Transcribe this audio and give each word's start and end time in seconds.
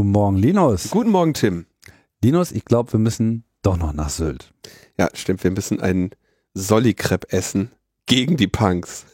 Guten 0.00 0.12
Morgen, 0.12 0.36
Linus. 0.38 0.88
Guten 0.88 1.10
Morgen, 1.10 1.34
Tim. 1.34 1.66
Linus, 2.24 2.52
ich 2.52 2.64
glaube, 2.64 2.90
wir 2.94 2.98
müssen 2.98 3.44
doch 3.60 3.76
noch 3.76 3.92
nach 3.92 4.08
Sylt. 4.08 4.50
Ja, 4.98 5.10
stimmt. 5.12 5.44
Wir 5.44 5.50
müssen 5.50 5.78
einen 5.78 6.12
Solli-Crepe 6.54 7.30
essen 7.30 7.70
gegen 8.06 8.38
die 8.38 8.46
Punks. 8.46 9.04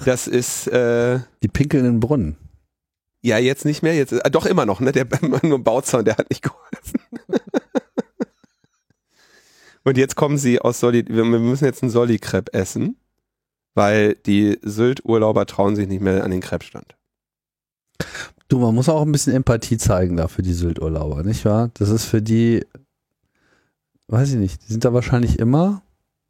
Das 0.06 0.28
ist 0.28 0.68
äh, 0.68 1.20
Die 1.44 1.48
pinkeln 1.48 1.86
in 1.86 1.94
den 1.94 2.00
Brunnen. 2.00 2.38
ja 3.22 3.38
jetzt 3.38 3.66
nicht 3.66 3.84
mehr, 3.84 3.96
jetzt 3.96 4.14
äh, 4.14 4.32
doch 4.32 4.46
immer 4.46 4.66
noch, 4.66 4.80
ne? 4.80 4.92
Der 4.92 5.08
nur 5.44 5.64
Bauzaun, 5.64 6.06
der 6.06 6.18
hat 6.18 6.30
nicht 6.30 6.44
geholfen. 6.44 7.00
und 9.84 9.98
jetzt 9.98 10.16
kommen 10.16 10.38
sie 10.38 10.60
aus 10.60 10.80
Soli, 10.80 11.06
wir 11.08 11.24
wir 11.24 11.40
müssen 11.40 11.66
jetzt 11.66 11.84
einen 11.84 11.92
Solli-Crepe 11.92 12.54
essen, 12.54 12.98
weil 13.74 14.16
die 14.16 14.60
Sylt-Urlauber 14.62 15.46
trauen 15.46 15.76
sich 15.76 15.88
nicht 15.88 16.02
mehr 16.02 16.24
an 16.24 16.32
den 16.32 16.42
Crepe-Stand. 16.42 16.96
Du, 18.48 18.60
man 18.60 18.76
muss 18.76 18.90
auch 18.90 19.02
ein 19.02 19.12
bisschen 19.12 19.34
Empathie 19.34 19.78
zeigen 19.78 20.18
da 20.18 20.28
für 20.28 20.44
die 20.44 20.54
Sylt-Urlauber, 20.54 21.24
nicht 21.24 21.46
wahr? 21.46 21.72
Das 21.74 21.90
ist 21.90 22.06
für 22.06 22.22
die, 22.22 22.66
weiß 24.08 24.30
ich 24.30 24.36
nicht, 24.36 24.68
die 24.68 24.72
sind 24.72 24.86
da 24.86 24.94
wahrscheinlich 24.94 25.40
immer, 25.40 25.82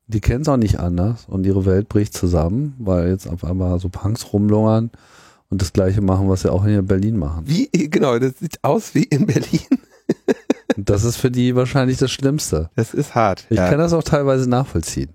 die 0.08 0.22
kennen 0.22 0.44
es 0.44 0.48
auch 0.48 0.58
nicht 0.58 0.80
anders 0.80 1.26
und 1.28 1.46
ihre 1.46 1.66
Welt 1.66 1.90
bricht 1.90 2.14
zusammen, 2.14 2.76
weil 2.80 3.10
jetzt 3.10 3.28
auf 3.28 3.44
einmal 3.44 3.80
so 3.80 3.90
Punks 3.90 4.32
rumlungern 4.32 4.92
und 5.50 5.62
das 5.62 5.74
gleiche 5.74 6.02
machen, 6.02 6.30
was 6.30 6.42
sie 6.42 6.52
auch 6.52 6.64
in 6.64 6.86
Berlin 6.86 7.18
machen. 7.18 7.44
Wie, 7.48 7.68
genau, 7.90 8.18
das 8.20 8.40
sieht 8.40 8.64
aus 8.64 8.96
wie 8.96 9.04
in 9.04 9.26
Berlin. 9.26 9.62
Das 10.78 11.06
ist 11.06 11.16
für 11.16 11.32
die 11.32 11.56
wahrscheinlich 11.56 11.98
das 11.98 12.12
Schlimmste. 12.12 12.70
Das 12.76 12.94
ist 12.94 13.16
hart. 13.16 13.46
Ich 13.50 13.58
ja. 13.58 13.70
kann 13.70 13.80
das 13.80 13.94
auch 13.94 14.04
teilweise 14.04 14.50
nachvollziehen. 14.50 15.12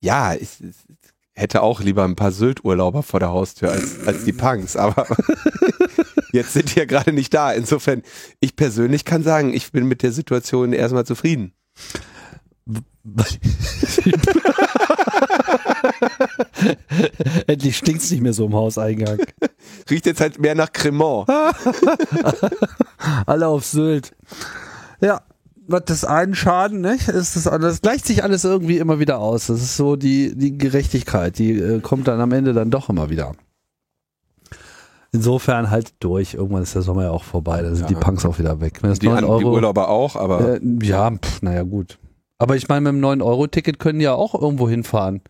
ja, 0.00 0.34
ich 0.34 0.48
hätte 1.34 1.62
auch 1.62 1.80
lieber 1.80 2.04
ein 2.04 2.16
paar 2.16 2.32
Sylt-Urlauber 2.32 3.02
vor 3.02 3.20
der 3.20 3.30
Haustür 3.30 3.70
als, 3.70 4.06
als 4.06 4.24
die 4.24 4.32
Punks, 4.32 4.76
aber 4.76 5.06
jetzt 6.32 6.52
sind 6.52 6.74
die 6.74 6.80
ja 6.80 6.84
gerade 6.84 7.12
nicht 7.12 7.32
da. 7.32 7.52
Insofern, 7.52 8.02
ich 8.40 8.56
persönlich 8.56 9.04
kann 9.04 9.22
sagen, 9.22 9.54
ich 9.54 9.70
bin 9.72 9.86
mit 9.86 10.02
der 10.02 10.12
Situation 10.12 10.72
erstmal 10.72 11.06
zufrieden. 11.06 11.52
Endlich 17.46 17.76
stinkt's 17.76 18.10
nicht 18.10 18.22
mehr 18.22 18.32
so 18.32 18.46
im 18.46 18.54
Hauseingang. 18.54 19.18
Riecht 19.90 20.06
jetzt 20.06 20.20
halt 20.20 20.38
mehr 20.38 20.54
nach 20.54 20.72
Cremant. 20.72 21.28
Alle 23.26 23.48
auf 23.48 23.66
Sylt. 23.66 24.14
Ja, 25.00 25.22
was 25.66 25.82
das 25.86 26.04
einen 26.04 26.34
Schaden, 26.34 26.80
ne? 26.80 26.94
Ist 26.94 27.36
das, 27.36 27.44
das 27.44 27.80
gleicht 27.82 28.06
sich 28.06 28.22
alles 28.24 28.44
irgendwie 28.44 28.78
immer 28.78 28.98
wieder 28.98 29.18
aus. 29.18 29.46
Das 29.46 29.60
ist 29.62 29.76
so 29.76 29.96
die, 29.96 30.34
die 30.36 30.56
Gerechtigkeit, 30.58 31.38
die 31.38 31.52
äh, 31.52 31.80
kommt 31.80 32.08
dann 32.08 32.20
am 32.20 32.32
Ende 32.32 32.52
dann 32.52 32.70
doch 32.70 32.88
immer 32.88 33.10
wieder. 33.10 33.32
Insofern 35.12 35.70
halt 35.70 35.92
durch. 36.00 36.34
Irgendwann 36.34 36.62
ist 36.62 36.74
der 36.74 36.82
Sommer 36.82 37.04
ja 37.04 37.10
auch 37.10 37.24
vorbei. 37.24 37.60
Da 37.62 37.74
sind 37.74 37.82
Ja. 37.82 37.88
die 37.88 37.94
Punks 38.04 38.24
auch 38.24 38.38
wieder 38.38 38.60
weg. 38.60 38.78
Das 38.82 38.98
Die, 38.98 39.06
9 39.06 39.18
an, 39.18 39.24
die 39.24 39.30
Euro, 39.30 39.52
Urlauber 39.52 39.88
auch, 39.88 40.16
aber 40.16 40.54
äh, 40.54 40.60
ja, 40.82 41.10
pff, 41.10 41.42
naja, 41.42 41.62
gut. 41.64 41.98
Aber 42.38 42.56
ich 42.56 42.66
meine, 42.68 42.90
mit 42.92 43.02
dem 43.02 43.20
9-Euro-Ticket 43.20 43.78
können 43.78 43.98
die 43.98 44.06
ja 44.06 44.14
auch 44.14 44.34
irgendwo 44.34 44.68
hinfahren. 44.68 45.20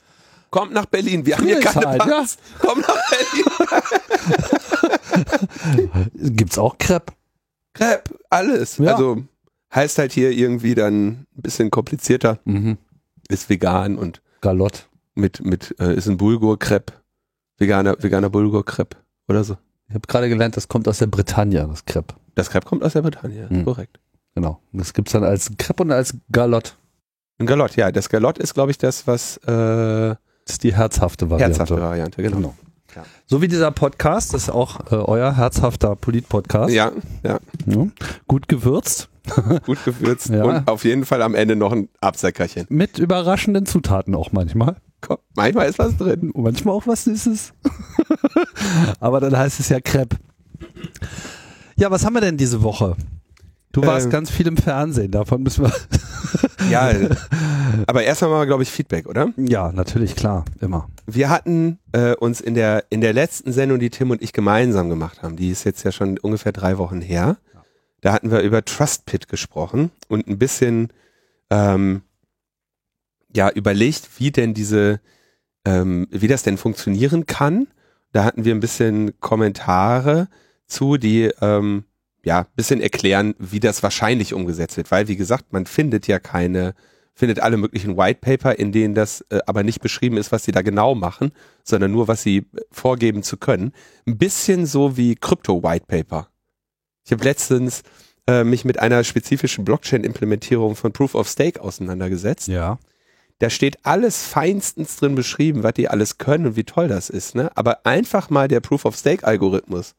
kommt 0.51 0.73
nach 0.73 0.87
Berlin. 0.87 1.27
Wir 1.27 1.37
haben 1.37 1.47
hier 1.47 1.61
keine 1.61 1.87
Halt, 1.87 2.07
ja. 2.07 2.25
Kommt 2.61 2.87
nach 2.87 2.97
Berlin. 3.11 3.45
Gibt's 6.37 6.59
auch 6.59 6.79
Crepe? 6.79 7.13
Crepe, 7.75 8.15
alles. 8.31 8.79
Ja. 8.79 8.95
Also 8.95 9.25
heißt 9.75 9.99
halt 9.99 10.13
hier 10.13 10.31
irgendwie 10.33 10.75
dann 10.75 11.09
ein 11.09 11.27
bisschen 11.35 11.71
komplizierter. 11.71 12.39
Mhm. 12.45 12.79
Ist 13.29 13.49
vegan 13.49 13.97
und 13.97 14.21
Galott. 14.41 14.89
mit, 15.15 15.45
mit 15.45 15.75
äh, 15.81 15.95
ist 15.95 16.09
ein 16.09 16.17
Bulgur-Crepe. 16.17 16.93
Veganer, 17.59 17.97
veganer 18.01 18.29
Bulgur-Crepe 18.31 18.97
oder 19.29 19.45
so. 19.45 19.57
Ich 19.89 19.95
habe 19.95 20.07
gerade 20.07 20.29
gelernt, 20.29 20.57
das 20.57 20.69
kommt 20.69 20.89
aus 20.89 20.99
der 20.99 21.07
Bretagne, 21.07 21.67
das 21.69 21.85
Crepe. 21.85 22.15
Das 22.35 22.51
Crepe 22.51 22.67
kommt 22.67 22.83
aus 22.83 22.95
der 22.95 23.03
Bretagne, 23.03 23.49
Hm. 23.49 23.65
korrekt. 23.65 24.01
Genau. 24.35 24.61
Das 24.73 24.95
gibt's 24.95 25.13
dann 25.13 25.23
als 25.25 25.51
Crepe 25.59 25.83
und 25.83 25.93
als 25.93 26.15
Galott. 26.33 26.77
Ein 27.39 27.47
Galott, 27.47 27.77
ja. 27.77 27.93
Das 27.93 28.09
Galott 28.09 28.39
ist, 28.39 28.55
glaube 28.55 28.71
ich, 28.71 28.79
das, 28.79 29.07
was 29.07 29.37
äh, 29.39 29.47
Das 29.47 30.17
ist 30.49 30.63
die 30.65 30.75
herzhafte 30.75 31.29
Variante. 31.31 31.59
herzhafte 31.59 31.81
Variante, 31.83 32.23
genau. 32.23 32.37
Genau. 32.37 32.55
Ja. 32.97 33.05
So 33.27 33.41
wie 33.43 33.49
dieser 33.49 33.71
Podcast, 33.71 34.35
das 34.35 34.45
ist 34.45 34.51
auch 34.51 34.81
äh, 34.93 34.97
euer 34.97 35.37
herzhafter 35.37 35.95
Polit-Podcast. 35.97 36.73
Ja, 36.75 36.93
ja, 37.23 37.39
Ja. 37.67 37.87
Gut 38.27 38.49
gewürzt. 38.49 39.09
gut 39.67 39.79
gewürzt 39.85 40.29
Ja. 40.31 40.45
und 40.45 40.69
auf 40.69 40.85
jeden 40.85 41.05
Fall 41.05 41.23
am 41.23 41.35
Ende 41.35 41.57
noch 41.57 41.73
ein 41.73 41.89
Absäckerchen. 42.01 42.67
Mit 42.69 42.99
überraschenden 42.99 43.67
Zutaten 43.67 44.15
auch 44.15 44.33
manchmal. 44.33 44.77
Komm, 45.01 45.19
manchmal 45.35 45.69
ist 45.69 45.79
was 45.79 45.97
drin. 45.97 46.31
Und 46.31 46.45
manchmal 46.45 46.75
auch 46.75 46.87
was 46.87 47.05
Süßes. 47.05 47.53
Aber 49.01 49.21
dann 49.21 49.37
heißt 49.37 49.59
es 49.61 49.69
ja 49.69 49.81
Crepe. 49.81 50.17
Ja, 51.77 51.91
was 51.91 52.05
haben 52.05 52.15
wir 52.15 52.21
denn 52.21 52.37
diese 52.37 52.63
Woche? 52.63 52.97
Du 53.73 53.83
warst 53.87 54.07
Ähm. 54.07 54.13
ganz 54.13 54.31
viel 54.31 54.47
im 54.47 54.57
Fernsehen, 54.57 55.11
davon 55.11 55.43
müssen 55.43 55.65
wir. 55.65 55.73
Ja, 56.71 56.91
aber 57.89 58.05
erst 58.05 58.23
einmal, 58.23 58.47
glaube 58.47 58.63
ich, 58.63 58.71
Feedback, 58.71 59.07
oder? 59.09 59.31
ja, 59.37 59.73
natürlich, 59.73 60.15
klar, 60.15 60.45
immer. 60.61 60.89
Wir 61.07 61.29
hatten 61.29 61.79
äh, 61.93 62.15
uns 62.15 62.41
in 62.41 62.55
der, 62.55 62.85
in 62.89 63.01
der 63.01 63.13
letzten 63.13 63.53
Sendung, 63.53 63.79
die 63.81 63.91
Tim 63.91 64.11
und 64.11 64.23
ich 64.23 64.33
gemeinsam 64.33 64.89
gemacht 64.89 65.23
haben, 65.23 65.37
die 65.37 65.51
ist 65.51 65.65
jetzt 65.65 65.83
ja 65.83 65.91
schon 65.93 66.19
ungefähr 66.19 66.53
drei 66.53 66.79
Wochen 66.79 67.01
her, 67.01 67.37
da 68.03 68.13
hatten 68.13 68.31
wir 68.31 68.41
über 68.41 68.65
TrustPit 68.65 69.29
gesprochen 69.29 69.91
und 70.09 70.27
ein 70.29 70.39
bisschen 70.39 70.93
ähm, 71.51 72.03
ja 73.35 73.49
überlegt, 73.49 74.11
wie 74.19 74.31
denn 74.31 74.53
diese, 74.53 75.01
ähm, 75.65 76.09
wie 76.11 76.29
das 76.29 76.43
denn 76.43 76.59
funktionieren 76.59 77.27
kann. 77.27 77.69
Da 78.13 78.25
hatten 78.25 78.45
wir 78.45 78.55
ein 78.55 78.61
bisschen 78.61 79.19
Kommentare 79.21 80.29
zu, 80.67 80.99
die 80.99 81.31
ähm, 81.41 81.85
ja 82.25 82.41
ein 82.41 82.47
bisschen 82.57 82.81
erklären, 82.81 83.35
wie 83.39 83.61
das 83.61 83.83
wahrscheinlich 83.83 84.35
umgesetzt 84.35 84.77
wird, 84.77 84.91
weil 84.91 85.09
wie 85.09 85.17
gesagt, 85.17 85.53
man 85.53 85.65
findet 85.65 86.07
ja 86.07 86.19
keine 86.19 86.75
findet 87.15 87.41
alle 87.41 87.59
möglichen 87.59 87.97
White 87.97 88.21
Paper, 88.21 88.59
in 88.59 88.73
denen 88.73 88.95
das 88.95 89.21
äh, 89.29 89.41
aber 89.47 89.63
nicht 89.63 89.81
beschrieben 89.81 90.17
ist, 90.17 90.33
was 90.33 90.45
sie 90.45 90.53
da 90.53 90.63
genau 90.63 90.95
machen, 90.95 91.33
sondern 91.63 91.93
nur, 91.93 92.09
was 92.09 92.23
sie 92.23 92.39
äh, 92.39 92.61
vorgeben 92.71 93.23
zu 93.23 93.37
können. 93.37 93.73
Ein 94.07 94.17
bisschen 94.17 94.65
so 94.67 94.97
wie 94.97 95.15
Krypto 95.15 95.63
White 95.63 95.85
Paper. 95.87 96.32
Ich 97.05 97.13
habe 97.13 97.25
letztens 97.25 97.83
äh, 98.27 98.45
mich 98.45 98.65
mit 98.65 98.79
einer 98.79 99.03
spezifischen 99.05 99.65
Blockchain-Implementierung 99.65 100.77
von 100.77 100.93
Proof 100.93 101.15
of 101.15 101.29
Stake 101.29 101.61
auseinandergesetzt. 101.61 102.49
Ja. 102.49 102.79
Da 103.39 103.51
steht 103.51 103.85
alles 103.85 104.25
feinstens 104.25 104.97
drin 104.97 105.17
beschrieben, 105.17 105.65
was 105.65 105.75
die 105.75 105.89
alles 105.89 106.19
können 106.19 106.47
und 106.47 106.57
wie 106.57 106.65
toll 106.65 106.87
das 106.87 107.11
ist. 107.11 107.35
Ne? 107.35 107.51
Aber 107.57 107.85
einfach 107.85 108.31
mal 108.31 108.47
der 108.47 108.61
Proof 108.61 108.85
of 108.85 108.97
Stake-Algorithmus, 108.97 109.95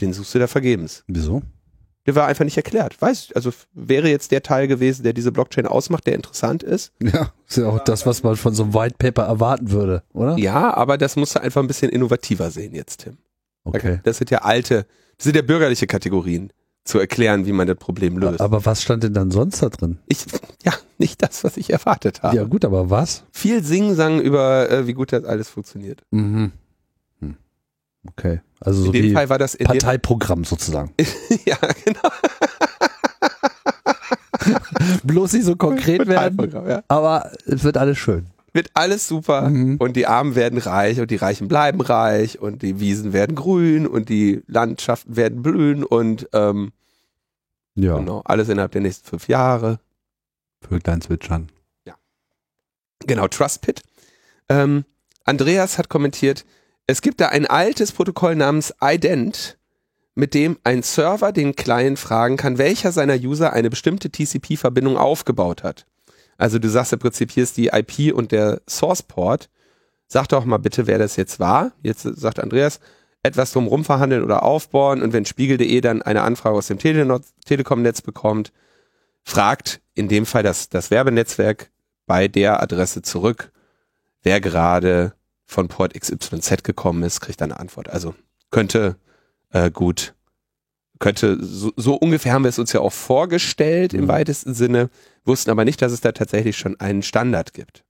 den 0.00 0.12
suchst 0.12 0.34
du 0.34 0.40
da 0.40 0.48
vergebens. 0.48 1.04
Wieso? 1.06 1.42
Der 2.06 2.16
war 2.16 2.26
einfach 2.26 2.44
nicht 2.44 2.56
erklärt. 2.56 3.00
Weiß, 3.00 3.30
also 3.36 3.52
wäre 3.72 4.08
jetzt 4.08 4.32
der 4.32 4.42
Teil 4.42 4.66
gewesen, 4.66 5.04
der 5.04 5.12
diese 5.12 5.30
Blockchain 5.30 5.66
ausmacht, 5.66 6.06
der 6.08 6.16
interessant 6.16 6.64
ist. 6.64 6.92
Ja, 7.00 7.32
ist 7.46 7.58
ja 7.58 7.68
auch 7.68 7.78
das, 7.84 8.06
was 8.06 8.24
man 8.24 8.34
von 8.34 8.54
so 8.54 8.64
einem 8.64 8.74
White 8.74 8.96
Paper 8.98 9.22
erwarten 9.22 9.70
würde, 9.70 10.02
oder? 10.12 10.36
Ja, 10.36 10.74
aber 10.74 10.98
das 10.98 11.14
musst 11.14 11.36
du 11.36 11.40
einfach 11.40 11.60
ein 11.60 11.68
bisschen 11.68 11.90
innovativer 11.90 12.50
sehen 12.50 12.74
jetzt, 12.74 13.04
Tim. 13.04 13.18
Okay. 13.62 14.00
Das 14.02 14.18
sind 14.18 14.30
ja 14.30 14.38
alte, 14.38 14.86
sind 15.22 15.36
ja 15.36 15.42
bürgerliche 15.42 15.86
Kategorien. 15.86 16.52
zu 16.84 16.98
erklären, 16.98 17.46
wie 17.46 17.52
man 17.52 17.68
das 17.68 17.76
Problem 17.76 18.18
löst. 18.18 18.40
Aber 18.40 18.66
was 18.66 18.82
stand 18.82 19.04
denn 19.04 19.14
dann 19.14 19.30
sonst 19.30 19.62
da 19.62 19.68
drin? 19.68 19.98
Ich, 20.08 20.24
ja, 20.64 20.72
nicht 20.98 21.22
das, 21.22 21.44
was 21.44 21.56
ich 21.56 21.72
erwartet 21.72 22.24
habe. 22.24 22.36
Ja 22.36 22.42
gut, 22.42 22.64
aber 22.64 22.90
was? 22.90 23.22
Viel 23.30 23.62
Singen-Sang 23.62 24.20
über, 24.20 24.68
äh, 24.68 24.84
wie 24.86 24.92
gut 24.92 25.12
das 25.12 25.22
alles 25.22 25.48
funktioniert. 25.48 26.02
Mhm. 26.10 26.50
Hm. 27.20 27.36
Okay, 28.08 28.40
also 28.58 28.80
so 28.80 28.86
in 28.86 28.92
dem 28.94 29.04
wie 29.04 29.12
Fall 29.12 29.28
war 29.28 29.38
das 29.38 29.56
Parteiprogramm 29.56 30.42
sozusagen. 30.42 30.92
ja, 31.44 31.56
genau. 31.84 32.08
Bloß 35.04 35.34
nicht 35.34 35.44
so 35.44 35.54
konkret 35.54 36.06
werden, 36.08 36.50
ja. 36.68 36.82
aber 36.88 37.30
es 37.46 37.62
wird 37.62 37.76
alles 37.76 37.96
schön. 37.96 38.26
Wird 38.54 38.70
alles 38.74 39.08
super 39.08 39.48
Mhm. 39.48 39.76
und 39.78 39.96
die 39.96 40.06
Armen 40.06 40.34
werden 40.34 40.58
reich 40.58 41.00
und 41.00 41.10
die 41.10 41.16
Reichen 41.16 41.48
bleiben 41.48 41.80
reich 41.80 42.38
und 42.38 42.60
die 42.62 42.80
Wiesen 42.80 43.12
werden 43.12 43.34
grün 43.34 43.86
und 43.86 44.08
die 44.08 44.42
Landschaften 44.46 45.16
werden 45.16 45.42
blühen 45.42 45.84
und 45.84 46.28
ähm, 46.32 46.72
Ja, 47.74 47.96
genau, 47.96 48.20
alles 48.26 48.48
innerhalb 48.50 48.72
der 48.72 48.82
nächsten 48.82 49.08
fünf 49.08 49.28
Jahre. 49.28 49.80
Vöglein 50.60 51.00
zwitschern. 51.00 51.48
Genau, 53.04 53.26
TrustPit. 53.26 53.82
Ähm, 54.48 54.84
Andreas 55.24 55.76
hat 55.76 55.88
kommentiert, 55.88 56.44
es 56.86 57.02
gibt 57.02 57.20
da 57.20 57.30
ein 57.30 57.46
altes 57.46 57.90
Protokoll 57.90 58.36
namens 58.36 58.72
Ident, 58.80 59.58
mit 60.14 60.34
dem 60.34 60.56
ein 60.62 60.82
Server 60.84 61.32
den 61.32 61.56
Client 61.56 61.98
fragen 61.98 62.36
kann, 62.36 62.58
welcher 62.58 62.92
seiner 62.92 63.16
User 63.16 63.52
eine 63.52 63.70
bestimmte 63.70 64.10
TCP-Verbindung 64.10 64.96
aufgebaut 64.96 65.64
hat. 65.64 65.86
Also 66.42 66.58
du 66.58 66.68
sagst 66.68 66.92
im 66.92 66.98
Prinzip, 66.98 67.30
hier 67.30 67.44
ist 67.44 67.56
die 67.56 67.68
IP 67.68 68.12
und 68.12 68.32
der 68.32 68.62
Source-Port. 68.68 69.48
Sag 70.08 70.26
doch 70.26 70.44
mal 70.44 70.56
bitte, 70.56 70.88
wer 70.88 70.98
das 70.98 71.14
jetzt 71.14 71.38
war. 71.38 71.70
Jetzt 71.84 72.02
sagt 72.02 72.40
Andreas, 72.40 72.80
etwas 73.22 73.52
drumherum 73.52 73.84
verhandeln 73.84 74.24
oder 74.24 74.42
aufbauen 74.42 75.02
und 75.02 75.12
wenn 75.12 75.24
Spiegel.de 75.24 75.80
dann 75.80 76.02
eine 76.02 76.22
Anfrage 76.22 76.56
aus 76.56 76.66
dem 76.66 76.80
Tele 76.80 77.20
Telekom-Netz 77.44 78.02
bekommt, 78.02 78.52
fragt 79.22 79.82
in 79.94 80.08
dem 80.08 80.26
Fall 80.26 80.42
das, 80.42 80.68
das 80.68 80.90
Werbenetzwerk 80.90 81.70
bei 82.06 82.26
der 82.26 82.60
Adresse 82.60 83.02
zurück, 83.02 83.52
wer 84.24 84.40
gerade 84.40 85.14
von 85.46 85.68
Port 85.68 85.94
XYZ 85.94 86.64
gekommen 86.64 87.04
ist, 87.04 87.20
kriegt 87.20 87.40
dann 87.40 87.52
eine 87.52 87.60
Antwort. 87.60 87.88
Also 87.88 88.16
könnte 88.50 88.96
äh, 89.50 89.70
gut, 89.70 90.16
könnte, 91.02 91.36
so, 91.44 91.72
so 91.76 91.96
ungefähr 91.96 92.32
haben 92.32 92.44
wir 92.44 92.48
es 92.48 92.58
uns 92.58 92.72
ja 92.72 92.80
auch 92.80 92.92
vorgestellt 92.92 93.92
im 93.92 94.04
Mhm. 94.04 94.08
weitesten 94.08 94.54
Sinne, 94.54 94.88
wussten 95.24 95.50
aber 95.50 95.64
nicht, 95.66 95.82
dass 95.82 95.92
es 95.92 96.00
da 96.00 96.12
tatsächlich 96.12 96.56
schon 96.56 96.78
einen 96.80 97.02
Standard 97.02 97.52
gibt. 97.52 97.84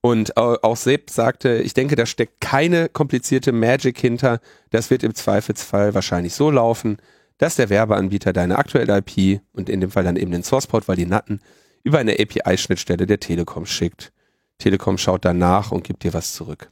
Und 0.00 0.36
au- 0.38 0.56
auch 0.62 0.76
Sepp 0.76 1.10
sagte, 1.10 1.56
ich 1.58 1.74
denke, 1.74 1.94
da 1.96 2.06
steckt 2.06 2.40
keine 2.40 2.88
komplizierte 2.88 3.52
Magic 3.52 3.98
hinter. 3.98 4.40
Das 4.70 4.88
wird 4.90 5.02
im 5.02 5.14
Zweifelsfall 5.14 5.92
wahrscheinlich 5.94 6.34
so 6.34 6.50
laufen, 6.50 6.96
dass 7.36 7.56
der 7.56 7.68
Werbeanbieter 7.68 8.32
deine 8.32 8.56
aktuelle 8.56 8.96
IP 8.98 9.40
und 9.52 9.68
in 9.68 9.80
dem 9.80 9.90
Fall 9.90 10.04
dann 10.04 10.16
eben 10.16 10.30
den 10.30 10.42
Sourceport, 10.42 10.88
weil 10.88 10.96
die 10.96 11.06
Natten 11.06 11.40
über 11.82 11.98
eine 11.98 12.12
API-Schnittstelle 12.18 13.06
der 13.06 13.20
Telekom 13.20 13.66
schickt. 13.66 14.12
Telekom 14.58 14.98
schaut 14.98 15.24
danach 15.24 15.72
und 15.72 15.84
gibt 15.84 16.04
dir 16.04 16.14
was 16.14 16.32
zurück. 16.34 16.70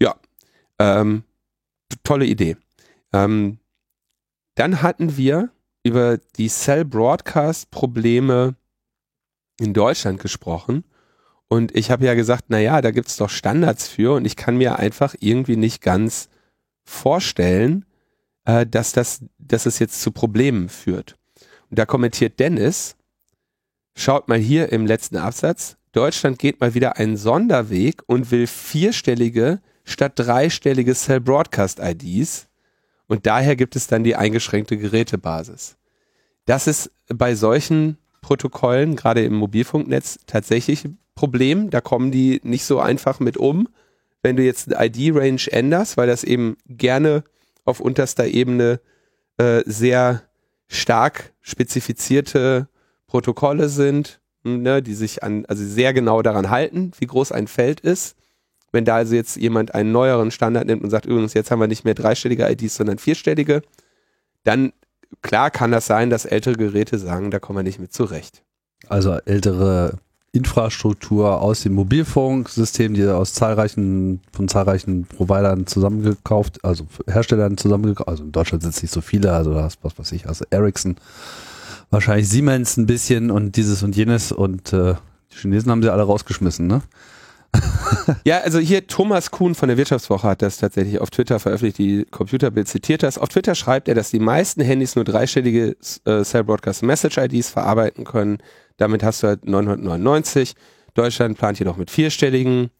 Ja, 0.00 0.14
ähm, 0.78 1.24
tolle 2.04 2.26
Idee. 2.26 2.56
Ähm, 3.12 3.58
dann 4.56 4.82
hatten 4.82 5.16
wir 5.16 5.50
über 5.84 6.18
die 6.36 6.48
Cell 6.48 6.84
Broadcast 6.84 7.70
Probleme 7.70 8.56
in 9.60 9.72
Deutschland 9.72 10.20
gesprochen. 10.20 10.82
Und 11.48 11.76
ich 11.76 11.92
habe 11.92 12.04
ja 12.04 12.14
gesagt, 12.14 12.46
na 12.48 12.58
ja, 12.58 12.80
da 12.80 12.90
gibt's 12.90 13.16
doch 13.16 13.30
Standards 13.30 13.86
für 13.86 14.14
und 14.14 14.24
ich 14.24 14.34
kann 14.34 14.56
mir 14.56 14.78
einfach 14.80 15.14
irgendwie 15.20 15.56
nicht 15.56 15.80
ganz 15.80 16.28
vorstellen, 16.84 17.84
äh, 18.44 18.66
dass 18.66 18.92
das, 18.92 19.24
dass 19.38 19.66
es 19.66 19.78
jetzt 19.78 20.02
zu 20.02 20.10
Problemen 20.10 20.68
führt. 20.68 21.16
Und 21.70 21.78
da 21.78 21.86
kommentiert 21.86 22.40
Dennis, 22.40 22.96
schaut 23.94 24.26
mal 24.26 24.38
hier 24.38 24.72
im 24.72 24.86
letzten 24.86 25.16
Absatz, 25.18 25.76
Deutschland 25.92 26.38
geht 26.38 26.60
mal 26.60 26.74
wieder 26.74 26.96
einen 26.96 27.16
Sonderweg 27.16 28.02
und 28.06 28.30
will 28.30 28.46
vierstellige 28.46 29.60
statt 29.84 30.14
dreistellige 30.16 30.94
Cell 30.94 31.20
Broadcast 31.20 31.78
IDs 31.78 32.48
und 33.08 33.26
daher 33.26 33.56
gibt 33.56 33.76
es 33.76 33.86
dann 33.86 34.04
die 34.04 34.16
eingeschränkte 34.16 34.76
Gerätebasis. 34.76 35.76
Das 36.44 36.66
ist 36.66 36.90
bei 37.08 37.34
solchen 37.34 37.98
Protokollen, 38.20 38.96
gerade 38.96 39.24
im 39.24 39.34
Mobilfunknetz, 39.34 40.18
tatsächlich 40.26 40.84
ein 40.84 40.98
Problem. 41.14 41.70
Da 41.70 41.80
kommen 41.80 42.10
die 42.10 42.40
nicht 42.42 42.64
so 42.64 42.80
einfach 42.80 43.20
mit 43.20 43.36
um. 43.36 43.68
Wenn 44.22 44.36
du 44.36 44.42
jetzt 44.42 44.72
eine 44.72 44.86
ID-Range 44.86 45.42
änderst, 45.50 45.96
weil 45.96 46.08
das 46.08 46.24
eben 46.24 46.56
gerne 46.66 47.22
auf 47.64 47.80
unterster 47.80 48.26
Ebene 48.26 48.80
äh, 49.38 49.62
sehr 49.66 50.22
stark 50.68 51.32
spezifizierte 51.40 52.68
Protokolle 53.06 53.68
sind, 53.68 54.20
ne, 54.42 54.82
die 54.82 54.94
sich 54.94 55.22
an, 55.22 55.44
also 55.46 55.64
sehr 55.64 55.92
genau 55.92 56.22
daran 56.22 56.50
halten, 56.50 56.92
wie 56.98 57.06
groß 57.06 57.32
ein 57.32 57.46
Feld 57.46 57.80
ist. 57.80 58.16
Wenn 58.76 58.84
da 58.84 58.96
also 58.96 59.14
jetzt 59.14 59.36
jemand 59.36 59.74
einen 59.74 59.90
neueren 59.90 60.30
Standard 60.30 60.66
nimmt 60.66 60.84
und 60.84 60.90
sagt, 60.90 61.06
übrigens, 61.06 61.32
jetzt 61.32 61.50
haben 61.50 61.60
wir 61.60 61.66
nicht 61.66 61.86
mehr 61.86 61.94
dreistellige 61.94 62.46
IDs, 62.46 62.76
sondern 62.76 62.98
vierstellige, 62.98 63.62
dann 64.44 64.74
klar 65.22 65.50
kann 65.50 65.72
das 65.72 65.86
sein, 65.86 66.10
dass 66.10 66.26
ältere 66.26 66.56
Geräte 66.56 66.98
sagen, 66.98 67.30
da 67.30 67.38
kommen 67.38 67.58
wir 67.58 67.62
nicht 67.62 67.78
mit 67.78 67.94
zurecht. 67.94 68.42
Also 68.86 69.12
ältere 69.24 69.94
Infrastruktur 70.32 71.40
aus 71.40 71.62
dem 71.62 71.72
Mobilfunksystem, 71.72 72.92
die 72.92 73.06
aus 73.06 73.32
zahlreichen, 73.32 74.20
von 74.30 74.46
zahlreichen 74.46 75.06
Providern 75.06 75.66
zusammengekauft, 75.66 76.62
also 76.62 76.84
Herstellern 77.06 77.56
zusammengekauft, 77.56 78.08
also 78.10 78.24
in 78.24 78.32
Deutschland 78.32 78.62
sind 78.62 78.74
es 78.74 78.82
nicht 78.82 78.92
so 78.92 79.00
viele, 79.00 79.32
also 79.32 79.54
da 79.54 79.62
hast 79.62 79.78
was 79.80 79.98
weiß 79.98 80.12
ich, 80.12 80.28
also 80.28 80.44
Ericsson, 80.50 80.96
wahrscheinlich 81.88 82.28
Siemens 82.28 82.76
ein 82.76 82.84
bisschen 82.84 83.30
und 83.30 83.56
dieses 83.56 83.82
und 83.82 83.96
jenes 83.96 84.32
und 84.32 84.74
äh, 84.74 84.96
die 85.32 85.38
Chinesen 85.38 85.70
haben 85.70 85.82
sie 85.82 85.90
alle 85.90 86.02
rausgeschmissen, 86.02 86.66
ne? 86.66 86.82
Ja, 88.24 88.38
also 88.40 88.58
hier 88.58 88.86
Thomas 88.86 89.30
Kuhn 89.30 89.54
von 89.54 89.68
der 89.68 89.78
Wirtschaftswoche 89.78 90.28
hat 90.28 90.42
das 90.42 90.58
tatsächlich 90.58 91.00
auf 91.00 91.10
Twitter 91.10 91.38
veröffentlicht, 91.38 91.78
die 91.78 92.04
Computerbild 92.10 92.68
zitiert 92.68 93.02
das. 93.02 93.18
Auf 93.18 93.28
Twitter 93.28 93.54
schreibt 93.54 93.88
er, 93.88 93.94
dass 93.94 94.10
die 94.10 94.20
meisten 94.20 94.60
Handys 94.60 94.96
nur 94.96 95.04
dreistellige 95.04 95.76
äh, 96.04 96.22
Cell 96.22 96.44
Broadcast 96.44 96.82
Message 96.82 97.18
IDs 97.18 97.50
verarbeiten 97.50 98.04
können. 98.04 98.38
Damit 98.76 99.02
hast 99.02 99.22
du 99.22 99.28
halt 99.28 99.46
999. 99.46 100.54
Deutschland 100.94 101.38
plant 101.38 101.58
jedoch 101.58 101.76
mit 101.76 101.90
vierstelligen. 101.90 102.70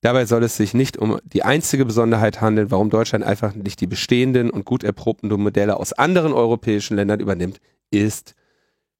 Dabei 0.00 0.26
soll 0.26 0.42
es 0.44 0.56
sich 0.56 0.74
nicht 0.74 0.98
um 0.98 1.18
die 1.24 1.44
einzige 1.44 1.84
Besonderheit 1.84 2.40
handeln, 2.40 2.70
warum 2.70 2.90
Deutschland 2.90 3.24
einfach 3.24 3.54
nicht 3.54 3.80
die 3.80 3.86
bestehenden 3.86 4.50
und 4.50 4.64
gut 4.64 4.84
erprobten 4.84 5.28
Modelle 5.28 5.76
aus 5.78 5.92
anderen 5.92 6.32
europäischen 6.32 6.96
Ländern 6.96 7.20
übernimmt, 7.20 7.58
ist 7.90 8.34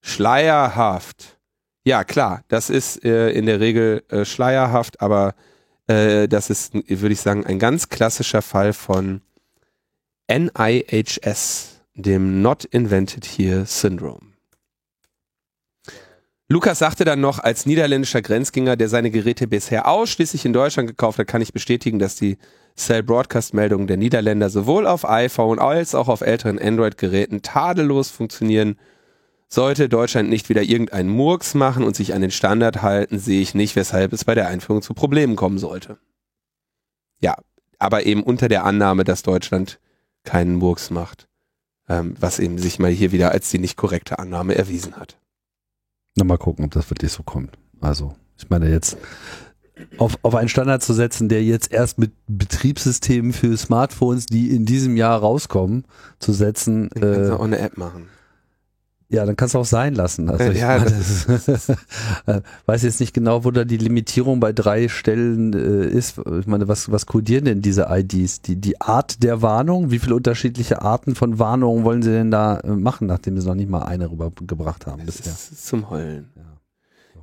schleierhaft. 0.01 1.39
Ja, 1.85 2.03
klar, 2.03 2.43
das 2.49 2.71
ist 2.71 3.05
äh, 3.05 3.31
in 3.31 3.47
der 3.47 3.61
Regel 3.61 4.03
äh, 4.09 4.25
schleierhaft, 4.25 5.03
aber 5.03 5.35
äh, 5.87 6.29
das 6.29 6.49
ist, 6.49 6.73
würde 6.75 7.13
ich 7.13 7.21
sagen, 7.21 7.45
ein 7.45 7.59
ganz 7.59 7.91
klassischer 7.91 8.41
Fall 8.41 8.73
von 8.73 9.21
NIHS, 10.29 11.81
dem 11.95 12.41
Not 12.41 12.65
Invented 12.65 13.27
Here 13.27 13.67
Syndrome. 13.67 14.35
Lukas 16.49 16.79
sagte 16.79 17.05
dann 17.05 17.21
noch, 17.21 17.39
als 17.39 17.67
niederländischer 17.67 18.23
Grenzgänger, 18.23 18.77
der 18.77 18.89
seine 18.89 19.11
Geräte 19.11 19.47
bisher 19.47 19.89
ausschließlich 19.89 20.45
in 20.45 20.53
Deutschland 20.53 20.89
gekauft 20.89 21.19
hat, 21.19 21.27
kann 21.27 21.43
ich 21.43 21.53
bestätigen, 21.53 21.99
dass 21.99 22.17
die 22.17 22.39
Cell 22.77 23.03
Broadcast 23.03 23.55
Meldungen 23.55 23.87
der 23.87 23.97
Niederländer 23.97 24.51
sowohl 24.51 24.87
auf 24.87 25.09
iPhone 25.09 25.59
als 25.59 25.95
auch 25.95 26.09
auf 26.09 26.21
älteren 26.23 26.59
Android-Geräten 26.59 27.43
tadellos 27.43 28.11
funktionieren. 28.11 28.77
Sollte 29.55 29.89
Deutschland 29.89 30.29
nicht 30.29 30.49
wieder 30.49 30.63
irgendeinen 30.63 31.09
Murks 31.09 31.55
machen 31.55 31.85
und 31.85 31.95
sich 31.95 32.13
an 32.13 32.23
den 32.23 32.33
Standard 32.33 32.83
halten, 32.83 33.21
sehe 33.21 33.41
ich 33.41 33.55
nicht, 33.55 33.77
weshalb 33.77 34.13
es 34.13 34.25
bei 34.25 34.35
der 34.35 34.49
Einführung 34.49 34.83
zu 34.83 34.95
Problemen 34.95 35.37
kommen 35.37 35.59
sollte. 35.59 35.97
Ja, 37.21 37.37
aber 37.79 38.05
eben 38.05 38.25
unter 38.25 38.49
der 38.49 38.65
Annahme, 38.65 39.05
dass 39.05 39.23
Deutschland 39.23 39.79
keinen 40.25 40.57
Murks 40.57 40.91
macht, 40.91 41.29
ähm, 41.89 42.17
was 42.19 42.41
eben 42.41 42.59
sich 42.59 42.81
mal 42.81 42.91
hier 42.91 43.13
wieder 43.13 43.31
als 43.31 43.49
die 43.49 43.61
nicht 43.61 43.77
korrekte 43.77 44.19
Annahme 44.19 44.57
erwiesen 44.57 44.97
hat. 44.97 45.21
Na, 46.17 46.25
mal 46.25 46.37
gucken, 46.37 46.65
ob 46.65 46.73
das 46.73 46.91
wirklich 46.91 47.13
so 47.13 47.23
kommt. 47.23 47.57
Also, 47.81 48.17
ich 48.37 48.51
meine 48.51 48.69
jetzt 48.69 48.97
auf, 49.99 50.19
auf 50.23 50.35
einen 50.35 50.49
Standard 50.49 50.83
zu 50.83 50.95
setzen, 50.95 51.29
der 51.29 51.45
jetzt 51.45 51.71
erst 51.71 52.01
mit 52.01 52.11
Betriebssystemen 52.27 53.33
für 53.33 53.57
Smartphones, 53.57 54.27
die 54.27 54.51
in 54.51 54.65
diesem 54.65 54.97
Jahr 54.97 55.21
rauskommen, 55.21 55.85
zu 56.19 56.33
setzen, 56.33 56.91
kannst 56.91 57.05
äh, 57.05 57.27
du 57.29 57.39
auch 57.39 57.45
eine 57.45 57.59
App 57.59 57.79
machen. 57.79 58.09
Ja, 59.15 59.25
dann 59.27 59.37
kannst 59.37 59.55
du 59.55 59.59
auch 59.59 59.65
sein 59.65 59.95
lassen. 59.95 60.29
Also 60.29 60.51
ich 60.51 60.59
Ja, 60.59 60.79
meine, 60.79 60.91
das 60.91 61.73
weiß 62.67 62.83
jetzt 62.83 63.01
nicht 63.01 63.15
genau, 63.15 63.45
wo 63.45 63.51
da 63.51 63.65
die 63.65 63.77
Limitierung 63.77 64.41
bei 64.41 64.53
drei 64.53 64.89
Stellen 64.89 65.53
äh, 65.53 65.87
ist. 65.87 66.19
Ich 66.41 66.47
meine, 66.47 66.69
was, 66.69 66.91
was 66.91 67.07
kodieren 67.07 67.45
denn 67.45 67.63
diese 67.63 67.87
IDs? 67.91 68.43
Die, 68.43 68.57
die 68.57 68.81
Art 68.81 69.23
der 69.23 69.43
Warnung? 69.43 69.91
Wie 69.91 69.99
viele 69.99 70.15
unterschiedliche 70.17 70.83
Arten 70.83 71.15
von 71.15 71.39
Warnungen 71.39 71.85
wollen 71.85 72.03
sie 72.03 72.11
denn 72.11 72.31
da 72.31 72.59
äh, 72.61 72.69
machen, 72.71 73.07
nachdem 73.07 73.41
sie 73.41 73.47
noch 73.47 73.55
nicht 73.55 73.71
mal 73.71 73.83
eine 73.83 74.11
rübergebracht 74.11 74.87
haben 74.87 75.07
Das 75.07 75.19
bisher? 75.19 75.33
ist 75.33 75.67
zum 75.67 75.91
Heulen. 75.91 76.33
Ja. 76.37 76.43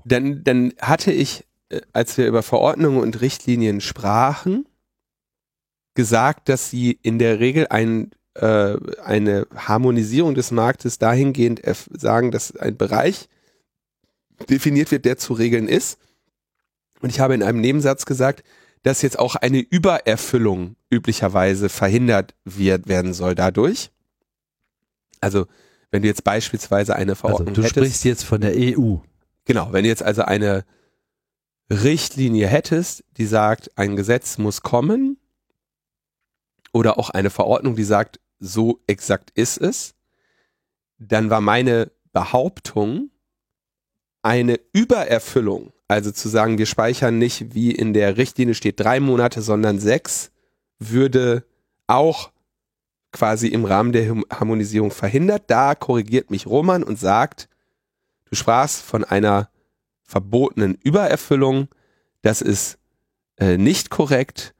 Dann, 0.05 0.43
dann 0.43 0.73
hatte 0.81 1.11
ich, 1.11 1.45
äh, 1.69 1.81
als 1.93 2.17
wir 2.17 2.27
über 2.27 2.43
Verordnungen 2.43 2.99
und 3.01 3.21
Richtlinien 3.21 3.81
sprachen, 3.81 4.65
gesagt, 5.93 6.47
dass 6.49 6.69
sie 6.69 6.97
in 7.01 7.19
der 7.19 7.39
Regel 7.39 7.67
einen 7.69 8.11
äh, 8.35 8.77
eine 9.03 9.47
Harmonisierung 9.55 10.35
des 10.35 10.51
Marktes 10.51 10.97
dahingehend 10.97 11.61
sagen, 11.91 12.31
dass 12.31 12.55
ein 12.55 12.77
Bereich 12.77 13.27
definiert 14.49 14.91
wird, 14.91 15.05
der 15.05 15.17
zu 15.17 15.33
regeln 15.33 15.67
ist. 15.67 15.97
Und 17.01 17.09
ich 17.09 17.19
habe 17.19 17.33
in 17.33 17.43
einem 17.43 17.61
Nebensatz 17.61 18.05
gesagt, 18.05 18.43
dass 18.83 19.01
jetzt 19.01 19.19
auch 19.19 19.35
eine 19.35 19.59
Übererfüllung 19.59 20.75
üblicherweise 20.89 21.69
verhindert 21.69 22.33
wird, 22.45 22.87
werden 22.87 23.13
soll 23.13 23.35
dadurch. 23.35 23.91
Also 25.19 25.45
wenn 25.91 26.01
du 26.01 26.07
jetzt 26.07 26.23
beispielsweise 26.23 26.95
eine 26.95 27.15
Verordnung 27.15 27.49
also, 27.49 27.61
du 27.61 27.67
hättest, 27.67 27.85
sprichst 27.85 28.05
jetzt 28.05 28.23
von 28.23 28.41
der 28.41 28.53
EU. 28.55 28.97
Genau, 29.45 29.71
wenn 29.71 29.83
du 29.83 29.89
jetzt 29.89 30.03
also 30.03 30.23
eine 30.23 30.65
Richtlinie 31.69 32.47
hättest, 32.47 33.03
die 33.17 33.25
sagt, 33.25 33.77
ein 33.77 33.95
Gesetz 33.95 34.37
muss 34.37 34.61
kommen, 34.61 35.17
oder 36.73 36.97
auch 36.97 37.09
eine 37.09 37.29
Verordnung, 37.29 37.75
die 37.75 37.83
sagt, 37.83 38.19
so 38.39 38.79
exakt 38.87 39.31
ist 39.35 39.57
es, 39.57 39.93
dann 40.97 41.29
war 41.29 41.41
meine 41.41 41.91
Behauptung 42.13 43.09
eine 44.21 44.59
Übererfüllung. 44.71 45.73
Also 45.87 46.11
zu 46.11 46.29
sagen, 46.29 46.57
wir 46.57 46.65
speichern 46.65 47.17
nicht, 47.17 47.53
wie 47.53 47.71
in 47.71 47.93
der 47.93 48.17
Richtlinie 48.17 48.53
steht, 48.53 48.79
drei 48.79 48.99
Monate, 48.99 49.41
sondern 49.41 49.79
sechs, 49.79 50.31
würde 50.79 51.43
auch 51.87 52.31
quasi 53.11 53.47
im 53.47 53.65
Rahmen 53.65 53.91
der 53.91 54.15
Harmonisierung 54.31 54.91
verhindert. 54.91 55.43
Da 55.47 55.75
korrigiert 55.75 56.31
mich 56.31 56.47
Roman 56.47 56.83
und 56.83 56.97
sagt, 56.97 57.49
du 58.25 58.35
sprachst 58.35 58.81
von 58.81 59.03
einer 59.03 59.49
verbotenen 60.03 60.75
Übererfüllung. 60.75 61.67
Das 62.21 62.41
ist 62.41 62.77
äh, 63.37 63.57
nicht 63.57 63.89
korrekt. 63.89 64.53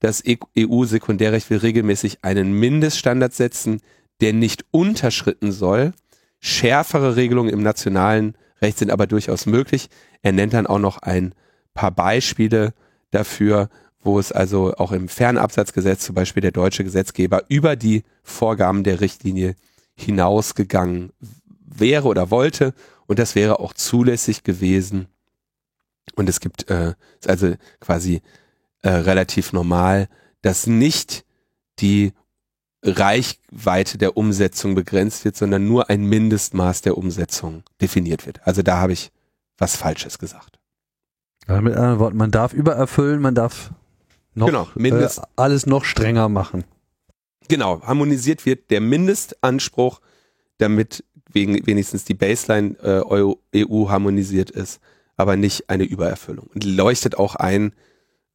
Das 0.00 0.22
EU-Sekundärrecht 0.26 1.50
will 1.50 1.58
regelmäßig 1.58 2.18
einen 2.22 2.52
Mindeststandard 2.52 3.32
setzen, 3.32 3.80
der 4.20 4.32
nicht 4.32 4.64
unterschritten 4.70 5.52
soll. 5.52 5.92
Schärfere 6.38 7.16
Regelungen 7.16 7.52
im 7.52 7.62
nationalen 7.62 8.36
Recht 8.60 8.78
sind 8.78 8.90
aber 8.90 9.06
durchaus 9.06 9.46
möglich. 9.46 9.88
Er 10.22 10.32
nennt 10.32 10.52
dann 10.52 10.66
auch 10.66 10.78
noch 10.78 10.98
ein 10.98 11.34
paar 11.74 11.90
Beispiele 11.90 12.74
dafür, 13.10 13.68
wo 14.00 14.18
es 14.18 14.32
also 14.32 14.74
auch 14.76 14.92
im 14.92 15.08
Fernabsatzgesetz 15.08 16.04
zum 16.04 16.14
Beispiel 16.14 16.40
der 16.40 16.52
deutsche 16.52 16.84
Gesetzgeber 16.84 17.44
über 17.48 17.76
die 17.76 18.04
Vorgaben 18.22 18.84
der 18.84 19.00
Richtlinie 19.00 19.56
hinausgegangen 19.94 21.12
wäre 21.58 22.06
oder 22.06 22.30
wollte 22.30 22.72
und 23.06 23.18
das 23.18 23.34
wäre 23.34 23.60
auch 23.60 23.72
zulässig 23.72 24.44
gewesen. 24.44 25.08
Und 26.14 26.28
es 26.28 26.40
gibt 26.40 26.70
äh, 26.70 26.94
also 27.26 27.54
quasi 27.80 28.22
äh, 28.86 29.00
relativ 29.00 29.52
normal, 29.52 30.08
dass 30.42 30.68
nicht 30.68 31.24
die 31.80 32.12
Reichweite 32.84 33.98
der 33.98 34.16
Umsetzung 34.16 34.76
begrenzt 34.76 35.24
wird, 35.24 35.36
sondern 35.36 35.66
nur 35.66 35.90
ein 35.90 36.04
Mindestmaß 36.04 36.82
der 36.82 36.96
Umsetzung 36.96 37.64
definiert 37.80 38.26
wird. 38.26 38.46
Also 38.46 38.62
da 38.62 38.76
habe 38.78 38.92
ich 38.92 39.10
was 39.58 39.74
Falsches 39.74 40.20
gesagt. 40.20 40.60
Ja, 41.48 41.60
mit 41.60 41.74
anderen 41.74 41.98
Worten, 41.98 42.16
man 42.16 42.30
darf 42.30 42.52
übererfüllen, 42.52 43.20
man 43.20 43.34
darf 43.34 43.72
noch 44.34 44.46
genau, 44.46 44.68
mindest, 44.76 45.18
äh, 45.18 45.22
alles 45.34 45.66
noch 45.66 45.84
strenger 45.84 46.28
machen. 46.28 46.62
Genau, 47.48 47.82
harmonisiert 47.82 48.46
wird 48.46 48.70
der 48.70 48.80
Mindestanspruch, 48.80 50.00
damit 50.58 51.02
wegen, 51.28 51.66
wenigstens 51.66 52.04
die 52.04 52.14
Baseline 52.14 52.76
äh, 52.84 53.02
EU 53.10 53.34
e 53.52 53.88
harmonisiert 53.88 54.50
ist, 54.50 54.78
aber 55.16 55.34
nicht 55.36 55.70
eine 55.70 55.82
Übererfüllung. 55.82 56.46
Und 56.54 56.62
leuchtet 56.62 57.18
auch 57.18 57.34
ein, 57.34 57.72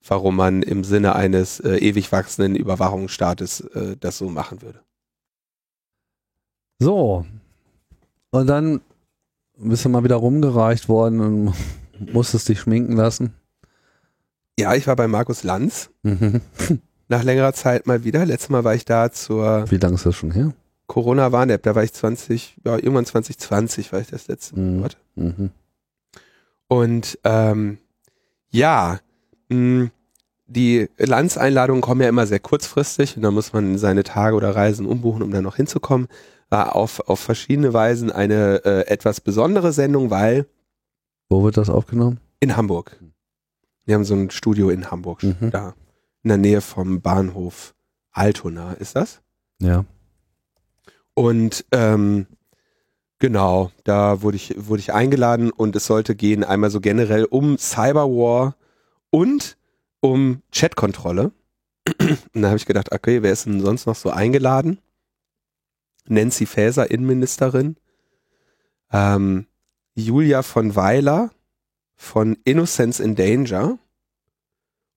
warum 0.05 0.35
man 0.35 0.63
im 0.63 0.83
Sinne 0.83 1.15
eines 1.15 1.59
äh, 1.59 1.77
ewig 1.77 2.11
wachsenden 2.11 2.55
Überwachungsstaates 2.55 3.61
äh, 3.61 3.97
das 3.99 4.17
so 4.17 4.29
machen 4.29 4.61
würde. 4.61 4.79
So. 6.79 7.25
Und 8.31 8.47
dann 8.47 8.81
bist 9.57 9.85
du 9.85 9.89
mal 9.89 10.03
wieder 10.03 10.15
rumgereicht 10.15 10.89
worden 10.89 11.19
und 11.19 11.53
musstest 12.13 12.49
dich 12.49 12.59
schminken 12.59 12.93
lassen. 12.93 13.33
Ja, 14.59 14.73
ich 14.75 14.87
war 14.87 14.95
bei 14.95 15.07
Markus 15.07 15.43
Lanz. 15.43 15.89
Mhm. 16.03 16.41
Nach 17.07 17.23
längerer 17.23 17.53
Zeit 17.53 17.87
mal 17.87 18.03
wieder. 18.03 18.25
Letztes 18.25 18.49
Mal 18.49 18.63
war 18.63 18.73
ich 18.73 18.85
da 18.85 19.11
zur. 19.11 19.69
Wie 19.69 19.77
lange 19.77 19.95
ist 19.95 20.05
das 20.05 20.15
schon 20.15 20.31
her? 20.31 20.53
Corona-Warn-App. 20.87 21.63
Da 21.63 21.75
war 21.75 21.83
ich 21.83 21.93
20, 21.93 22.57
ja, 22.65 22.75
irgendwann 22.75 23.05
2020 23.05 23.91
war 23.91 23.99
ich 23.99 24.07
das 24.07 24.27
letzte 24.27 24.59
Mal. 24.59 24.89
Mhm. 25.15 25.25
mhm. 25.25 25.49
Und 26.67 27.19
ähm, 27.25 27.79
ja, 28.49 28.99
hm, 29.51 29.91
die 30.47 30.89
Landseinladungen 30.97 31.81
kommen 31.81 32.01
ja 32.01 32.09
immer 32.09 32.25
sehr 32.25 32.39
kurzfristig 32.39 33.15
und 33.15 33.23
da 33.23 33.31
muss 33.31 33.53
man 33.53 33.77
seine 33.77 34.03
Tage 34.03 34.35
oder 34.35 34.55
Reisen 34.55 34.85
umbuchen, 34.85 35.21
um 35.21 35.31
da 35.31 35.41
noch 35.41 35.57
hinzukommen. 35.57 36.07
War 36.49 36.75
auf, 36.75 36.99
auf 37.07 37.19
verschiedene 37.19 37.73
Weisen 37.73 38.11
eine 38.11 38.63
äh, 38.65 38.87
etwas 38.87 39.21
besondere 39.21 39.71
Sendung, 39.71 40.09
weil. 40.09 40.45
Wo 41.29 41.43
wird 41.43 41.57
das 41.57 41.69
aufgenommen? 41.69 42.19
In 42.39 42.57
Hamburg. 42.57 42.99
Wir 43.85 43.95
haben 43.95 44.03
so 44.03 44.15
ein 44.15 44.29
Studio 44.29 44.69
in 44.69 44.91
Hamburg, 44.91 45.23
mhm. 45.23 45.51
da 45.51 45.73
in 46.23 46.29
der 46.29 46.37
Nähe 46.37 46.61
vom 46.61 47.01
Bahnhof 47.01 47.73
Altona, 48.11 48.73
ist 48.73 48.95
das? 48.95 49.21
Ja. 49.59 49.85
Und 51.13 51.65
ähm, 51.71 52.27
genau, 53.19 53.71
da 53.83 54.21
wurde 54.21 54.37
ich, 54.37 54.55
wurde 54.57 54.81
ich 54.81 54.93
eingeladen 54.93 55.51
und 55.51 55.75
es 55.75 55.85
sollte 55.85 56.15
gehen 56.15 56.43
einmal 56.43 56.69
so 56.69 56.79
generell 56.79 57.25
um 57.25 57.57
Cyberwar 57.57 58.55
und 59.11 59.57
um 59.99 60.41
Chatkontrolle. 60.51 61.31
Und 62.33 62.41
da 62.41 62.47
habe 62.47 62.57
ich 62.57 62.65
gedacht, 62.65 62.91
okay, 62.91 63.23
wer 63.23 63.31
ist 63.31 63.45
denn 63.45 63.61
sonst 63.61 63.85
noch 63.85 63.95
so 63.95 64.11
eingeladen? 64.11 64.79
Nancy 66.07 66.45
Faeser, 66.45 66.89
Innenministerin. 66.89 67.75
Ähm, 68.91 69.47
Julia 69.95 70.41
von 70.43 70.75
Weiler 70.75 71.31
von 71.95 72.35
Innocence 72.45 72.99
in 72.99 73.15
Danger 73.15 73.77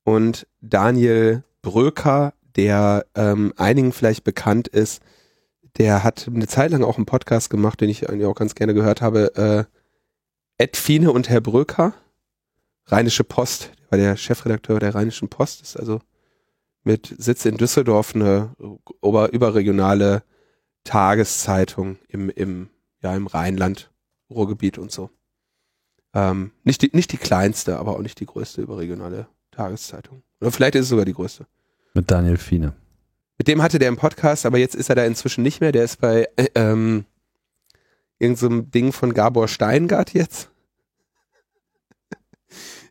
und 0.05 0.47
Daniel 0.63 1.45
Bröker, 1.61 2.33
der 2.57 3.05
ähm, 3.15 3.53
einigen 3.59 3.93
vielleicht 3.93 4.25
bekannt 4.25 4.69
ist. 4.69 5.03
Der 5.77 6.03
hat 6.03 6.29
eine 6.29 6.47
Zeit 6.47 6.71
lang 6.71 6.83
auch 6.83 6.97
einen 6.97 7.07
Podcast 7.07 7.51
gemacht, 7.51 7.81
den 7.81 7.91
ich 7.91 8.09
eigentlich 8.09 8.27
auch 8.27 8.35
ganz 8.35 8.55
gerne 8.55 8.73
gehört 8.73 9.03
habe. 9.03 9.35
Äh, 9.37 10.63
Ed 10.63 10.77
Fine 10.79 11.13
und 11.13 11.29
Herr 11.29 11.43
Bröker, 11.43 11.93
Rheinische 12.87 13.25
Post, 13.25 13.71
war 13.95 13.99
der 13.99 14.17
Chefredakteur 14.17 14.81
der 14.81 14.95
Rheinischen 14.95 15.29
Post, 15.29 15.63
ist 15.63 15.77
also 15.77 16.01
mit 16.83 17.15
Sitz 17.17 17.45
in 17.45 17.57
Düsseldorf 17.57 18.15
eine 18.15 18.55
ober, 19.01 19.33
überregionale 19.33 20.25
Tageszeitung 20.83 21.97
im, 22.09 22.29
im, 22.29 22.71
ja, 23.03 23.15
im 23.15 23.29
Rheinland, 23.29 23.93
Ruhrgebiet 24.29 24.79
und 24.79 24.91
so. 24.91 25.11
Ähm, 26.13 26.51
nicht, 26.65 26.83
die, 26.83 26.91
nicht 26.93 27.13
die 27.13 27.19
kleinste, 27.19 27.79
aber 27.79 27.93
auch 27.93 28.01
nicht 28.01 28.19
die 28.19 28.27
größte 28.27 28.63
überregionale 28.63 29.29
Tageszeitung. 29.53 30.25
Oder 30.41 30.51
vielleicht 30.51 30.75
ist 30.75 30.83
es 30.83 30.89
sogar 30.89 31.05
die 31.05 31.15
größte. 31.15 31.47
Mit 31.95 32.11
Daniel 32.11 32.37
Fiene. 32.37 32.75
Mit 33.39 33.47
dem 33.47 33.63
hatte 33.63 33.79
der 33.79 33.89
einen 33.89 33.97
Podcast, 33.97 34.45
aber 34.45 34.59
jetzt 34.59 34.75
ist 34.75 34.89
er 34.89 34.97
da 34.97 35.05
inzwischen 35.05 35.43
nicht 35.43 35.61
mehr. 35.61 35.71
Der 35.71 35.85
ist 35.85 36.01
bei 36.01 36.29
äh, 36.35 36.49
ähm, 36.57 37.05
irgendeinem 38.19 38.59
so 38.59 38.63
Ding 38.63 38.93
von 38.93 39.15
Gabor 39.15 39.47
Steingart 39.47 40.15
jetzt. 40.15 40.51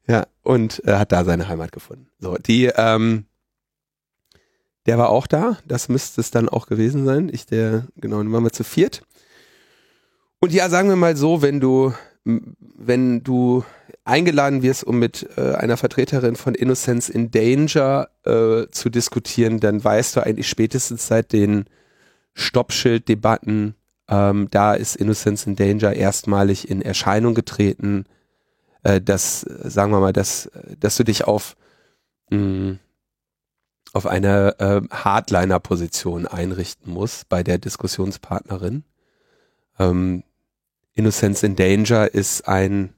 Ja, 0.07 0.27
und 0.43 0.83
äh, 0.86 0.93
hat 0.93 1.12
da 1.12 1.24
seine 1.24 1.48
Heimat 1.48 1.72
gefunden. 1.72 2.07
So, 2.19 2.36
die, 2.36 2.65
ähm, 2.75 3.25
der 4.86 4.98
war 4.98 5.10
auch 5.10 5.27
da, 5.27 5.57
das 5.65 5.88
müsste 5.88 6.19
es 6.19 6.31
dann 6.31 6.50
auch 6.50 6.67
gewesen 6.67 7.05
sein. 7.05 7.29
Ich, 7.31 7.45
der, 7.45 7.88
genau, 7.95 8.17
dann 8.17 8.31
waren 8.31 8.43
wir 8.43 8.51
zu 8.51 8.63
viert. 8.63 9.03
Und 10.39 10.51
ja, 10.51 10.69
sagen 10.69 10.89
wir 10.89 10.98
mal 10.98 11.15
so, 11.15 11.41
wenn 11.41 11.62
du, 11.62 11.93
wenn 12.25 13.24
du 13.24 13.63
eingeladen 14.03 14.62
wirst, 14.62 14.83
um 14.83 15.00
mit 15.00 15.25
äh, 15.38 15.53
einer 15.53 15.77
Vertreterin 15.77 16.36
von 16.36 16.53
Innocence 16.53 17.07
in 17.07 17.31
Danger 17.31 18.10
äh, 18.25 18.67
zu 18.69 18.89
diskutieren, 18.89 19.62
dann 19.62 19.81
weißt 19.81 20.17
du 20.17 20.22
eigentlich 20.22 20.50
spätestens 20.50 21.07
seit 21.07 21.31
den 21.31 21.65
Stoppschild-Debatten, 22.33 23.75
ähm, 24.10 24.48
da 24.51 24.74
ist 24.74 24.98
Innocence 24.98 25.48
in 25.48 25.55
Danger 25.55 25.93
erstmalig 25.93 26.69
in 26.69 26.81
Erscheinung 26.81 27.36
getreten 27.36 28.05
äh, 28.84 29.02
dass, 29.02 29.42
sagen 29.42 29.92
wir 29.92 30.00
mal, 30.00 30.13
dass, 30.13 30.50
dass 30.80 30.98
du 30.98 31.04
dich 31.04 31.25
auf, 31.25 31.56
mm, 32.30 32.74
auf 33.94 34.06
eine 34.06 34.60
äh, 34.60 34.82
Hardliner-Position 34.92 36.28
einrichten 36.28 36.92
musst 36.92 37.30
bei 37.30 37.44
der 37.44 37.58
Diskussionspartnerin. 37.58 38.84
Ähm, 39.80 40.24
Innocence 40.94 41.44
in 41.44 41.56
Danger 41.56 42.13
ist 42.13 42.48
ein 42.48 42.94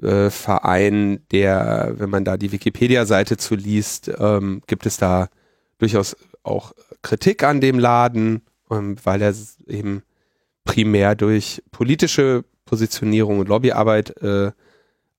äh, 0.00 0.30
Verein, 0.30 1.26
der, 1.30 1.94
wenn 1.96 2.10
man 2.10 2.24
da 2.24 2.36
die 2.36 2.52
Wikipedia-Seite 2.52 3.36
zu 3.36 3.54
liest, 3.54 4.10
ähm, 4.18 4.62
gibt 4.66 4.86
es 4.86 4.96
da 4.96 5.28
durchaus 5.78 6.16
auch 6.42 6.72
Kritik 7.02 7.42
an 7.42 7.60
dem 7.60 7.78
Laden, 7.78 8.42
ähm, 8.70 8.96
weil 9.04 9.22
er 9.22 9.34
eben 9.66 10.02
primär 10.64 11.14
durch 11.14 11.62
politische 11.70 12.44
Positionierung 12.64 13.40
und 13.40 13.48
Lobbyarbeit 13.48 14.16
äh, 14.22 14.52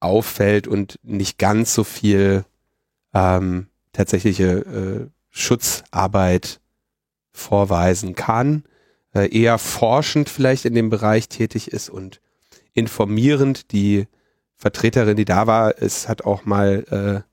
auffällt 0.01 0.67
und 0.67 0.99
nicht 1.03 1.37
ganz 1.37 1.73
so 1.73 1.83
viel 1.83 2.45
ähm, 3.13 3.67
tatsächliche 3.93 4.45
äh, 4.45 5.07
Schutzarbeit 5.29 6.59
vorweisen 7.31 8.15
kann, 8.15 8.63
äh, 9.13 9.27
eher 9.35 9.57
forschend 9.57 10.29
vielleicht 10.29 10.65
in 10.65 10.73
dem 10.73 10.89
Bereich 10.89 11.29
tätig 11.29 11.71
ist 11.71 11.89
und 11.89 12.21
informierend. 12.73 13.71
Die 13.71 14.07
Vertreterin, 14.55 15.17
die 15.17 15.25
da 15.25 15.47
war, 15.47 15.81
es 15.81 16.07
hat 16.07 16.23
auch 16.23 16.45
mal 16.45 17.23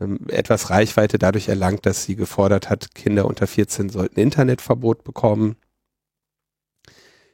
äh, 0.00 0.04
ähm, 0.04 0.20
etwas 0.28 0.70
Reichweite 0.70 1.18
dadurch 1.18 1.48
erlangt, 1.48 1.86
dass 1.86 2.04
sie 2.04 2.16
gefordert 2.16 2.70
hat, 2.70 2.94
Kinder 2.94 3.26
unter 3.26 3.46
14 3.46 3.88
sollten 3.88 4.20
Internetverbot 4.20 5.04
bekommen. 5.04 5.56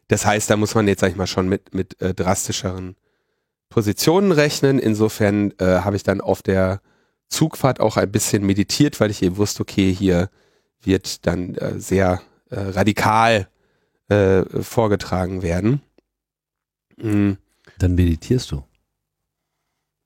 Das 0.08 0.26
heißt, 0.26 0.50
da 0.50 0.56
muss 0.56 0.74
man 0.74 0.86
jetzt, 0.86 1.00
sag 1.00 1.10
ich 1.10 1.16
mal, 1.16 1.26
schon 1.26 1.48
mit, 1.48 1.74
mit 1.74 2.00
äh, 2.00 2.14
drastischeren 2.14 2.96
Positionen 3.74 4.30
rechnen. 4.30 4.78
Insofern 4.78 5.50
äh, 5.58 5.80
habe 5.80 5.96
ich 5.96 6.04
dann 6.04 6.20
auf 6.20 6.42
der 6.42 6.80
Zugfahrt 7.26 7.80
auch 7.80 7.96
ein 7.96 8.12
bisschen 8.12 8.46
meditiert, 8.46 9.00
weil 9.00 9.10
ich 9.10 9.20
eben 9.20 9.36
wusste, 9.36 9.62
okay, 9.62 9.92
hier 9.92 10.30
wird 10.80 11.26
dann 11.26 11.56
äh, 11.56 11.80
sehr 11.80 12.22
äh, 12.50 12.60
radikal 12.60 13.48
äh, 14.08 14.44
vorgetragen 14.62 15.42
werden. 15.42 15.82
Mhm. 16.98 17.36
Dann 17.80 17.96
meditierst 17.96 18.52
du. 18.52 18.62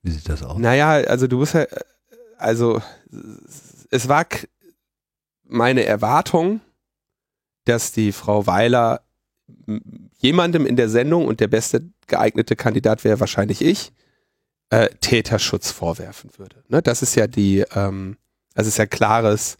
Wie 0.01 0.09
sieht 0.09 0.27
das 0.27 0.41
aus? 0.41 0.57
Naja, 0.57 0.89
also 1.07 1.27
du 1.27 1.37
musst 1.37 1.53
ja, 1.53 1.67
also 2.39 2.81
es 3.91 4.09
war 4.09 4.25
meine 5.43 5.83
Erwartung, 5.83 6.61
dass 7.65 7.91
die 7.91 8.13
Frau 8.13 8.47
Weiler 8.47 9.03
jemandem 10.19 10.65
in 10.65 10.75
der 10.75 10.89
Sendung 10.89 11.25
und 11.25 11.39
der 11.39 11.47
beste 11.47 11.89
geeignete 12.07 12.55
Kandidat 12.55 13.03
wäre 13.03 13.19
wahrscheinlich 13.19 13.61
ich, 13.61 13.91
äh, 14.69 14.89
Täterschutz 15.01 15.71
vorwerfen 15.71 16.29
würde. 16.37 16.63
Ne? 16.67 16.81
Das 16.81 17.01
ist 17.01 17.15
ja 17.15 17.27
die, 17.27 17.65
ähm, 17.73 18.17
das 18.53 18.67
ist 18.67 18.77
ja 18.77 18.85
klares, 18.85 19.57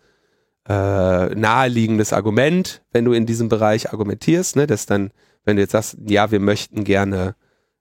äh, 0.67 1.33
naheliegendes 1.33 2.13
Argument, 2.13 2.83
wenn 2.91 3.05
du 3.05 3.13
in 3.13 3.25
diesem 3.25 3.49
Bereich 3.49 3.91
argumentierst, 3.91 4.55
ne? 4.55 4.67
dass 4.67 4.85
dann, 4.85 5.11
wenn 5.45 5.55
du 5.55 5.63
jetzt 5.63 5.71
sagst, 5.71 5.97
ja, 6.05 6.29
wir 6.29 6.39
möchten 6.39 6.83
gerne 6.83 7.35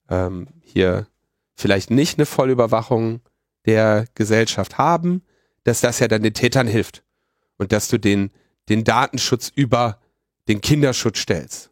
ähm, 0.08 0.48
hier 0.62 1.06
vielleicht 1.54 1.90
nicht 1.90 2.18
eine 2.18 2.26
Vollüberwachung 2.26 3.20
der 3.66 4.06
Gesellschaft 4.14 4.78
haben, 4.78 5.22
dass 5.64 5.80
das 5.80 5.98
ja 5.98 6.08
dann 6.08 6.22
den 6.22 6.32
Tätern 6.32 6.66
hilft 6.66 7.02
und 7.58 7.72
dass 7.72 7.88
du 7.88 7.98
den, 7.98 8.30
den 8.68 8.84
Datenschutz 8.84 9.52
über 9.54 9.98
den 10.46 10.60
Kinderschutz 10.60 11.18
stellst. 11.18 11.70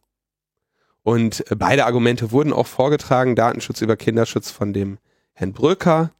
Und 1.06 1.48
äh, 1.52 1.54
beide 1.54 1.86
Argumente 1.86 2.32
wurden 2.32 2.52
auch 2.52 2.66
vorgetragen, 2.66 3.36
Datenschutz 3.36 3.80
über 3.80 3.96
Kinderschutz 3.96 4.50
von 4.50 4.72
dem 4.72 4.98
Herrn 5.34 5.52
Bröker 5.52 6.10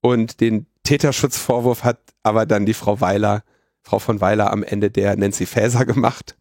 und 0.00 0.40
den 0.40 0.66
Täterschutzvorwurf 0.82 1.84
hat 1.84 2.00
aber 2.24 2.44
dann 2.44 2.66
die 2.66 2.74
Frau 2.74 3.00
Weiler, 3.00 3.44
Frau 3.82 4.00
von 4.00 4.20
Weiler 4.20 4.50
am 4.50 4.64
Ende 4.64 4.90
der 4.90 5.14
Nancy 5.14 5.46
Faeser 5.46 5.84
gemacht. 5.84 6.36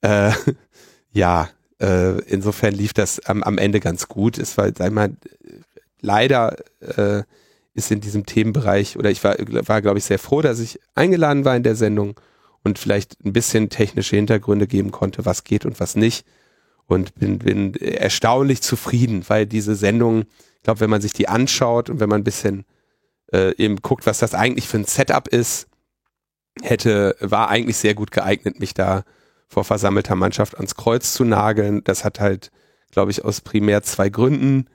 Äh, 0.00 0.32
ja, 1.12 1.50
äh, 1.82 2.18
insofern 2.22 2.72
lief 2.72 2.94
das 2.94 3.20
am, 3.26 3.42
am 3.42 3.58
Ende 3.58 3.80
ganz 3.80 4.08
gut. 4.08 4.38
Es 4.38 4.56
war, 4.56 4.70
sag 4.74 4.90
mal, 4.90 5.14
leider 6.00 6.56
äh, 6.80 7.24
ist 7.74 7.90
in 7.90 8.00
diesem 8.00 8.24
Themenbereich, 8.24 8.96
oder 8.96 9.10
ich 9.10 9.22
war, 9.22 9.36
war 9.38 9.82
glaube 9.82 9.98
ich, 9.98 10.04
sehr 10.04 10.18
froh, 10.18 10.40
dass 10.40 10.58
ich 10.60 10.80
eingeladen 10.94 11.44
war 11.44 11.54
in 11.54 11.62
der 11.62 11.76
Sendung 11.76 12.18
und 12.64 12.78
vielleicht 12.78 13.22
ein 13.22 13.34
bisschen 13.34 13.68
technische 13.68 14.16
Hintergründe 14.16 14.66
geben 14.66 14.92
konnte, 14.92 15.26
was 15.26 15.44
geht 15.44 15.66
und 15.66 15.78
was 15.78 15.94
nicht 15.94 16.24
und 16.90 17.14
bin, 17.14 17.38
bin 17.38 17.74
erstaunlich 17.74 18.62
zufrieden, 18.62 19.24
weil 19.28 19.46
diese 19.46 19.76
Sendung, 19.76 20.22
ich 20.56 20.62
glaube, 20.64 20.80
wenn 20.80 20.90
man 20.90 21.00
sich 21.00 21.12
die 21.12 21.28
anschaut 21.28 21.88
und 21.88 22.00
wenn 22.00 22.08
man 22.08 22.22
ein 22.22 22.24
bisschen 22.24 22.64
äh, 23.32 23.54
eben 23.56 23.76
guckt, 23.76 24.06
was 24.06 24.18
das 24.18 24.34
eigentlich 24.34 24.66
für 24.66 24.78
ein 24.78 24.84
Setup 24.84 25.28
ist, 25.28 25.68
hätte, 26.60 27.14
war 27.20 27.48
eigentlich 27.48 27.76
sehr 27.76 27.94
gut 27.94 28.10
geeignet, 28.10 28.58
mich 28.58 28.74
da 28.74 29.04
vor 29.46 29.62
versammelter 29.62 30.16
Mannschaft 30.16 30.56
ans 30.56 30.74
Kreuz 30.74 31.14
zu 31.14 31.24
nageln. 31.24 31.84
Das 31.84 32.04
hat 32.04 32.18
halt, 32.18 32.50
glaube 32.90 33.12
ich, 33.12 33.24
aus 33.24 33.40
primär 33.40 33.84
zwei 33.84 34.08
Gründen 34.08 34.66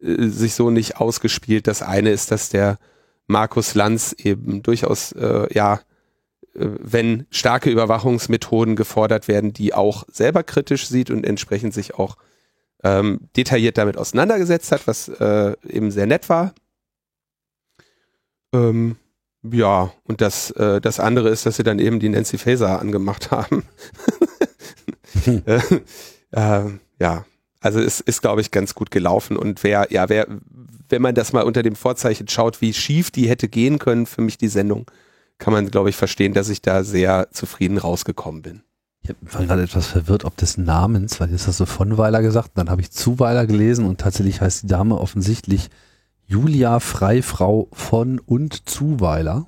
äh, 0.00 0.28
sich 0.28 0.54
so 0.54 0.70
nicht 0.70 0.98
ausgespielt. 0.98 1.66
Das 1.66 1.82
eine 1.82 2.10
ist, 2.10 2.30
dass 2.30 2.50
der 2.50 2.78
Markus 3.26 3.74
Lanz 3.74 4.12
eben 4.12 4.62
durchaus, 4.62 5.10
äh, 5.10 5.52
ja, 5.52 5.80
wenn 6.54 7.26
starke 7.30 7.70
Überwachungsmethoden 7.70 8.76
gefordert 8.76 9.28
werden, 9.28 9.52
die 9.52 9.74
auch 9.74 10.04
selber 10.10 10.42
kritisch 10.42 10.88
sieht 10.88 11.10
und 11.10 11.26
entsprechend 11.26 11.74
sich 11.74 11.94
auch 11.94 12.16
ähm, 12.82 13.20
detailliert 13.36 13.78
damit 13.78 13.96
auseinandergesetzt 13.96 14.70
hat, 14.70 14.86
was 14.86 15.08
äh, 15.08 15.56
eben 15.68 15.90
sehr 15.90 16.06
nett 16.06 16.28
war. 16.28 16.54
Ähm, 18.52 18.96
ja, 19.42 19.92
und 20.04 20.20
das, 20.20 20.50
äh, 20.52 20.80
das 20.80 21.00
andere 21.00 21.28
ist, 21.28 21.44
dass 21.44 21.56
sie 21.56 21.64
dann 21.64 21.78
eben 21.78 22.00
die 22.00 22.08
Nancy 22.08 22.38
Faeser 22.38 22.80
angemacht 22.80 23.30
haben. 23.30 23.64
äh, 25.26 25.60
äh, 26.30 26.70
ja, 27.00 27.24
also 27.60 27.80
es 27.80 28.00
ist, 28.00 28.22
glaube 28.22 28.40
ich, 28.42 28.50
ganz 28.50 28.74
gut 28.74 28.90
gelaufen. 28.90 29.36
Und 29.36 29.62
wer, 29.64 29.88
ja, 29.90 30.08
wer, 30.08 30.26
wenn 30.88 31.02
man 31.02 31.14
das 31.14 31.32
mal 31.32 31.42
unter 31.42 31.62
dem 31.62 31.76
Vorzeichen 31.76 32.28
schaut, 32.28 32.60
wie 32.60 32.72
schief 32.72 33.10
die 33.10 33.28
hätte 33.28 33.48
gehen 33.48 33.78
können, 33.78 34.06
für 34.06 34.22
mich 34.22 34.38
die 34.38 34.48
Sendung, 34.48 34.90
kann 35.38 35.52
man, 35.52 35.70
glaube 35.70 35.90
ich, 35.90 35.96
verstehen, 35.96 36.34
dass 36.34 36.48
ich 36.48 36.62
da 36.62 36.84
sehr 36.84 37.28
zufrieden 37.32 37.78
rausgekommen 37.78 38.42
bin. 38.42 38.62
Ich 39.02 39.14
war 39.34 39.44
gerade 39.44 39.62
etwas 39.62 39.86
verwirrt, 39.86 40.24
ob 40.24 40.36
des 40.36 40.56
Namens, 40.56 41.20
weil 41.20 41.30
jetzt 41.30 41.46
hast 41.46 41.60
du 41.60 41.66
von 41.66 41.98
Weiler 41.98 42.22
gesagt, 42.22 42.52
dann 42.54 42.70
habe 42.70 42.80
ich 42.80 42.90
Zuweiler 42.90 43.46
gelesen 43.46 43.84
und 43.84 44.00
tatsächlich 44.00 44.40
heißt 44.40 44.62
die 44.62 44.66
Dame 44.66 44.98
offensichtlich 44.98 45.68
Julia 46.26 46.80
Freifrau 46.80 47.68
von 47.72 48.18
und 48.18 48.68
Zuweiler. 48.68 49.46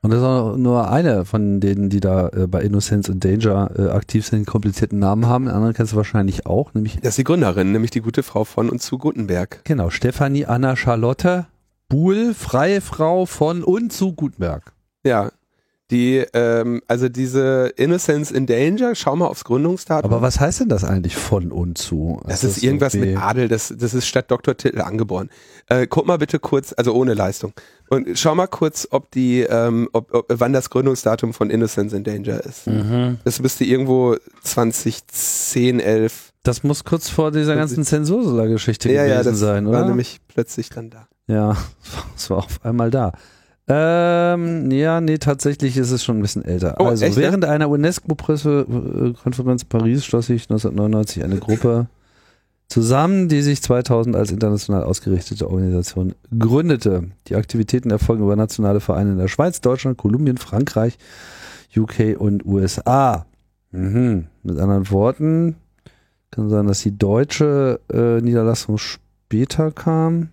Und 0.00 0.10
das 0.10 0.18
ist 0.18 0.24
auch 0.24 0.56
nur 0.56 0.90
eine 0.90 1.24
von 1.24 1.60
denen, 1.60 1.90
die 1.90 2.00
da 2.00 2.28
äh, 2.28 2.46
bei 2.48 2.62
Innocence 2.62 3.08
and 3.08 3.24
Danger 3.24 3.70
äh, 3.78 3.90
aktiv 3.90 4.26
sind, 4.26 4.46
komplizierten 4.46 4.98
Namen 4.98 5.26
haben. 5.26 5.44
Den 5.44 5.54
anderen 5.54 5.74
kennst 5.74 5.92
du 5.92 5.96
wahrscheinlich 5.96 6.44
auch, 6.46 6.74
nämlich. 6.74 6.96
Das 6.96 7.10
ist 7.10 7.18
die 7.18 7.24
Gründerin, 7.24 7.70
nämlich 7.70 7.92
die 7.92 8.00
gute 8.00 8.24
Frau 8.24 8.44
von 8.44 8.68
und 8.68 8.82
zu 8.82 8.98
Gutenberg. 8.98 9.60
Genau, 9.64 9.90
Stefanie 9.90 10.46
Anna 10.46 10.74
Charlotte 10.74 11.46
Buhl, 11.92 12.32
freie 12.32 12.80
Frau 12.80 13.26
von 13.26 13.62
und 13.62 13.92
zu 13.92 14.14
Gutenberg. 14.14 14.72
Ja, 15.04 15.30
die, 15.90 16.24
ähm, 16.32 16.80
also 16.88 17.10
diese 17.10 17.70
Innocence 17.76 18.30
in 18.30 18.46
Danger, 18.46 18.94
schau 18.94 19.14
mal 19.14 19.26
aufs 19.26 19.44
Gründungsdatum. 19.44 20.10
Aber 20.10 20.22
was 20.22 20.40
heißt 20.40 20.60
denn 20.60 20.70
das 20.70 20.84
eigentlich 20.84 21.16
von 21.16 21.52
und 21.52 21.76
zu? 21.76 22.18
Das, 22.22 22.40
das 22.40 22.44
ist, 22.44 22.56
ist 22.56 22.62
irgendwas 22.62 22.94
okay. 22.94 23.04
mit 23.04 23.18
Adel, 23.18 23.48
das, 23.48 23.74
das 23.76 23.92
ist 23.92 24.06
statt 24.06 24.30
Doktortitel 24.30 24.80
angeboren. 24.80 25.28
Äh, 25.68 25.86
guck 25.86 26.06
mal 26.06 26.16
bitte 26.16 26.38
kurz, 26.38 26.72
also 26.74 26.94
ohne 26.94 27.12
Leistung. 27.12 27.52
Und 27.90 28.18
schau 28.18 28.34
mal 28.34 28.46
kurz, 28.46 28.88
ob 28.90 29.10
die, 29.10 29.40
ähm, 29.40 29.90
ob, 29.92 30.14
ob, 30.14 30.24
wann 30.30 30.54
das 30.54 30.70
Gründungsdatum 30.70 31.34
von 31.34 31.50
Innocence 31.50 31.92
in 31.92 32.04
Danger 32.04 32.42
ist. 32.42 32.68
Mhm. 32.68 33.18
Das 33.24 33.38
müsste 33.42 33.64
irgendwo 33.64 34.16
2010, 34.44 35.78
11. 35.78 36.32
Das 36.42 36.62
muss 36.62 36.84
kurz 36.84 37.10
vor 37.10 37.32
dieser 37.32 37.54
ganzen 37.54 37.84
Zensursula-Geschichte 37.84 38.90
ja, 38.90 39.02
gewesen 39.02 39.16
ja, 39.18 39.22
das 39.24 39.38
sein, 39.38 39.66
oder? 39.66 39.80
war 39.80 39.86
nämlich 39.86 40.20
plötzlich 40.26 40.70
dann 40.70 40.88
da. 40.88 41.06
Ja, 41.32 41.56
es 42.16 42.30
war 42.30 42.38
auf 42.38 42.64
einmal 42.64 42.90
da. 42.90 43.12
Ähm, 43.68 44.70
ja, 44.70 45.00
nee, 45.00 45.18
tatsächlich 45.18 45.76
ist 45.76 45.92
es 45.92 46.04
schon 46.04 46.18
ein 46.18 46.22
bisschen 46.22 46.44
älter. 46.44 46.76
Oh, 46.78 46.86
also 46.86 47.04
echt, 47.04 47.16
während 47.16 47.44
einer 47.44 47.68
UNESCO-Pressekonferenz 47.68 49.62
in 49.62 49.68
Paris 49.68 50.04
schloss 50.04 50.26
sich 50.26 50.42
1999 50.42 51.22
eine 51.22 51.38
Gruppe 51.38 51.86
zusammen, 52.68 53.28
die 53.28 53.40
sich 53.40 53.62
2000 53.62 54.16
als 54.16 54.32
international 54.32 54.82
ausgerichtete 54.82 55.48
Organisation 55.48 56.14
gründete. 56.36 57.04
Die 57.28 57.36
Aktivitäten 57.36 57.90
erfolgen 57.90 58.24
über 58.24 58.34
nationale 58.34 58.80
Vereine 58.80 59.12
in 59.12 59.18
der 59.18 59.28
Schweiz, 59.28 59.60
Deutschland, 59.60 59.96
Kolumbien, 59.96 60.38
Frankreich, 60.38 60.98
UK 61.76 62.16
und 62.18 62.44
USA. 62.44 63.26
Mhm. 63.70 64.26
Mit 64.42 64.58
anderen 64.58 64.90
Worten 64.90 65.56
kann 66.30 66.50
sein, 66.50 66.66
dass 66.66 66.82
die 66.82 66.96
deutsche 66.96 67.80
äh, 67.92 68.20
Niederlassung 68.20 68.78
später 68.78 69.70
kam. 69.70 70.30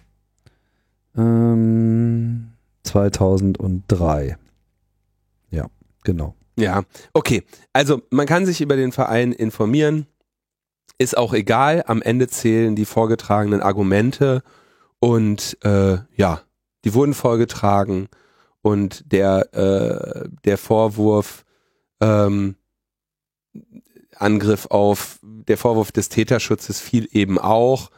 Ähm, 1.19 2.51
2003. 2.83 4.37
Ja, 5.49 5.67
genau. 6.03 6.35
Ja, 6.57 6.83
okay. 7.13 7.43
Also 7.73 8.01
man 8.09 8.25
kann 8.25 8.45
sich 8.45 8.61
über 8.61 8.75
den 8.75 8.91
Verein 8.91 9.31
informieren. 9.31 10.07
Ist 10.97 11.17
auch 11.17 11.33
egal. 11.33 11.83
Am 11.87 12.01
Ende 12.01 12.27
zählen 12.27 12.75
die 12.75 12.85
vorgetragenen 12.85 13.61
Argumente 13.61 14.43
und 14.99 15.57
äh, 15.63 15.97
ja, 16.15 16.41
die 16.83 16.93
wurden 16.93 17.13
vorgetragen 17.13 18.09
und 18.61 19.11
der 19.11 19.53
äh, 19.53 20.29
der 20.43 20.57
Vorwurf 20.57 21.45
ähm, 22.01 22.55
Angriff 24.15 24.65
auf 24.69 25.19
der 25.23 25.57
Vorwurf 25.57 25.93
des 25.93 26.09
Täterschutzes 26.09 26.81
fiel 26.81 27.07
eben 27.11 27.39
auch 27.39 27.91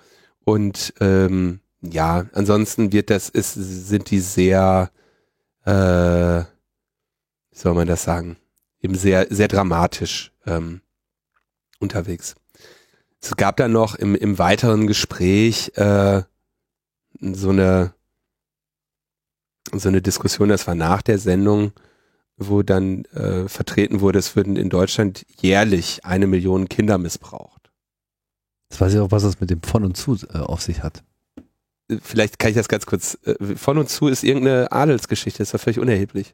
und 0.44 0.94
ähm, 1.00 1.62
ja, 1.82 2.26
ansonsten 2.34 2.92
wird 2.92 3.10
das, 3.10 3.30
ist, 3.30 3.54
sind 3.54 4.12
die 4.12 4.20
sehr, 4.20 4.92
äh, 5.66 5.72
wie 5.72 7.58
soll 7.58 7.74
man 7.74 7.88
das 7.88 8.04
sagen, 8.04 8.38
eben 8.82 8.96
sehr, 8.96 9.28
sehr 9.30 9.48
dramatisch 9.48 10.32
ähm, 10.46 10.82
unterwegs. 11.80 12.36
Es 13.20 13.36
gab 13.36 13.58
dann 13.58 13.72
noch 13.72 13.96
im, 13.96 14.16
im 14.16 14.38
weiteren 14.40 14.88
Gespräch 14.88 15.72
äh, 15.76 16.24
so 17.20 17.50
eine 17.50 17.94
so 19.74 19.90
eine 19.90 20.02
Diskussion, 20.02 20.50
das 20.50 20.68
war 20.68 20.76
nach 20.76 21.02
der 21.02 21.20
Sendung, 21.20 21.72
wo 22.38 22.64
dann 22.64 23.06
äh, 23.06 23.48
vertreten 23.48 24.02
wurde, 24.02 24.20
es 24.20 24.36
würden 24.36 24.56
in 24.56 24.70
Deutschland 24.70 25.26
jährlich 25.40 26.04
eine 26.04 26.28
Million 26.28 26.68
Kinder 26.68 26.98
missbraucht. 26.98 27.72
Jetzt 28.70 28.82
weiß 28.82 28.94
ich 28.94 29.00
auch, 29.00 29.12
was 29.12 29.24
das 29.24 29.40
mit 29.40 29.50
dem 29.50 29.62
von 29.62 29.86
und 29.86 29.96
zu 29.96 30.18
äh, 30.34 30.40
auf 30.40 30.62
sich 30.62 30.82
hat. 30.84 31.04
Äh, 31.92 31.98
Vielleicht 32.02 32.40
kann 32.40 32.50
ich 32.52 32.56
das 32.58 32.68
ganz 32.70 32.86
kurz. 32.86 33.18
äh, 33.26 33.36
Von 33.56 33.78
und 33.78 33.90
zu 33.90 34.08
ist 34.08 34.24
irgendeine 34.24 34.72
Adelsgeschichte, 34.72 35.44
ist 35.44 35.54
ja 35.54 35.60
völlig 35.60 35.80
unerheblich. 35.80 36.34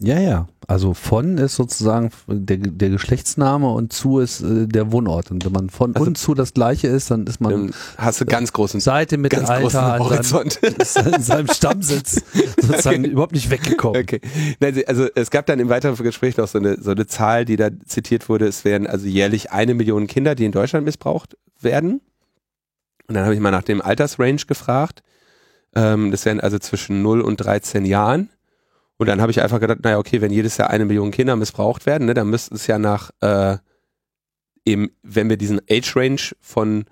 Ja, 0.00 0.20
ja. 0.20 0.46
Also 0.68 0.94
von 0.94 1.38
ist 1.38 1.56
sozusagen 1.56 2.10
der, 2.28 2.58
der 2.58 2.90
Geschlechtsname 2.90 3.68
und 3.68 3.92
zu 3.92 4.20
ist 4.20 4.42
äh, 4.42 4.68
der 4.68 4.92
Wohnort. 4.92 5.32
Und 5.32 5.44
wenn 5.44 5.50
man 5.50 5.70
von 5.70 5.96
Also- 5.96 6.06
und 6.06 6.16
zu 6.16 6.34
das 6.34 6.54
gleiche 6.54 6.86
ist, 6.86 7.10
dann 7.10 7.26
ist 7.26 7.40
man 7.40 7.50
Dann 7.50 7.74
hast 7.96 8.20
du 8.20 8.24
ganz 8.24 8.52
großen, 8.52 8.78
seit 8.78 9.10
dem 9.10 9.24
ganz 9.24 9.48
großen 9.48 9.64
Mittelalter 9.64 9.92
an 9.94 9.98
Horizont. 10.00 10.60
seinem, 10.84 11.14
an 11.14 11.22
seinem 11.22 11.48
Stammsitz 11.48 12.22
sozusagen 12.60 13.04
überhaupt 13.06 13.32
nicht 13.32 13.50
weggekommen. 13.50 14.00
Okay. 14.00 14.20
Nein, 14.60 14.80
Also 14.86 15.08
es 15.16 15.30
gab 15.32 15.46
dann 15.46 15.58
im 15.58 15.68
weiteren 15.68 15.96
Gespräch 15.96 16.36
noch 16.36 16.46
so 16.46 16.58
eine, 16.58 16.80
so 16.80 16.92
eine 16.92 17.08
Zahl, 17.08 17.44
die 17.44 17.56
da 17.56 17.70
zitiert 17.84 18.28
wurde. 18.28 18.46
Es 18.46 18.64
wären 18.64 18.86
also 18.86 19.06
jährlich 19.08 19.50
eine 19.50 19.74
Million 19.74 20.06
Kinder, 20.06 20.36
die 20.36 20.44
in 20.44 20.52
Deutschland 20.52 20.84
missbraucht 20.84 21.36
werden. 21.60 22.02
Und 23.08 23.14
dann 23.14 23.24
habe 23.24 23.34
ich 23.34 23.40
mal 23.40 23.50
nach 23.50 23.62
dem 23.62 23.80
Altersrange 23.80 24.44
gefragt. 24.46 25.02
Ähm, 25.74 26.10
das 26.10 26.24
wären 26.24 26.40
also 26.40 26.58
zwischen 26.58 27.02
0 27.02 27.20
und 27.20 27.38
13 27.38 27.84
Jahren. 27.84 28.30
Und 28.98 29.06
dann 29.06 29.20
habe 29.20 29.30
ich 29.30 29.40
einfach 29.40 29.60
gedacht, 29.60 29.80
naja, 29.82 29.98
okay, 29.98 30.20
wenn 30.20 30.32
jedes 30.32 30.56
Jahr 30.56 30.70
eine 30.70 30.84
Million 30.84 31.10
Kinder 31.10 31.36
missbraucht 31.36 31.86
werden, 31.86 32.06
ne, 32.06 32.14
dann 32.14 32.28
müsste 32.28 32.54
es 32.54 32.66
ja 32.66 32.78
nach 32.78 33.10
äh, 33.20 33.56
eben, 34.64 34.90
wenn 35.02 35.28
wir 35.28 35.36
diesen 35.36 35.60
Age-Range 35.70 36.20
von 36.40 36.84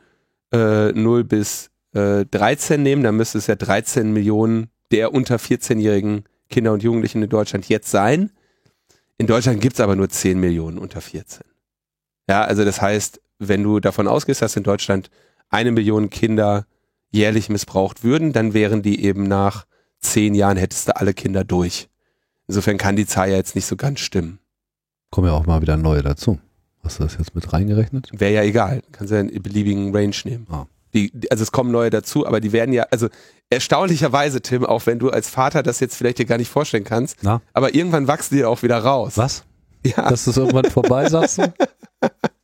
äh, 0.53 0.93
0 0.93 1.25
bis 1.25 1.71
äh, 1.93 2.25
13 2.25 2.83
nehmen, 2.83 3.03
dann 3.03 3.17
müsste 3.17 3.39
es 3.39 3.47
ja 3.47 3.57
13 3.57 4.13
Millionen 4.13 4.71
der 4.93 5.13
unter 5.13 5.37
14-jährigen 5.37 6.25
Kinder 6.49 6.73
und 6.73 6.83
Jugendlichen 6.83 7.23
in 7.23 7.29
Deutschland 7.29 7.69
jetzt 7.69 7.91
sein. 7.91 8.31
In 9.19 9.27
Deutschland 9.27 9.61
gibt's 9.61 9.81
aber 9.81 9.97
nur 9.97 10.09
10 10.09 10.39
Millionen 10.39 10.79
unter 10.79 11.01
14. 11.01 11.45
Ja, 12.29 12.45
also 12.45 12.65
das 12.65 12.81
heißt, 12.81 13.21
wenn 13.39 13.63
du 13.63 13.81
davon 13.81 14.07
ausgehst, 14.07 14.43
dass 14.43 14.57
in 14.57 14.63
Deutschland 14.63 15.11
eine 15.51 15.73
Million 15.73 16.11
Kinder 16.11 16.67
jährlich 17.11 17.49
missbraucht 17.49 18.05
würden, 18.05 18.33
dann 18.33 18.55
wären 18.55 18.83
die 18.83 19.05
eben 19.05 19.25
nach 19.25 19.67
zehn 20.01 20.35
Jahren 20.35 20.57
hättest 20.57 20.89
du 20.89 20.97
alle 20.97 21.15
Kinder 21.15 21.45
durch. 21.45 21.89
Insofern 22.49 22.77
kann 22.79 22.97
die 22.97 23.07
Zahl 23.07 23.31
ja 23.31 23.37
jetzt 23.37 23.55
nicht 23.55 23.67
so 23.67 23.77
ganz 23.77 24.01
stimmen. 24.01 24.39
Kommen 25.11 25.29
ja 25.29 25.35
auch 25.35 25.47
mal 25.47 25.63
wieder 25.63 25.77
neue 25.77 26.03
dazu. 26.03 26.39
Hast 26.83 27.01
du 27.01 27.05
das 27.05 27.17
jetzt 27.19 27.35
mit 27.35 27.53
reingerechnet? 27.53 28.11
Wäre 28.13 28.35
ja 28.35 28.43
egal. 28.43 28.83
Kannst 28.93 29.13
ja 29.13 29.19
einen 29.19 29.43
beliebigen 29.43 29.95
Range 29.95 30.15
nehmen. 30.25 30.47
Ah. 30.51 30.67
Die, 30.95 31.11
also 31.31 31.43
es 31.43 31.51
kommen 31.51 31.73
neue 31.73 31.91
dazu, 31.91 32.27
aber 32.27 32.41
die 32.41 32.53
werden 32.53 32.73
ja, 32.73 32.85
also 32.91 33.09
erstaunlicherweise, 33.51 34.41
Tim, 34.41 34.65
auch 34.65 34.87
wenn 34.87 34.99
du 34.99 35.11
als 35.11 35.29
Vater 35.29 35.63
das 35.63 35.81
jetzt 35.81 35.97
vielleicht 35.97 36.19
dir 36.19 36.27
gar 36.27 36.39
nicht 36.39 36.49
vorstellen 36.49 36.85
kannst, 36.85 37.19
Na, 37.23 37.43
aber 37.53 37.75
irgendwann 37.75 38.07
wachsen 38.07 38.37
die 38.37 38.45
auch 38.45 38.63
wieder 38.63 38.79
raus. 38.79 39.17
was? 39.17 39.45
Ja. 39.85 40.09
Dass 40.09 40.25
das 40.25 40.37
irgendwann 40.37 40.71
vorbei, 40.71 41.09
sagst 41.09 41.39
du? 41.39 41.53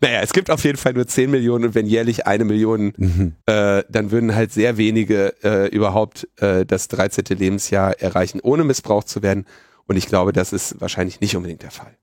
Naja, 0.00 0.20
es 0.20 0.32
gibt 0.32 0.50
auf 0.50 0.62
jeden 0.64 0.78
Fall 0.78 0.92
nur 0.92 1.06
10 1.06 1.30
Millionen 1.30 1.64
und 1.64 1.74
wenn 1.74 1.86
jährlich 1.86 2.26
eine 2.26 2.44
Million, 2.44 2.92
Mhm. 2.96 3.32
äh, 3.46 3.82
dann 3.88 4.10
würden 4.10 4.34
halt 4.34 4.52
sehr 4.52 4.76
wenige 4.76 5.34
äh, 5.42 5.66
überhaupt 5.68 6.28
äh, 6.36 6.64
das 6.64 6.88
13. 6.88 7.24
Lebensjahr 7.36 8.00
erreichen, 8.00 8.40
ohne 8.40 8.62
missbraucht 8.64 9.08
zu 9.08 9.22
werden. 9.22 9.46
Und 9.86 9.96
ich 9.96 10.06
glaube, 10.06 10.32
das 10.32 10.52
ist 10.52 10.80
wahrscheinlich 10.80 11.20
nicht 11.20 11.34
unbedingt 11.36 11.62
der 11.62 11.72
Fall. 11.72 11.96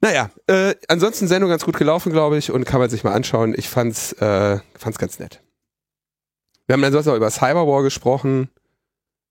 Naja, 0.00 0.30
äh, 0.46 0.74
ansonsten 0.88 1.26
Sendung 1.26 1.50
ganz 1.50 1.64
gut 1.64 1.76
gelaufen, 1.76 2.12
glaube 2.12 2.38
ich, 2.38 2.50
und 2.52 2.64
kann 2.64 2.80
man 2.80 2.90
sich 2.90 3.02
mal 3.02 3.12
anschauen. 3.12 3.54
Ich 3.56 3.68
fand's, 3.68 4.12
äh, 4.12 4.58
fand's 4.78 4.98
ganz 4.98 5.18
nett. 5.18 5.42
Wir 6.66 6.74
haben 6.74 6.84
ansonsten 6.84 7.10
auch 7.10 7.16
über 7.16 7.30
Cyberwar 7.30 7.82
gesprochen. 7.82 8.48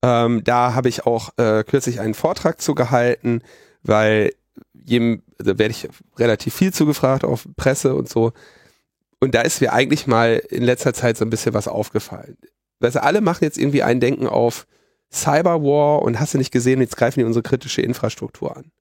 Ähm, 0.03 0.43
da 0.43 0.73
habe 0.73 0.89
ich 0.89 1.05
auch 1.05 1.29
äh, 1.37 1.63
kürzlich 1.63 1.99
einen 1.99 2.13
Vortrag 2.15 2.61
zu 2.61 2.75
gehalten, 2.75 3.41
weil 3.83 4.31
jedem, 4.85 5.23
da 5.37 5.57
werde 5.57 5.71
ich 5.71 5.87
relativ 6.17 6.53
viel 6.53 6.73
zugefragt 6.73 7.23
auf 7.23 7.47
Presse 7.57 7.95
und 7.95 8.09
so. 8.09 8.33
Und 9.19 9.33
da 9.33 9.41
ist 9.41 9.61
mir 9.61 9.73
eigentlich 9.73 10.07
mal 10.07 10.41
in 10.49 10.63
letzter 10.63 10.93
Zeit 10.93 11.17
so 11.17 11.25
ein 11.25 11.29
bisschen 11.29 11.53
was 11.53 11.67
aufgefallen. 11.67 12.37
Weißt 12.79 12.97
du, 12.97 13.03
alle 13.03 13.21
machen 13.21 13.43
jetzt 13.43 13.57
irgendwie 13.57 13.83
ein 13.83 13.99
Denken 13.99 14.27
auf 14.27 14.67
Cyberwar 15.11 16.01
und 16.01 16.19
hast 16.19 16.33
du 16.33 16.37
nicht 16.37 16.51
gesehen, 16.51 16.81
jetzt 16.81 16.97
greifen 16.97 17.19
die 17.19 17.25
unsere 17.25 17.43
kritische 17.43 17.81
Infrastruktur 17.81 18.55
an. 18.55 18.71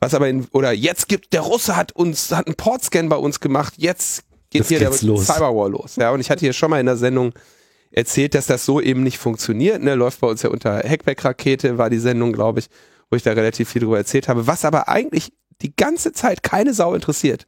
Was 0.00 0.14
aber 0.14 0.28
in, 0.28 0.46
oder 0.52 0.72
jetzt 0.72 1.08
gibt, 1.08 1.32
der 1.32 1.40
Russe 1.40 1.74
hat 1.74 1.92
uns, 1.92 2.30
hat 2.30 2.46
einen 2.46 2.54
Portscan 2.54 3.08
bei 3.08 3.16
uns 3.16 3.40
gemacht, 3.40 3.74
jetzt 3.76 4.22
geht 4.50 4.60
Jetzt 4.60 4.68
hier 4.68 4.78
der 4.78 4.90
los. 5.02 5.26
Cyberwar 5.26 5.68
los. 5.68 5.96
Ja, 5.96 6.12
und 6.12 6.20
ich 6.20 6.30
hatte 6.30 6.40
hier 6.40 6.52
schon 6.52 6.70
mal 6.70 6.80
in 6.80 6.86
der 6.86 6.96
Sendung 6.96 7.32
erzählt, 7.90 8.34
dass 8.34 8.46
das 8.46 8.64
so 8.64 8.80
eben 8.80 9.02
nicht 9.02 9.18
funktioniert. 9.18 9.82
Ne? 9.82 9.94
Läuft 9.94 10.20
bei 10.20 10.28
uns 10.28 10.42
ja 10.42 10.50
unter 10.50 10.78
Hackback-Rakete, 10.78 11.78
war 11.78 11.90
die 11.90 11.98
Sendung, 11.98 12.32
glaube 12.32 12.60
ich, 12.60 12.68
wo 13.10 13.16
ich 13.16 13.22
da 13.22 13.32
relativ 13.32 13.68
viel 13.68 13.82
drüber 13.82 13.98
erzählt 13.98 14.28
habe. 14.28 14.46
Was 14.46 14.64
aber 14.64 14.88
eigentlich 14.88 15.32
die 15.62 15.74
ganze 15.74 16.12
Zeit 16.12 16.42
keine 16.42 16.74
Sau 16.74 16.94
interessiert, 16.94 17.46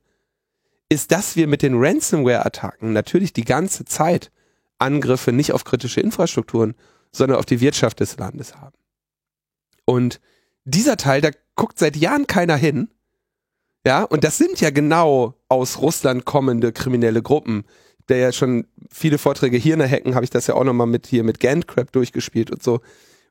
ist, 0.88 1.12
dass 1.12 1.36
wir 1.36 1.46
mit 1.46 1.62
den 1.62 1.74
Ransomware-Attacken 1.76 2.92
natürlich 2.92 3.32
die 3.32 3.44
ganze 3.44 3.84
Zeit 3.84 4.30
Angriffe 4.78 5.32
nicht 5.32 5.52
auf 5.52 5.64
kritische 5.64 6.00
Infrastrukturen, 6.00 6.74
sondern 7.12 7.38
auf 7.38 7.46
die 7.46 7.60
Wirtschaft 7.60 8.00
des 8.00 8.16
Landes 8.18 8.56
haben. 8.56 8.76
Und 9.84 10.20
dieser 10.64 10.96
Teil, 10.96 11.20
da 11.20 11.30
guckt 11.54 11.78
seit 11.78 11.96
Jahren 11.96 12.26
keiner 12.26 12.56
hin. 12.56 12.88
Ja, 13.86 14.02
und 14.02 14.24
das 14.24 14.38
sind 14.38 14.60
ja 14.60 14.70
genau 14.70 15.34
aus 15.48 15.78
Russland 15.78 16.24
kommende 16.24 16.72
kriminelle 16.72 17.22
Gruppen. 17.22 17.64
Der 18.08 18.18
ja 18.18 18.32
schon 18.32 18.66
viele 18.90 19.18
Vorträge 19.18 19.56
hier 19.56 19.74
in 19.74 19.78
der 19.80 19.90
Hacken, 19.90 20.14
habe 20.14 20.24
ich 20.24 20.30
das 20.30 20.46
ja 20.46 20.54
auch 20.54 20.64
nochmal 20.64 20.86
mit 20.86 21.06
hier 21.06 21.22
mit 21.22 21.38
Gantcrap 21.40 21.92
durchgespielt 21.92 22.50
und 22.50 22.62
so, 22.62 22.80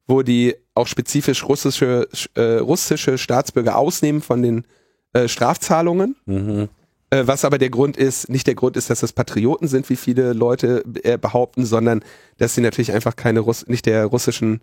wo 0.07 0.21
die 0.21 0.55
auch 0.79 0.87
spezifisch 0.87 1.43
russische, 1.47 2.07
äh, 2.35 2.57
russische 2.57 3.17
Staatsbürger 3.17 3.77
ausnehmen 3.77 4.21
von 4.21 4.41
den 4.41 4.65
äh, 5.13 5.27
Strafzahlungen. 5.27 6.15
Mhm. 6.25 6.69
Äh, 7.09 7.25
was 7.25 7.45
aber 7.45 7.57
der 7.57 7.69
Grund 7.69 7.97
ist, 7.97 8.29
nicht 8.29 8.47
der 8.47 8.55
Grund 8.55 8.77
ist, 8.77 8.89
dass 8.89 8.99
das 8.99 9.13
Patrioten 9.13 9.67
sind, 9.67 9.89
wie 9.89 9.95
viele 9.95 10.33
Leute 10.33 10.83
äh, 11.03 11.17
behaupten, 11.17 11.65
sondern 11.65 12.03
dass 12.37 12.55
sie 12.55 12.61
natürlich 12.61 12.91
einfach 12.93 13.15
keine 13.15 13.39
Russ 13.39 13.67
nicht 13.67 13.85
der 13.85 14.05
russischen 14.05 14.61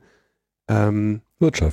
ähm. 0.68 1.20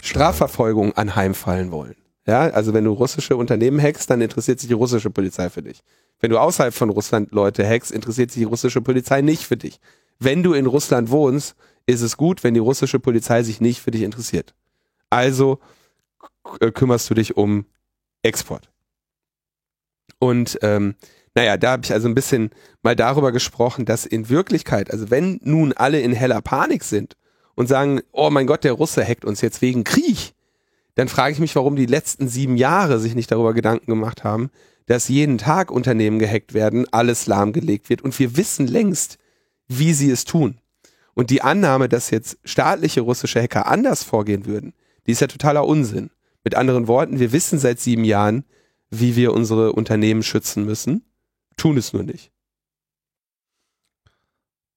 Strafverfolgung 0.02 0.94
anheimfallen 0.94 1.72
wollen. 1.72 1.96
Ja, 2.26 2.50
also 2.50 2.74
wenn 2.74 2.86
du 2.86 2.92
russische 2.92 3.36
Unternehmen 3.36 3.82
hackst, 3.82 4.10
dann 4.10 4.22
interessiert 4.22 4.60
sich 4.60 4.68
die 4.68 4.74
russische 4.74 5.10
Polizei 5.10 5.50
für 5.50 5.62
dich. 5.62 5.82
Wenn 6.20 6.32
du 6.32 6.38
außerhalb 6.38 6.74
von 6.74 6.90
Russland 6.90 7.32
Leute 7.32 7.68
hackst, 7.68 7.92
interessiert 7.92 8.32
sich 8.32 8.42
die 8.42 8.46
russische 8.46 8.82
Polizei 8.82 9.22
nicht 9.22 9.44
für 9.44 9.58
dich. 9.58 9.80
Wenn 10.20 10.42
du 10.42 10.54
in 10.54 10.66
Russland 10.66 11.12
wohnst, 11.12 11.56
ist 11.86 12.02
es 12.02 12.18
gut, 12.18 12.44
wenn 12.44 12.54
die 12.54 12.60
russische 12.60 13.00
Polizei 13.00 13.44
sich 13.44 13.62
nicht 13.62 13.82
für 13.82 13.92
dich 13.92 14.04
interessiert. 14.04 14.54
Also 15.10 15.60
äh, 16.60 16.72
kümmerst 16.72 17.10
du 17.10 17.14
dich 17.14 17.38
um 17.38 17.66
Export. 18.22 18.70
Und 20.20 20.58
ähm, 20.62 20.96
naja, 21.36 21.58
da 21.58 21.72
habe 21.72 21.84
ich 21.84 21.92
also 21.92 22.08
ein 22.08 22.16
bisschen 22.16 22.52
mal 22.82 22.96
darüber 22.96 23.32
gesprochen, 23.32 23.86
dass 23.86 24.06
in 24.06 24.30
Wirklichkeit, 24.30 24.92
also 24.92 25.10
wenn 25.10 25.40
nun 25.44 25.74
alle 25.74 26.00
in 26.00 26.14
heller 26.14 26.42
Panik 26.42 26.84
sind 26.84 27.16
und 27.56 27.68
sagen, 27.68 28.02
oh 28.12 28.30
mein 28.30 28.48
Gott, 28.48 28.64
der 28.64 28.74
Russe 28.74 29.06
hackt 29.06 29.26
uns 29.26 29.42
jetzt 29.42 29.62
wegen 29.62 29.84
Krieg, 29.84 30.34
dann 30.96 31.08
frage 31.08 31.34
ich 31.34 31.40
mich, 31.40 31.56
warum 31.56 31.76
die 31.76 31.88
letzten 31.88 32.28
sieben 32.28 32.56
Jahre 32.56 33.00
sich 33.00 33.16
nicht 33.16 33.32
darüber 33.32 33.54
Gedanken 33.54 33.88
gemacht 33.88 34.24
haben, 34.24 34.52
dass 34.86 35.08
jeden 35.08 35.38
Tag 35.38 35.72
Unternehmen 35.72 36.20
gehackt 36.20 36.54
werden, 36.54 36.86
alles 36.92 37.26
lahmgelegt 37.26 37.90
wird 37.90 38.02
und 38.02 38.18
wir 38.20 38.38
wissen 38.38 38.68
längst, 38.68 39.18
wie 39.68 39.94
sie 39.94 40.12
es 40.12 40.26
tun. 40.26 40.60
Und 41.14 41.30
die 41.30 41.42
Annahme, 41.42 41.90
dass 41.90 42.10
jetzt 42.10 42.38
staatliche 42.44 43.02
russische 43.02 43.42
Hacker 43.42 43.68
anders 43.68 44.04
vorgehen 44.04 44.46
würden, 44.46 44.74
die 45.06 45.12
ist 45.12 45.22
ja 45.22 45.28
totaler 45.28 45.66
Unsinn. 45.66 46.10
Mit 46.44 46.56
anderen 46.56 46.88
Worten, 46.88 47.20
wir 47.20 47.32
wissen 47.32 47.60
seit 47.60 47.80
sieben 47.80 48.04
Jahren, 48.04 48.46
wie 48.90 49.16
wir 49.16 49.34
unsere 49.34 49.74
Unternehmen 49.74 50.24
schützen 50.24 50.66
müssen, 50.66 51.04
tun 51.58 51.78
es 51.78 51.94
nur 51.94 52.04
nicht. 52.04 52.32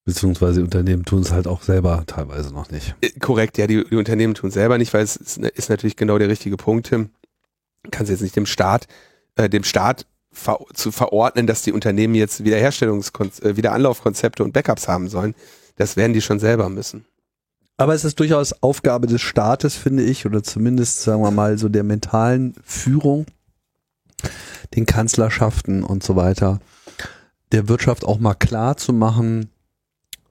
Beziehungsweise 0.04 0.60
die 0.60 0.64
Unternehmen 0.64 1.04
tun 1.04 1.22
es 1.22 1.32
halt 1.32 1.48
auch 1.48 1.62
selber 1.62 2.04
teilweise 2.06 2.54
noch 2.54 2.70
nicht. 2.70 2.94
Äh, 3.00 3.10
Korrekt, 3.18 3.58
ja, 3.58 3.66
die, 3.66 3.84
die 3.84 3.96
Unternehmen 3.96 4.34
tun 4.34 4.52
selber 4.52 4.78
nicht, 4.78 4.94
weil 4.94 5.02
es 5.02 5.16
ist, 5.16 5.38
ist 5.38 5.68
natürlich 5.68 5.96
genau 5.96 6.16
der 6.18 6.28
richtige 6.28 6.56
Punkt, 6.56 6.86
Tim. 6.86 7.10
Kannst 7.90 8.10
jetzt 8.10 8.20
nicht 8.20 8.36
dem 8.36 8.46
Staat, 8.46 8.86
äh, 9.34 9.48
dem 9.48 9.64
Staat 9.64 10.06
ver 10.30 10.58
zu 10.74 10.92
verordnen, 10.92 11.48
dass 11.48 11.62
die 11.62 11.72
Unternehmen 11.72 12.14
jetzt 12.14 12.44
Wiederherstellungs 12.44 13.10
äh, 13.42 13.56
Wiederanlaufkonzepte 13.56 14.44
und 14.44 14.52
Backups 14.52 14.86
haben 14.86 15.08
sollen. 15.08 15.34
Das 15.76 15.96
werden 15.96 16.12
die 16.12 16.22
schon 16.22 16.38
selber 16.38 16.68
müssen. 16.68 17.04
Aber 17.78 17.94
es 17.94 18.04
ist 18.04 18.18
durchaus 18.20 18.62
Aufgabe 18.62 19.06
des 19.06 19.20
Staates, 19.20 19.76
finde 19.76 20.02
ich, 20.02 20.24
oder 20.24 20.42
zumindest, 20.42 21.02
sagen 21.02 21.22
wir 21.22 21.30
mal, 21.30 21.58
so 21.58 21.68
der 21.68 21.84
mentalen 21.84 22.54
Führung, 22.64 23.26
den 24.74 24.86
Kanzlerschaften 24.86 25.84
und 25.84 26.02
so 26.02 26.16
weiter, 26.16 26.60
der 27.52 27.68
Wirtschaft 27.68 28.04
auch 28.04 28.18
mal 28.18 28.34
klar 28.34 28.78
zu 28.78 28.94
machen, 28.94 29.50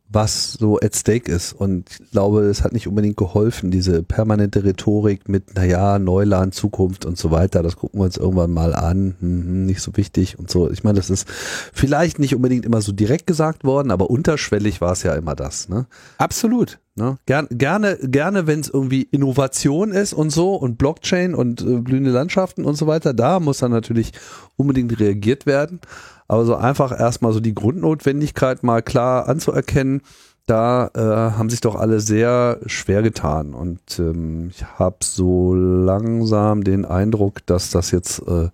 was 0.07 0.53
so 0.53 0.79
at 0.79 0.95
stake 0.95 1.31
ist. 1.31 1.53
Und 1.53 1.89
ich 1.89 2.11
glaube, 2.11 2.41
es 2.41 2.63
hat 2.63 2.73
nicht 2.73 2.87
unbedingt 2.87 3.17
geholfen, 3.17 3.71
diese 3.71 4.03
permanente 4.03 4.63
Rhetorik 4.63 5.27
mit, 5.27 5.55
naja, 5.55 5.99
Neuland, 5.99 6.53
Zukunft 6.53 7.05
und 7.05 7.17
so 7.17 7.31
weiter, 7.31 7.63
das 7.63 7.75
gucken 7.75 7.99
wir 7.99 8.05
uns 8.05 8.17
irgendwann 8.17 8.51
mal 8.51 8.73
an, 8.73 9.15
hm, 9.19 9.65
nicht 9.65 9.81
so 9.81 9.95
wichtig 9.95 10.37
und 10.39 10.49
so. 10.49 10.69
Ich 10.71 10.83
meine, 10.83 10.97
das 10.97 11.09
ist 11.09 11.27
vielleicht 11.27 12.19
nicht 12.19 12.35
unbedingt 12.35 12.65
immer 12.65 12.81
so 12.81 12.91
direkt 12.91 13.27
gesagt 13.27 13.63
worden, 13.63 13.91
aber 13.91 14.09
unterschwellig 14.09 14.79
war 14.81 14.93
es 14.93 15.03
ja 15.03 15.15
immer 15.15 15.35
das. 15.35 15.69
Ne? 15.69 15.87
Absolut. 16.17 16.79
Ne? 16.97 17.17
Ger 17.25 17.43
gerne, 17.51 17.97
gerne, 18.01 18.47
wenn 18.47 18.61
es 18.61 18.69
irgendwie 18.69 19.01
Innovation 19.01 19.91
ist 19.91 20.13
und 20.13 20.29
so 20.29 20.55
und 20.55 20.77
Blockchain 20.77 21.35
und 21.35 21.61
äh, 21.61 21.81
blühende 21.81 22.11
Landschaften 22.11 22.63
und 22.63 22.75
so 22.75 22.87
weiter, 22.87 23.13
da 23.13 23.41
muss 23.41 23.57
dann 23.57 23.71
natürlich 23.71 24.13
unbedingt 24.55 24.97
reagiert 24.97 25.45
werden. 25.45 25.81
Aber 26.27 26.45
so 26.45 26.55
einfach 26.55 26.97
erstmal 26.97 27.33
so 27.33 27.39
die 27.39 27.53
Grundnotwendigkeit 27.53 28.63
mal 28.63 28.81
klar 28.81 29.27
anzuerkennen, 29.29 30.01
da 30.47 30.89
äh, 30.93 31.37
haben 31.37 31.49
sich 31.49 31.61
doch 31.61 31.75
alle 31.75 31.99
sehr 31.99 32.59
schwer 32.65 33.01
getan. 33.01 33.53
Und 33.53 33.99
ähm, 33.99 34.49
ich 34.49 34.63
habe 34.63 34.97
so 35.03 35.55
langsam 35.55 36.63
den 36.63 36.85
Eindruck, 36.85 37.45
dass 37.45 37.71
das 37.71 37.91
jetzt 37.91 38.21
äh, 38.27 38.49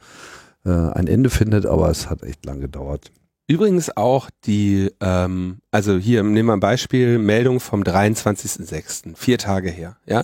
äh, 0.66 0.92
ein 0.94 1.08
Ende 1.08 1.30
findet, 1.30 1.66
aber 1.66 1.90
es 1.90 2.10
hat 2.10 2.24
echt 2.24 2.46
lang 2.46 2.62
gedauert. 2.62 3.12
Übrigens 3.48 3.96
auch 3.98 4.30
die, 4.46 4.92
ähm, 5.02 5.58
also 5.72 5.98
hier 5.98 6.24
nehmen 6.24 6.48
wir 6.48 6.54
ein 6.54 6.62
Beispiel, 6.62 7.20
Meldung 7.20 7.60
vom 7.60 7.84
23.06., 7.84 9.18
vier 9.18 9.38
Tage 9.38 9.70
her, 9.70 9.98
ja. 10.06 10.24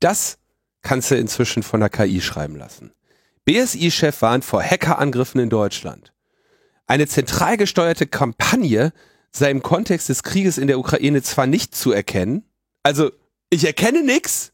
Das 0.00 0.38
kannst 0.82 1.10
du 1.10 1.16
inzwischen 1.16 1.62
von 1.62 1.80
der 1.80 1.90
KI 1.90 2.20
schreiben 2.20 2.56
lassen. 2.56 2.90
BSI-Chef 3.44 4.20
warnt 4.20 4.44
vor 4.44 4.62
Hackerangriffen 4.62 5.40
in 5.40 5.48
Deutschland. 5.48 6.12
Eine 6.86 7.06
zentral 7.06 7.56
gesteuerte 7.56 8.06
Kampagne 8.06 8.92
sei 9.32 9.50
im 9.50 9.62
Kontext 9.62 10.08
des 10.08 10.22
Krieges 10.22 10.58
in 10.58 10.66
der 10.66 10.78
Ukraine 10.78 11.22
zwar 11.22 11.46
nicht 11.46 11.74
zu 11.74 11.92
erkennen, 11.92 12.44
also 12.82 13.10
ich 13.50 13.64
erkenne 13.64 14.02
nichts, 14.02 14.52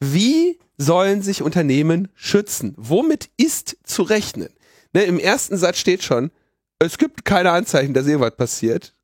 Wie 0.00 0.58
sollen 0.76 1.22
sich 1.22 1.42
Unternehmen 1.42 2.08
schützen? 2.14 2.74
Womit 2.76 3.30
ist 3.36 3.76
zu 3.84 4.02
rechnen? 4.02 4.48
Ne, 4.92 5.04
Im 5.04 5.18
ersten 5.18 5.56
Satz 5.56 5.78
steht 5.78 6.02
schon, 6.02 6.30
es 6.78 6.98
gibt 6.98 7.24
keine 7.24 7.52
Anzeichen, 7.52 7.94
dass 7.94 8.06
irgendwas 8.06 8.36
passiert. 8.36 8.94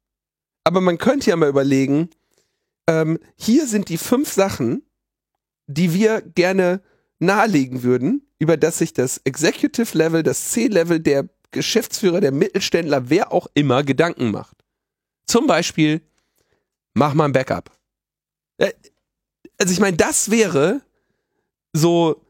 Aber 0.68 0.82
man 0.82 0.98
könnte 0.98 1.30
ja 1.30 1.36
mal 1.36 1.48
überlegen, 1.48 2.10
ähm, 2.86 3.18
hier 3.36 3.66
sind 3.66 3.88
die 3.88 3.96
fünf 3.96 4.30
Sachen, 4.30 4.82
die 5.66 5.94
wir 5.94 6.20
gerne 6.20 6.82
nahelegen 7.20 7.82
würden, 7.82 8.28
über 8.38 8.58
das 8.58 8.76
sich 8.76 8.92
das 8.92 9.16
Executive 9.24 9.96
Level, 9.96 10.22
das 10.22 10.50
C-Level, 10.50 11.00
der 11.00 11.26
Geschäftsführer, 11.52 12.20
der 12.20 12.32
Mittelständler, 12.32 13.08
wer 13.08 13.32
auch 13.32 13.46
immer 13.54 13.82
Gedanken 13.82 14.30
macht. 14.30 14.58
Zum 15.26 15.46
Beispiel, 15.46 16.02
mach 16.92 17.14
mal 17.14 17.24
ein 17.24 17.32
Backup. 17.32 17.70
Äh, 18.58 18.74
also 19.56 19.72
ich 19.72 19.80
meine, 19.80 19.96
das 19.96 20.30
wäre 20.30 20.82
so 21.72 22.26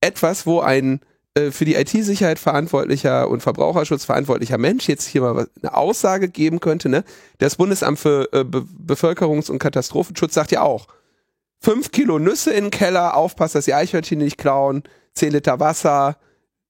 etwas, 0.00 0.46
wo 0.46 0.60
ein 0.60 1.00
äh, 1.38 1.52
für 1.52 1.64
die 1.64 1.74
IT-Sicherheit 1.74 2.38
verantwortlicher 2.38 3.28
und 3.28 3.42
Verbraucherschutz 3.42 4.04
verantwortlicher 4.04 4.58
Mensch 4.58 4.88
jetzt 4.88 5.06
hier 5.06 5.22
mal 5.22 5.48
eine 5.62 5.74
Aussage 5.74 6.28
geben 6.28 6.60
könnte. 6.60 6.88
Ne? 6.88 7.04
Das 7.38 7.56
Bundesamt 7.56 7.98
für 7.98 8.28
äh, 8.32 8.44
Be 8.44 8.66
Bevölkerungs- 8.86 9.50
und 9.50 9.58
Katastrophenschutz 9.58 10.34
sagt 10.34 10.50
ja 10.50 10.62
auch, 10.62 10.88
fünf 11.60 11.92
Kilo 11.92 12.18
Nüsse 12.18 12.52
in 12.52 12.66
den 12.66 12.70
Keller, 12.70 13.16
aufpasst, 13.16 13.54
dass 13.54 13.66
die 13.66 13.74
Eichhörnchen 13.74 14.18
nicht 14.18 14.38
klauen, 14.38 14.82
zehn 15.14 15.32
Liter 15.32 15.60
Wasser, 15.60 16.16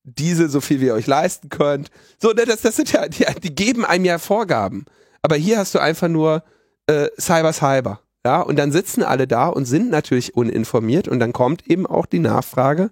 Diesel, 0.04 0.48
so 0.48 0.60
viel 0.60 0.80
wie 0.80 0.86
ihr 0.86 0.94
euch 0.94 1.06
leisten 1.06 1.48
könnt. 1.48 1.90
So, 2.18 2.30
ne, 2.30 2.44
das, 2.46 2.62
das 2.62 2.76
sind 2.76 2.92
ja, 2.92 3.08
die, 3.08 3.26
die 3.42 3.54
geben 3.54 3.84
einem 3.84 4.04
ja 4.04 4.18
Vorgaben. 4.18 4.86
Aber 5.22 5.36
hier 5.36 5.58
hast 5.58 5.74
du 5.74 5.78
einfach 5.78 6.08
nur 6.08 6.42
äh, 6.86 7.08
Cyber 7.18 7.52
Cyber. 7.52 8.00
Ja, 8.24 8.40
und 8.40 8.56
dann 8.58 8.72
sitzen 8.72 9.02
alle 9.02 9.26
da 9.26 9.48
und 9.48 9.64
sind 9.64 9.90
natürlich 9.90 10.34
uninformiert 10.34 11.08
und 11.08 11.20
dann 11.20 11.32
kommt 11.32 11.66
eben 11.66 11.86
auch 11.86 12.06
die 12.06 12.18
Nachfrage. 12.18 12.90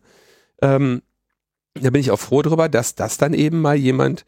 Ähm, 0.62 1.02
da 1.80 1.90
bin 1.90 2.00
ich 2.00 2.10
auch 2.10 2.20
froh 2.20 2.42
drüber, 2.42 2.68
dass 2.68 2.94
das 2.94 3.18
dann 3.18 3.34
eben 3.34 3.60
mal 3.60 3.76
jemand 3.76 4.24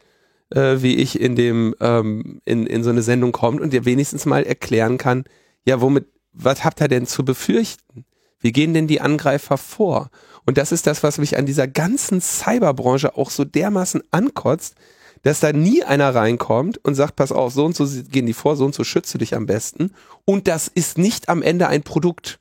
äh, 0.51 0.81
wie 0.81 0.95
ich 0.95 1.19
in 1.19 1.35
dem 1.35 1.75
ähm, 1.79 2.41
in, 2.45 2.65
in 2.65 2.83
so 2.83 2.89
eine 2.89 3.01
Sendung 3.01 3.31
kommt 3.31 3.61
und 3.61 3.73
dir 3.73 3.85
wenigstens 3.85 4.25
mal 4.25 4.43
erklären 4.43 4.97
kann, 4.97 5.25
ja, 5.65 5.81
womit, 5.81 6.07
was 6.33 6.63
habt 6.63 6.81
ihr 6.81 6.87
denn 6.87 7.05
zu 7.05 7.23
befürchten? 7.23 8.05
Wie 8.39 8.51
gehen 8.51 8.73
denn 8.73 8.87
die 8.87 9.01
Angreifer 9.01 9.57
vor? 9.57 10.09
Und 10.45 10.57
das 10.57 10.71
ist 10.71 10.87
das, 10.87 11.03
was 11.03 11.17
mich 11.17 11.37
an 11.37 11.45
dieser 11.45 11.67
ganzen 11.67 12.21
Cyberbranche 12.21 13.17
auch 13.17 13.29
so 13.29 13.43
dermaßen 13.43 14.01
ankotzt, 14.11 14.75
dass 15.23 15.41
da 15.41 15.51
nie 15.51 15.83
einer 15.83 16.15
reinkommt 16.15 16.77
und 16.85 16.95
sagt, 16.95 17.17
pass 17.17 17.33
auf, 17.33 17.51
so 17.51 17.65
und 17.65 17.75
so 17.75 17.85
gehen 18.09 18.25
die 18.25 18.33
vor, 18.33 18.55
so 18.55 18.63
und 18.63 18.73
so 18.73 18.85
schütze 18.85 19.17
dich 19.17 19.35
am 19.35 19.45
besten. 19.45 19.91
Und 20.23 20.47
das 20.47 20.69
ist 20.69 20.97
nicht 20.97 21.27
am 21.27 21.41
Ende 21.41 21.67
ein 21.67 21.83
Produkt. 21.83 22.39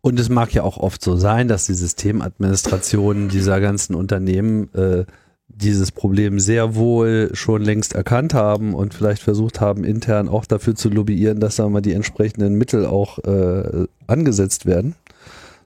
Und 0.00 0.20
es 0.20 0.28
mag 0.28 0.52
ja 0.54 0.62
auch 0.62 0.78
oft 0.78 1.02
so 1.02 1.16
sein, 1.16 1.48
dass 1.48 1.66
die 1.66 1.74
Systemadministrationen 1.74 3.28
dieser 3.28 3.60
ganzen 3.60 3.94
Unternehmen 3.94 4.72
äh, 4.74 5.04
dieses 5.48 5.90
Problem 5.92 6.38
sehr 6.38 6.76
wohl 6.76 7.30
schon 7.32 7.62
längst 7.62 7.94
erkannt 7.94 8.34
haben 8.34 8.74
und 8.74 8.94
vielleicht 8.94 9.22
versucht 9.22 9.60
haben, 9.60 9.82
intern 9.82 10.28
auch 10.28 10.44
dafür 10.44 10.74
zu 10.74 10.88
lobbyieren, 10.88 11.40
dass 11.40 11.56
da 11.56 11.68
mal 11.68 11.80
die 11.80 11.94
entsprechenden 11.94 12.54
Mittel 12.54 12.86
auch 12.86 13.18
äh, 13.20 13.86
angesetzt 14.06 14.66
werden. 14.66 14.94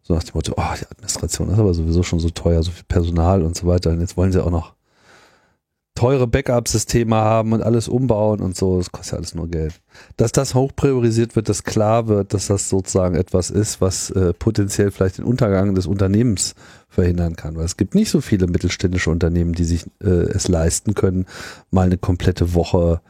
So 0.03 0.15
nach 0.15 0.25
dem 0.25 0.33
Motto, 0.35 0.55
oh, 0.57 0.75
die 0.81 0.87
Administration 0.91 1.51
ist 1.51 1.59
aber 1.59 1.75
sowieso 1.75 2.03
schon 2.03 2.21
so 2.21 2.31
teuer, 2.31 2.63
so 2.63 2.71
viel 2.71 2.85
Personal 2.89 3.43
und 3.43 3.57
so 3.57 3.67
weiter. 3.67 3.91
Und 3.91 4.01
jetzt 4.01 4.17
wollen 4.17 4.33
sie 4.33 4.43
auch 4.43 4.51
noch 4.51 4.75
teure 5.95 6.27
Backup-Systeme 6.27 7.17
haben 7.17 7.53
und 7.53 7.63
alles 7.63 7.89
umbauen 7.89 8.41
und 8.41 8.57
so, 8.57 8.79
das 8.79 8.93
kostet 8.93 9.13
ja 9.13 9.19
alles 9.19 9.35
nur 9.35 9.49
Geld. 9.49 9.81
Dass 10.17 10.33
das 10.33 10.55
hoch 10.55 10.73
priorisiert 10.75 11.37
wird, 11.37 11.49
dass 11.49 11.65
klar 11.65 12.09
wird, 12.09 12.33
dass 12.33 12.47
das 12.47 12.69
sozusagen 12.69 13.15
etwas 13.15 13.51
ist, 13.51 13.81
was 13.81 14.11
äh, 14.11 14.33
potenziell 14.33 14.91
vielleicht 14.91 15.19
den 15.19 15.25
Untergang 15.25 15.75
des 15.75 15.87
Unternehmens 15.87 16.55
verhindern 16.89 17.37
kann. 17.37 17.57
Weil 17.57 17.67
es 17.67 17.77
gibt 17.77 17.95
nicht 17.95 18.11
so 18.11 18.21
viele 18.21 18.47
mittelständische 18.47 19.11
Unternehmen, 19.11 19.53
die 19.53 19.65
sich 19.65 19.85
äh, 20.03 20.09
es 20.09 20.49
leisten 20.49 20.95
können, 20.95 21.27
mal 21.71 21.87
eine 21.87 21.99
komplette 21.99 22.55
Woche 22.55 23.03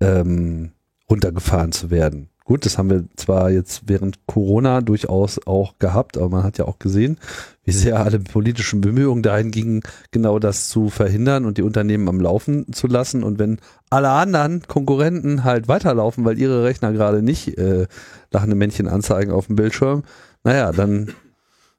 ähm, 0.00 0.72
runtergefahren 1.10 1.72
zu 1.72 1.90
werden. 1.90 2.28
Gut, 2.48 2.64
das 2.64 2.78
haben 2.78 2.88
wir 2.88 3.04
zwar 3.14 3.50
jetzt 3.50 3.82
während 3.88 4.26
Corona 4.26 4.80
durchaus 4.80 5.38
auch 5.46 5.78
gehabt, 5.78 6.16
aber 6.16 6.30
man 6.30 6.44
hat 6.44 6.56
ja 6.56 6.64
auch 6.64 6.78
gesehen, 6.78 7.18
wie 7.64 7.72
sehr 7.72 8.02
alle 8.02 8.20
politischen 8.20 8.80
Bemühungen 8.80 9.22
dahin 9.22 9.50
gingen, 9.50 9.82
genau 10.12 10.38
das 10.38 10.70
zu 10.70 10.88
verhindern 10.88 11.44
und 11.44 11.58
die 11.58 11.62
Unternehmen 11.62 12.08
am 12.08 12.22
Laufen 12.22 12.72
zu 12.72 12.86
lassen. 12.86 13.22
Und 13.22 13.38
wenn 13.38 13.58
alle 13.90 14.08
anderen 14.08 14.62
Konkurrenten 14.62 15.44
halt 15.44 15.68
weiterlaufen, 15.68 16.24
weil 16.24 16.38
ihre 16.38 16.64
Rechner 16.64 16.90
gerade 16.92 17.20
nicht 17.20 17.58
äh, 17.58 17.86
lachende 18.30 18.56
Männchen 18.56 18.88
anzeigen 18.88 19.30
auf 19.30 19.48
dem 19.48 19.56
Bildschirm, 19.56 20.04
naja, 20.42 20.72
dann 20.72 21.12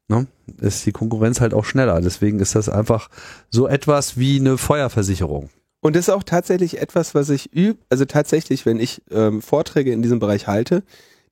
ne, 0.08 0.28
ist 0.62 0.86
die 0.86 0.92
Konkurrenz 0.92 1.42
halt 1.42 1.56
auch 1.56 1.66
schneller. 1.66 2.00
Deswegen 2.00 2.40
ist 2.40 2.54
das 2.54 2.70
einfach 2.70 3.10
so 3.50 3.68
etwas 3.68 4.20
wie 4.20 4.40
eine 4.40 4.60
Feuerversicherung. 4.60 5.50
Und 5.82 5.96
das 5.96 6.08
ist 6.08 6.13
auch 6.13 6.24
tatsächlich 6.24 6.82
etwas, 6.82 7.15
was 7.15 7.30
ich 7.30 7.54
übe. 7.54 7.80
Also 7.89 8.06
tatsächlich, 8.06 8.65
wenn 8.65 8.80
ich 8.80 9.02
ähm, 9.12 9.42
Vorträge 9.42 9.92
in 9.92 10.02
diesem 10.02 10.20
Bereich 10.20 10.48
halte, 10.48 10.84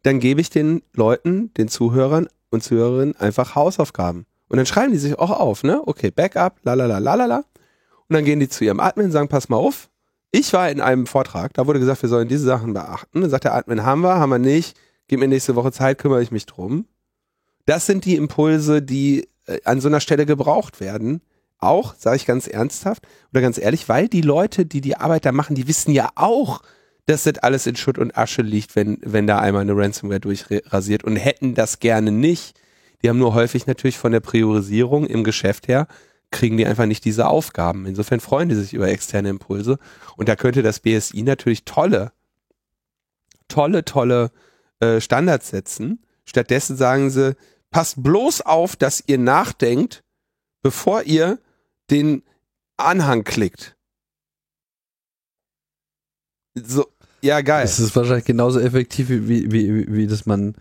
dann 0.03 0.19
gebe 0.19 0.39
ich 0.39 0.49
den 0.49 0.83
Leuten, 0.93 1.53
den 1.55 1.67
Zuhörern 1.67 2.27
und 2.49 2.63
Zuhörerinnen 2.63 3.15
einfach 3.17 3.55
Hausaufgaben. 3.55 4.25
Und 4.47 4.57
dann 4.57 4.65
schreiben 4.65 4.93
die 4.93 4.97
sich 4.97 5.19
auch 5.19 5.31
auf, 5.31 5.63
ne? 5.63 5.81
Okay, 5.85 6.11
Backup, 6.11 6.59
lalala, 6.63 6.99
lalala. 6.99 7.43
Und 8.07 8.13
dann 8.13 8.23
gehen 8.23 8.39
die 8.39 8.47
zu 8.47 8.63
ihrem 8.63 8.79
Admin 8.79 9.07
und 9.07 9.11
sagen, 9.11 9.27
pass 9.27 9.49
mal 9.49 9.57
auf. 9.57 9.89
Ich 10.31 10.53
war 10.53 10.69
in 10.69 10.81
einem 10.81 11.07
Vortrag, 11.07 11.53
da 11.53 11.67
wurde 11.67 11.79
gesagt, 11.79 12.01
wir 12.01 12.09
sollen 12.09 12.27
diese 12.27 12.45
Sachen 12.45 12.73
beachten. 12.73 13.21
Dann 13.21 13.29
sagt 13.29 13.45
der 13.45 13.55
Admin, 13.55 13.83
haben 13.83 14.01
wir, 14.01 14.15
haben 14.15 14.29
wir 14.29 14.39
nicht. 14.39 14.77
Gib 15.07 15.19
mir 15.19 15.27
nächste 15.27 15.55
Woche 15.55 15.71
Zeit, 15.71 15.97
kümmere 15.97 16.21
ich 16.21 16.31
mich 16.31 16.45
drum. 16.45 16.85
Das 17.65 17.85
sind 17.85 18.05
die 18.05 18.15
Impulse, 18.15 18.81
die 18.81 19.27
äh, 19.45 19.59
an 19.65 19.81
so 19.81 19.87
einer 19.87 19.99
Stelle 19.99 20.25
gebraucht 20.25 20.79
werden, 20.79 21.21
auch, 21.59 21.95
sage 21.95 22.17
ich 22.17 22.25
ganz 22.25 22.47
ernsthaft 22.47 23.07
oder 23.31 23.41
ganz 23.41 23.57
ehrlich, 23.57 23.89
weil 23.89 24.07
die 24.07 24.21
Leute, 24.21 24.65
die 24.65 24.81
die 24.81 24.97
Arbeit 24.97 25.25
da 25.25 25.31
machen, 25.31 25.55
die 25.55 25.67
wissen 25.67 25.91
ja 25.91 26.09
auch, 26.15 26.61
dass 27.07 27.23
das 27.23 27.37
alles 27.39 27.65
in 27.65 27.75
Schutt 27.75 27.97
und 27.97 28.17
Asche 28.17 28.41
liegt, 28.41 28.75
wenn, 28.75 28.97
wenn 29.01 29.27
da 29.27 29.39
einmal 29.39 29.61
eine 29.61 29.75
Ransomware 29.75 30.19
durchrasiert 30.19 31.03
und 31.03 31.15
hätten 31.15 31.55
das 31.55 31.79
gerne 31.79 32.11
nicht. 32.11 32.59
Die 33.01 33.09
haben 33.09 33.19
nur 33.19 33.33
häufig 33.33 33.65
natürlich 33.65 33.97
von 33.97 34.11
der 34.11 34.19
Priorisierung 34.19 35.05
im 35.05 35.23
Geschäft 35.23 35.67
her, 35.67 35.87
kriegen 36.31 36.57
die 36.57 36.65
einfach 36.65 36.85
nicht 36.85 37.05
diese 37.05 37.27
Aufgaben. 37.27 37.85
Insofern 37.85 38.19
freuen 38.19 38.49
die 38.49 38.55
sich 38.55 38.73
über 38.73 38.89
externe 38.89 39.29
Impulse. 39.29 39.79
Und 40.17 40.27
da 40.27 40.35
könnte 40.35 40.63
das 40.63 40.81
BSI 40.81 41.23
natürlich 41.23 41.63
tolle, 41.63 42.11
tolle, 43.47 43.85
tolle 43.85 44.31
äh, 44.81 44.99
Standards 44.99 45.49
setzen. 45.49 46.03
Stattdessen 46.25 46.75
sagen 46.75 47.09
sie, 47.09 47.37
passt 47.71 48.03
bloß 48.03 48.41
auf, 48.41 48.75
dass 48.75 49.01
ihr 49.07 49.17
nachdenkt, 49.17 50.03
bevor 50.61 51.03
ihr 51.03 51.39
den 51.89 52.23
Anhang 52.77 53.23
klickt. 53.23 53.75
So, 56.55 56.85
ja, 57.21 57.41
geil. 57.41 57.63
Das 57.63 57.79
ist 57.79 57.95
wahrscheinlich 57.95 58.25
genauso 58.25 58.59
effektiv, 58.59 59.09
wie, 59.09 59.27
wie, 59.27 59.51
wie, 59.51 59.93
wie 59.93 60.07
das 60.07 60.25
man, 60.25 60.55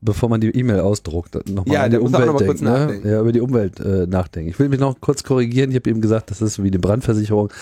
bevor 0.00 0.28
man 0.28 0.40
die 0.40 0.50
E-Mail 0.50 0.80
ausdruckt, 0.80 1.34
nochmal 1.48 1.74
Ja, 1.74 1.82
an 1.84 1.90
die 1.90 1.98
Umwelt 1.98 2.40
denkt. 2.40 2.62
Ne? 2.62 2.70
nachdenken. 2.70 3.08
Ja, 3.08 3.20
über 3.20 3.32
die 3.32 3.40
Umwelt 3.40 3.80
äh, 3.80 4.06
nachdenken. 4.06 4.50
Ich 4.50 4.58
will 4.58 4.68
mich 4.68 4.80
noch 4.80 5.00
kurz 5.00 5.22
korrigieren. 5.22 5.70
Ich 5.70 5.76
habe 5.76 5.90
eben 5.90 6.00
gesagt, 6.00 6.30
das 6.30 6.42
ist 6.42 6.62
wie 6.62 6.68
eine 6.68 6.78
Brandversicherung. 6.78 7.52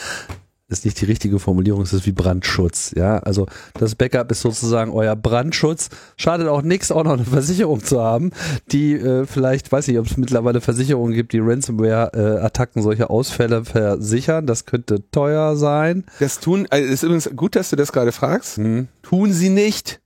Ist 0.73 0.87
nicht 0.87 0.99
die 1.03 1.05
richtige 1.05 1.39
Formulierung, 1.39 1.83
es 1.83 1.93
ist 1.93 2.07
wie 2.07 2.13
Brandschutz. 2.13 2.93
Ja, 2.97 3.19
also 3.19 3.47
das 3.75 3.95
Backup 3.95 4.31
ist 4.33 4.41
sozusagen 4.41 4.91
euer 4.91 5.15
Brandschutz. 5.15 5.91
Schadet 6.17 6.49
auch 6.49 6.63
nichts, 6.63 6.91
auch 6.91 7.05
noch 7.05 7.13
eine 7.13 7.27
Versicherung 7.27 7.85
zu 7.85 8.01
haben, 8.01 8.31
die 8.73 8.95
äh, 8.95 9.27
vielleicht, 9.27 9.71
weiß 9.71 9.87
nicht, 9.89 9.99
ob 9.99 10.07
es 10.07 10.17
mittlerweile 10.17 10.63
Versicherungen 10.63 11.13
gibt, 11.13 11.35
die 11.35 11.41
Ransomware-Attacken 11.41 12.83
solche 12.83 13.11
Ausfälle 13.11 13.67
versichern. 13.67 14.47
Das 14.47 14.65
könnte 14.65 15.05
teuer 15.11 15.57
sein. 15.57 16.05
Das 16.21 16.41
tun, 16.41 16.67
also 16.71 16.91
ist 16.91 17.03
übrigens 17.03 17.29
gut, 17.37 17.55
dass 17.55 17.69
du 17.69 17.77
das 17.77 17.93
gerade 17.93 18.13
fragst. 18.13 18.57
Hm. 18.57 18.89
Tun 19.03 19.35
sie 19.35 19.51
nicht. 19.51 20.01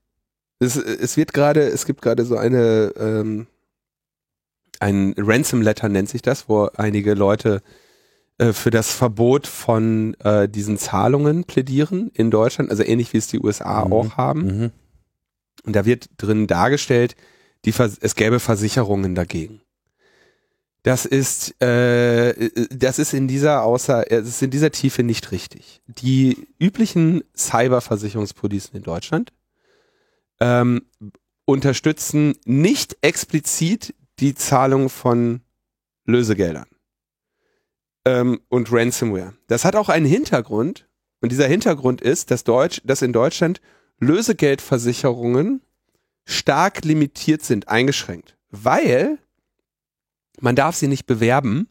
Es, 0.59 0.75
es 0.75 1.17
wird 1.17 1.33
gerade, 1.33 1.61
es 1.61 1.87
gibt 1.87 2.03
gerade 2.03 2.25
so 2.25 2.37
eine, 2.37 2.93
ähm, 2.99 3.47
ein 4.81 5.15
Ransom 5.17 5.63
Letter 5.63 5.89
nennt 5.89 6.09
sich 6.09 6.23
das, 6.23 6.49
wo 6.49 6.71
einige 6.77 7.15
Leute 7.15 7.63
äh, 8.39 8.53
für 8.53 8.71
das 8.71 8.93
Verbot 8.93 9.47
von 9.47 10.15
äh, 10.21 10.49
diesen 10.49 10.77
Zahlungen 10.77 11.45
plädieren 11.45 12.11
in 12.13 12.31
Deutschland, 12.31 12.71
also 12.71 12.83
ähnlich 12.83 13.13
wie 13.13 13.19
es 13.19 13.29
die 13.29 13.41
USA 13.41 13.85
Mhm. 13.85 13.93
auch 13.93 14.17
haben. 14.17 14.41
Mhm. 14.41 14.71
Und 15.65 15.75
da 15.75 15.87
wird 15.87 16.11
drin 16.19 16.47
dargestellt, 16.47 17.17
die 17.65 17.73
Vers 17.73 17.97
es 18.01 18.15
gäbe 18.15 18.39
Versicherungen 18.39 19.15
dagegen. 19.15 19.63
Das 20.83 21.05
ist, 21.05 21.61
äh, 21.63 22.51
das 22.71 22.99
ist 23.01 23.13
in 23.13 23.27
dieser 23.27 23.63
außer, 23.63 24.13
es 24.13 24.29
ist 24.29 24.43
in 24.43 24.51
dieser 24.51 24.71
Tiefe 24.71 25.03
nicht 25.03 25.33
richtig. 25.33 25.81
Die 25.87 26.47
üblichen 26.61 27.25
Cyberversicherungspolicen 27.37 28.77
in 28.77 28.83
Deutschland 28.83 29.33
ähm, 30.39 30.83
unterstützen 31.45 32.35
nicht 32.45 32.99
explizit 33.01 33.95
die 34.21 34.35
Zahlung 34.35 34.89
von 34.89 35.41
Lösegeldern 36.05 36.67
ähm, 38.07 38.41
und 38.49 38.73
Ransomware. 38.73 39.35
Das 39.49 39.67
hat 39.67 39.77
auch 39.77 39.91
einen 39.91 40.07
Hintergrund 40.07 40.89
und 41.21 41.33
dieser 41.33 41.49
Hintergrund 41.49 42.01
ist, 42.01 42.31
dass 42.31 42.45
Deutsch, 42.45 42.81
dass 42.85 43.03
in 43.03 43.13
Deutschland 43.13 43.61
Lösegeldversicherungen 43.99 45.61
stark 46.25 46.85
limitiert 46.85 47.43
sind, 47.43 47.69
eingeschränkt, 47.69 48.37
weil 48.51 49.19
man 50.41 50.57
darf 50.57 50.77
sie 50.77 50.89
nicht 50.89 51.07
bewerben 51.07 51.69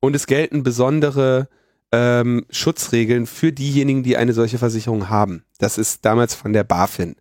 und 0.00 0.14
es 0.14 0.26
gelten 0.26 0.62
besondere 0.62 1.48
ähm, 1.90 2.46
Schutzregeln 2.50 3.26
für 3.26 3.52
diejenigen, 3.52 4.02
die 4.02 4.16
eine 4.16 4.34
solche 4.34 4.58
Versicherung 4.58 5.08
haben. 5.08 5.44
Das 5.58 5.78
ist 5.78 6.04
damals 6.04 6.34
von 6.34 6.52
der 6.52 6.64
BaFin 6.64 7.16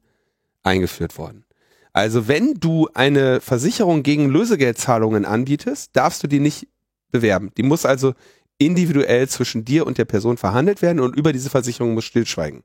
eingeführt 0.64 1.18
worden. 1.18 1.46
Also 1.94 2.28
wenn 2.28 2.56
du 2.56 2.90
eine 2.94 3.42
Versicherung 3.42 4.04
gegen 4.04 4.30
Lösegeldzahlungen 4.30 5.26
anbietest, 5.26 5.96
darfst 5.96 6.22
du 6.22 6.28
die 6.28 6.40
nicht 6.40 6.68
bewerben. 7.12 7.52
Die 7.58 7.64
muss 7.64 7.86
also 7.86 8.14
individuell 8.58 9.28
zwischen 9.30 9.66
dir 9.66 9.86
und 9.86 9.98
der 9.98 10.06
Person 10.06 10.38
verhandelt 10.38 10.82
werden 10.82 11.00
und 11.00 11.16
über 11.16 11.34
diese 11.34 11.50
Versicherung 11.50 11.94
muss 11.94 12.06
Stillschweigen 12.06 12.64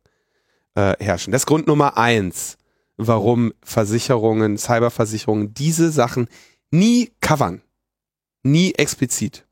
äh, 0.75 0.95
herrschen. 0.99 1.33
Das 1.33 1.43
ist 1.43 1.47
Grund 1.47 1.67
Nummer 1.67 1.99
eins, 1.99 2.57
warum 2.97 3.53
Versicherungen, 3.63 4.59
Cyberversicherungen 4.59 5.55
diese 5.55 5.91
Sachen 5.91 6.29
nie 6.71 7.13
covern. 7.21 7.63
Nie 8.43 8.73
explizit. 8.73 9.47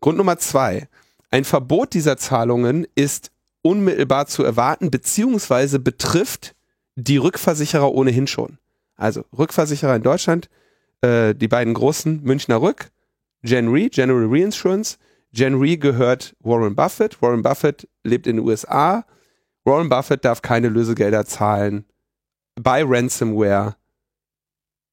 Grund 0.00 0.18
Nummer 0.18 0.38
zwei, 0.38 0.88
ein 1.30 1.44
Verbot 1.44 1.94
dieser 1.94 2.16
Zahlungen 2.16 2.86
ist 2.94 3.30
unmittelbar 3.62 4.26
zu 4.26 4.42
erwarten, 4.42 4.90
beziehungsweise 4.90 5.78
betrifft 5.78 6.54
die 6.94 7.18
Rückversicherer 7.18 7.92
ohnehin 7.92 8.26
schon. 8.26 8.58
Also 8.96 9.24
Rückversicherer 9.36 9.96
in 9.96 10.02
Deutschland, 10.02 10.48
äh, 11.02 11.34
die 11.34 11.48
beiden 11.48 11.74
großen, 11.74 12.22
Münchner 12.22 12.62
Rück, 12.62 12.90
Gen 13.46 13.68
Re, 13.68 13.88
General 13.88 14.26
Reinsurance. 14.28 14.98
Gen 15.32 15.54
Re 15.54 15.76
gehört 15.76 16.34
Warren 16.40 16.74
Buffett. 16.74 17.20
Warren 17.22 17.42
Buffett 17.42 17.88
lebt 18.04 18.26
in 18.26 18.36
den 18.36 18.46
USA. 18.46 19.06
Warren 19.64 19.88
Buffett 19.88 20.24
darf 20.24 20.42
keine 20.42 20.68
Lösegelder 20.68 21.24
zahlen 21.24 21.84
bei 22.60 22.82
Ransomware 22.84 23.76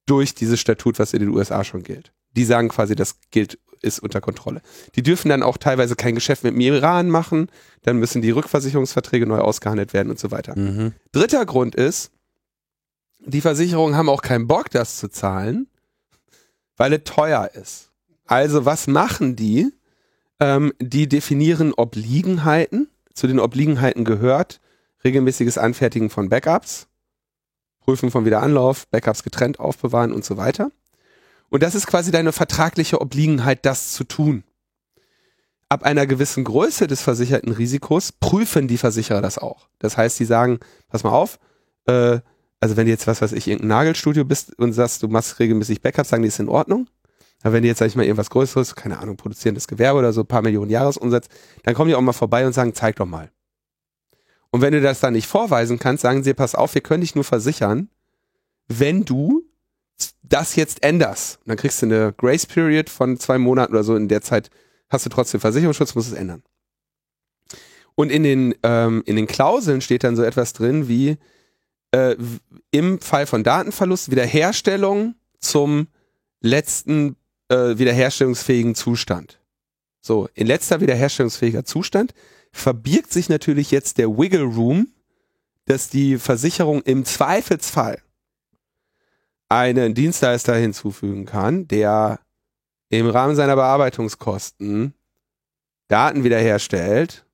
durch 0.06 0.36
dieses 0.36 0.60
Statut, 0.60 1.00
was 1.00 1.14
in 1.14 1.20
den 1.20 1.30
USA 1.30 1.64
schon 1.64 1.84
gilt. 1.84 2.12
Die 2.32 2.46
sagen 2.46 2.70
quasi, 2.70 2.96
das 2.96 3.20
gilt, 3.32 3.60
ist 3.82 4.00
unter 4.00 4.22
Kontrolle. 4.22 4.62
Die 4.96 5.04
dürfen 5.04 5.30
dann 5.30 5.44
auch 5.44 5.58
teilweise 5.58 5.96
kein 5.96 6.16
Geschäft 6.16 6.44
mit 6.44 6.54
dem 6.54 6.62
Iran 6.62 7.10
machen, 7.10 7.48
dann 7.84 7.98
müssen 7.98 8.22
die 8.22 8.32
Rückversicherungsverträge 8.32 9.26
neu 9.26 9.40
ausgehandelt 9.40 9.94
werden 9.94 10.10
und 10.10 10.20
so 10.20 10.32
weiter. 10.32 10.58
Mhm. 10.58 10.94
Dritter 11.12 11.46
Grund 11.46 11.76
ist, 11.76 12.12
die 13.20 13.42
Versicherungen 13.42 13.96
haben 13.96 14.10
auch 14.10 14.22
keinen 14.22 14.48
Bock, 14.48 14.70
das 14.70 14.98
zu 14.98 15.10
zahlen, 15.10 15.68
weil 16.76 16.94
es 16.94 17.04
teuer 17.06 17.52
ist. 17.54 17.93
Also 18.26 18.66
was 18.66 18.88
machen 18.88 19.36
die? 19.36 19.72
Ähm, 20.40 20.74
die 20.80 21.08
definieren 21.08 21.74
Obliegenheiten. 21.74 22.90
Zu 23.14 23.28
den 23.28 23.40
Obliegenheiten 23.40 24.06
gehört 24.06 24.60
regelmäßiges 25.04 25.58
Anfertigen 25.58 26.10
von 26.10 26.30
Backups, 26.30 26.88
Prüfen 27.82 28.12
von 28.12 28.26
Wiederanlauf, 28.26 28.88
Backups 28.88 29.24
getrennt 29.24 29.60
aufbewahren 29.60 30.14
und 30.14 30.24
so 30.24 30.38
weiter. 30.38 30.72
Und 31.50 31.62
das 31.62 31.76
ist 31.76 31.88
quasi 31.88 32.12
deine 32.12 32.32
vertragliche 32.32 33.02
Obliegenheit, 33.02 33.66
das 33.66 33.92
zu 33.92 34.06
tun. 34.06 34.44
Ab 35.70 35.84
einer 35.84 36.08
gewissen 36.08 36.44
Größe 36.44 36.88
des 36.88 37.02
versicherten 37.02 37.52
Risikos 37.52 38.12
prüfen 38.12 38.68
die 38.68 38.78
Versicherer 38.78 39.22
das 39.22 39.38
auch. 39.38 39.68
Das 39.80 39.98
heißt, 39.98 40.20
die 40.20 40.26
sagen, 40.26 40.60
pass 40.90 41.04
mal 41.04 41.12
auf, 41.12 41.40
äh, 41.86 42.20
also 42.60 42.78
wenn 42.78 42.86
du 42.86 42.92
jetzt, 42.92 43.08
was 43.08 43.22
weiß 43.22 43.34
ich, 43.34 43.48
irgendein 43.48 43.70
Nagelstudio 43.70 44.24
bist 44.24 44.58
und 44.58 44.72
sagst, 44.74 45.04
du 45.04 45.10
machst 45.10 45.40
regelmäßig 45.40 45.82
Backups, 45.82 46.10
sagen 46.10 46.24
die, 46.24 46.30
ist 46.30 46.40
in 46.40 46.48
Ordnung. 46.48 46.88
Aber 47.44 47.54
wenn 47.54 47.62
du 47.62 47.68
jetzt, 47.68 47.80
sag 47.80 47.88
ich 47.88 47.96
mal, 47.96 48.04
irgendwas 48.04 48.30
Größeres, 48.30 48.76
keine 48.76 49.00
Ahnung, 49.00 49.18
produzierendes 49.18 49.68
Gewerbe 49.68 50.00
oder 50.00 50.14
so, 50.14 50.22
ein 50.22 50.28
paar 50.28 50.42
Millionen 50.42 50.72
Jahresumsatz, 50.72 51.28
dann 51.64 51.76
kommen 51.76 51.90
die 51.90 51.96
auch 51.96 52.02
mal 52.02 52.14
vorbei 52.14 52.48
und 52.48 52.54
sagen, 52.54 52.74
zeig 52.74 52.96
doch 52.96 53.06
mal. 53.06 53.30
Und 54.50 54.62
wenn 54.62 54.74
du 54.74 54.82
das 54.82 55.00
dann 55.00 55.14
nicht 55.14 55.28
vorweisen 55.28 55.78
kannst, 55.78 56.04
sagen 56.04 56.24
sie, 56.24 56.34
pass 56.34 56.56
auf, 56.56 56.74
wir 56.74 56.82
können 56.82 57.02
dich 57.02 57.16
nur 57.16 57.24
versichern, 57.24 57.90
wenn 58.68 59.04
du 59.04 59.44
das 60.22 60.56
jetzt 60.56 60.84
änderst. 60.84 61.38
Und 61.38 61.50
dann 61.50 61.58
kriegst 61.58 61.82
du 61.82 61.86
eine 61.86 62.14
Grace 62.14 62.46
Period 62.46 62.90
von 62.90 63.18
zwei 63.18 63.38
Monaten 63.38 63.74
oder 63.74 63.84
so. 63.84 63.96
In 63.96 64.08
der 64.08 64.22
Zeit 64.22 64.50
hast 64.90 65.06
du 65.06 65.10
trotzdem 65.10 65.42
Versicherungsschutz, 65.42 65.96
musst 65.96 66.12
es 66.12 66.18
ändern. 66.18 66.44
Und 67.96 68.12
in 68.12 68.24
den, 68.24 68.56
ähm, 68.64 69.04
in 69.06 69.16
den 69.16 69.28
Klauseln 69.28 69.82
steht 69.82 70.04
dann 70.04 70.16
so 70.16 70.24
etwas 70.24 70.54
drin 70.54 70.88
wie 70.88 71.18
äh, 71.92 72.16
im 72.72 73.00
Fall 73.00 73.28
von 73.28 73.44
Datenverlust 73.44 74.12
Wiederherstellung 74.12 75.16
zum 75.40 75.88
letzten 76.42 77.16
äh, 77.50 77.78
wiederherstellungsfähigen 77.78 78.76
Zustand. 78.76 79.40
So, 80.02 80.28
in 80.34 80.48
letzter 80.48 80.82
wiederherstellungsfähiger 80.82 81.64
Zustand 81.66 82.14
verbirgt 82.52 83.12
sich 83.12 83.30
natürlich 83.30 83.72
jetzt 83.72 83.98
der 83.98 84.18
Wiggle 84.18 84.44
Room, 84.44 84.90
dass 85.66 85.90
die 85.90 86.18
Versicherung 86.18 86.82
im 86.82 87.06
Zweifelsfall 87.06 88.02
einen 89.50 89.94
Dienstleister 89.94 90.56
hinzufügen 90.56 91.26
kann, 91.26 91.68
der 91.68 92.20
im 92.90 93.08
Rahmen 93.08 93.36
seiner 93.36 93.56
Bearbeitungskosten 93.56 94.94
Daten 95.88 96.24
wiederherstellt, 96.24 97.26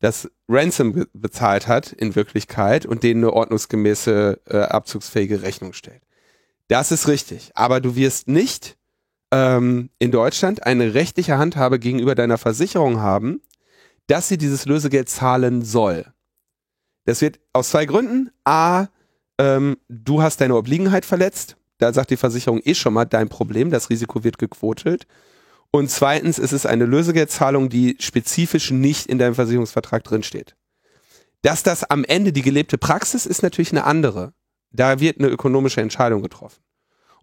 das 0.00 0.30
Ransom 0.48 0.92
be 0.92 1.08
bezahlt 1.14 1.66
hat 1.66 1.92
in 1.92 2.14
Wirklichkeit 2.14 2.84
und 2.84 3.02
denen 3.02 3.24
eine 3.24 3.32
ordnungsgemäße, 3.32 4.40
äh, 4.46 4.58
abzugsfähige 4.58 5.42
Rechnung 5.42 5.72
stellt. 5.72 6.02
Das 6.74 6.90
ist 6.90 7.06
richtig. 7.06 7.52
Aber 7.54 7.80
du 7.80 7.94
wirst 7.94 8.26
nicht 8.26 8.76
ähm, 9.30 9.90
in 10.00 10.10
Deutschland 10.10 10.66
eine 10.66 10.92
rechtliche 10.92 11.38
Handhabe 11.38 11.78
gegenüber 11.78 12.16
deiner 12.16 12.36
Versicherung 12.36 12.98
haben, 12.98 13.42
dass 14.08 14.26
sie 14.26 14.38
dieses 14.38 14.66
Lösegeld 14.66 15.08
zahlen 15.08 15.62
soll. 15.62 16.04
Das 17.04 17.20
wird 17.20 17.38
aus 17.52 17.68
zwei 17.68 17.86
Gründen. 17.86 18.32
A, 18.42 18.88
ähm, 19.38 19.76
du 19.88 20.20
hast 20.20 20.40
deine 20.40 20.56
Obliegenheit 20.56 21.04
verletzt. 21.04 21.56
Da 21.78 21.92
sagt 21.92 22.10
die 22.10 22.16
Versicherung 22.16 22.60
eh 22.64 22.74
schon 22.74 22.94
mal 22.94 23.04
dein 23.04 23.28
Problem, 23.28 23.70
das 23.70 23.88
Risiko 23.88 24.24
wird 24.24 24.38
gequotelt. 24.38 25.06
Und 25.70 25.92
zweitens 25.92 26.40
ist 26.40 26.50
es 26.50 26.66
eine 26.66 26.86
Lösegeldzahlung, 26.86 27.68
die 27.68 27.94
spezifisch 28.00 28.72
nicht 28.72 29.06
in 29.06 29.18
deinem 29.18 29.36
Versicherungsvertrag 29.36 30.02
drinsteht. 30.02 30.56
Dass 31.42 31.62
das 31.62 31.84
am 31.84 32.02
Ende 32.02 32.32
die 32.32 32.42
gelebte 32.42 32.78
Praxis 32.78 33.26
ist 33.26 33.44
natürlich 33.44 33.70
eine 33.70 33.84
andere. 33.84 34.32
Da 34.72 34.98
wird 34.98 35.20
eine 35.20 35.28
ökonomische 35.28 35.80
Entscheidung 35.80 36.20
getroffen. 36.20 36.64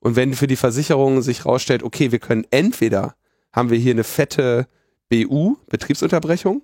Und 0.01 0.15
wenn 0.15 0.33
für 0.33 0.47
die 0.47 0.55
Versicherung 0.57 1.21
sich 1.21 1.45
rausstellt, 1.45 1.83
okay, 1.83 2.11
wir 2.11 2.19
können 2.19 2.45
entweder 2.51 3.15
haben 3.53 3.69
wir 3.69 3.77
hier 3.77 3.93
eine 3.93 4.03
fette 4.03 4.67
BU, 5.09 5.55
Betriebsunterbrechung, 5.69 6.63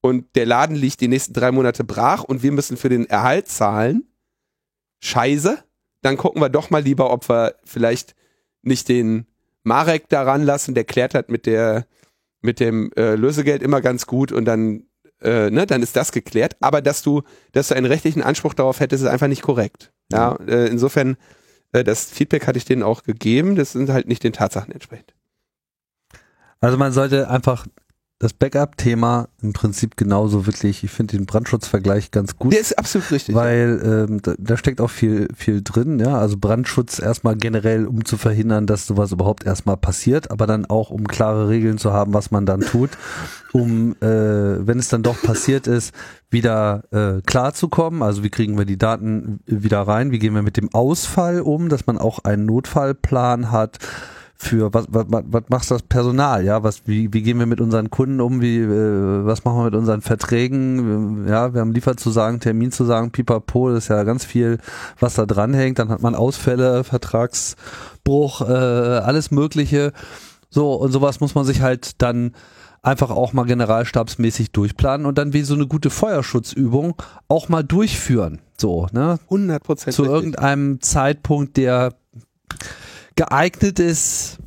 und 0.00 0.34
der 0.34 0.46
Laden 0.46 0.74
liegt 0.74 1.00
die 1.00 1.08
nächsten 1.08 1.32
drei 1.32 1.52
Monate 1.52 1.84
brach 1.84 2.24
und 2.24 2.42
wir 2.42 2.50
müssen 2.50 2.76
für 2.76 2.88
den 2.88 3.08
Erhalt 3.08 3.48
zahlen, 3.48 4.04
scheiße, 5.00 5.62
dann 6.02 6.16
gucken 6.16 6.42
wir 6.42 6.48
doch 6.48 6.70
mal 6.70 6.82
lieber, 6.82 7.12
ob 7.12 7.28
wir 7.28 7.54
vielleicht 7.64 8.16
nicht 8.62 8.88
den 8.88 9.26
Marek 9.62 10.08
daran 10.08 10.42
lassen, 10.42 10.74
der 10.74 10.84
klärt 10.84 11.14
hat 11.14 11.30
mit 11.30 11.46
der 11.46 11.86
mit 12.44 12.58
dem 12.58 12.90
äh, 12.96 13.14
Lösegeld 13.14 13.62
immer 13.62 13.80
ganz 13.80 14.06
gut 14.06 14.32
und 14.32 14.44
dann 14.44 14.82
äh, 15.20 15.50
ne, 15.50 15.64
dann 15.66 15.82
ist 15.82 15.94
das 15.94 16.10
geklärt. 16.10 16.56
Aber 16.58 16.82
dass 16.82 17.02
du, 17.02 17.22
dass 17.52 17.68
du 17.68 17.76
einen 17.76 17.86
rechtlichen 17.86 18.22
Anspruch 18.22 18.54
darauf 18.54 18.80
hättest, 18.80 19.04
ist 19.04 19.08
einfach 19.08 19.28
nicht 19.28 19.42
korrekt. 19.42 19.92
Ja, 20.10 20.36
äh, 20.46 20.66
insofern 20.66 21.16
das 21.72 22.10
Feedback 22.10 22.46
hatte 22.46 22.58
ich 22.58 22.64
denen 22.64 22.82
auch 22.82 23.02
gegeben. 23.02 23.56
Das 23.56 23.72
sind 23.72 23.88
halt 23.90 24.06
nicht 24.06 24.22
den 24.22 24.32
Tatsachen 24.32 24.72
entsprechend. 24.72 25.14
Also 26.60 26.76
man 26.76 26.92
sollte 26.92 27.28
einfach 27.28 27.66
das 28.22 28.32
Backup-Thema 28.34 29.26
im 29.42 29.52
Prinzip 29.52 29.96
genauso 29.96 30.46
wirklich, 30.46 30.84
ich 30.84 30.92
finde 30.92 31.16
den 31.16 31.26
Brandschutzvergleich 31.26 32.12
ganz 32.12 32.36
gut. 32.38 32.52
Der 32.52 32.60
ist 32.60 32.78
absolut 32.78 33.10
richtig. 33.10 33.34
Weil 33.34 34.06
ähm, 34.08 34.22
da, 34.22 34.34
da 34.38 34.56
steckt 34.56 34.80
auch 34.80 34.90
viel, 34.90 35.26
viel 35.36 35.60
drin, 35.60 35.98
ja. 35.98 36.16
Also 36.18 36.36
Brandschutz 36.38 37.00
erstmal 37.00 37.34
generell, 37.34 37.84
um 37.84 38.04
zu 38.04 38.16
verhindern, 38.16 38.68
dass 38.68 38.86
sowas 38.86 39.10
überhaupt 39.10 39.44
erstmal 39.44 39.76
passiert, 39.76 40.30
aber 40.30 40.46
dann 40.46 40.66
auch, 40.66 40.90
um 40.90 41.08
klare 41.08 41.48
Regeln 41.48 41.78
zu 41.78 41.92
haben, 41.92 42.14
was 42.14 42.30
man 42.30 42.46
dann 42.46 42.60
tut, 42.60 42.90
um, 43.52 43.96
äh, 44.00 44.06
wenn 44.06 44.78
es 44.78 44.86
dann 44.86 45.02
doch 45.02 45.20
passiert 45.20 45.66
ist, 45.66 45.92
wieder 46.30 46.84
äh, 46.92 47.22
klar 47.22 47.54
zu 47.54 47.66
kommen. 47.66 48.04
Also 48.04 48.22
wie 48.22 48.30
kriegen 48.30 48.56
wir 48.56 48.66
die 48.66 48.78
Daten 48.78 49.40
wieder 49.46 49.82
rein? 49.82 50.12
Wie 50.12 50.20
gehen 50.20 50.36
wir 50.36 50.42
mit 50.42 50.56
dem 50.56 50.72
Ausfall 50.72 51.40
um, 51.40 51.68
dass 51.68 51.88
man 51.88 51.98
auch 51.98 52.20
einen 52.20 52.46
Notfallplan 52.46 53.50
hat? 53.50 53.80
Für 54.42 54.74
was, 54.74 54.86
was, 54.88 55.06
was 55.08 55.42
macht 55.48 55.70
das 55.70 55.82
Personal, 55.82 56.44
ja, 56.44 56.64
was, 56.64 56.82
wie, 56.86 57.12
wie 57.12 57.22
gehen 57.22 57.38
wir 57.38 57.46
mit 57.46 57.60
unseren 57.60 57.90
Kunden 57.90 58.20
um, 58.20 58.40
wie, 58.40 58.58
äh, 58.58 59.24
was 59.24 59.44
machen 59.44 59.58
wir 59.58 59.64
mit 59.66 59.76
unseren 59.76 60.02
Verträgen, 60.02 61.28
ja, 61.28 61.54
wir 61.54 61.60
haben 61.60 61.72
Lieferzusagen, 61.72 62.40
Terminzusagen, 62.40 63.12
pipapo, 63.12 63.70
das 63.70 63.84
ist 63.84 63.88
ja 63.88 64.02
ganz 64.02 64.24
viel, 64.24 64.58
was 64.98 65.14
da 65.14 65.26
dranhängt, 65.26 65.78
dann 65.78 65.90
hat 65.90 66.02
man 66.02 66.16
Ausfälle, 66.16 66.82
Vertragsbruch, 66.82 68.40
äh, 68.40 68.44
alles 68.44 69.30
mögliche, 69.30 69.92
so, 70.50 70.74
und 70.74 70.90
sowas 70.90 71.20
muss 71.20 71.36
man 71.36 71.44
sich 71.44 71.62
halt 71.62 72.02
dann 72.02 72.32
einfach 72.82 73.10
auch 73.10 73.32
mal 73.32 73.44
generalstabsmäßig 73.44 74.50
durchplanen 74.50 75.06
und 75.06 75.18
dann 75.18 75.32
wie 75.32 75.42
so 75.42 75.54
eine 75.54 75.68
gute 75.68 75.88
Feuerschutzübung 75.88 77.00
auch 77.28 77.48
mal 77.48 77.62
durchführen, 77.62 78.40
so, 78.58 78.88
ne? 78.90 79.20
100 79.24 79.62
Prozent. 79.62 79.94
Zu 79.94 80.04
irgendeinem 80.04 80.80
Zeitpunkt, 80.80 81.56
der 81.56 81.94
geeignet 83.16 83.78
ist. 83.78 84.38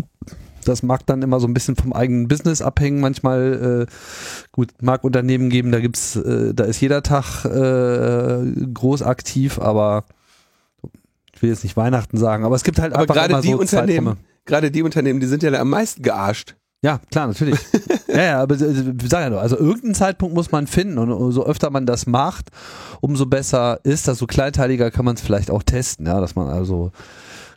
Das 0.66 0.82
mag 0.82 1.06
dann 1.06 1.22
immer 1.22 1.40
so 1.40 1.48
ein 1.48 1.54
bisschen 1.54 1.76
vom 1.76 1.94
eigenen 1.94 2.28
Business 2.28 2.62
abhängen. 2.62 3.00
Manchmal, 3.00 3.88
äh, 3.88 3.92
gut, 4.52 4.72
mag 4.82 5.04
Unternehmen 5.04 5.50
geben, 5.50 5.72
da 5.72 5.80
gibt's, 5.80 6.16
äh, 6.16 6.54
da 6.54 6.64
ist 6.64 6.82
jeder 6.82 7.04
Tag 7.04 7.46
äh, 7.46 8.66
groß 8.74 9.04
aktiv, 9.04 9.60
aber 9.60 10.06
ich 11.34 11.42
will 11.42 11.50
jetzt 11.50 11.64
nicht 11.64 11.78
Weihnachten 11.78 12.18
sagen, 12.18 12.46
aber 12.46 12.56
es 12.56 12.64
gibt 12.64 12.80
halt 12.80 12.94
aber 12.94 13.02
einfach 13.02 13.16
gerade 13.16 13.42
die 13.42 13.52
so 13.52 13.60
Unternehmen, 13.60 14.18
gerade 14.46 14.72
die 14.72 14.84
Unternehmen, 14.84 15.20
die 15.20 15.28
sind 15.28 15.44
ja 15.44 15.52
am 15.54 15.70
meisten 15.70 16.02
gearscht. 16.02 16.56
Ja, 16.82 17.00
klar, 17.10 17.28
natürlich. 17.28 17.60
ja, 18.08 18.24
ja, 18.24 18.42
aber 18.42 18.56
äh, 18.56 18.94
sag 19.08 19.22
ja 19.22 19.30
nur, 19.30 19.42
also 19.42 19.58
irgendeinen 19.58 19.96
Zeitpunkt 19.96 20.36
muss 20.36 20.52
man 20.52 20.68
finden 20.68 20.98
und 20.98 21.12
umso 21.12 21.44
öfter 21.44 21.72
man 21.72 21.86
das 21.86 22.06
macht, 22.06 22.50
umso 23.02 23.26
besser 23.26 23.80
ist 23.84 24.08
das. 24.08 24.20
So 24.20 24.28
kleinteiliger 24.28 24.92
kann 24.92 25.04
man 25.04 25.16
es 25.16 25.22
vielleicht 25.22 25.50
auch 25.50 25.64
testen, 25.64 26.06
ja, 26.06 26.20
dass 26.22 26.36
man 26.36 26.48
also 26.48 26.92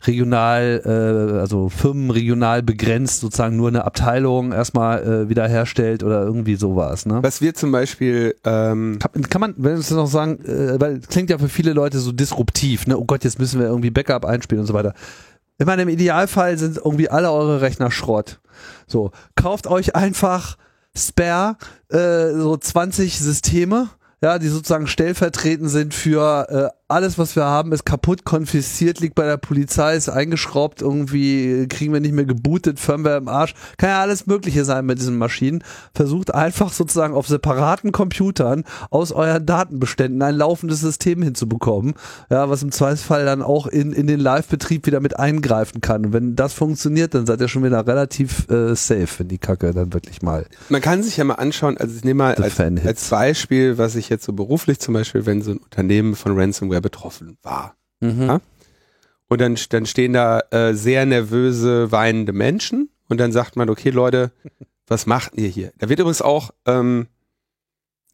regional, 0.06 0.82
äh, 0.84 1.38
also 1.38 1.68
Firmen 1.68 2.10
regional 2.10 2.62
begrenzt 2.62 3.20
sozusagen 3.20 3.56
nur 3.56 3.68
eine 3.68 3.84
Abteilung 3.84 4.52
erstmal 4.52 5.02
äh, 5.02 5.28
wiederherstellt 5.28 6.02
oder 6.02 6.22
irgendwie 6.22 6.56
sowas. 6.56 7.06
Ne? 7.06 7.18
Was 7.22 7.40
wir 7.40 7.54
zum 7.54 7.72
Beispiel 7.72 8.36
ähm 8.44 8.98
kann, 9.00 9.28
kann 9.28 9.40
man, 9.40 9.54
wenn 9.56 9.74
es 9.74 9.90
noch 9.90 10.06
sagen, 10.06 10.44
äh, 10.44 10.80
weil 10.80 11.00
klingt 11.00 11.30
ja 11.30 11.38
für 11.38 11.48
viele 11.48 11.72
Leute 11.72 11.98
so 11.98 12.12
disruptiv, 12.12 12.86
ne? 12.86 12.98
Oh 12.98 13.04
Gott, 13.04 13.24
jetzt 13.24 13.38
müssen 13.38 13.60
wir 13.60 13.66
irgendwie 13.66 13.90
Backup 13.90 14.24
einspielen 14.24 14.60
und 14.60 14.66
so 14.66 14.74
weiter. 14.74 14.94
Ich 15.58 15.66
meine, 15.66 15.82
im 15.82 15.88
Idealfall 15.88 16.56
sind 16.56 16.76
irgendwie 16.76 17.08
alle 17.08 17.32
eure 17.32 17.60
Rechner 17.60 17.90
Schrott. 17.90 18.38
So, 18.86 19.10
kauft 19.34 19.66
euch 19.66 19.96
einfach 19.96 20.56
Spare, 20.96 21.56
äh, 21.90 22.32
so 22.32 22.56
20 22.56 23.18
Systeme, 23.18 23.88
ja, 24.20 24.38
die 24.38 24.48
sozusagen 24.48 24.86
stellvertretend 24.86 25.70
sind 25.70 25.94
für 25.94 26.48
äh, 26.48 26.77
alles, 26.88 27.18
was 27.18 27.36
wir 27.36 27.44
haben, 27.44 27.72
ist 27.72 27.84
kaputt, 27.84 28.24
konfisziert, 28.24 29.00
liegt 29.00 29.14
bei 29.14 29.26
der 29.26 29.36
Polizei, 29.36 29.94
ist 29.94 30.08
eingeschraubt, 30.08 30.80
irgendwie 30.80 31.66
kriegen 31.68 31.92
wir 31.92 32.00
nicht 32.00 32.14
mehr 32.14 32.24
gebootet, 32.24 32.80
Firmware 32.80 33.18
im 33.18 33.28
Arsch. 33.28 33.54
Kann 33.76 33.90
ja 33.90 34.00
alles 34.00 34.26
Mögliche 34.26 34.64
sein 34.64 34.86
mit 34.86 34.98
diesen 34.98 35.18
Maschinen. 35.18 35.62
Versucht 35.94 36.34
einfach 36.34 36.72
sozusagen 36.72 37.12
auf 37.12 37.28
separaten 37.28 37.92
Computern 37.92 38.64
aus 38.88 39.12
euren 39.12 39.44
Datenbeständen 39.44 40.22
ein 40.22 40.34
laufendes 40.34 40.80
System 40.80 41.22
hinzubekommen, 41.22 41.92
ja, 42.30 42.48
was 42.48 42.62
im 42.62 42.72
Zweifelsfall 42.72 43.26
dann 43.26 43.42
auch 43.42 43.66
in, 43.66 43.92
in 43.92 44.06
den 44.06 44.18
Live-Betrieb 44.18 44.86
wieder 44.86 45.00
mit 45.00 45.18
eingreifen 45.18 45.82
kann. 45.82 46.06
Und 46.06 46.12
wenn 46.14 46.36
das 46.36 46.54
funktioniert, 46.54 47.12
dann 47.12 47.26
seid 47.26 47.42
ihr 47.42 47.48
schon 47.48 47.64
wieder 47.64 47.86
relativ 47.86 48.48
äh, 48.48 48.74
safe, 48.74 49.08
wenn 49.18 49.28
die 49.28 49.38
Kacke 49.38 49.74
dann 49.74 49.92
wirklich 49.92 50.22
mal. 50.22 50.46
Man 50.70 50.80
kann 50.80 51.02
sich 51.02 51.18
ja 51.18 51.24
mal 51.24 51.34
anschauen, 51.34 51.76
also 51.76 51.94
ich 51.94 52.04
nehme 52.04 52.18
mal 52.18 52.34
als, 52.34 52.58
als 52.58 53.08
Beispiel, 53.10 53.76
was 53.76 53.94
ich 53.94 54.08
jetzt 54.08 54.24
so 54.24 54.32
beruflich 54.32 54.78
zum 54.78 54.94
Beispiel, 54.94 55.26
wenn 55.26 55.42
so 55.42 55.50
ein 55.50 55.58
Unternehmen 55.58 56.16
von 56.16 56.38
Ransomware 56.38 56.77
betroffen 56.80 57.38
war. 57.42 57.76
Mhm. 58.00 58.22
Ja? 58.22 58.40
Und 59.28 59.40
dann, 59.40 59.58
dann 59.70 59.86
stehen 59.86 60.12
da 60.12 60.40
äh, 60.50 60.74
sehr 60.74 61.04
nervöse, 61.06 61.92
weinende 61.92 62.32
Menschen 62.32 62.90
und 63.08 63.18
dann 63.18 63.32
sagt 63.32 63.56
man, 63.56 63.68
okay 63.68 63.90
Leute, 63.90 64.32
was 64.86 65.06
macht 65.06 65.34
ihr 65.34 65.48
hier? 65.48 65.72
Da 65.78 65.88
wird 65.88 66.00
übrigens 66.00 66.22
auch 66.22 66.50
ähm, 66.66 67.08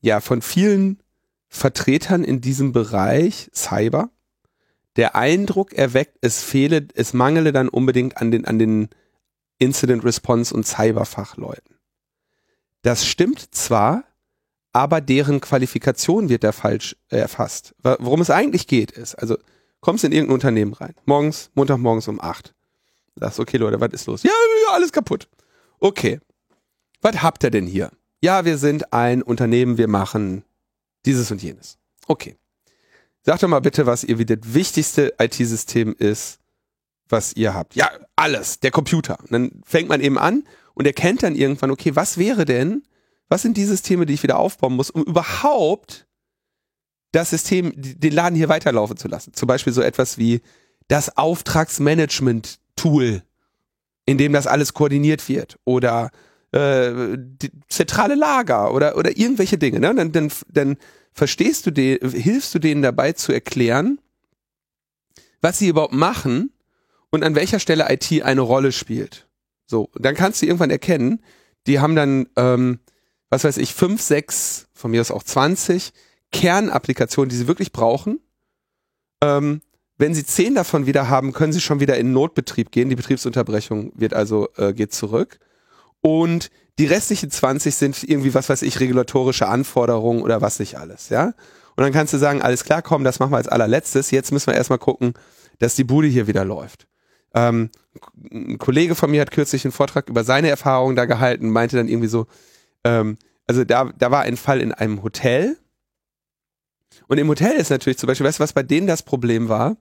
ja 0.01 0.21
von 0.21 0.43
vielen 0.43 1.01
Vertretern 1.49 2.25
in 2.25 2.41
diesem 2.41 2.73
Bereich 2.73 3.49
Cyber 3.55 4.11
der 4.97 5.17
Eindruck 5.17 5.73
erweckt, 5.73 6.19
es 6.21 6.43
fehle, 6.43 6.87
es 6.95 7.15
mangele 7.15 7.53
dann 7.53 7.69
unbedingt 7.69 8.19
an 8.19 8.31
den, 8.31 8.45
an 8.45 8.59
den 8.59 8.89
Incident 9.59 10.05
Response 10.05 10.55
und 10.55 10.67
Cyberfachleuten. 10.67 11.77
Das 12.83 13.07
stimmt 13.07 13.55
zwar, 13.55 14.05
aber 14.75 15.01
deren 15.01 15.41
Qualifikation 15.41 16.29
wird 16.29 16.45
da 16.45 16.53
falsch 16.53 16.97
äh, 17.09 17.17
erfasst. 17.17 17.75
Worum 17.83 18.21
es 18.21 18.29
eigentlich 18.29 18.67
geht, 18.67 18.91
ist, 18.91 19.15
also 19.15 19.39
kommst 19.81 20.05
in 20.05 20.13
irgendein 20.13 20.35
Unternehmen 20.35 20.75
rein, 20.75 20.95
morgens, 21.07 21.51
Montagmorgens 21.55 22.09
um 22.09 22.21
acht. 22.21 22.55
Sagst, 23.17 23.39
okay 23.39 23.57
Leute, 23.57 23.81
was 23.81 23.93
ist 23.93 24.07
los? 24.07 24.23
Ja, 24.25 24.33
alles 24.73 24.93
kaputt. 24.93 25.29
Okay. 25.79 26.21
Was 27.01 27.23
habt 27.23 27.45
ihr 27.45 27.51
denn 27.51 27.67
hier? 27.67 27.91
Ja, 28.21 28.45
wir 28.45 28.59
sind 28.59 28.93
ein 28.93 29.23
Unternehmen, 29.23 29.79
wir 29.79 29.87
machen 29.89 30.45
dieses 31.07 31.31
und 31.31 31.43
jenes. 31.43 31.79
Okay. 32.09 32.37
Sag 33.23 33.39
doch 33.39 33.49
mal 33.49 33.61
bitte, 33.61 33.87
was 33.87 34.03
ihr 34.03 34.19
wie 34.19 34.27
das 34.27 34.39
wichtigste 34.43 35.15
IT-System 35.19 35.95
ist, 35.97 36.41
was 37.09 37.35
ihr 37.35 37.55
habt. 37.55 37.77
Ja, 37.77 37.91
alles, 38.17 38.59
der 38.59 38.73
Computer. 38.73 39.19
Und 39.21 39.33
dann 39.33 39.63
fängt 39.65 39.89
man 39.89 40.01
eben 40.01 40.19
an 40.19 40.45
und 40.75 40.87
erkennt 40.87 41.23
dann 41.23 41.37
irgendwann, 41.37 41.71
okay, 41.71 41.95
was 41.95 42.19
wäre 42.19 42.45
denn, 42.45 42.83
was 43.29 43.43
sind 43.43 43.57
die 43.57 43.65
Systeme, 43.65 44.07
die 44.07 44.15
ich 44.15 44.23
wieder 44.23 44.39
aufbauen 44.39 44.75
muss, 44.75 44.91
um 44.91 45.03
überhaupt 45.03 46.07
das 47.13 47.31
System, 47.31 47.73
den 47.77 48.13
Laden 48.13 48.37
hier 48.37 48.49
weiterlaufen 48.49 48.97
zu 48.97 49.09
lassen. 49.09 49.35
Zum 49.35 49.47
Beispiel 49.47 49.73
so 49.73 49.83
etwas 49.83 50.19
wie 50.19 50.41
das 50.89 51.17
Auftragsmanagement-Tool, 51.17 53.23
in 54.07 54.19
dem 54.19 54.33
das 54.33 54.47
alles 54.47 54.75
koordiniert 54.75 55.29
wird 55.29 55.59
oder 55.65 56.11
äh, 56.53 57.17
zentrale 57.69 58.15
Lager 58.15 58.75
oder, 58.75 58.97
oder 58.97 59.17
irgendwelche 59.17 59.59
Dinge. 59.59 59.81
Ne? 59.81 59.95
Dann, 59.95 60.13
dann, 60.13 60.33
dann 60.49 60.77
verstehst 61.13 61.67
du 61.67 61.71
den, 61.71 61.99
hilfst 62.11 62.55
du 62.55 62.59
denen 62.59 62.83
dabei 62.83 63.13
zu 63.13 63.33
erklären, 63.33 64.01
was 65.41 65.59
sie 65.59 65.69
überhaupt 65.69 65.95
machen 65.95 66.53
und 67.11 67.23
an 67.23 67.35
welcher 67.35 67.61
Stelle 67.61 67.87
IT 67.91 68.23
eine 68.23 68.41
Rolle 68.41 68.73
spielt. 68.73 69.29
So, 69.67 69.91
dann 69.95 70.15
kannst 70.15 70.43
du 70.43 70.47
irgendwann 70.47 70.71
erkennen, 70.71 71.23
die 71.67 71.81
haben 71.81 71.97
dann 71.97 72.27
ähm, 72.37 72.81
was 73.31 73.45
weiß 73.45 73.57
ich, 73.57 73.75
fünf, 73.75 74.01
sechs, 74.01 74.67
von 74.75 74.91
mir 74.91 75.01
aus 75.01 75.11
auch 75.11 75.23
20 75.23 75.93
Kernapplikationen, 76.33 77.29
die 77.29 77.37
sie 77.37 77.49
wirklich 77.49 77.73
brauchen. 77.73 78.21
Ähm, 79.23 79.61
wenn 79.97 80.15
sie 80.15 80.27
zehn 80.27 80.55
davon 80.55 80.87
wieder 80.87 81.09
haben, 81.09 81.33
können 81.33 81.53
sie 81.53 81.61
schon 81.61 81.81
wieder 81.81 81.97
in 81.97 82.13
Notbetrieb 82.13 82.73
gehen. 82.73 82.91
Die 82.91 82.97
Betriebsunterbrechung 82.97 83.93
wird 83.95 84.13
also, 84.13 84.49
äh, 84.57 84.73
geht 84.73 84.93
zurück. 84.93 85.39
Und 86.01 86.51
die 86.79 86.87
restlichen 86.87 87.31
20 87.31 87.75
sind 87.75 88.03
irgendwie, 88.03 88.35
was 88.35 88.49
weiß 88.49 88.63
ich, 88.63 88.81
regulatorische 88.81 89.47
Anforderungen 89.47 90.23
oder 90.23 90.41
was 90.41 90.59
nicht 90.59 90.77
alles, 90.77 91.09
ja. 91.09 91.33
Und 91.77 91.83
dann 91.83 91.93
kannst 91.93 92.13
du 92.13 92.19
sagen, 92.19 92.43
alles 92.43 92.65
klar, 92.65 92.83
komm, 92.83 93.05
das 93.05 93.19
machen 93.19 93.33
wir 93.33 93.37
als 93.37 93.49
allerletztes. 93.49 94.11
Jetzt 94.11 94.33
müssen 94.33 94.49
wir 94.49 94.55
erstmal 94.55 94.79
gucken, 94.79 95.15
dass 95.59 95.75
die 95.75 95.85
Bude 95.85 96.07
hier 96.09 96.27
wieder 96.27 96.45
läuft. 96.45 96.87
Ähm, 97.35 97.71
ein 98.31 98.59
Kollege 98.59 98.95
von 98.95 99.11
mir 99.11 99.21
hat 99.21 99.33
kürzlich 99.33 99.65
einen 99.65 99.73
Vortrag 99.73 100.09
über 100.09 100.25
seine 100.25 100.49
Erfahrungen 100.49 100.95
da 100.95 101.05
gehalten, 101.05 101.51
meinte 101.51 101.77
dann 101.77 101.89
irgendwie 101.89 102.09
so, 102.09 102.27
ähm, 102.85 103.17
also 103.47 103.65
da, 103.65 103.93
da 103.99 104.11
war 104.11 104.23
ein 104.23 104.37
Fall 104.37 104.61
in 104.61 104.73
einem 104.73 105.03
Hotel. 105.03 105.57
Und 107.09 107.19
im 107.19 107.29
Hotel 107.29 107.57
ist 107.57 107.71
natürlich 107.71 107.99
zum 107.99 108.07
Beispiel, 108.07 108.27
weißt 108.27 108.39
du, 108.39 108.43
was 108.43 108.53
bei 108.53 108.63
denen 108.63 108.87
das 108.87 109.03
Problem 109.03 109.49
war? 109.49 109.77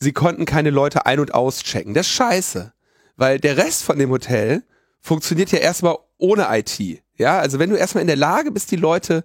Sie 0.00 0.12
konnten 0.12 0.46
keine 0.46 0.70
Leute 0.70 1.06
ein- 1.06 1.20
und 1.20 1.34
auschecken. 1.34 1.94
Das 1.94 2.06
ist 2.06 2.12
scheiße. 2.12 2.72
Weil 3.16 3.38
der 3.38 3.56
Rest 3.56 3.82
von 3.84 3.98
dem 3.98 4.10
Hotel 4.10 4.62
funktioniert 5.00 5.52
ja 5.52 5.58
erstmal 5.58 5.96
ohne 6.18 6.46
IT. 6.50 7.02
Ja, 7.16 7.38
also 7.38 7.58
wenn 7.58 7.70
du 7.70 7.76
erstmal 7.76 8.02
in 8.02 8.08
der 8.08 8.16
Lage 8.16 8.50
bist, 8.50 8.70
die 8.70 8.76
Leute 8.76 9.24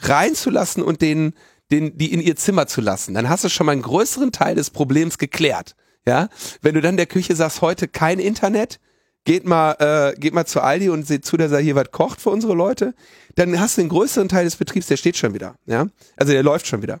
reinzulassen 0.00 0.82
und 0.82 1.00
denen, 1.00 1.34
den, 1.70 1.96
die 1.96 2.12
in 2.12 2.20
ihr 2.20 2.36
Zimmer 2.36 2.66
zu 2.66 2.80
lassen, 2.80 3.14
dann 3.14 3.28
hast 3.28 3.44
du 3.44 3.48
schon 3.48 3.66
mal 3.66 3.72
einen 3.72 3.82
größeren 3.82 4.32
Teil 4.32 4.56
des 4.56 4.70
Problems 4.70 5.18
geklärt. 5.18 5.76
Ja, 6.06 6.28
wenn 6.62 6.74
du 6.74 6.80
dann 6.80 6.96
der 6.96 7.06
Küche 7.06 7.34
sagst, 7.34 7.62
heute 7.62 7.88
kein 7.88 8.20
Internet, 8.20 8.78
geht 9.26 9.44
mal, 9.44 9.72
äh, 9.72 10.18
geht 10.18 10.32
mal 10.32 10.46
zu 10.46 10.62
Aldi 10.62 10.88
und 10.88 11.06
seht 11.06 11.26
zu, 11.26 11.36
dass 11.36 11.52
er 11.52 11.58
hier 11.58 11.74
was 11.74 11.90
kocht 11.90 12.22
für 12.22 12.30
unsere 12.30 12.54
Leute, 12.54 12.94
dann 13.34 13.60
hast 13.60 13.76
du 13.76 13.82
den 13.82 13.90
größeren 13.90 14.28
Teil 14.28 14.46
des 14.46 14.56
Betriebs, 14.56 14.86
der 14.86 14.96
steht 14.96 15.18
schon 15.18 15.34
wieder. 15.34 15.56
Ja, 15.66 15.86
also 16.16 16.32
der 16.32 16.42
läuft 16.42 16.66
schon 16.66 16.80
wieder. 16.80 17.00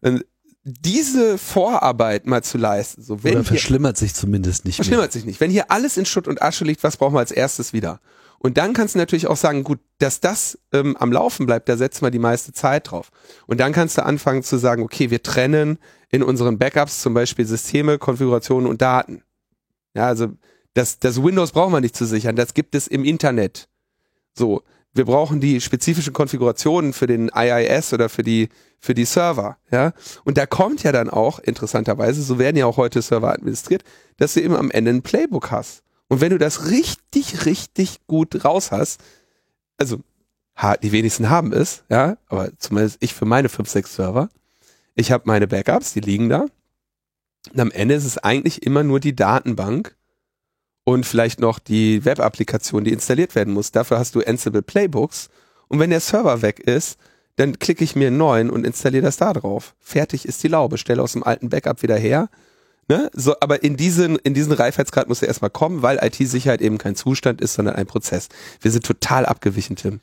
Und 0.00 0.24
diese 0.64 1.36
Vorarbeit 1.38 2.26
mal 2.26 2.42
zu 2.42 2.58
leisten, 2.58 3.02
so 3.02 3.22
wenn 3.24 3.32
Oder 3.32 3.40
hier, 3.40 3.48
verschlimmert 3.48 3.96
sich 3.96 4.14
zumindest 4.14 4.64
nicht 4.64 4.78
mehr. 4.78 4.84
verschlimmert 4.84 5.12
sich 5.12 5.24
nicht. 5.24 5.40
Wenn 5.40 5.50
hier 5.50 5.70
alles 5.70 5.96
in 5.96 6.06
Schutt 6.06 6.28
und 6.28 6.40
Asche 6.40 6.64
liegt, 6.64 6.82
was 6.82 6.96
brauchen 6.96 7.14
wir 7.14 7.20
als 7.20 7.32
erstes 7.32 7.72
wieder? 7.72 8.00
Und 8.38 8.56
dann 8.56 8.72
kannst 8.72 8.94
du 8.94 8.98
natürlich 8.98 9.26
auch 9.26 9.36
sagen, 9.36 9.64
gut, 9.64 9.80
dass 9.98 10.20
das 10.20 10.58
ähm, 10.72 10.96
am 10.96 11.10
Laufen 11.10 11.46
bleibt, 11.46 11.68
da 11.68 11.76
setzen 11.76 12.02
wir 12.02 12.10
die 12.10 12.20
meiste 12.20 12.52
Zeit 12.52 12.90
drauf. 12.90 13.10
Und 13.46 13.58
dann 13.58 13.72
kannst 13.72 13.98
du 13.98 14.04
anfangen 14.04 14.42
zu 14.42 14.58
sagen, 14.58 14.82
okay, 14.82 15.10
wir 15.10 15.22
trennen 15.22 15.78
in 16.10 16.22
unseren 16.22 16.56
Backups 16.56 17.02
zum 17.02 17.14
Beispiel 17.14 17.46
Systeme, 17.46 17.98
Konfigurationen 17.98 18.68
und 18.68 18.80
Daten. 18.80 19.22
Ja, 19.94 20.06
also 20.06 20.28
das, 20.78 20.98
das 20.98 21.22
Windows 21.22 21.52
brauchen 21.52 21.72
wir 21.72 21.80
nicht 21.80 21.96
zu 21.96 22.06
sichern, 22.06 22.36
das 22.36 22.54
gibt 22.54 22.74
es 22.74 22.86
im 22.86 23.04
Internet. 23.04 23.68
So, 24.34 24.62
wir 24.94 25.04
brauchen 25.04 25.40
die 25.40 25.60
spezifischen 25.60 26.12
Konfigurationen 26.12 26.92
für 26.92 27.06
den 27.06 27.30
IIS 27.34 27.92
oder 27.92 28.08
für 28.08 28.22
die 28.22 28.48
für 28.80 28.94
die 28.94 29.04
Server, 29.04 29.58
ja. 29.72 29.92
Und 30.24 30.38
da 30.38 30.46
kommt 30.46 30.84
ja 30.84 30.92
dann 30.92 31.10
auch 31.10 31.40
interessanterweise, 31.40 32.22
so 32.22 32.38
werden 32.38 32.56
ja 32.56 32.66
auch 32.66 32.76
heute 32.76 33.02
Server 33.02 33.32
administriert, 33.32 33.82
dass 34.18 34.34
du 34.34 34.40
eben 34.40 34.54
am 34.54 34.70
Ende 34.70 34.92
ein 34.92 35.02
Playbook 35.02 35.50
hast. 35.50 35.82
Und 36.06 36.20
wenn 36.20 36.30
du 36.30 36.38
das 36.38 36.70
richtig, 36.70 37.44
richtig 37.44 38.06
gut 38.06 38.44
raus 38.44 38.70
hast, 38.70 39.00
also 39.78 39.98
die 40.82 40.92
wenigsten 40.92 41.28
haben 41.28 41.52
es, 41.52 41.82
ja, 41.88 42.18
aber 42.28 42.56
zumindest 42.58 42.98
ich 43.00 43.14
für 43.14 43.24
meine 43.24 43.48
5, 43.48 43.68
6 43.68 43.96
Server, 43.96 44.28
ich 44.94 45.10
habe 45.10 45.24
meine 45.26 45.48
Backups, 45.48 45.92
die 45.92 46.00
liegen 46.00 46.28
da. 46.28 46.46
Und 47.52 47.60
am 47.60 47.72
Ende 47.72 47.94
ist 47.94 48.04
es 48.04 48.18
eigentlich 48.18 48.62
immer 48.62 48.84
nur 48.84 49.00
die 49.00 49.16
Datenbank 49.16 49.96
und 50.88 51.04
vielleicht 51.04 51.38
noch 51.38 51.58
die 51.58 52.06
Web-Applikation, 52.06 52.82
die 52.82 52.94
installiert 52.94 53.34
werden 53.34 53.52
muss. 53.52 53.72
Dafür 53.72 53.98
hast 53.98 54.14
du 54.14 54.22
Ansible 54.22 54.62
Playbooks. 54.62 55.28
Und 55.68 55.80
wenn 55.80 55.90
der 55.90 56.00
Server 56.00 56.40
weg 56.40 56.60
ist, 56.60 56.98
dann 57.36 57.58
klicke 57.58 57.84
ich 57.84 57.94
mir 57.94 58.06
einen 58.06 58.16
neuen 58.16 58.48
und 58.48 58.64
installiere 58.64 59.04
das 59.04 59.18
da 59.18 59.34
drauf. 59.34 59.74
Fertig 59.80 60.24
ist 60.24 60.42
die 60.42 60.48
Laube. 60.48 60.78
Stelle 60.78 61.02
aus 61.02 61.12
dem 61.12 61.22
alten 61.22 61.50
Backup 61.50 61.82
wieder 61.82 61.96
her. 61.98 62.30
Ne? 62.88 63.10
So, 63.12 63.34
aber 63.40 63.62
in 63.62 63.76
diesen, 63.76 64.16
in 64.16 64.32
diesen 64.32 64.52
Reifheitsgrad 64.52 65.10
muss 65.10 65.20
er 65.20 65.28
erstmal 65.28 65.50
kommen, 65.50 65.82
weil 65.82 65.98
IT-Sicherheit 66.00 66.62
eben 66.62 66.78
kein 66.78 66.96
Zustand 66.96 67.42
ist, 67.42 67.52
sondern 67.52 67.76
ein 67.76 67.86
Prozess. 67.86 68.28
Wir 68.62 68.70
sind 68.70 68.86
total 68.86 69.26
abgewichen, 69.26 69.76
Tim. 69.76 70.00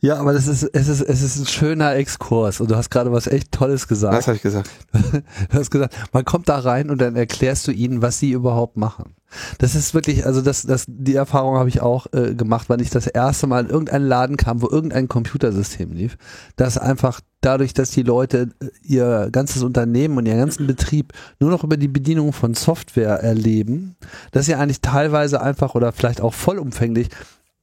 Ja, 0.00 0.16
aber 0.16 0.32
das 0.32 0.48
ist, 0.48 0.64
es 0.64 0.88
ist, 0.88 1.00
es 1.00 1.22
ist 1.22 1.38
ein 1.38 1.46
schöner 1.46 1.94
Exkurs 1.94 2.60
und 2.60 2.72
du 2.72 2.76
hast 2.76 2.90
gerade 2.90 3.12
was 3.12 3.28
echt 3.28 3.52
Tolles 3.52 3.86
gesagt. 3.86 4.16
Was 4.16 4.26
habe 4.26 4.36
ich 4.36 4.42
gesagt? 4.42 4.68
Du 5.50 5.58
hast 5.58 5.70
gesagt, 5.70 5.94
man 6.12 6.24
kommt 6.24 6.48
da 6.48 6.58
rein 6.58 6.90
und 6.90 7.00
dann 7.00 7.14
erklärst 7.14 7.68
du 7.68 7.70
ihnen, 7.70 8.02
was 8.02 8.18
sie 8.18 8.32
überhaupt 8.32 8.76
machen. 8.76 9.14
Das 9.58 9.74
ist 9.74 9.94
wirklich, 9.94 10.26
also 10.26 10.40
das, 10.40 10.62
das, 10.62 10.84
die 10.88 11.14
Erfahrung 11.14 11.56
habe 11.56 11.68
ich 11.68 11.80
auch 11.80 12.06
äh, 12.12 12.34
gemacht, 12.34 12.68
wenn 12.68 12.80
ich 12.80 12.90
das 12.90 13.06
erste 13.06 13.46
Mal 13.46 13.64
in 13.64 13.70
irgendeinen 13.70 14.06
Laden 14.06 14.36
kam, 14.36 14.62
wo 14.62 14.68
irgendein 14.68 15.08
Computersystem 15.08 15.92
lief, 15.92 16.16
dass 16.56 16.78
einfach 16.78 17.20
dadurch, 17.40 17.74
dass 17.74 17.90
die 17.90 18.02
Leute 18.02 18.50
äh, 18.60 18.66
ihr 18.82 19.28
ganzes 19.30 19.62
Unternehmen 19.62 20.16
und 20.18 20.26
ihren 20.26 20.38
ganzen 20.38 20.66
Betrieb 20.66 21.12
nur 21.40 21.50
noch 21.50 21.64
über 21.64 21.76
die 21.76 21.88
Bedienung 21.88 22.32
von 22.32 22.54
Software 22.54 23.20
erleben, 23.22 23.96
dass 24.32 24.46
sie 24.46 24.54
eigentlich 24.54 24.80
teilweise 24.80 25.40
einfach 25.40 25.74
oder 25.74 25.92
vielleicht 25.92 26.20
auch 26.20 26.34
vollumfänglich 26.34 27.08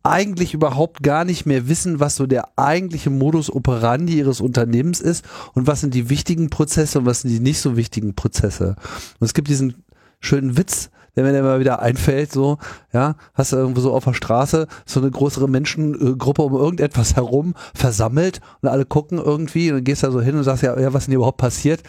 eigentlich 0.03 0.53
überhaupt 0.53 1.03
gar 1.03 1.25
nicht 1.25 1.45
mehr 1.45 1.67
wissen, 1.67 1.99
was 1.99 2.15
so 2.15 2.25
der 2.25 2.57
eigentliche 2.57 3.09
Modus 3.09 3.51
operandi 3.51 4.17
ihres 4.17 4.41
Unternehmens 4.41 4.99
ist 4.99 5.23
und 5.53 5.67
was 5.67 5.81
sind 5.81 5.93
die 5.93 6.09
wichtigen 6.09 6.49
Prozesse 6.49 6.99
und 6.99 7.05
was 7.05 7.21
sind 7.21 7.31
die 7.31 7.39
nicht 7.39 7.59
so 7.59 7.77
wichtigen 7.77 8.15
Prozesse. 8.15 8.75
Und 9.19 9.25
es 9.25 9.33
gibt 9.33 9.47
diesen 9.47 9.83
schönen 10.19 10.57
Witz, 10.57 10.89
der 11.15 11.23
mir 11.23 11.37
immer 11.37 11.59
wieder 11.59 11.81
einfällt, 11.81 12.31
so, 12.31 12.57
ja, 12.93 13.15
hast 13.33 13.53
du 13.53 13.57
irgendwo 13.57 13.81
so 13.81 13.93
auf 13.93 14.05
der 14.05 14.13
Straße 14.13 14.67
so 14.85 14.99
eine 14.99 15.11
größere 15.11 15.47
Menschengruppe 15.47 16.41
um 16.41 16.53
irgendetwas 16.53 17.15
herum 17.15 17.53
versammelt 17.73 18.41
und 18.61 18.69
alle 18.69 18.85
gucken 18.85 19.17
irgendwie 19.17 19.69
und 19.69 19.77
dann 19.77 19.83
gehst 19.83 20.03
da 20.03 20.11
so 20.11 20.21
hin 20.21 20.35
und 20.35 20.43
sagst, 20.43 20.63
ja, 20.63 20.79
ja 20.79 20.93
was 20.93 21.03
ist 21.03 21.07
denn 21.07 21.11
hier 21.13 21.17
überhaupt 21.17 21.37
passiert? 21.37 21.83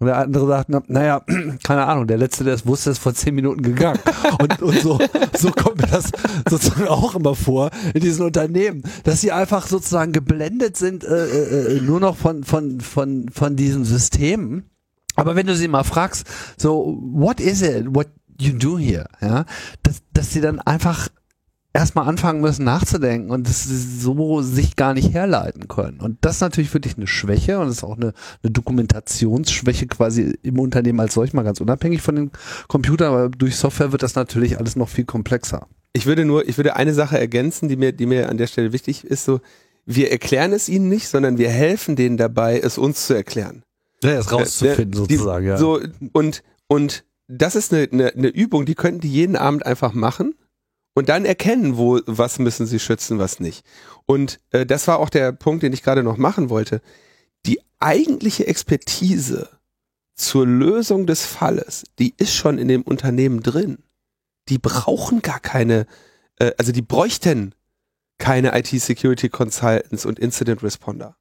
Und 0.00 0.06
der 0.06 0.16
andere 0.18 0.46
sagt, 0.46 0.68
na, 0.68 0.80
naja, 0.86 1.22
keine 1.64 1.86
Ahnung, 1.86 2.06
der 2.06 2.18
Letzte, 2.18 2.44
der 2.44 2.54
es 2.54 2.66
wusste, 2.66 2.90
ist 2.90 2.98
vor 2.98 3.14
zehn 3.14 3.34
Minuten 3.34 3.62
gegangen. 3.62 3.98
Und, 4.40 4.62
und 4.62 4.80
so, 4.80 4.98
so 5.36 5.50
kommt 5.50 5.80
mir 5.80 5.88
das 5.88 6.10
sozusagen 6.48 6.86
auch 6.86 7.16
immer 7.16 7.34
vor 7.34 7.70
in 7.94 8.00
diesen 8.00 8.24
Unternehmen, 8.24 8.82
dass 9.02 9.20
sie 9.20 9.32
einfach 9.32 9.66
sozusagen 9.66 10.12
geblendet 10.12 10.76
sind, 10.76 11.02
äh, 11.02 11.76
äh, 11.76 11.80
nur 11.80 11.98
noch 11.98 12.16
von, 12.16 12.44
von, 12.44 12.80
von, 12.80 13.28
von 13.30 13.56
diesen 13.56 13.84
Systemen. 13.84 14.70
Aber 15.16 15.34
wenn 15.34 15.48
du 15.48 15.56
sie 15.56 15.66
mal 15.66 15.82
fragst, 15.82 16.26
so, 16.56 16.96
what 17.00 17.40
is 17.40 17.62
it, 17.62 17.86
what 17.88 18.06
you 18.40 18.52
do 18.52 18.78
here, 18.78 19.06
ja, 19.20 19.44
dass, 19.82 20.02
dass 20.12 20.32
sie 20.32 20.40
dann 20.40 20.60
einfach 20.60 21.08
erstmal 21.74 22.08
anfangen 22.08 22.40
müssen 22.40 22.64
nachzudenken 22.64 23.30
und 23.30 23.46
das 23.48 23.64
so 23.64 24.40
sich 24.42 24.74
gar 24.74 24.94
nicht 24.94 25.12
herleiten 25.12 25.68
können. 25.68 26.00
Und 26.00 26.18
das 26.22 26.36
ist 26.36 26.40
natürlich 26.40 26.72
wirklich 26.74 26.96
eine 26.96 27.06
Schwäche 27.06 27.58
und 27.60 27.66
das 27.68 27.76
ist 27.78 27.84
auch 27.84 27.96
eine, 27.96 28.14
eine 28.42 28.50
Dokumentationsschwäche 28.50 29.86
quasi 29.86 30.38
im 30.42 30.58
Unternehmen 30.58 31.00
als 31.00 31.14
solch 31.14 31.32
mal 31.32 31.42
ganz 31.42 31.60
unabhängig 31.60 32.02
von 32.02 32.16
den 32.16 32.30
Computern, 32.68 33.08
aber 33.12 33.28
durch 33.28 33.56
Software 33.56 33.92
wird 33.92 34.02
das 34.02 34.14
natürlich 34.14 34.58
alles 34.58 34.76
noch 34.76 34.88
viel 34.88 35.04
komplexer. 35.04 35.66
Ich 35.92 36.06
würde 36.06 36.24
nur, 36.24 36.48
ich 36.48 36.56
würde 36.56 36.76
eine 36.76 36.94
Sache 36.94 37.18
ergänzen, 37.18 37.68
die 37.68 37.76
mir, 37.76 37.92
die 37.92 38.06
mir 38.06 38.28
an 38.28 38.38
der 38.38 38.46
Stelle 38.46 38.72
wichtig 38.72 39.04
ist, 39.04 39.24
so, 39.24 39.40
wir 39.86 40.10
erklären 40.10 40.52
es 40.52 40.68
ihnen 40.68 40.88
nicht, 40.88 41.08
sondern 41.08 41.38
wir 41.38 41.48
helfen 41.50 41.96
denen 41.96 42.16
dabei, 42.16 42.58
es 42.60 42.76
uns 42.78 43.06
zu 43.06 43.14
erklären. 43.14 43.62
Ja, 44.02 44.10
es 44.12 44.30
rauszufinden 44.32 45.04
Äh, 45.04 45.06
die- 45.06 45.14
sozusagen, 45.16 45.46
ja. 45.46 45.56
So, 45.56 45.80
und, 46.12 46.42
und 46.66 47.04
das 47.28 47.54
ist 47.54 47.72
eine, 47.72 47.88
eine, 47.92 48.12
eine 48.14 48.28
Übung, 48.28 48.64
die 48.66 48.74
könnten 48.74 49.00
die 49.00 49.12
jeden 49.12 49.36
Abend 49.36 49.64
einfach 49.64 49.92
machen 49.92 50.34
und 50.94 51.08
dann 51.08 51.24
erkennen, 51.24 51.76
wo, 51.76 52.00
was 52.06 52.38
müssen 52.38 52.66
sie 52.66 52.80
schützen, 52.80 53.18
was 53.18 53.38
nicht. 53.38 53.64
Und 54.06 54.40
äh, 54.50 54.66
das 54.66 54.88
war 54.88 54.98
auch 54.98 55.10
der 55.10 55.32
Punkt, 55.32 55.62
den 55.62 55.72
ich 55.72 55.82
gerade 55.82 56.02
noch 56.02 56.16
machen 56.16 56.50
wollte. 56.50 56.80
Die 57.46 57.60
eigentliche 57.78 58.46
Expertise 58.46 59.48
zur 60.14 60.46
Lösung 60.46 61.06
des 61.06 61.24
Falles, 61.24 61.84
die 61.98 62.14
ist 62.16 62.34
schon 62.34 62.58
in 62.58 62.66
dem 62.66 62.82
Unternehmen 62.82 63.42
drin. 63.42 63.78
Die 64.48 64.58
brauchen 64.58 65.22
gar 65.22 65.38
keine, 65.38 65.86
äh, 66.38 66.52
also 66.58 66.72
die 66.72 66.82
bräuchten 66.82 67.54
keine 68.16 68.58
IT-Security 68.58 69.28
Consultants 69.28 70.04
und 70.04 70.18
Incident 70.18 70.62
Responder. 70.62 71.16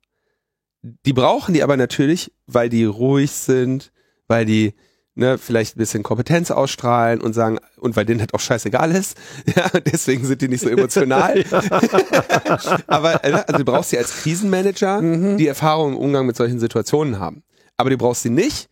Die 0.82 1.14
brauchen 1.14 1.54
die 1.54 1.62
aber 1.62 1.78
natürlich, 1.78 2.32
weil 2.48 2.70
die 2.70 2.86
ruhig 2.86 3.32
sind, 3.32 3.92
weil 4.28 4.46
die 4.46 4.74
ne, 5.18 5.38
vielleicht 5.38 5.76
ein 5.76 5.80
bisschen 5.80 6.04
Kompetenz 6.04 6.52
ausstrahlen 6.52 7.22
und 7.22 7.34
sagen, 7.34 7.60
und 7.78 7.96
weil 7.96 8.06
denen 8.06 8.20
halt 8.20 8.34
auch 8.34 8.40
scheißegal 8.40 8.92
ist, 8.92 9.18
ja, 9.56 9.68
deswegen 9.80 10.26
sind 10.26 10.42
die 10.42 10.48
nicht 10.48 10.62
so 10.62 10.70
emotional. 10.70 11.44
aber 12.88 13.24
äh, 13.24 13.32
also 13.32 13.58
du 13.58 13.66
brauchst 13.66 13.90
sie 13.90 13.98
als 13.98 14.22
Krisenmanager, 14.22 15.02
die 15.38 15.48
Erfahrung 15.48 15.94
im 15.94 15.98
Umgang 15.98 16.26
mit 16.26 16.36
solchen 16.36 16.60
Situationen 16.60 17.20
haben. 17.20 17.44
Aber 17.76 17.90
du 17.90 17.98
brauchst 17.98 18.24
sie 18.24 18.30
nicht, 18.30 18.70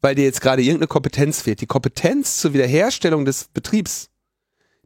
weil 0.00 0.14
dir 0.14 0.24
jetzt 0.24 0.40
gerade 0.40 0.62
irgendeine 0.62 0.88
Kompetenz 0.88 1.42
fehlt. 1.42 1.60
Die 1.60 1.66
Kompetenz 1.66 2.38
zur 2.38 2.52
Wiederherstellung 2.52 3.24
des 3.24 3.48
Betriebs, 3.52 4.10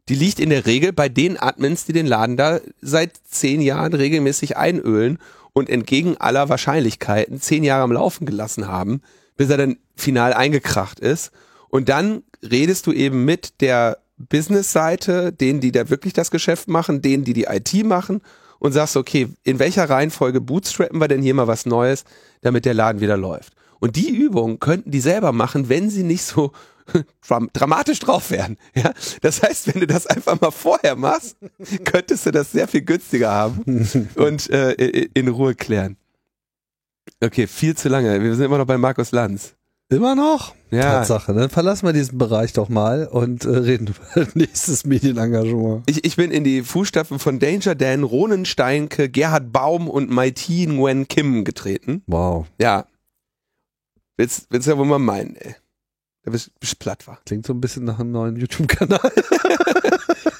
die 0.09 0.15
liegt 0.15 0.39
in 0.39 0.49
der 0.49 0.65
Regel 0.65 0.91
bei 0.91 1.09
den 1.09 1.39
Admins, 1.39 1.85
die 1.85 1.93
den 1.93 2.07
Laden 2.07 2.37
da 2.37 2.59
seit 2.81 3.15
zehn 3.25 3.61
Jahren 3.61 3.93
regelmäßig 3.93 4.57
einölen 4.57 5.17
und 5.53 5.69
entgegen 5.69 6.17
aller 6.17 6.49
Wahrscheinlichkeiten 6.49 7.39
zehn 7.39 7.63
Jahre 7.63 7.83
am 7.83 7.91
Laufen 7.91 8.25
gelassen 8.25 8.67
haben, 8.67 9.01
bis 9.37 9.49
er 9.49 9.57
dann 9.57 9.77
final 9.95 10.33
eingekracht 10.33 10.99
ist. 10.99 11.31
Und 11.69 11.89
dann 11.89 12.23
redest 12.41 12.87
du 12.87 12.91
eben 12.91 13.25
mit 13.25 13.61
der 13.61 13.97
Business-Seite, 14.17 15.31
denen, 15.31 15.59
die 15.59 15.71
da 15.71 15.89
wirklich 15.89 16.13
das 16.13 16.31
Geschäft 16.31 16.67
machen, 16.67 17.01
denen, 17.01 17.23
die 17.23 17.33
die 17.33 17.45
IT 17.45 17.85
machen 17.85 18.21
und 18.59 18.71
sagst, 18.71 18.95
okay, 18.95 19.29
in 19.43 19.59
welcher 19.59 19.89
Reihenfolge 19.89 20.39
bootstrappen 20.39 20.99
wir 20.99 21.07
denn 21.07 21.21
hier 21.21 21.33
mal 21.33 21.47
was 21.47 21.65
Neues, 21.65 22.05
damit 22.41 22.65
der 22.65 22.73
Laden 22.73 23.01
wieder 23.01 23.17
läuft. 23.17 23.53
Und 23.79 23.97
die 23.97 24.09
Übung 24.09 24.59
könnten 24.59 24.91
die 24.91 25.01
selber 25.01 25.33
machen, 25.33 25.67
wenn 25.67 25.89
sie 25.89 26.03
nicht 26.03 26.23
so 26.23 26.51
dram 27.27 27.49
dramatisch 27.53 27.99
drauf 27.99 28.31
wären. 28.31 28.57
Ja? 28.75 28.93
Das 29.21 29.41
heißt, 29.41 29.73
wenn 29.73 29.81
du 29.81 29.87
das 29.87 30.07
einfach 30.07 30.39
mal 30.39 30.51
vorher 30.51 30.95
machst, 30.95 31.37
könntest 31.83 32.25
du 32.25 32.31
das 32.31 32.51
sehr 32.51 32.67
viel 32.67 32.81
günstiger 32.81 33.31
haben 33.31 33.85
und 34.15 34.49
äh, 34.49 34.71
in 35.13 35.27
Ruhe 35.27 35.55
klären. 35.55 35.97
Okay, 37.21 37.47
viel 37.47 37.75
zu 37.75 37.89
lange. 37.89 38.21
Wir 38.21 38.35
sind 38.35 38.45
immer 38.45 38.57
noch 38.57 38.65
bei 38.65 38.77
Markus 38.77 39.11
Lanz. 39.11 39.55
Immer 39.89 40.15
noch? 40.15 40.55
Ja. 40.71 40.99
Tatsache. 40.99 41.33
Dann 41.33 41.49
verlassen 41.49 41.85
wir 41.85 41.93
diesen 41.93 42.17
Bereich 42.17 42.53
doch 42.53 42.69
mal 42.69 43.07
und 43.07 43.45
äh, 43.45 43.49
reden 43.49 43.93
über 44.15 44.27
nächstes 44.33 44.85
Medienengagement. 44.85 45.83
Ich, 45.89 46.03
ich 46.03 46.15
bin 46.15 46.31
in 46.31 46.43
die 46.43 46.63
Fußstapfen 46.63 47.19
von 47.19 47.39
Danger 47.39 47.75
Dan, 47.75 48.03
Ronen 48.03 48.45
Steinke, 48.45 49.09
Gerhard 49.09 49.51
Baum 49.51 49.87
und 49.87 50.09
Maiti 50.09 50.65
Nguyen 50.67 51.07
Kim 51.07 51.43
getreten. 51.43 52.03
Wow. 52.07 52.47
Ja. 52.59 52.87
Willst, 54.17 54.47
willst 54.49 54.67
du 54.67 54.71
ja 54.71 54.77
wohl 54.77 54.85
mal 54.85 54.99
meinen, 54.99 55.35
ey. 55.35 55.55
Da 56.23 56.31
bist 56.31 56.51
du 56.59 56.67
platt 56.79 57.05
war. 57.05 57.19
Klingt 57.25 57.45
so 57.45 57.53
ein 57.53 57.59
bisschen 57.61 57.83
nach 57.83 57.99
einem 57.99 58.11
neuen 58.11 58.37
YouTube-Kanal. 58.37 59.11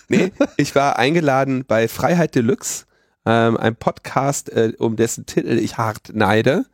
Nee, 0.09 0.31
ich 0.57 0.75
war 0.75 0.99
eingeladen 0.99 1.65
bei 1.65 1.87
Freiheit 1.87 2.35
Deluxe, 2.35 2.85
ähm, 3.25 3.57
ein 3.57 3.75
Podcast, 3.75 4.49
äh, 4.49 4.73
um 4.77 4.95
dessen 4.95 5.25
Titel 5.25 5.57
ich 5.57 5.77
hart 5.77 6.11
neide, 6.13 6.65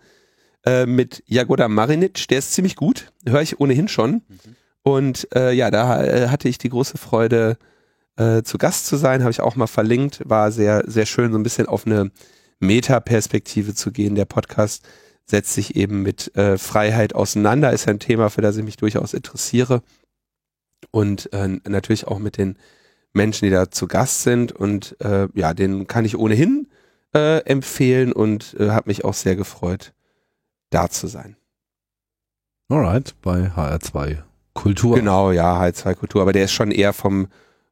äh, 0.66 0.86
mit 0.86 1.24
Jagoda 1.26 1.68
Marinic. 1.68 2.28
Der 2.28 2.40
ist 2.40 2.54
ziemlich 2.54 2.76
gut, 2.76 3.12
höre 3.28 3.42
ich 3.42 3.60
ohnehin 3.60 3.88
schon. 3.88 4.22
Und 4.84 5.28
äh, 5.36 5.52
ja, 5.52 5.72
da 5.72 6.04
äh, 6.04 6.28
hatte 6.30 6.50
ich 6.50 6.58
die 6.58 6.70
große 6.70 6.98
Freude, 6.98 7.58
äh, 8.18 8.44
zu 8.44 8.58
Gast 8.58 8.88
zu 8.88 8.98
sein, 8.98 9.22
habe 9.22 9.32
ich 9.32 9.42
auch 9.42 9.56
mal 9.56 9.68
verlinkt, 9.68 10.22
war 10.26 10.52
sehr, 10.52 10.84
sehr 10.88 11.06
schön, 11.06 11.32
so 11.32 11.38
ein 11.38 11.44
bisschen 11.44 11.68
auf 11.68 11.86
eine 11.86 12.12
Metaperspektive 12.60 13.74
zu 13.74 13.92
gehen. 13.92 14.16
Der 14.16 14.26
Podcast 14.26 14.86
setzt 15.26 15.54
sich 15.54 15.76
eben 15.76 16.02
mit 16.02 16.36
äh, 16.36 16.58
Freiheit 16.58 17.16
auseinander, 17.16 17.72
ist 17.72 17.88
ein 17.88 18.00
Thema, 18.00 18.30
für 18.30 18.42
das 18.42 18.58
ich 18.58 18.64
mich 18.64 18.78
durchaus 18.78 19.14
interessiere. 19.14 19.82
Und 20.92 21.30
natürlich 21.68 22.08
auch 22.08 22.20
mit 22.20 22.38
den 22.38 22.58
Menschen, 23.14 23.46
die 23.46 23.52
da 23.52 23.72
zu 23.72 23.88
Gast 23.88 24.24
sind. 24.24 24.52
Und 24.52 24.96
äh, 25.02 25.28
ja, 25.34 25.54
den 25.54 25.88
kann 25.88 26.06
ich 26.06 26.18
ohnehin 26.18 26.68
äh, 27.14 27.40
empfehlen 27.46 28.12
und 28.12 28.56
äh, 28.60 28.70
habe 28.70 28.90
mich 28.90 29.06
auch 29.06 29.14
sehr 29.14 29.36
gefreut, 29.36 29.94
da 30.70 30.90
zu 30.90 31.08
sein. 31.08 31.36
Alright, 32.70 33.16
bei 33.22 33.48
HR2 33.48 34.18
Kultur. 34.54 34.96
Genau, 34.96 35.32
ja, 35.32 35.60
HR2 35.60 35.96
Kultur, 35.96 36.22
aber 36.22 36.34
der 36.34 36.46
ist 36.46 36.52
schon 36.52 36.72
eher 36.72 36.94
vom 36.94 37.28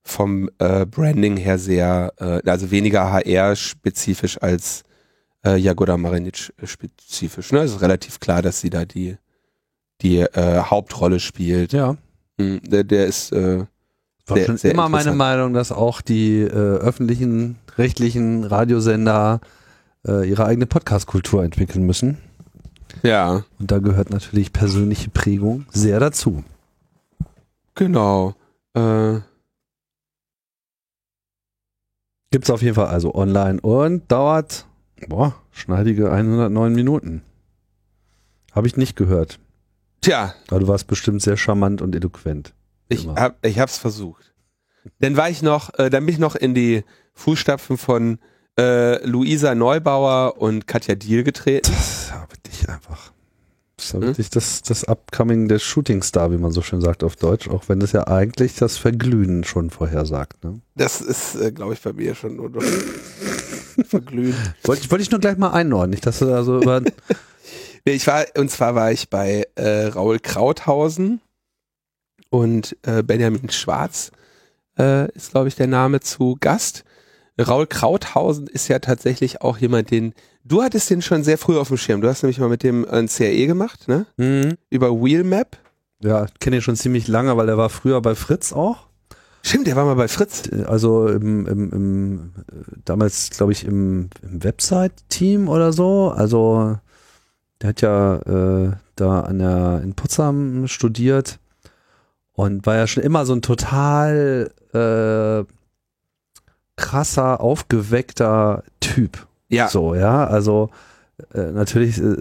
vom 0.07 0.49
äh, 0.59 0.85
Branding 0.85 1.37
her 1.37 1.59
sehr, 1.59 2.13
äh, 2.17 2.49
also 2.49 2.71
weniger 2.71 3.11
HR-spezifisch 3.11 4.41
als 4.41 4.83
äh, 5.45 5.57
Jagoda 5.57 5.97
Marinic-spezifisch. 5.97 7.51
Ne? 7.51 7.59
Es 7.59 7.71
ist 7.71 7.81
relativ 7.81 8.19
klar, 8.19 8.41
dass 8.41 8.61
sie 8.61 8.69
da 8.69 8.85
die, 8.85 9.17
die 10.01 10.19
äh, 10.19 10.61
Hauptrolle 10.61 11.19
spielt. 11.19 11.73
Ja. 11.73 11.97
Mhm, 12.37 12.61
der, 12.63 12.83
der 12.83 13.05
ist 13.05 13.31
äh, 13.33 13.65
war 14.29 14.37
sehr, 14.37 14.45
schon 14.45 14.57
sehr 14.57 14.71
immer 14.71 14.89
meine 14.89 15.13
Meinung, 15.13 15.53
dass 15.53 15.71
auch 15.71 16.01
die 16.01 16.41
äh, 16.41 16.49
öffentlichen, 16.49 17.57
rechtlichen 17.77 18.43
Radiosender 18.43 19.41
äh, 20.05 20.27
ihre 20.27 20.45
eigene 20.45 20.65
Podcast-Kultur 20.65 21.43
entwickeln 21.43 21.85
müssen. 21.85 22.17
Ja. 23.03 23.43
Und 23.59 23.71
da 23.71 23.79
gehört 23.79 24.09
natürlich 24.09 24.53
persönliche 24.53 25.09
Prägung 25.09 25.65
sehr 25.71 25.99
dazu. 25.99 26.43
Genau. 27.75 28.35
Äh, 28.73 29.19
Gibt's 32.31 32.49
auf 32.49 32.61
jeden 32.61 32.75
Fall 32.75 32.87
also 32.87 33.15
online 33.15 33.61
und 33.61 34.11
dauert, 34.11 34.65
boah, 35.07 35.35
schneidige 35.51 36.11
109 36.11 36.73
Minuten. 36.73 37.21
Habe 38.51 38.67
ich 38.67 38.75
nicht 38.75 38.95
gehört. 38.97 39.39
Tja. 40.01 40.33
Aber 40.49 40.59
du 40.59 40.67
warst 40.67 40.87
bestimmt 40.87 41.21
sehr 41.21 41.37
charmant 41.37 41.81
und 41.81 41.95
eloquent. 41.95 42.53
Ich, 42.89 43.07
hab, 43.07 43.45
ich 43.45 43.59
hab's 43.59 43.77
versucht. 43.77 44.33
Dann 44.99 45.17
war 45.17 45.29
ich 45.29 45.41
noch, 45.41 45.77
äh, 45.77 45.89
dann 45.89 46.05
bin 46.05 46.13
ich 46.13 46.19
noch 46.19 46.35
in 46.35 46.53
die 46.53 46.83
Fußstapfen 47.13 47.77
von 47.77 48.19
äh, 48.57 49.05
Luisa 49.05 49.55
Neubauer 49.55 50.35
und 50.37 50.67
Katja 50.67 50.95
Diel 50.95 51.23
getreten. 51.23 51.71
Das 51.71 52.11
habe 52.11 52.33
ich 52.49 52.69
einfach. 52.69 53.11
Das 53.77 53.91
ja 53.91 53.99
hm? 53.99 54.07
wirklich 54.07 54.29
das, 54.31 54.63
das 54.63 54.83
Upcoming 54.85 55.47
der 55.47 55.59
Shooting 55.59 56.01
Star, 56.01 56.31
wie 56.31 56.37
man 56.37 56.51
so 56.51 56.63
schön 56.63 56.81
sagt 56.81 57.03
auf 57.03 57.15
Deutsch, 57.15 57.47
auch 57.47 57.69
wenn 57.69 57.79
das 57.79 57.91
ja 57.91 58.07
eigentlich 58.07 58.55
das 58.55 58.77
Verglühen 58.77 59.43
schon 59.43 59.69
vorhersagt. 59.69 60.43
Ne? 60.43 60.61
Das 60.75 60.99
ist, 61.01 61.35
äh, 61.35 61.51
glaube 61.51 61.73
ich, 61.73 61.81
bei 61.81 61.93
mir 61.93 62.15
schon 62.15 62.37
nur 62.37 62.51
Verglühen. 63.85 64.35
Wollte 64.63 64.89
wollt 64.89 65.01
ich 65.01 65.11
nur 65.11 65.19
gleich 65.19 65.37
mal 65.37 65.51
einordnen, 65.51 65.91
nicht, 65.91 66.05
dass 66.07 66.19
du 66.19 66.25
da 66.25 66.43
so 66.43 66.59
über. 66.59 66.81
nee, 67.85 67.93
ich 67.93 68.07
war, 68.07 68.25
und 68.35 68.49
zwar 68.49 68.73
war 68.73 68.91
ich 68.91 69.11
bei 69.11 69.47
äh, 69.53 69.85
Raul 69.85 70.17
Krauthausen 70.19 71.21
und 72.29 72.75
äh, 72.83 73.03
Benjamin 73.03 73.49
Schwarz 73.49 74.11
äh, 74.77 75.11
ist, 75.13 75.31
glaube 75.31 75.47
ich, 75.47 75.55
der 75.55 75.67
Name 75.67 75.99
zu 75.99 76.37
Gast. 76.39 76.83
Raul 77.39 77.67
Krauthausen 77.67 78.47
ist 78.47 78.67
ja 78.67 78.79
tatsächlich 78.79 79.41
auch 79.41 79.57
jemand, 79.57 79.91
den 79.91 80.13
du 80.43 80.63
hattest 80.63 80.89
den 80.89 81.01
schon 81.01 81.23
sehr 81.23 81.37
früh 81.37 81.57
auf 81.57 81.67
dem 81.67 81.77
Schirm. 81.77 82.01
Du 82.01 82.07
hast 82.07 82.23
nämlich 82.23 82.39
mal 82.39 82.49
mit 82.49 82.63
dem 82.63 82.87
ein 82.89 83.07
CRE 83.07 83.45
gemacht, 83.45 83.87
ne? 83.87 84.05
Mhm. 84.17 84.55
Über 84.69 84.91
Wheelmap. 84.91 85.57
Ja, 86.01 86.27
kenne 86.39 86.57
ihn 86.57 86.61
schon 86.61 86.75
ziemlich 86.75 87.07
lange, 87.07 87.37
weil 87.37 87.49
er 87.49 87.57
war 87.57 87.69
früher 87.69 88.01
bei 88.01 88.15
Fritz 88.15 88.53
auch. 88.53 88.87
Stimmt, 89.43 89.67
der 89.67 89.75
war 89.75 89.85
mal 89.85 89.95
bei 89.95 90.07
Fritz. 90.07 90.49
Also 90.65 91.07
im, 91.07 91.45
im, 91.47 91.71
im 91.71 92.31
damals, 92.85 93.29
glaube 93.31 93.51
ich, 93.51 93.65
im, 93.65 94.09
im 94.21 94.43
Website-Team 94.43 95.47
oder 95.47 95.73
so. 95.73 96.09
Also 96.09 96.77
der 97.61 97.69
hat 97.69 97.81
ja 97.81 98.15
äh, 98.17 98.71
da 98.95 99.21
an 99.21 99.39
der 99.39 99.81
in 99.83 99.93
Potsdam 99.93 100.67
studiert 100.67 101.39
und 102.37 102.67
war 102.67 102.75
ja 102.75 102.85
schon 102.85 103.01
immer 103.01 103.25
so 103.25 103.33
ein 103.33 103.41
total 103.41 104.51
äh, 104.71 105.43
krasser, 106.75 107.41
aufgeweckter 107.41 108.63
Typ. 108.79 109.25
Ja. 109.49 109.69
So, 109.69 109.95
ja, 109.95 110.27
also 110.27 110.69
äh, 111.33 111.51
natürlich 111.51 111.97
äh, 111.97 112.15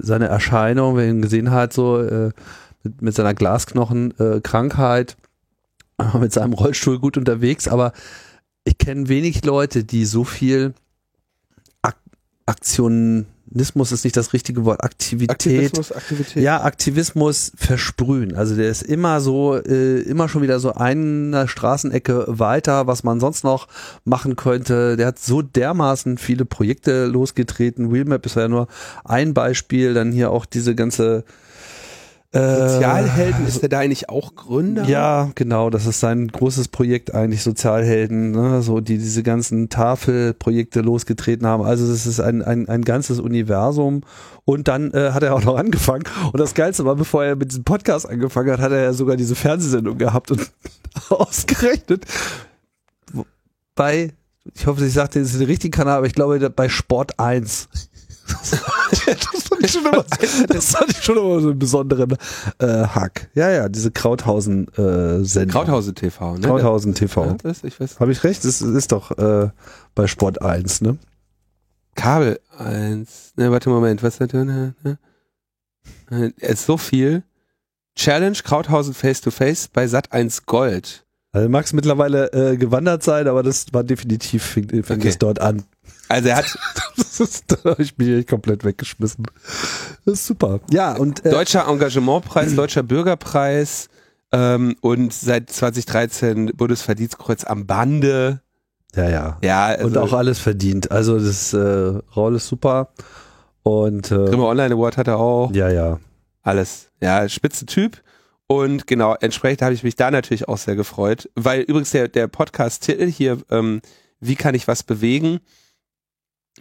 seine 0.00 0.26
Erscheinung, 0.26 0.96
wer 0.96 1.08
ihn 1.08 1.22
gesehen 1.22 1.52
hat, 1.52 1.72
so 1.72 2.00
äh, 2.02 2.30
mit, 2.82 3.02
mit, 3.02 3.14
seiner 3.14 3.34
Glasknochenkrankheit, 3.34 5.16
äh, 5.98 6.18
mit 6.18 6.32
seinem 6.32 6.54
Rollstuhl 6.54 6.98
gut 6.98 7.16
unterwegs, 7.16 7.68
aber 7.68 7.92
ich 8.64 8.78
kenne 8.78 9.08
wenig 9.08 9.44
Leute, 9.44 9.84
die 9.84 10.04
so 10.06 10.24
viel 10.24 10.74
Ak 11.82 11.96
Aktionen 12.46 13.26
Aktivismus 13.52 13.92
ist 13.92 14.04
nicht 14.04 14.16
das 14.16 14.32
richtige 14.32 14.64
Wort, 14.64 14.82
Aktivität. 14.82 15.30
Aktivismus, 15.30 15.92
Aktivität. 15.92 16.42
Ja, 16.42 16.62
Aktivismus 16.62 17.52
versprühen. 17.54 18.34
Also 18.34 18.56
der 18.56 18.70
ist 18.70 18.80
immer 18.82 19.20
so, 19.20 19.56
äh, 19.56 20.00
immer 20.00 20.30
schon 20.30 20.40
wieder 20.40 20.58
so 20.58 20.72
eine 20.72 21.46
Straßenecke 21.46 22.24
weiter, 22.28 22.86
was 22.86 23.04
man 23.04 23.20
sonst 23.20 23.44
noch 23.44 23.68
machen 24.06 24.36
könnte. 24.36 24.96
Der 24.96 25.08
hat 25.08 25.18
so 25.18 25.42
dermaßen 25.42 26.16
viele 26.16 26.46
Projekte 26.46 27.04
losgetreten. 27.04 27.92
Wheelmap 27.92 28.24
ist 28.24 28.36
ja 28.36 28.48
nur 28.48 28.68
ein 29.04 29.34
Beispiel, 29.34 29.92
dann 29.92 30.12
hier 30.12 30.30
auch 30.30 30.46
diese 30.46 30.74
ganze 30.74 31.24
Sozialhelden, 32.34 33.44
äh, 33.44 33.48
ist 33.48 33.62
er 33.62 33.68
da 33.68 33.80
eigentlich 33.80 34.08
auch 34.08 34.34
Gründer? 34.34 34.84
Ja, 34.84 35.30
genau, 35.34 35.68
das 35.68 35.84
ist 35.84 36.00
sein 36.00 36.28
großes 36.28 36.68
Projekt 36.68 37.14
eigentlich, 37.14 37.42
Sozialhelden, 37.42 38.30
ne, 38.30 38.62
so 38.62 38.80
die 38.80 38.96
diese 38.96 39.22
ganzen 39.22 39.68
Tafelprojekte 39.68 40.80
losgetreten 40.80 41.46
haben. 41.46 41.62
Also 41.62 41.86
das 41.86 42.06
ist 42.06 42.20
ein, 42.20 42.42
ein, 42.42 42.68
ein 42.68 42.82
ganzes 42.82 43.20
Universum. 43.20 44.00
Und 44.46 44.66
dann 44.68 44.92
äh, 44.92 45.10
hat 45.12 45.22
er 45.22 45.34
auch 45.34 45.44
noch 45.44 45.56
angefangen. 45.56 46.04
Und 46.32 46.40
das 46.40 46.54
Geilste 46.54 46.86
war, 46.86 46.96
bevor 46.96 47.22
er 47.22 47.36
mit 47.36 47.50
diesem 47.50 47.64
Podcast 47.64 48.08
angefangen 48.08 48.50
hat, 48.50 48.60
hat 48.60 48.72
er 48.72 48.82
ja 48.82 48.92
sogar 48.94 49.16
diese 49.16 49.34
Fernsehsendung 49.34 49.98
gehabt 49.98 50.30
und 50.30 50.50
ausgerechnet 51.10 52.06
bei, 53.74 54.12
ich 54.54 54.66
hoffe, 54.66 54.84
ich 54.84 54.92
sagte, 54.92 55.20
das 55.20 55.32
ist 55.32 55.40
der 55.40 55.48
richtige 55.48 55.76
Kanal, 55.76 55.98
aber 55.98 56.06
ich 56.06 56.14
glaube 56.14 56.50
bei 56.50 56.68
Sport 56.68 57.18
1 57.18 57.68
das 58.28 58.60
fand 58.60 58.92
ich 58.92 59.31
schon 59.68 59.84
immer, 59.84 60.04
das 60.48 60.66
fand 60.72 60.90
ich 60.90 61.02
schon 61.02 61.16
immer 61.16 61.40
so 61.40 61.50
einen 61.50 61.58
besonderen 61.58 62.16
äh, 62.58 62.66
Hack. 62.66 63.30
Ja, 63.34 63.50
ja, 63.50 63.68
diese 63.68 63.90
Krauthausen-Sendung. 63.90 65.48
Äh, 65.48 65.52
Krauthausen 65.52 65.94
TV, 65.94 66.34
ne? 66.38 66.46
Krauthausen 66.46 66.94
TV. 66.94 67.26
Ja, 67.26 67.34
das, 67.34 67.64
ich 67.64 67.78
weiß. 67.78 68.00
Habe 68.00 68.12
ich 68.12 68.24
recht? 68.24 68.44
Das 68.44 68.62
ist 68.62 68.92
doch 68.92 69.10
äh, 69.18 69.50
bei 69.94 70.06
Sport 70.06 70.42
1, 70.42 70.80
ne? 70.82 70.98
Kabel 71.94 72.40
1. 72.58 73.34
Ne, 73.36 73.50
warte, 73.50 73.68
Moment, 73.68 74.02
was 74.02 74.20
hat 74.20 74.32
der? 74.32 74.44
Ne, 74.44 74.74
ne? 74.82 74.98
Es 76.38 76.60
ist 76.60 76.66
so 76.66 76.76
viel. 76.76 77.22
Challenge 77.94 78.38
Krauthausen 78.42 78.94
Face 78.94 79.20
to 79.20 79.30
Face 79.30 79.68
bei 79.68 79.86
Sat 79.86 80.12
1 80.12 80.46
Gold. 80.46 81.04
Also 81.32 81.48
mag 81.48 81.64
es 81.64 81.72
mittlerweile 81.72 82.30
äh, 82.32 82.56
gewandert 82.56 83.02
sein, 83.02 83.26
aber 83.26 83.42
das 83.42 83.66
war 83.72 83.84
definitiv, 83.84 84.42
fing, 84.42 84.68
fing 84.68 84.82
okay. 84.82 85.08
es 85.08 85.18
dort 85.18 85.40
an. 85.40 85.64
Also 86.08 86.28
er 86.28 86.36
hat. 86.36 86.46
da 87.48 87.70
habe 87.70 87.82
ich 87.82 87.96
mich 87.96 88.26
komplett 88.26 88.64
weggeschmissen. 88.64 89.26
Das 90.04 90.14
ist 90.14 90.26
super. 90.26 90.60
Ja, 90.70 90.96
und. 90.96 91.24
Äh, 91.24 91.30
Deutscher 91.30 91.66
Engagementpreis, 91.68 92.54
Deutscher 92.56 92.82
Bürgerpreis 92.82 93.88
ähm, 94.32 94.76
und 94.80 95.12
seit 95.12 95.50
2013 95.50 96.52
Bundesverdienstkreuz 96.56 97.44
am 97.44 97.66
Bande. 97.66 98.40
Ja, 98.94 99.08
ja. 99.08 99.38
Ja, 99.42 99.66
also, 99.66 99.86
und 99.86 99.98
auch 99.98 100.12
alles 100.12 100.38
verdient. 100.38 100.90
Also 100.90 101.18
das 101.18 101.52
äh, 101.52 101.58
Roll 102.16 102.36
ist 102.36 102.48
super. 102.48 102.88
Und 103.62 104.10
äh, 104.10 104.26
Grimme 104.26 104.44
Online 104.44 104.74
Award 104.74 104.96
hat 104.96 105.08
er 105.08 105.18
auch. 105.18 105.52
Ja, 105.52 105.70
ja. 105.70 105.98
Alles. 106.42 106.90
Ja, 107.00 107.28
spitze 107.28 107.66
Typ. 107.66 108.02
Und 108.46 108.86
genau, 108.86 109.14
entsprechend 109.14 109.62
habe 109.62 109.72
ich 109.72 109.82
mich 109.82 109.96
da 109.96 110.10
natürlich 110.10 110.48
auch 110.48 110.58
sehr 110.58 110.76
gefreut, 110.76 111.30
weil 111.34 111.62
übrigens 111.62 111.92
der, 111.92 112.08
der 112.08 112.26
Podcast-Titel 112.26 113.06
hier, 113.06 113.38
ähm, 113.50 113.80
wie 114.20 114.34
kann 114.34 114.54
ich 114.54 114.68
was 114.68 114.82
bewegen, 114.82 115.40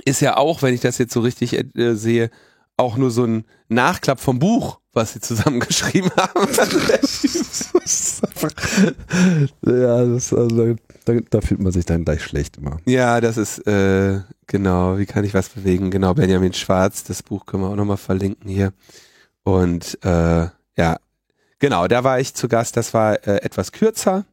ist 0.06 0.22
ja 0.22 0.38
auch, 0.38 0.62
wenn 0.62 0.74
ich 0.74 0.82
das 0.82 0.98
jetzt 0.98 1.14
so 1.14 1.22
richtig 1.22 1.54
äh, 1.54 1.96
sehe, 1.96 2.30
auch 2.78 2.98
nur 2.98 3.12
so 3.12 3.26
ein 3.26 3.46
Nachklapp 3.70 4.20
vom 4.20 4.39
Buch, 4.39 4.80
was 4.94 5.14
sie 5.14 5.22
zusammengeschrieben 5.22 6.12
haben. 6.18 6.48
ja, 9.66 10.06
das, 10.06 10.34
also, 10.34 10.76
da, 11.06 11.14
da, 11.30 11.42
fühlt 11.42 11.62
man 11.62 11.72
sich 11.72 11.86
dann 11.86 12.04
gleich 12.04 12.24
schlecht 12.24 12.58
immer. 12.58 12.80
Ja, 12.86 13.22
das 13.22 13.38
ist, 13.38 13.60
äh, 13.68 14.22
genau, 14.48 14.98
wie 14.98 15.06
kann 15.06 15.24
ich 15.24 15.34
was 15.34 15.50
bewegen? 15.50 15.92
Genau, 15.92 16.14
Benjamin 16.14 16.54
Schwarz, 16.54 17.04
das 17.04 17.24
Buch 17.24 17.46
können 17.46 17.64
wir 17.64 17.70
auch 17.70 17.76
nochmal 17.76 17.98
verlinken 17.98 18.50
hier. 18.50 18.74
Und 19.44 19.98
äh, 20.04 20.48
ja, 20.78 20.98
genau, 21.60 21.88
da 21.88 22.04
war 22.04 22.20
ich 22.20 22.34
zu 22.34 22.48
Gast, 22.48 22.78
das 22.78 22.94
war 22.94 23.16
äh, 23.28 23.42
etwas 23.44 23.72
kürzer 23.72 24.26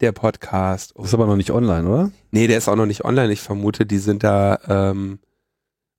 der 0.00 0.12
Podcast. 0.12 0.94
ist 0.96 1.14
aber 1.14 1.26
noch 1.26 1.36
nicht 1.36 1.50
online, 1.50 1.88
oder? 1.88 2.10
Nee, 2.30 2.46
der 2.46 2.58
ist 2.58 2.68
auch 2.68 2.76
noch 2.76 2.86
nicht 2.86 3.04
online. 3.04 3.32
Ich 3.32 3.40
vermute, 3.40 3.86
die 3.86 3.98
sind 3.98 4.24
da 4.24 4.58
ähm, 4.68 5.18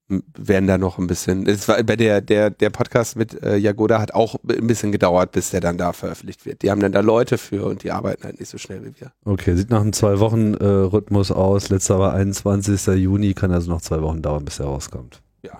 werden 0.08 0.68
da 0.68 0.78
noch 0.78 1.00
ein 1.00 1.08
bisschen. 1.08 1.48
Es 1.48 1.68
war 1.68 1.82
bei 1.84 1.96
der 1.96 2.22
der 2.22 2.52
der 2.52 2.70
Podcast 2.70 3.16
mit 3.16 3.42
äh, 3.42 3.58
Jagoda 3.58 4.00
hat 4.00 4.14
auch 4.14 4.36
ein 4.48 4.68
bisschen 4.68 4.92
gedauert, 4.92 5.32
bis 5.32 5.50
der 5.50 5.62
dann 5.62 5.78
da 5.78 5.94
veröffentlicht 5.94 6.46
wird. 6.46 6.62
Die 6.62 6.70
haben 6.70 6.80
dann 6.80 6.92
da 6.92 7.00
Leute 7.00 7.38
für 7.38 7.66
und 7.66 7.84
die 7.84 7.92
arbeiten 7.92 8.24
halt 8.24 8.40
nicht 8.40 8.50
so 8.50 8.58
schnell 8.58 8.84
wie 8.86 9.00
wir. 9.00 9.12
Okay, 9.26 9.56
sieht 9.56 9.72
nach 9.72 9.82
einem 9.82 9.94
zwei 9.94 10.20
Wochen 10.20 10.54
äh, 10.54 10.66
Rhythmus 10.66 11.32
aus. 11.32 11.70
Letzter 11.70 11.98
war 11.98 12.14
21. 12.14 12.86
Juni, 13.02 13.34
kann 13.34 13.52
also 13.52 13.72
noch 13.72 13.82
zwei 13.82 14.02
Wochen 14.02 14.22
dauern, 14.22 14.46
bis 14.46 14.60
er 14.60 14.68
rauskommt. 14.68 15.24
Ja, 15.42 15.60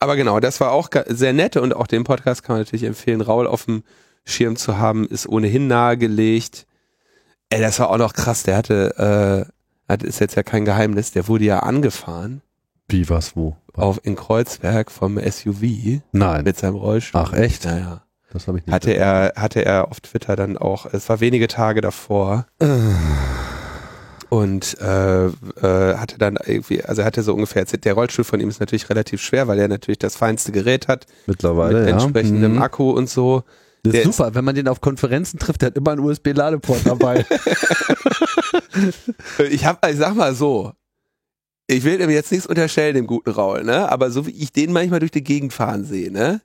aber 0.00 0.16
genau, 0.16 0.40
das 0.40 0.60
war 0.60 0.72
auch 0.72 0.88
sehr 1.08 1.32
nett 1.32 1.56
und 1.56 1.74
auch 1.76 1.86
den 1.86 2.02
Podcast 2.02 2.42
kann 2.42 2.54
man 2.54 2.62
natürlich 2.62 2.84
empfehlen. 2.84 3.20
Raul 3.20 3.46
auf 3.46 3.66
dem 3.66 3.84
Schirm 4.24 4.56
zu 4.56 4.78
haben, 4.78 5.06
ist 5.06 5.28
ohnehin 5.28 5.68
nahegelegt. 5.68 6.66
Ey, 7.50 7.60
das 7.60 7.78
war 7.78 7.90
auch 7.90 7.98
noch 7.98 8.12
krass. 8.12 8.42
Der 8.42 8.56
hatte, 8.56 9.48
äh, 9.88 10.06
ist 10.06 10.20
jetzt 10.20 10.34
ja 10.34 10.42
kein 10.42 10.64
Geheimnis. 10.64 11.12
Der 11.12 11.28
wurde 11.28 11.44
ja 11.44 11.60
angefahren 11.60 12.42
wie, 12.88 13.08
was, 13.08 13.34
wo? 13.34 13.56
Auf 13.74 14.00
in 14.04 14.14
Kreuzberg 14.14 14.90
vom 14.90 15.18
SUV. 15.18 16.00
Nein. 16.12 16.44
Mit 16.44 16.58
seinem 16.58 16.76
Rollstuhl. 16.76 17.20
Ach, 17.24 17.32
echt? 17.32 17.64
Naja. 17.64 18.02
Das 18.32 18.46
habe 18.46 18.58
ich 18.58 18.66
nicht. 18.66 18.74
Hatte 18.74 18.92
er, 18.92 19.32
hatte 19.36 19.64
er 19.64 19.90
auf 19.90 20.00
Twitter 20.00 20.36
dann 20.36 20.56
auch, 20.56 20.86
es 20.92 21.08
war 21.08 21.20
wenige 21.20 21.48
Tage 21.48 21.80
davor. 21.80 22.46
Und 24.30 24.78
äh, 24.80 25.26
äh, 25.26 25.30
hatte 25.96 26.18
dann 26.18 26.36
irgendwie, 26.44 26.82
also 26.82 27.04
hatte 27.04 27.22
so 27.22 27.34
ungefähr 27.34 27.64
der 27.64 27.94
Rollstuhl 27.94 28.24
von 28.24 28.40
ihm 28.40 28.48
ist 28.48 28.58
natürlich 28.58 28.90
relativ 28.90 29.20
schwer, 29.20 29.46
weil 29.46 29.60
er 29.60 29.68
natürlich 29.68 29.98
das 29.98 30.16
feinste 30.16 30.50
Gerät 30.50 30.88
hat. 30.88 31.06
Mittlerweile, 31.26 31.80
mit 31.80 31.88
ja. 31.88 31.94
entsprechendem 31.94 32.54
Mhm. 32.54 32.62
Akku 32.62 32.90
und 32.90 33.08
so. 33.08 33.44
Das 33.84 33.92
Der 33.92 34.02
ist 34.02 34.16
super, 34.16 34.34
wenn 34.34 34.44
man 34.44 34.54
den 34.54 34.66
auf 34.66 34.80
Konferenzen 34.80 35.38
trifft, 35.38 35.62
der 35.62 35.68
hat 35.68 35.76
immer 35.76 35.92
einen 35.92 36.00
USB-Ladeport 36.00 36.80
dabei. 36.84 37.24
Ich 39.50 39.64
hab, 39.64 39.86
ich 39.88 39.96
sag 39.96 40.14
mal 40.14 40.34
so, 40.34 40.72
ich 41.66 41.84
will 41.84 42.00
ihm 42.00 42.10
jetzt 42.10 42.30
nichts 42.30 42.46
unterstellen, 42.46 42.94
dem 42.94 43.06
guten 43.06 43.30
Raul, 43.30 43.64
ne? 43.64 43.90
Aber 43.90 44.10
so 44.10 44.26
wie 44.26 44.30
ich 44.30 44.52
den 44.52 44.72
manchmal 44.72 45.00
durch 45.00 45.10
die 45.10 45.24
Gegend 45.24 45.52
fahren 45.52 45.84
sehe, 45.84 46.10
ne? 46.10 46.40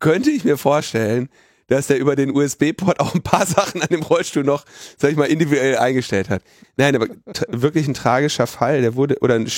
Könnte 0.00 0.30
ich 0.30 0.44
mir 0.44 0.56
vorstellen, 0.56 1.28
dass 1.68 1.86
der 1.86 1.98
über 1.98 2.16
den 2.16 2.34
USB-Port 2.34 2.98
auch 3.00 3.14
ein 3.14 3.22
paar 3.22 3.46
Sachen 3.46 3.82
an 3.82 3.88
dem 3.88 4.02
Rollstuhl 4.02 4.44
noch, 4.44 4.64
sag 4.96 5.10
ich 5.10 5.16
mal, 5.16 5.26
individuell 5.26 5.76
eingestellt 5.76 6.28
hat. 6.28 6.42
Nein, 6.76 6.96
aber 6.96 7.08
wirklich 7.48 7.86
ein 7.86 7.94
tragischer 7.94 8.46
Fall, 8.46 8.80
der 8.80 8.94
wurde, 8.94 9.18
oder 9.20 9.34
ein, 9.34 9.48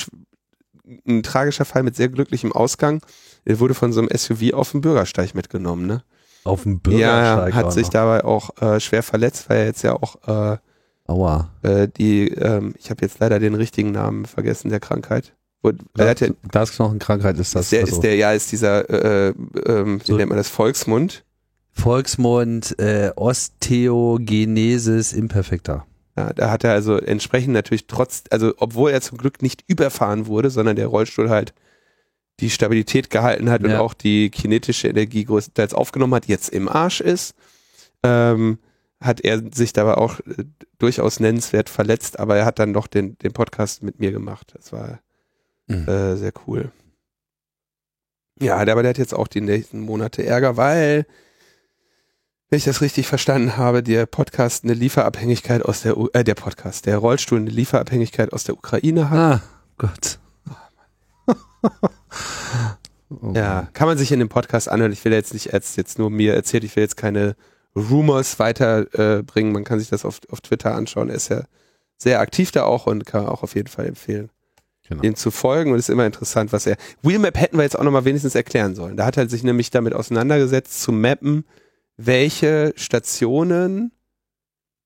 ein 1.07 1.23
tragischer 1.23 1.65
Fall 1.65 1.83
mit 1.83 1.95
sehr 1.95 2.09
glücklichem 2.09 2.51
Ausgang, 2.51 3.01
der 3.47 3.59
wurde 3.59 3.73
von 3.73 3.93
so 3.93 4.01
einem 4.01 4.09
SUV 4.15 4.53
auf 4.53 4.71
dem 4.71 4.81
Bürgersteig 4.81 5.33
mitgenommen, 5.33 5.87
ne? 5.87 6.03
Auf 6.43 6.63
dem 6.63 6.73
Ja, 6.87 7.35
Bürgersteig. 7.35 7.53
hat 7.53 7.65
auch 7.65 7.71
sich 7.71 7.83
noch. 7.87 7.93
dabei 7.93 8.23
auch 8.23 8.61
äh, 8.61 8.79
schwer 8.79 9.03
verletzt, 9.03 9.49
weil 9.49 9.57
er 9.59 9.65
jetzt 9.65 9.83
ja 9.83 9.93
auch 9.93 10.15
äh, 10.27 10.57
Aua. 11.07 11.49
äh, 11.63 11.87
die, 11.87 12.29
ähm, 12.29 12.73
ich 12.77 12.89
habe 12.89 13.01
jetzt 13.01 13.19
leider 13.19 13.39
den 13.39 13.55
richtigen 13.55 13.91
Namen 13.91 14.25
vergessen 14.25 14.69
der 14.69 14.79
Krankheit. 14.79 15.33
Er 15.97 16.09
hat 16.09 16.21
ja, 16.21 16.29
Glasknochenkrankheit 16.49 17.37
ist 17.37 17.53
das. 17.53 17.65
ist 17.65 17.71
der, 17.73 17.81
also 17.81 17.93
ist 17.95 18.01
der, 18.01 18.15
ja, 18.15 18.31
ist 18.31 18.51
dieser, 18.51 18.89
äh, 18.89 19.27
äh, 19.29 19.33
ähm, 19.67 20.01
wie 20.01 20.05
So- 20.11 20.17
nennt 20.17 20.29
man 20.29 20.37
das, 20.39 20.49
Volksmund. 20.49 21.23
Volksmund 21.73 22.77
äh, 22.79 23.11
Osteogenesis 23.15 25.13
imperfecta. 25.13 25.85
Ja, 26.17 26.33
da 26.33 26.51
hat 26.51 26.63
er 26.63 26.73
also 26.73 26.97
entsprechend 26.97 27.53
natürlich 27.53 27.87
trotz, 27.87 28.23
also 28.29 28.53
obwohl 28.57 28.91
er 28.91 29.01
zum 29.01 29.17
Glück 29.17 29.41
nicht 29.41 29.63
überfahren 29.67 30.27
wurde, 30.27 30.49
sondern 30.49 30.75
der 30.75 30.87
Rollstuhl 30.87 31.29
halt 31.29 31.53
die 32.41 32.49
Stabilität 32.49 33.09
gehalten 33.09 33.49
hat 33.49 33.63
und 33.63 33.69
Ja. 33.71 33.79
auch 33.79 33.93
die 33.93 34.29
kinetische 34.29 34.87
Energie 34.89 35.23
größtenteils 35.25 35.73
aufgenommen 35.73 36.15
hat, 36.15 36.25
jetzt 36.27 36.49
im 36.49 36.67
Arsch 36.67 36.99
ist, 37.01 37.35
ähm, 38.03 38.57
hat 38.99 39.21
er 39.21 39.41
sich 39.53 39.73
dabei 39.73 39.95
auch 39.95 40.19
äh, 40.21 40.43
durchaus 40.77 41.19
nennenswert 41.19 41.69
verletzt, 41.69 42.19
aber 42.19 42.35
er 42.37 42.45
hat 42.45 42.59
dann 42.59 42.73
doch 42.73 42.87
den, 42.87 43.17
den 43.19 43.31
Podcast 43.33 43.81
mit 43.83 43.99
mir 43.99 44.11
gemacht. 44.11 44.53
Das 44.55 44.73
war 44.73 44.99
Mhm. 45.67 45.87
äh, 45.87 46.17
sehr 46.17 46.33
cool. 46.47 46.71
Ja, 48.39 48.57
aber 48.57 48.81
der 48.81 48.89
hat 48.89 48.97
jetzt 48.97 49.13
auch 49.13 49.27
die 49.27 49.41
nächsten 49.41 49.79
Monate 49.81 50.25
Ärger, 50.25 50.57
weil, 50.57 51.05
wenn 52.49 52.57
ich 52.57 52.63
das 52.65 52.81
richtig 52.81 53.05
verstanden 53.07 53.55
habe, 53.57 53.83
der 53.83 54.07
Podcast 54.07 54.63
eine 54.63 54.73
Lieferabhängigkeit 54.73 55.63
aus 55.63 55.83
der, 55.83 55.97
U 55.97 56.09
äh, 56.13 56.23
der 56.23 56.33
Podcast, 56.35 56.87
der 56.87 56.97
Rollstuhl 56.97 57.39
eine 57.39 57.51
Lieferabhängigkeit 57.51 58.33
aus 58.33 58.43
der 58.43 58.55
Ukraine 58.55 59.09
hat. 59.11 59.17
Ah, 59.17 59.41
Gott. 59.77 60.19
Oh 61.63 61.87
Ja, 63.33 63.67
kann 63.73 63.87
man 63.87 63.97
sich 63.97 64.11
in 64.11 64.19
dem 64.19 64.29
Podcast 64.29 64.69
anhören. 64.69 64.91
Ich 64.93 65.03
will 65.03 65.11
jetzt 65.11 65.33
nicht 65.33 65.51
jetzt, 65.51 65.75
jetzt 65.77 65.99
nur 65.99 66.09
mir 66.09 66.33
erzählt, 66.33 66.63
ich 66.63 66.75
will 66.75 66.83
jetzt 66.83 66.95
keine 66.97 67.35
Rumors 67.75 68.39
weiterbringen. 68.39 69.51
Äh, 69.51 69.53
man 69.53 69.63
kann 69.63 69.79
sich 69.79 69.89
das 69.89 70.05
auf, 70.05 70.19
auf 70.29 70.41
Twitter 70.41 70.73
anschauen. 70.75 71.09
Er 71.09 71.15
ist 71.15 71.29
ja 71.29 71.43
sehr 71.97 72.19
aktiv 72.19 72.51
da 72.51 72.63
auch 72.63 72.87
und 72.87 73.05
kann 73.05 73.25
auch 73.25 73.43
auf 73.43 73.55
jeden 73.55 73.67
Fall 73.67 73.85
empfehlen, 73.85 74.29
Genau. 74.87 75.03
ihm 75.03 75.15
zu 75.15 75.29
folgen. 75.31 75.71
Und 75.71 75.79
es 75.79 75.87
ist 75.87 75.93
immer 75.93 76.05
interessant, 76.05 76.51
was 76.51 76.65
er. 76.65 76.75
Wheelmap 77.01 77.37
hätten 77.37 77.57
wir 77.57 77.63
jetzt 77.63 77.77
auch 77.77 77.83
nochmal 77.83 78.05
wenigstens 78.05 78.35
erklären 78.35 78.75
sollen. 78.75 78.97
Da 78.97 79.05
hat 79.05 79.17
er 79.17 79.29
sich 79.29 79.43
nämlich 79.43 79.69
damit 79.71 79.93
auseinandergesetzt, 79.93 80.81
zu 80.81 80.91
mappen, 80.91 81.45
welche 81.97 82.73
Stationen 82.75 83.91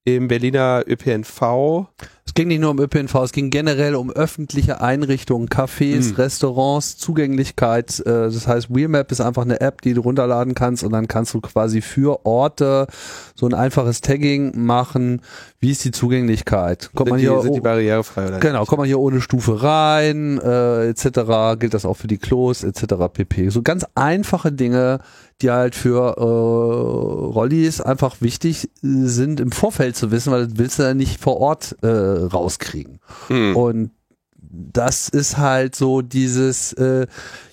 im 0.04 0.28
Berliner 0.28 0.84
ÖPNV 0.88 1.88
Es 2.28 2.34
ging 2.34 2.48
nicht 2.48 2.60
nur 2.60 2.72
um 2.72 2.80
ÖPNV, 2.80 3.14
es 3.24 3.32
ging 3.34 3.52
generell 3.52 3.94
um 3.94 4.10
öffentliche 4.10 4.82
Einrichtungen, 4.82 5.48
Cafés, 5.48 6.10
Hm. 6.10 6.16
Restaurants, 6.16 6.98
Zugänglichkeit. 6.98 8.00
Äh, 8.00 8.04
das 8.04 8.48
heißt, 8.48 8.74
Wheelmap 8.74 9.12
ist 9.12 9.22
einfach 9.22 9.44
eine 9.44 9.62
App, 9.62 9.82
die 9.84 9.94
du 9.94 10.02
runterladen 10.02 10.56
kannst 10.56 10.84
und 10.84 10.92
dann 10.92 11.08
kannst 11.08 11.36
du 11.36 11.40
quasi 11.42 11.82
für 11.82 12.26
Orte 12.26 12.88
so 13.36 13.46
ein 13.46 13.54
einfaches 13.54 14.02
Tagging 14.02 14.54
machen. 14.56 15.22
Wie 15.60 15.70
ist 15.70 15.86
die 15.86 15.92
Zugänglichkeit? 15.92 16.90
Kommt 16.96 17.12
man 17.12 17.20
sind, 17.20 17.30
hier 17.30 17.38
die, 17.38 17.44
sind 17.44 17.54
die 17.56 17.62
barrierefrei 17.62 18.28
oder 18.28 18.40
Genau, 18.40 18.62
nicht? 18.62 18.70
kommt 18.70 18.80
man 18.80 18.88
hier 18.88 19.00
ohne 19.00 19.22
Stufe 19.22 19.62
rein, 19.62 20.40
äh, 20.40 20.90
etc. 20.90 21.60
Gilt 21.60 21.76
das 21.76 21.86
auch 21.86 21.96
für 21.96 22.08
die 22.08 22.18
Klos, 22.18 22.64
etc. 22.64 22.96
pp. 23.14 23.50
So 23.50 23.62
ganz 23.62 23.86
einfache 23.94 24.52
Dinge, 24.52 25.00
die 25.42 25.52
halt 25.52 25.76
für 25.76 26.16
äh, 26.18 26.22
Rollis 26.22 27.82
einfach 27.82 28.22
wichtig 28.22 28.70
sind, 28.82 29.40
im 29.40 29.52
Vorfeld 29.52 29.96
zu 29.96 30.12
wissen, 30.12 30.32
weil 30.32 30.48
das 30.48 30.58
willst 30.58 30.80
du 30.80 30.84
ja 30.84 30.94
nicht 30.94 31.20
vor 31.20 31.38
Ort 31.38 31.76
äh, 31.82 31.88
rauskriegen. 31.88 33.00
Hm. 33.28 33.56
Und 33.56 33.92
das 34.38 35.10
ist 35.10 35.38
halt 35.38 35.76
so 35.76 36.02
dieses, 36.02 36.72
äh, 36.74 37.08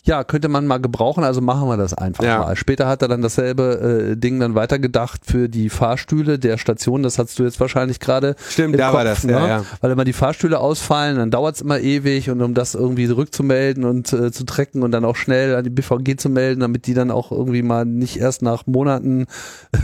ja, 0.05 0.24
könnte 0.24 0.48
man 0.48 0.66
mal 0.66 0.78
gebrauchen, 0.78 1.22
also 1.22 1.40
machen 1.40 1.68
wir 1.68 1.76
das 1.76 1.94
einfach 1.94 2.24
Ja. 2.24 2.40
mal. 2.40 2.57
Später 2.57 2.88
hat 2.88 3.03
er 3.03 3.09
dann 3.09 3.22
dasselbe 3.22 4.11
äh, 4.12 4.16
Ding 4.16 4.40
dann 4.40 4.55
weitergedacht 4.57 5.20
für 5.24 5.48
die 5.48 5.68
Fahrstühle 5.68 6.38
der 6.40 6.59
Station, 6.59 7.03
das 7.05 7.18
hast 7.18 7.38
du 7.38 7.44
jetzt 7.44 7.61
wahrscheinlich 7.61 8.00
gerade 8.00 8.34
Stimmt, 8.48 8.74
im 8.74 8.78
da 8.78 8.92
war 8.92 9.05
Kopf, 9.05 9.14
das, 9.14 9.24
ne? 9.24 9.32
ja, 9.32 9.46
ja. 9.46 9.64
Weil 9.80 9.92
immer 9.92 10.05
die 10.05 10.12
Fahrstühle 10.12 10.59
ausfallen, 10.59 11.16
dann 11.18 11.30
dauert 11.30 11.55
es 11.55 11.61
immer 11.61 11.78
ewig 11.78 12.30
und 12.30 12.42
um 12.42 12.53
das 12.55 12.74
irgendwie 12.74 13.07
zurückzumelden 13.07 13.84
und 13.84 14.12
äh, 14.12 14.32
zu 14.32 14.44
trecken 14.44 14.82
und 14.82 14.90
dann 14.90 15.05
auch 15.05 15.14
schnell 15.16 15.55
an 15.55 15.62
die 15.64 15.70
BVG 15.70 16.16
zu 16.18 16.28
melden, 16.28 16.61
damit 16.61 16.86
die 16.86 16.94
dann 16.94 17.11
auch 17.12 17.30
irgendwie 17.30 17.62
mal 17.62 17.84
nicht 17.84 18.18
erst 18.18 18.42
nach 18.42 18.66
Monaten 18.66 19.26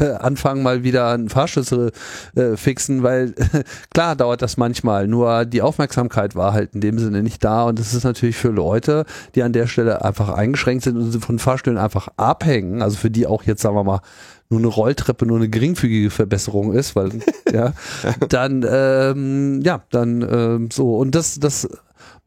äh, 0.01 0.11
anfangen, 0.14 0.62
mal 0.64 0.83
wieder 0.83 1.11
einen 1.11 1.29
Fahrschlüssel 1.29 1.93
äh, 2.35 2.57
fixen, 2.57 3.05
weil 3.05 3.35
klar 3.95 4.16
dauert 4.16 4.43
das 4.43 4.57
manchmal, 4.57 5.07
nur 5.07 5.45
die 5.45 5.62
Aufmerksamkeit 5.62 6.35
war 6.35 6.53
halt 6.53 6.75
in 6.75 6.81
dem 6.81 6.99
Sinne 6.99 7.23
nicht 7.23 7.45
da 7.45 7.64
und 7.64 7.79
das 7.79 7.95
ist 7.95 8.03
natürlich 8.05 8.37
für 8.37 8.49
Leute, 8.49 9.05
die 9.37 9.45
an 9.45 9.53
der 9.53 9.69
Stelle 9.69 10.08
einfach 10.09 10.31
eingeschränkt 10.31 10.85
sind 10.85 10.97
und 10.97 11.25
von 11.25 11.39
Fahrstühlen 11.39 11.79
einfach 11.79 12.09
abhängen, 12.17 12.83
also 12.83 12.97
für 12.97 13.11
die 13.11 13.27
auch 13.27 13.45
jetzt 13.45 13.63
sagen 13.63 13.77
wir 13.77 13.85
mal 13.85 14.01
nur 14.51 14.61
eine 14.61 14.69
Rolltreppe 14.69 15.27
nur 15.27 15.37
eine 15.37 15.49
geringfügige 15.49 16.11
Verbesserung 16.11 16.73
ist, 16.73 16.97
weil 16.97 17.11
ja, 17.53 17.73
dann 18.29 18.67
ähm, 18.69 19.61
ja, 19.63 19.83
dann 19.91 20.23
ähm, 20.23 20.69
so 20.73 20.97
und 20.97 21.15
das 21.15 21.39
das 21.39 21.69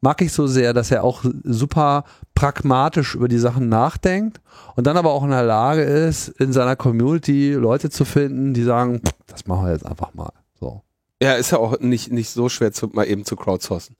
mag 0.00 0.20
ich 0.22 0.32
so 0.32 0.46
sehr, 0.46 0.72
dass 0.72 0.90
er 0.90 1.04
auch 1.04 1.24
super 1.44 2.04
pragmatisch 2.34 3.14
über 3.14 3.28
die 3.28 3.38
Sachen 3.38 3.68
nachdenkt 3.68 4.40
und 4.76 4.86
dann 4.86 4.96
aber 4.96 5.12
auch 5.12 5.24
in 5.24 5.30
der 5.30 5.44
Lage 5.44 5.82
ist, 5.82 6.28
in 6.28 6.52
seiner 6.52 6.76
Community 6.76 7.52
Leute 7.52 7.90
zu 7.90 8.04
finden, 8.04 8.54
die 8.54 8.62
sagen, 8.62 9.00
"Pff, 9.04 9.12
das 9.26 9.46
machen 9.46 9.66
wir 9.66 9.72
jetzt 9.72 9.86
einfach 9.86 10.14
mal. 10.14 10.32
So. 10.58 10.82
Ja, 11.22 11.34
ist 11.34 11.52
ja 11.52 11.58
auch 11.58 11.78
nicht, 11.80 12.12
nicht 12.12 12.30
so 12.30 12.48
schwer, 12.48 12.72
zu, 12.72 12.88
mal 12.88 13.06
eben 13.06 13.24
zu 13.24 13.36
crowdsourcen. 13.36 13.96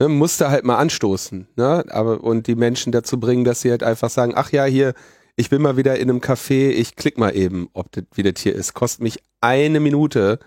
Ne, 0.00 0.08
musste 0.08 0.50
halt 0.50 0.64
mal 0.64 0.76
anstoßen, 0.76 1.48
ne? 1.56 1.84
Aber 1.88 2.22
und 2.22 2.46
die 2.46 2.54
Menschen 2.54 2.92
dazu 2.92 3.18
bringen, 3.18 3.44
dass 3.44 3.62
sie 3.62 3.70
halt 3.70 3.82
einfach 3.82 4.10
sagen, 4.10 4.32
ach 4.36 4.52
ja, 4.52 4.64
hier, 4.64 4.94
ich 5.34 5.50
bin 5.50 5.60
mal 5.60 5.76
wieder 5.76 5.98
in 5.98 6.08
einem 6.08 6.20
Café, 6.20 6.70
ich 6.70 6.94
klick 6.94 7.18
mal 7.18 7.34
eben, 7.34 7.68
ob 7.72 7.90
das, 7.92 8.04
wie 8.14 8.22
das 8.22 8.40
hier 8.40 8.54
ist. 8.54 8.74
Kostet 8.74 9.02
mich 9.02 9.18
eine 9.40 9.80
Minute, 9.80 10.38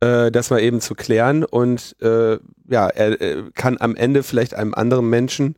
äh, 0.00 0.32
das 0.32 0.50
mal 0.50 0.60
eben 0.60 0.80
zu 0.80 0.94
klären 0.94 1.44
und 1.44 1.96
äh, 2.00 2.38
ja, 2.68 2.88
er 2.88 3.20
äh, 3.20 3.44
kann 3.54 3.76
am 3.78 3.94
Ende 3.94 4.24
vielleicht 4.24 4.54
einem 4.54 4.74
anderen 4.74 5.08
Menschen 5.08 5.56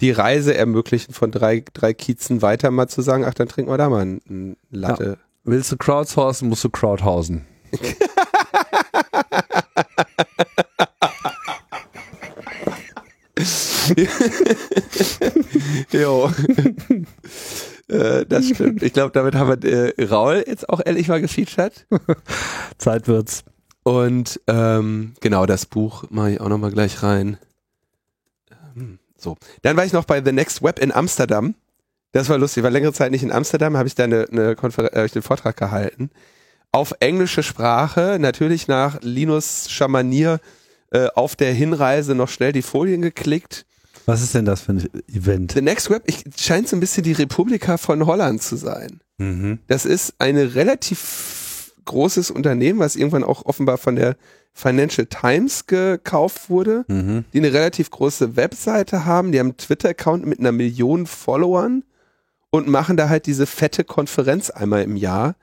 die 0.00 0.10
Reise 0.10 0.54
ermöglichen, 0.54 1.12
von 1.12 1.30
drei, 1.30 1.64
drei 1.74 1.92
Kiezen 1.92 2.42
weiter 2.42 2.70
mal 2.70 2.88
zu 2.88 3.02
sagen, 3.02 3.24
ach, 3.24 3.34
dann 3.34 3.48
trinken 3.48 3.70
wir 3.70 3.78
da 3.78 3.90
mal 3.90 4.04
ein, 4.04 4.20
ein 4.28 4.56
Latte. 4.70 5.18
Willst 5.44 5.70
du 5.72 5.76
crowdsourcen, 5.76 6.48
musst 6.48 6.64
du 6.64 6.70
crowdhausen. 6.70 7.44
Jo. 15.92 16.30
äh, 17.88 18.26
das 18.26 18.48
stimmt. 18.48 18.82
Ich 18.82 18.92
glaube, 18.92 19.12
damit 19.12 19.34
haben 19.34 19.62
wir 19.62 19.98
äh, 19.98 20.04
Raul 20.04 20.44
jetzt 20.46 20.68
auch 20.68 20.80
ehrlich 20.84 21.08
mal 21.08 21.20
gefeatured. 21.20 21.86
Zeit 22.78 23.08
wird's. 23.08 23.44
Und 23.82 24.40
ähm, 24.46 25.14
genau, 25.20 25.46
das 25.46 25.66
Buch 25.66 26.04
mache 26.10 26.32
ich 26.32 26.40
auch 26.40 26.48
nochmal 26.48 26.70
gleich 26.70 27.02
rein. 27.02 27.36
Ähm, 28.76 28.98
So. 29.16 29.36
Dann 29.62 29.76
war 29.76 29.84
ich 29.84 29.92
noch 29.92 30.04
bei 30.04 30.22
The 30.22 30.32
Next 30.32 30.62
Web 30.62 30.78
in 30.78 30.92
Amsterdam. 30.92 31.54
Das 32.12 32.28
war 32.28 32.38
lustig, 32.38 32.58
ich 32.58 32.64
war 32.64 32.70
längere 32.70 32.92
Zeit 32.92 33.10
nicht 33.10 33.22
in 33.22 33.32
Amsterdam, 33.32 33.76
habe 33.76 33.88
ich 33.88 33.94
da 33.94 34.04
eine, 34.04 34.26
eine 34.30 34.54
Konfer 34.54 34.94
äh, 34.94 35.08
den 35.08 35.22
Vortrag 35.22 35.56
gehalten. 35.56 36.10
Auf 36.70 36.94
englische 37.00 37.42
Sprache, 37.42 38.18
natürlich 38.20 38.68
nach 38.68 38.98
Linus 39.02 39.70
Schamanier 39.70 40.40
äh, 40.90 41.08
auf 41.14 41.36
der 41.36 41.52
Hinreise 41.52 42.14
noch 42.14 42.28
schnell 42.28 42.52
die 42.52 42.62
Folien 42.62 43.02
geklickt. 43.02 43.66
Was 44.06 44.22
ist 44.22 44.34
denn 44.34 44.44
das 44.44 44.62
für 44.62 44.72
ein 44.72 44.88
Event? 45.12 45.52
The 45.52 45.62
Next 45.62 45.90
Web 45.90 46.02
ich, 46.06 46.24
scheint 46.36 46.68
so 46.68 46.76
ein 46.76 46.80
bisschen 46.80 47.04
die 47.04 47.12
Republika 47.12 47.76
von 47.76 48.06
Holland 48.06 48.42
zu 48.42 48.56
sein. 48.56 49.00
Mhm. 49.18 49.58
Das 49.68 49.84
ist 49.84 50.14
eine 50.18 50.54
relativ 50.54 51.72
großes 51.84 52.30
Unternehmen, 52.30 52.78
was 52.78 52.96
irgendwann 52.96 53.24
auch 53.24 53.44
offenbar 53.44 53.78
von 53.78 53.96
der 53.96 54.16
Financial 54.54 55.06
Times 55.06 55.66
gekauft 55.66 56.50
wurde, 56.50 56.84
Mhm. 56.88 57.24
die 57.32 57.38
eine 57.38 57.52
relativ 57.52 57.90
große 57.90 58.36
Webseite 58.36 59.04
haben. 59.04 59.32
Die 59.32 59.38
haben 59.38 59.48
einen 59.48 59.56
Twitter-Account 59.56 60.26
mit 60.26 60.40
einer 60.40 60.52
Million 60.52 61.06
Followern 61.06 61.84
und 62.50 62.68
machen 62.68 62.96
da 62.96 63.08
halt 63.08 63.26
diese 63.26 63.46
fette 63.46 63.82
Konferenz 63.84 64.50
einmal 64.50 64.82
im 64.82 64.96
Jahr. 64.96 65.36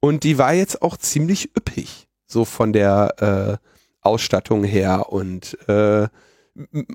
Und 0.00 0.24
die 0.24 0.36
war 0.36 0.52
jetzt 0.52 0.82
auch 0.82 0.96
ziemlich 0.96 1.56
üppig, 1.56 2.08
so 2.26 2.44
von 2.44 2.72
der 2.72 3.58
äh, 3.62 3.66
Ausstattung 4.02 4.64
her 4.64 5.10
und 5.10 5.56
äh, 5.68 6.08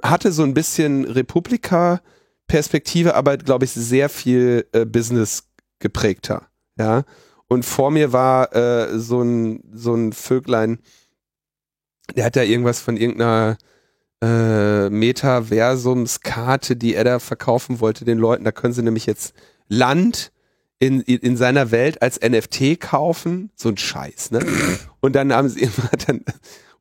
hatte 0.03 0.31
so 0.31 0.43
ein 0.43 0.53
bisschen 0.53 1.05
Republika-Perspektive, 1.05 3.15
aber 3.15 3.37
glaube 3.37 3.65
ich 3.65 3.71
sehr 3.71 4.09
viel 4.09 4.67
äh, 4.71 4.85
Business 4.85 5.47
geprägter. 5.79 6.47
Ja. 6.77 7.03
Und 7.47 7.63
vor 7.63 7.91
mir 7.91 8.13
war 8.13 8.55
äh, 8.55 8.99
so 8.99 9.21
ein 9.21 9.63
so 9.73 9.95
ein 9.95 10.13
Vöglein, 10.13 10.79
der 12.15 12.25
hat 12.25 12.35
da 12.35 12.43
irgendwas 12.43 12.79
von 12.79 12.97
irgendeiner 12.97 13.57
äh, 14.21 14.89
Metaversumskarte, 14.89 16.75
die 16.75 16.95
er 16.95 17.03
da 17.03 17.19
verkaufen 17.19 17.79
wollte 17.79 18.05
den 18.05 18.17
Leuten. 18.17 18.43
Da 18.43 18.51
können 18.51 18.73
sie 18.73 18.83
nämlich 18.83 19.05
jetzt 19.05 19.33
Land 19.67 20.31
in, 20.79 21.01
in, 21.01 21.19
in 21.19 21.37
seiner 21.37 21.71
Welt 21.71 22.01
als 22.01 22.19
NFT 22.19 22.79
kaufen. 22.79 23.51
So 23.55 23.69
ein 23.69 23.77
Scheiß, 23.77 24.31
ne? 24.31 24.45
Und 24.99 25.15
dann 25.15 25.33
haben 25.33 25.49
sie 25.49 25.61
immer 25.61 25.89
dann, 26.05 26.23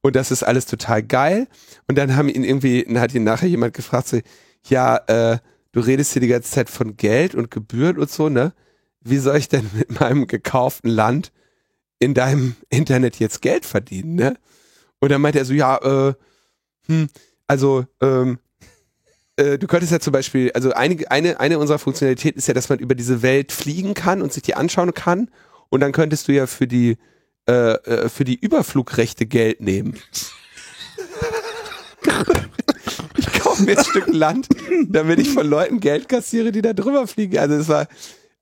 und 0.07 0.15
das 0.15 0.31
ist 0.31 0.45
alles 0.45 0.67
total 0.67 1.03
geil. 1.03 1.49
Und 1.89 1.99
dann 1.99 2.15
haben 2.15 2.29
ihn 2.29 2.45
irgendwie, 2.45 2.85
dann 2.85 3.01
hat 3.01 3.13
ihn 3.13 3.25
nachher 3.25 3.49
jemand 3.49 3.75
gefragt, 3.75 4.07
so, 4.07 4.21
ja, 4.69 4.99
äh, 5.09 5.39
du 5.73 5.81
redest 5.81 6.13
hier 6.13 6.23
die 6.23 6.29
ganze 6.29 6.49
Zeit 6.49 6.71
von 6.71 6.97
Geld 6.97 7.35
und 7.35 7.51
Gebühren 7.51 7.99
und 7.99 8.09
so, 8.09 8.29
ne? 8.29 8.53
Wie 9.01 9.19
soll 9.19 9.37
ich 9.37 9.49
denn 9.49 9.69
mit 9.75 9.99
meinem 9.99 10.29
gekauften 10.29 10.91
Land 10.91 11.33
in 11.99 12.15
deinem 12.15 12.55
Internet 12.69 13.19
jetzt 13.19 13.43
Geld 13.43 13.67
verdienen, 13.67 14.15
ne? 14.15 14.37
Und 15.01 15.11
dann 15.11 15.21
meinte 15.21 15.41
er 15.41 15.45
so, 15.45 15.55
ja, 15.55 15.77
äh, 15.79 16.15
hm, 16.87 17.09
also, 17.49 17.85
ähm, 18.01 18.39
äh, 19.35 19.59
du 19.59 19.67
könntest 19.67 19.91
ja 19.91 19.99
zum 19.99 20.13
Beispiel, 20.13 20.53
also 20.53 20.73
eine, 20.73 21.11
eine, 21.11 21.41
eine 21.41 21.59
unserer 21.59 21.81
Funktionalitäten 21.81 22.39
ist 22.39 22.47
ja, 22.47 22.55
dass 22.55 22.69
man 22.69 22.79
über 22.79 22.95
diese 22.95 23.23
Welt 23.23 23.51
fliegen 23.51 23.95
kann 23.95 24.23
und 24.23 24.33
sich 24.33 24.45
die 24.45 24.55
anschauen 24.55 24.95
kann. 24.95 25.33
Und 25.69 25.81
dann 25.81 25.91
könntest 25.91 26.29
du 26.29 26.33
ja 26.33 26.47
für 26.47 26.69
die, 26.69 26.97
äh, 27.49 27.75
äh, 27.75 28.09
für 28.09 28.25
die 28.25 28.39
Überflugrechte 28.39 29.27
Geld 29.27 29.61
nehmen. 29.61 29.97
ich 33.17 33.33
kaufe 33.41 33.63
mir 33.63 33.79
ein 33.79 33.85
Stück 33.85 34.09
Land, 34.13 34.49
damit 34.89 35.21
ich 35.21 35.31
von 35.31 35.47
Leuten 35.47 35.81
Geld 35.81 36.09
kassiere, 36.09 36.53
die 36.53 36.63
da 36.63 36.73
drüber 36.73 37.07
fliegen. 37.07 37.39
Also 37.39 37.55
es 37.55 37.69
war 37.69 37.87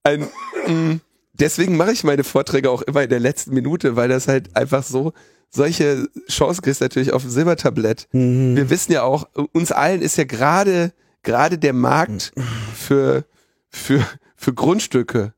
ein, 0.05 0.29
mh, 0.67 1.01
deswegen 1.35 1.77
mache 1.77 1.93
ich 1.93 2.05
meine 2.05 2.25
Vorträge 2.25 2.71
auch 2.71 2.83
immer 2.83 3.03
in 3.03 3.11
der 3.11 3.21
letzten 3.21 3.55
Minute, 3.55 3.97
weil 3.97 4.09
das 4.09 4.29
halt 4.29 4.57
einfach 4.57 4.83
so, 4.83 5.13
solche 5.51 6.09
Chancen 6.29 6.63
kriegst 6.63 6.81
du 6.81 6.87
natürlich 6.87 7.13
auf 7.13 7.23
dem 7.23 7.31
Silbertablett. 7.31 8.09
Mhm. 8.13 8.57
Wir 8.57 8.71
wissen 8.71 8.93
ja 8.93 9.03
auch, 9.03 9.29
uns 9.53 9.73
allen 9.73 10.03
ist 10.03 10.17
ja 10.17 10.25
gerade, 10.25 10.93
gerade 11.23 11.59
der 11.59 11.73
Markt 11.73 12.33
für, 12.75 13.25
für, 13.69 14.05
für 14.37 14.53
Grundstücke 14.53 15.33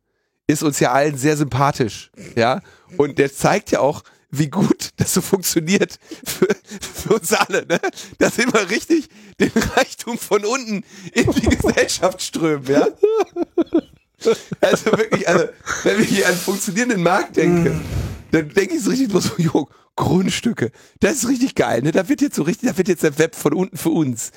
ist 0.46 0.62
uns 0.62 0.80
ja 0.80 0.92
allen 0.92 1.16
sehr 1.16 1.36
sympathisch, 1.36 2.10
ja. 2.36 2.60
Und 2.96 3.18
der 3.18 3.32
zeigt 3.32 3.70
ja 3.70 3.80
auch, 3.80 4.02
wie 4.30 4.48
gut 4.48 4.90
das 4.96 5.14
so 5.14 5.20
funktioniert 5.20 5.98
für, 6.24 6.48
für 6.80 7.14
uns 7.14 7.32
alle, 7.32 7.66
ne? 7.66 7.80
Dass 8.18 8.38
immer 8.38 8.68
richtig 8.70 9.08
den 9.40 9.52
Reichtum 9.74 10.18
von 10.18 10.44
unten 10.44 10.84
in 11.12 11.30
die 11.30 11.48
Gesellschaft 11.48 12.22
strömt, 12.22 12.68
ja. 12.68 12.88
Also 14.60 14.92
wirklich, 14.92 15.28
also, 15.28 15.46
wenn 15.84 16.02
ich 16.02 16.08
hier 16.08 16.26
an 16.26 16.32
einen 16.32 16.40
funktionierenden 16.40 17.02
Markt 17.02 17.36
denke, 17.36 17.80
dann 18.30 18.48
denke 18.48 18.74
ich 18.74 18.82
so 18.82 18.90
richtig 18.90 19.12
nur 19.12 19.20
so, 19.20 19.34
jo, 19.36 19.68
Grundstücke, 19.94 20.72
das 21.00 21.14
ist 21.14 21.28
richtig 21.28 21.54
geil, 21.54 21.82
ne? 21.82 21.92
Da 21.92 22.08
wird 22.08 22.20
jetzt 22.20 22.36
so 22.36 22.42
richtig, 22.42 22.68
da 22.68 22.76
wird 22.76 22.88
jetzt 22.88 23.02
der 23.02 23.18
Web 23.18 23.34
von 23.34 23.54
unten 23.54 23.76
für 23.76 23.90
uns. 23.90 24.32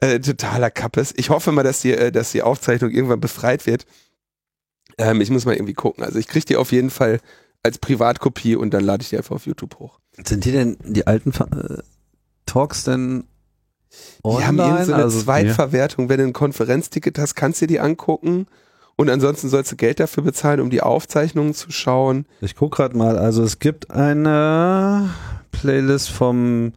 Äh, 0.00 0.20
totaler 0.20 0.70
Kappes. 0.70 1.12
Ich 1.16 1.28
hoffe 1.30 1.50
mal, 1.50 1.64
dass 1.64 1.80
die, 1.80 1.92
äh, 1.92 2.12
dass 2.12 2.30
die 2.30 2.42
Aufzeichnung 2.42 2.90
irgendwann 2.90 3.20
befreit 3.20 3.66
wird. 3.66 3.84
Ähm, 4.96 5.20
ich 5.20 5.30
muss 5.30 5.44
mal 5.44 5.54
irgendwie 5.54 5.74
gucken. 5.74 6.04
Also 6.04 6.18
ich 6.18 6.28
kriege 6.28 6.46
die 6.46 6.56
auf 6.56 6.70
jeden 6.70 6.90
Fall 6.90 7.20
als 7.62 7.78
Privatkopie 7.78 8.56
und 8.56 8.72
dann 8.72 8.84
lade 8.84 9.02
ich 9.02 9.10
die 9.10 9.16
einfach 9.16 9.36
auf 9.36 9.46
YouTube 9.46 9.78
hoch. 9.78 9.98
Sind 10.24 10.44
die 10.44 10.52
denn, 10.52 10.76
die 10.84 11.06
alten 11.06 11.32
äh, 11.32 11.82
Talks 12.46 12.84
denn 12.84 13.24
Die 14.24 14.44
haben 14.44 14.58
irgend 14.58 14.86
so 14.86 14.92
eine 14.94 15.04
Also, 15.04 15.20
Zweitverwertung. 15.22 16.08
Wenn 16.08 16.18
du 16.18 16.24
ein 16.24 16.32
Konferenzticket 16.32 17.18
hast, 17.18 17.34
kannst 17.34 17.60
du 17.60 17.66
dir 17.66 17.74
die 17.74 17.80
angucken. 17.80 18.46
Und 18.96 19.10
ansonsten 19.10 19.48
sollst 19.48 19.70
du 19.70 19.76
Geld 19.76 20.00
dafür 20.00 20.24
bezahlen, 20.24 20.60
um 20.60 20.70
die 20.70 20.80
Aufzeichnungen 20.82 21.54
zu 21.54 21.70
schauen. 21.70 22.26
Ich 22.40 22.56
guck 22.56 22.74
gerade 22.74 22.96
mal, 22.96 23.16
also 23.16 23.44
es 23.44 23.60
gibt 23.60 23.92
eine 23.92 25.10
Playlist 25.52 26.10
vom 26.10 26.72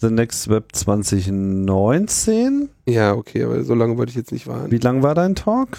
The 0.00 0.10
Next 0.10 0.48
Web 0.48 0.68
2019. 0.72 2.68
Ja, 2.86 3.14
okay, 3.14 3.42
aber 3.44 3.64
so 3.64 3.74
lange 3.74 3.96
wollte 3.96 4.10
ich 4.10 4.16
jetzt 4.16 4.30
nicht 4.30 4.46
warten. 4.46 4.70
Wie 4.70 4.78
lang 4.78 5.02
war 5.02 5.14
dein 5.14 5.34
Talk? 5.34 5.78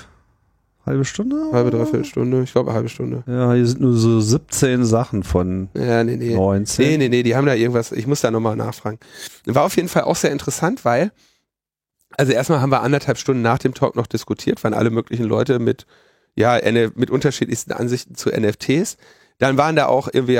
Halbe 0.86 1.04
Stunde? 1.04 1.50
Halbe, 1.52 1.72
dreiviertel 1.72 2.06
Stunde. 2.06 2.44
Ich 2.44 2.52
glaube, 2.52 2.70
eine 2.70 2.76
halbe 2.76 2.90
Stunde. 2.90 3.24
Ja, 3.28 3.54
hier 3.54 3.66
sind 3.66 3.82
nur 3.82 3.94
so 3.94 4.20
17 4.20 4.86
Sachen 4.86 5.24
von 5.24 5.70
Ja, 5.76 6.04
nee, 6.04 6.16
nee. 6.16 6.36
19. 6.36 6.88
Nee, 6.88 6.98
nee, 6.98 7.10
nee, 7.10 7.24
die 7.24 7.36
haben 7.36 7.48
da 7.48 7.56
irgendwas, 7.56 7.92
ich 7.92 8.06
muss 8.06 8.22
da 8.22 8.30
nochmal 8.30 8.56
nachfragen. 8.56 9.00
War 9.46 9.64
auf 9.64 9.76
jeden 9.76 9.88
Fall 9.88 10.04
auch 10.04 10.16
sehr 10.16 10.32
interessant, 10.32 10.86
weil, 10.86 11.12
also 12.18 12.34
erstmal 12.34 12.62
haben 12.62 12.70
wir 12.70 12.82
anderthalb 12.82 13.18
Stunden 13.18 13.42
nach 13.42 13.58
dem 13.58 13.74
Talk 13.74 13.96
noch 13.96 14.08
diskutiert, 14.08 14.64
waren 14.64 14.76
alle 14.76 14.92
möglichen 14.92 15.26
Leute 15.26 15.58
mit, 15.58 15.88
ja, 16.36 16.60
mit 16.96 17.10
unterschiedlichsten 17.10 17.72
Ansichten 17.72 18.14
zu 18.14 18.30
NFTs. 18.30 18.98
Dann 19.40 19.58
waren 19.58 19.76
da 19.76 19.88
auch 19.88 20.08
irgendwie, 20.12 20.40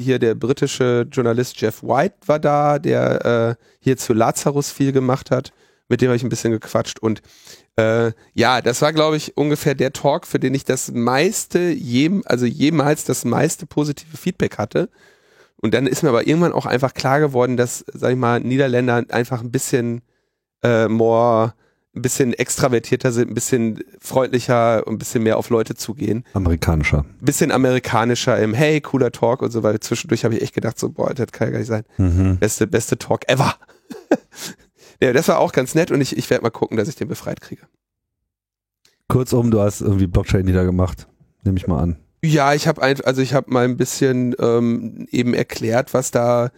hier 0.00 0.18
der 0.18 0.34
britische 0.34 1.06
Journalist 1.10 1.60
Jeff 1.60 1.82
White 1.82 2.14
war 2.26 2.38
da, 2.38 2.78
der 2.78 3.56
äh, 3.58 3.64
hier 3.80 3.96
zu 3.96 4.14
Lazarus 4.14 4.70
viel 4.70 4.92
gemacht 4.92 5.30
hat, 5.30 5.52
mit 5.88 6.00
dem 6.00 6.08
habe 6.08 6.16
ich 6.16 6.22
ein 6.22 6.30
bisschen 6.30 6.52
gequatscht 6.52 7.00
und 7.00 7.20
äh, 7.76 8.12
ja, 8.34 8.60
das 8.60 8.82
war, 8.82 8.92
glaube 8.92 9.16
ich, 9.16 9.36
ungefähr 9.36 9.74
der 9.74 9.92
Talk, 9.92 10.26
für 10.26 10.38
den 10.38 10.54
ich 10.54 10.64
das 10.64 10.92
meiste, 10.92 11.58
jem, 11.58 12.22
also 12.26 12.46
jemals 12.46 13.04
das 13.04 13.24
meiste 13.24 13.66
positive 13.66 14.16
Feedback 14.16 14.58
hatte. 14.58 14.88
Und 15.56 15.74
dann 15.74 15.86
ist 15.86 16.02
mir 16.02 16.10
aber 16.10 16.26
irgendwann 16.26 16.52
auch 16.52 16.66
einfach 16.66 16.94
klar 16.94 17.20
geworden, 17.20 17.56
dass, 17.56 17.84
sag 17.92 18.12
ich 18.12 18.18
mal, 18.18 18.40
Niederländer 18.40 19.04
einfach 19.08 19.40
ein 19.40 19.50
bisschen 19.50 20.02
äh, 20.62 20.88
more, 20.88 21.54
ein 21.96 22.02
bisschen 22.02 22.32
extravertierter 22.34 23.12
sind, 23.12 23.30
ein 23.30 23.34
bisschen 23.34 23.82
freundlicher 24.00 24.86
und 24.86 24.94
ein 24.94 24.98
bisschen 24.98 25.22
mehr 25.22 25.38
auf 25.38 25.48
Leute 25.50 25.74
zugehen. 25.74 26.24
Amerikanischer. 26.34 26.98
Ein 26.98 27.24
bisschen 27.24 27.50
amerikanischer 27.50 28.38
im 28.40 28.52
Hey, 28.52 28.80
cooler 28.80 29.10
Talk 29.10 29.42
und 29.42 29.52
so 29.52 29.62
weiter. 29.62 29.80
Zwischendurch 29.80 30.24
habe 30.24 30.34
ich 30.34 30.42
echt 30.42 30.54
gedacht, 30.54 30.78
so, 30.78 30.90
boah, 30.90 31.14
das 31.14 31.32
kann 31.32 31.48
ja 31.48 31.52
gar 31.52 31.58
nicht 31.58 31.68
sein. 31.68 31.84
Mhm. 31.96 32.38
Beste, 32.38 32.66
beste 32.66 32.98
Talk 32.98 33.28
ever. 33.28 33.54
ja, 35.04 35.12
das 35.12 35.28
war 35.28 35.38
auch 35.38 35.52
ganz 35.52 35.74
nett 35.74 35.90
und 35.90 36.00
ich, 36.00 36.16
ich 36.16 36.30
werde 36.30 36.42
mal 36.42 36.50
gucken, 36.50 36.76
dass 36.76 36.88
ich 36.88 36.96
den 36.96 37.08
befreit 37.08 37.40
kriege. 37.40 37.62
Kurzum, 39.08 39.50
du 39.50 39.60
hast 39.60 39.80
irgendwie 39.80 40.06
Blockchain 40.06 40.44
niedergemacht. 40.44 41.06
Nehme 41.42 41.58
ich 41.58 41.66
mal 41.66 41.80
an. 41.82 41.96
Ja, 42.24 42.54
ich 42.54 42.66
habe 42.66 42.80
also 42.82 43.20
ich 43.20 43.34
habe 43.34 43.50
mal 43.52 43.64
ein 43.64 43.76
bisschen 43.76 44.34
ähm, 44.38 45.06
eben 45.10 45.34
erklärt, 45.34 45.92
was 45.92 46.10
da, 46.10 46.50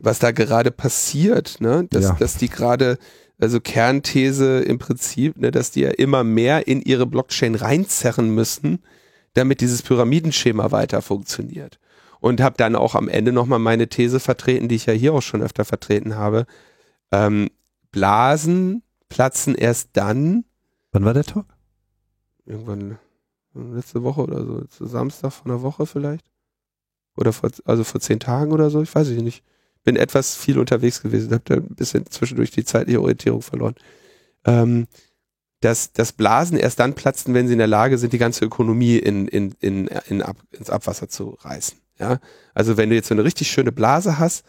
was 0.00 0.18
da 0.18 0.30
gerade 0.30 0.70
passiert, 0.70 1.60
ne? 1.60 1.86
Dass, 1.90 2.04
Ja. 2.04 2.16
dass 2.18 2.36
die 2.36 2.48
gerade, 2.48 2.96
also 3.38 3.60
Kernthese 3.60 4.60
im 4.60 4.78
Prinzip, 4.78 5.36
ne, 5.36 5.50
dass 5.50 5.72
die 5.72 5.80
ja 5.80 5.90
immer 5.90 6.24
mehr 6.24 6.66
in 6.66 6.80
ihre 6.80 7.06
Blockchain 7.06 7.54
reinzerren 7.54 8.30
müssen, 8.34 8.78
damit 9.34 9.60
dieses 9.60 9.82
Pyramidenschema 9.82 10.70
weiter 10.72 11.02
funktioniert. 11.02 11.78
Und 12.20 12.40
habe 12.40 12.56
dann 12.56 12.74
auch 12.74 12.94
am 12.94 13.08
Ende 13.08 13.32
nochmal 13.32 13.58
meine 13.58 13.88
These 13.88 14.20
vertreten, 14.20 14.68
die 14.68 14.74
ich 14.76 14.86
ja 14.86 14.92
hier 14.94 15.12
auch 15.14 15.22
schon 15.22 15.42
öfter 15.42 15.64
vertreten 15.66 16.16
habe. 16.16 16.46
Ähm, 17.12 17.48
Blasen 17.90 18.82
platzen 19.08 19.54
erst 19.54 19.90
dann, 19.94 20.44
Wann 20.92 21.04
war 21.04 21.14
der 21.14 21.24
Talk? 21.24 21.46
irgendwann 22.46 22.98
letzte 23.54 24.02
Woche 24.02 24.22
oder 24.22 24.44
so, 24.44 24.86
Samstag 24.86 25.32
von 25.32 25.50
der 25.50 25.62
Woche 25.62 25.86
vielleicht. 25.86 26.26
Oder 27.16 27.32
vor, 27.32 27.50
also 27.64 27.84
vor 27.84 28.00
zehn 28.00 28.20
Tagen 28.20 28.52
oder 28.52 28.70
so, 28.70 28.82
ich 28.82 28.94
weiß 28.94 29.08
es 29.08 29.22
nicht. 29.22 29.44
Bin 29.82 29.96
etwas 29.96 30.36
viel 30.36 30.58
unterwegs 30.58 31.02
gewesen, 31.02 31.32
habe 31.32 31.42
da 31.44 31.54
ein 31.56 31.74
bisschen 31.74 32.06
zwischendurch 32.06 32.50
die 32.50 32.64
zeitliche 32.64 33.00
Orientierung 33.00 33.42
verloren. 33.42 33.74
Ähm, 34.44 34.86
dass, 35.60 35.92
dass 35.92 36.12
Blasen 36.12 36.58
erst 36.58 36.80
dann 36.80 36.94
platzen, 36.94 37.34
wenn 37.34 37.46
sie 37.46 37.52
in 37.52 37.58
der 37.58 37.66
Lage 37.66 37.98
sind, 37.98 38.12
die 38.12 38.18
ganze 38.18 38.44
Ökonomie 38.44 38.96
in, 38.96 39.28
in, 39.28 39.54
in, 39.60 39.88
in 40.08 40.22
Ab, 40.22 40.36
ins 40.50 40.70
Abwasser 40.70 41.08
zu 41.08 41.36
reißen. 41.40 41.78
Ja? 41.98 42.18
Also 42.54 42.76
wenn 42.76 42.88
du 42.88 42.96
jetzt 42.96 43.08
so 43.08 43.14
eine 43.14 43.24
richtig 43.24 43.50
schöne 43.50 43.72
Blase 43.72 44.18
hast, 44.18 44.44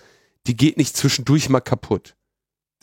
die 0.47 0.55
geht 0.55 0.77
nicht 0.77 0.95
zwischendurch 0.95 1.49
mal 1.49 1.59
kaputt. 1.59 2.15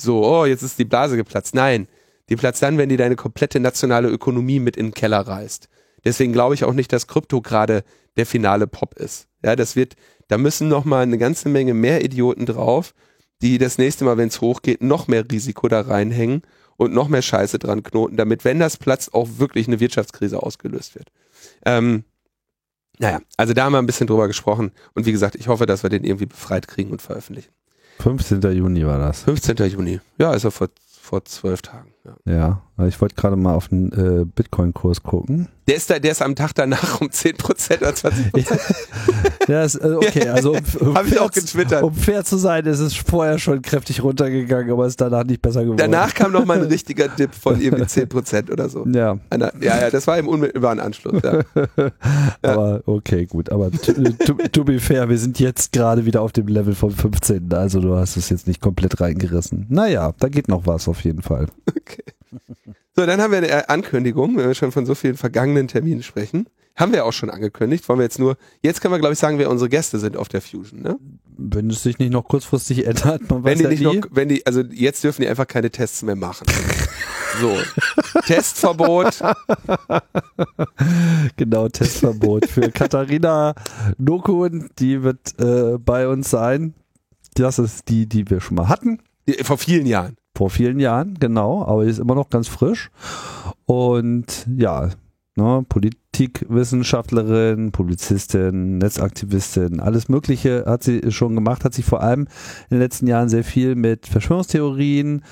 So, 0.01 0.25
oh, 0.25 0.45
jetzt 0.45 0.63
ist 0.63 0.79
die 0.79 0.85
Blase 0.85 1.17
geplatzt. 1.17 1.55
Nein, 1.55 1.89
Die 2.29 2.37
platzt 2.37 2.63
dann, 2.63 2.79
wenn 2.79 2.89
die 2.89 2.97
deine 2.97 3.17
komplette 3.17 3.61
nationale 3.61 4.09
Ökonomie 4.09 4.61
mit 4.61 4.77
in 4.77 4.89
den 4.89 4.95
Keller 4.95 5.21
reißt. 5.21 5.69
Deswegen 6.05 6.33
glaube 6.33 6.55
ich 6.55 6.65
auch 6.65 6.73
nicht, 6.75 6.93
dass 6.93 7.07
Krypto 7.07 7.41
gerade 7.41 7.85
der 8.17 8.27
finale 8.27 8.67
Pop 8.67 8.95
ist. 8.95 9.29
Ja, 9.45 9.57
das 9.57 9.77
wird, 9.77 9.95
da 10.29 10.39
müssen 10.39 10.69
noch 10.69 10.85
mal 10.85 11.03
eine 11.03 11.19
ganze 11.19 11.49
Menge 11.49 11.75
mehr 11.75 12.05
Idioten 12.05 12.47
drauf, 12.47 12.95
die 13.43 13.59
das 13.59 13.79
nächste 13.79 14.05
Mal, 14.05 14.17
wenn 14.17 14.29
es 14.29 14.41
hochgeht, 14.41 14.83
noch 14.83 15.09
mehr 15.09 15.25
Risiko 15.31 15.69
da 15.69 15.81
reinhängen 15.81 16.43
und 16.77 16.93
noch 16.93 17.09
mehr 17.09 17.23
Scheiße 17.23 17.59
dran 17.59 17.83
knoten, 17.83 18.17
damit, 18.17 18.45
wenn 18.45 18.59
das 18.59 18.77
platzt, 18.77 19.15
auch 19.15 19.29
wirklich 19.39 19.67
eine 19.69 19.81
Wirtschaftskrise 19.81 20.43
ausgelöst 20.43 20.95
wird. 20.97 21.09
Ähm, 21.65 22.05
naja, 22.99 23.21
also 23.37 23.55
da 23.55 23.65
haben 23.65 23.73
wir 23.73 23.79
ein 23.79 23.87
bisschen 23.87 24.09
drüber 24.09 24.27
gesprochen 24.27 24.73
und 24.95 25.07
wie 25.07 25.13
gesagt, 25.13 25.37
ich 25.37 25.49
hoffe, 25.49 25.67
dass 25.67 25.83
wir 25.83 25.91
den 25.91 26.05
irgendwie 26.05 26.27
befreit 26.27 26.67
kriegen 26.69 26.91
und 26.91 27.01
veröffentlichen. 27.01 27.53
15. 28.01 28.41
Juni 28.41 28.87
war 28.87 28.99
das. 28.99 29.23
15. 29.25 29.57
Juni. 29.71 30.01
Ja, 30.19 30.33
er 30.45 30.51
vor, 30.51 30.69
vor 31.01 31.25
zwölf 31.25 31.63
Tagen. 31.63 31.93
Ja, 32.05 32.17
ja 32.27 32.63
ich 32.87 33.01
wollte 33.01 33.17
gerade 33.17 33.37
mal 33.37 33.55
auf 33.55 33.69
den 33.69 33.93
äh, 33.93 34.25
Bitcoin-Kurs 34.25 35.03
gucken. 35.03 35.49
Der 35.67 35.77
ist, 35.77 35.91
da, 35.91 35.99
der 35.99 36.13
ist 36.13 36.23
am 36.23 36.35
Tag 36.35 36.55
danach 36.55 37.01
um 37.01 37.09
10% 37.09 37.79
oder 37.79 37.91
20%. 37.91 38.59
ja, 39.49 39.65
ist, 39.65 39.75
äh, 39.75 39.95
okay, 39.95 40.29
also 40.29 40.53
um, 40.53 40.61
um, 40.81 40.95
Hab 40.95 41.07
ich 41.07 41.19
auch 41.19 41.31
getwittert. 41.31 41.83
um 41.83 41.93
fair 41.93 42.25
zu 42.25 42.37
sein, 42.37 42.65
ist 42.65 42.79
es 42.79 42.95
vorher 42.95 43.39
schon 43.39 43.61
kräftig 43.61 44.03
runtergegangen, 44.03 44.71
aber 44.71 44.87
ist 44.87 45.01
danach 45.01 45.25
nicht 45.25 45.43
besser 45.43 45.65
geworden. 45.65 45.79
Danach 45.79 46.15
kam 46.15 46.33
noch 46.33 46.45
mal 46.45 46.59
ein 46.59 46.65
richtiger 46.69 47.09
Dip 47.09 47.35
von 47.35 47.61
irgendwie 47.61 47.83
10% 47.83 48.51
oder 48.51 48.69
so. 48.69 48.87
Ja. 48.87 49.19
Einer, 49.29 49.53
ja, 49.61 49.79
ja, 49.81 49.91
das 49.91 50.07
war 50.07 50.19
im 50.19 50.29
unmittelbaren 50.29 50.81
Anschluss. 50.81 51.21
Ja. 51.23 51.43
aber 52.43 52.83
okay, 52.87 53.27
gut. 53.27 53.51
Aber 53.51 53.71
to, 53.71 53.93
to, 53.93 54.35
to 54.51 54.65
be 54.65 54.79
fair, 54.79 55.09
wir 55.09 55.19
sind 55.19 55.39
jetzt 55.41 55.73
gerade 55.73 56.07
wieder 56.07 56.23
auf 56.23 56.33
dem 56.33 56.47
Level 56.47 56.75
vom 56.75 56.93
15. 56.93 57.53
Also 57.53 57.81
du 57.81 57.95
hast 57.97 58.17
es 58.17 58.31
jetzt 58.31 58.47
nicht 58.47 58.63
komplett 58.63 59.01
reingerissen. 59.01 59.67
Naja, 59.69 60.15
da 60.19 60.29
geht 60.29 60.49
noch 60.49 60.67
was 60.67 60.89
auf 60.89 61.03
jeden 61.05 61.23
Fall. 61.23 61.49
Okay. 61.69 61.98
So, 62.95 63.07
dann 63.07 63.21
haben 63.21 63.31
wir 63.31 63.39
eine 63.39 63.69
Ankündigung, 63.69 64.37
wenn 64.37 64.49
wir 64.49 64.55
schon 64.55 64.73
von 64.73 64.85
so 64.85 64.95
vielen 64.95 65.17
vergangenen 65.17 65.69
Terminen 65.69 66.03
sprechen. 66.03 66.49
Haben 66.75 66.93
wir 66.93 67.05
auch 67.05 67.13
schon 67.13 67.29
angekündigt. 67.31 67.89
Wollen 67.89 67.99
wir 67.99 68.05
jetzt 68.05 68.21
nur, 68.21 68.37
jetzt 68.63 68.81
können 68.81 68.95
wir 68.95 68.99
glaube 68.99 69.13
ich 69.13 69.19
sagen, 69.19 69.39
wer 69.39 69.51
unsere 69.51 69.69
Gäste 69.69 69.99
sind 69.99 70.17
auf 70.17 70.29
der 70.29 70.41
Fusion, 70.41 70.83
ne? 70.83 70.99
Wenn 71.37 71.71
es 71.71 71.83
sich 71.83 71.99
nicht 71.99 72.13
noch 72.13 72.25
kurzfristig 72.25 72.87
ändert, 72.87 73.29
man 73.31 73.43
wenn 73.43 73.59
die 73.59 73.65
ja 73.65 73.71
nicht 73.71 73.81
nie. 73.81 73.99
noch, 73.99 74.09
wenn 74.11 74.29
die, 74.29 74.47
also 74.47 74.61
jetzt 74.61 75.03
dürfen 75.03 75.23
die 75.23 75.29
einfach 75.29 75.47
keine 75.47 75.71
Tests 75.71 76.03
mehr 76.03 76.17
machen. 76.17 76.47
so. 77.41 77.57
Testverbot. 78.27 79.21
genau, 81.37 81.69
Testverbot 81.69 82.47
für 82.47 82.71
Katharina 82.73 83.55
Nokun, 83.97 84.71
die 84.79 85.03
wird 85.03 85.39
äh, 85.41 85.79
bei 85.79 86.07
uns 86.09 86.31
sein. 86.31 86.75
Das 87.35 87.59
ist 87.59 87.89
die, 87.89 88.07
die 88.07 88.29
wir 88.31 88.41
schon 88.41 88.57
mal 88.57 88.69
hatten. 88.69 88.99
Vor 89.43 89.59
vielen 89.59 89.87
Jahren. 89.87 90.17
Vor 90.39 90.51
vielen 90.51 90.79
Jahren, 90.79 91.15
genau, 91.19 91.67
aber 91.67 91.85
ist 91.85 91.99
immer 91.99 92.15
noch 92.15 92.31
ganz 92.31 92.47
frisch. 92.47 92.93
Und 93.67 94.47
ja, 94.57 94.91
ne, 95.35 95.67
Politikwissenschaftlerin, 95.69 97.73
Publizistin, 97.73 98.79
Netzaktivistin, 98.79 99.81
alles 99.81 100.09
Mögliche 100.09 100.63
hat 100.65 100.85
sie 100.85 101.11
schon 101.11 101.35
gemacht, 101.35 101.65
hat 101.65 101.75
sich 101.75 101.85
vor 101.85 102.05
allem 102.05 102.21
in 102.21 102.77
den 102.77 102.79
letzten 102.79 103.09
Jahren 103.09 103.29
sehr 103.29 103.43
viel 103.43 103.75
mit 103.75 104.07
Verschwörungstheorien, 104.07 105.25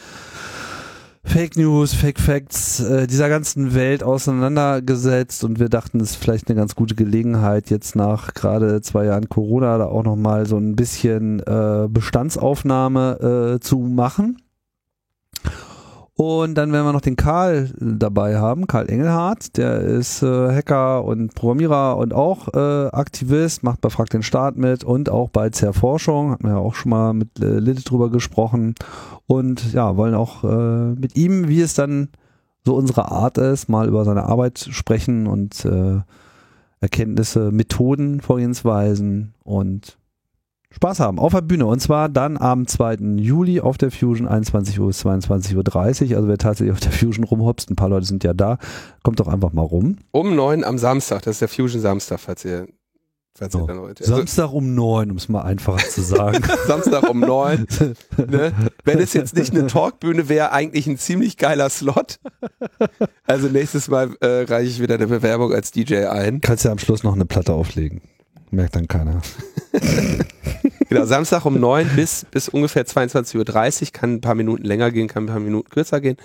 Fake 1.23 1.57
News, 1.57 1.95
Fake 1.95 2.19
Facts 2.19 2.81
äh, 2.81 3.07
dieser 3.07 3.29
ganzen 3.29 3.77
Welt 3.77 4.03
auseinandergesetzt 4.03 5.45
und 5.45 5.61
wir 5.61 5.69
dachten, 5.69 6.01
es 6.01 6.11
ist 6.11 6.17
vielleicht 6.17 6.49
eine 6.49 6.59
ganz 6.59 6.75
gute 6.75 6.97
Gelegenheit, 6.97 7.71
jetzt 7.71 7.95
nach 7.95 8.35
gerade 8.35 8.81
zwei 8.81 9.05
Jahren 9.05 9.29
Corona 9.29 9.79
da 9.79 9.87
auch 9.87 10.03
nochmal 10.03 10.47
so 10.47 10.57
ein 10.57 10.75
bisschen 10.75 11.39
äh, 11.47 11.87
Bestandsaufnahme 11.89 13.55
äh, 13.55 13.61
zu 13.61 13.79
machen. 13.79 14.39
Und 16.19 16.55
dann 16.55 16.73
werden 16.73 16.87
wir 16.87 16.95
noch 16.95 17.03
den 17.03 17.17
Karl 17.17 17.71
dabei 17.79 18.39
haben, 18.39 18.67
Karl 18.67 18.89
Engelhardt, 18.89 19.59
der 19.59 19.81
ist 19.83 20.23
äh, 20.23 20.27
Hacker 20.51 21.05
und 21.05 21.35
Programmierer 21.35 21.99
und 21.99 22.14
auch 22.14 22.55
äh, 22.55 22.89
Aktivist, 22.89 23.62
macht 23.62 23.83
bei 23.83 23.91
Frag 23.91 24.09
den 24.09 24.23
Staat 24.23 24.57
mit 24.57 24.83
und 24.83 25.11
auch 25.11 25.29
bei 25.29 25.51
Zerforschung, 25.51 26.31
hat 26.31 26.43
man 26.43 26.53
ja 26.53 26.59
auch 26.59 26.75
schon 26.75 26.89
mal 26.89 27.12
mit 27.12 27.39
äh, 27.39 27.59
Lilith 27.59 27.91
drüber 27.91 28.11
gesprochen. 28.11 28.75
Und 29.27 29.75
ja, 29.75 29.99
wollen 29.99 30.14
auch 30.14 30.43
äh, 30.43 30.95
mit 30.95 31.17
ihm, 31.17 31.49
wie 31.49 31.61
es 31.61 31.75
dann 31.75 32.09
so 32.64 32.75
unsere 32.77 33.11
Art 33.11 33.37
ist, 33.37 33.69
mal 33.69 33.87
über 33.87 34.07
seine 34.07 34.25
Arbeit 34.25 34.59
sprechen 34.71 35.27
und 35.27 35.67
äh, 35.67 36.01
Erkenntnisse, 36.81 37.51
Methoden, 37.51 38.23
Vorgehensweisen 38.23 39.35
und 39.45 39.99
Spaß 40.77 41.01
haben 41.01 41.18
auf 41.18 41.33
der 41.33 41.41
Bühne. 41.41 41.64
Und 41.64 41.81
zwar 41.81 42.11
dann 42.11 42.37
am 42.37 42.66
2. 42.66 42.97
Juli 43.16 43.61
auf 43.61 43.79
der 43.79 43.91
Fusion 43.91 44.29
21 44.29 44.79
Uhr 44.79 44.89
bis 44.89 45.07
22.30 45.07 46.11
Uhr. 46.11 46.16
Also 46.16 46.29
wer 46.29 46.37
tatsächlich 46.37 46.74
auf 46.74 46.81
der 46.81 46.93
Fusion 46.93 47.24
rumhopst, 47.24 47.70
ein 47.70 47.77
paar 47.77 47.89
Leute 47.89 48.05
sind 48.05 48.24
ja 48.24 48.35
da, 48.35 48.59
kommt 49.03 49.18
doch 49.18 49.27
einfach 49.27 49.55
mal 49.55 49.62
rum. 49.62 49.97
Um 50.11 50.37
neun 50.37 50.64
am 50.64 50.77
Samstag, 50.77 51.22
das 51.22 51.37
ist 51.37 51.41
der 51.41 51.49
Fusion 51.49 51.81
Samstag, 51.81 52.20
falls 52.20 52.45
ihr 52.45 52.68
so. 53.51 53.66
Also 53.66 53.95
Samstag 54.01 54.53
um 54.53 54.74
neun, 54.74 55.11
um 55.11 55.16
es 55.16 55.29
mal 55.29 55.43
einfacher 55.43 55.87
zu 55.89 56.03
sagen. 56.03 56.43
Samstag 56.66 57.09
um 57.09 57.20
neun. 57.20 57.66
Ne? 58.16 58.53
Wenn 58.85 58.99
es 58.99 59.12
jetzt 59.12 59.35
nicht 59.35 59.53
eine 59.53 59.66
Talkbühne 59.66 60.29
wäre, 60.29 60.53
eigentlich 60.53 60.87
ein 60.87 60.97
ziemlich 60.99 61.37
geiler 61.37 61.68
Slot. 61.68 62.18
Also 63.24 63.49
nächstes 63.49 63.89
Mal 63.89 64.14
äh, 64.20 64.43
reiche 64.43 64.70
ich 64.70 64.81
wieder 64.81 64.95
eine 64.95 65.07
Bewerbung 65.07 65.53
als 65.53 65.70
DJ 65.70 66.07
ein. 66.07 66.41
Kannst 66.41 66.64
ja 66.64 66.72
am 66.72 66.79
Schluss 66.79 67.03
noch 67.03 67.14
eine 67.14 67.27
Platte 67.27 67.53
auflegen. 67.53 68.01
Merkt 68.51 68.76
dann 68.76 68.88
keiner. 68.88 69.20
genau, 70.88 71.05
Samstag 71.05 71.44
um 71.44 71.59
neun 71.59 71.88
bis, 71.97 72.26
bis 72.30 72.49
ungefähr 72.49 72.86
22.30 72.86 73.82
Uhr, 73.82 73.92
kann 73.92 74.14
ein 74.14 74.20
paar 74.20 74.34
Minuten 74.34 74.64
länger 74.64 74.90
gehen, 74.90 75.09
kann 75.09 75.24
ein 75.24 75.28
paar 75.28 75.40
Minuten 75.40 75.68
kürzer 75.68 76.01
gehen. 76.01 76.16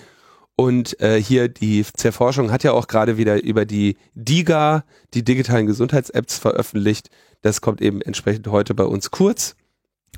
Und 0.55 0.99
äh, 0.99 1.21
hier 1.21 1.47
die 1.47 1.83
Zerforschung 1.83 2.51
hat 2.51 2.63
ja 2.63 2.73
auch 2.73 2.87
gerade 2.87 3.17
wieder 3.17 3.43
über 3.43 3.65
die 3.65 3.97
DIGA, 4.13 4.83
die 5.13 5.23
digitalen 5.23 5.65
Gesundheits-Apps 5.65 6.37
veröffentlicht. 6.37 7.09
Das 7.41 7.61
kommt 7.61 7.81
eben 7.81 8.01
entsprechend 8.01 8.47
heute 8.47 8.75
bei 8.75 8.83
uns 8.83 9.09
kurz. 9.09 9.55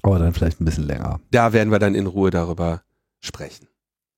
Aber 0.02 0.20
dann 0.20 0.34
vielleicht 0.34 0.60
ein 0.60 0.66
bisschen 0.66 0.86
länger. 0.86 1.22
Da 1.32 1.54
werden 1.54 1.72
wir 1.72 1.80
dann 1.80 1.96
in 1.96 2.08
Ruhe 2.08 2.30
darüber 2.30 2.82
sprechen. 3.22 3.68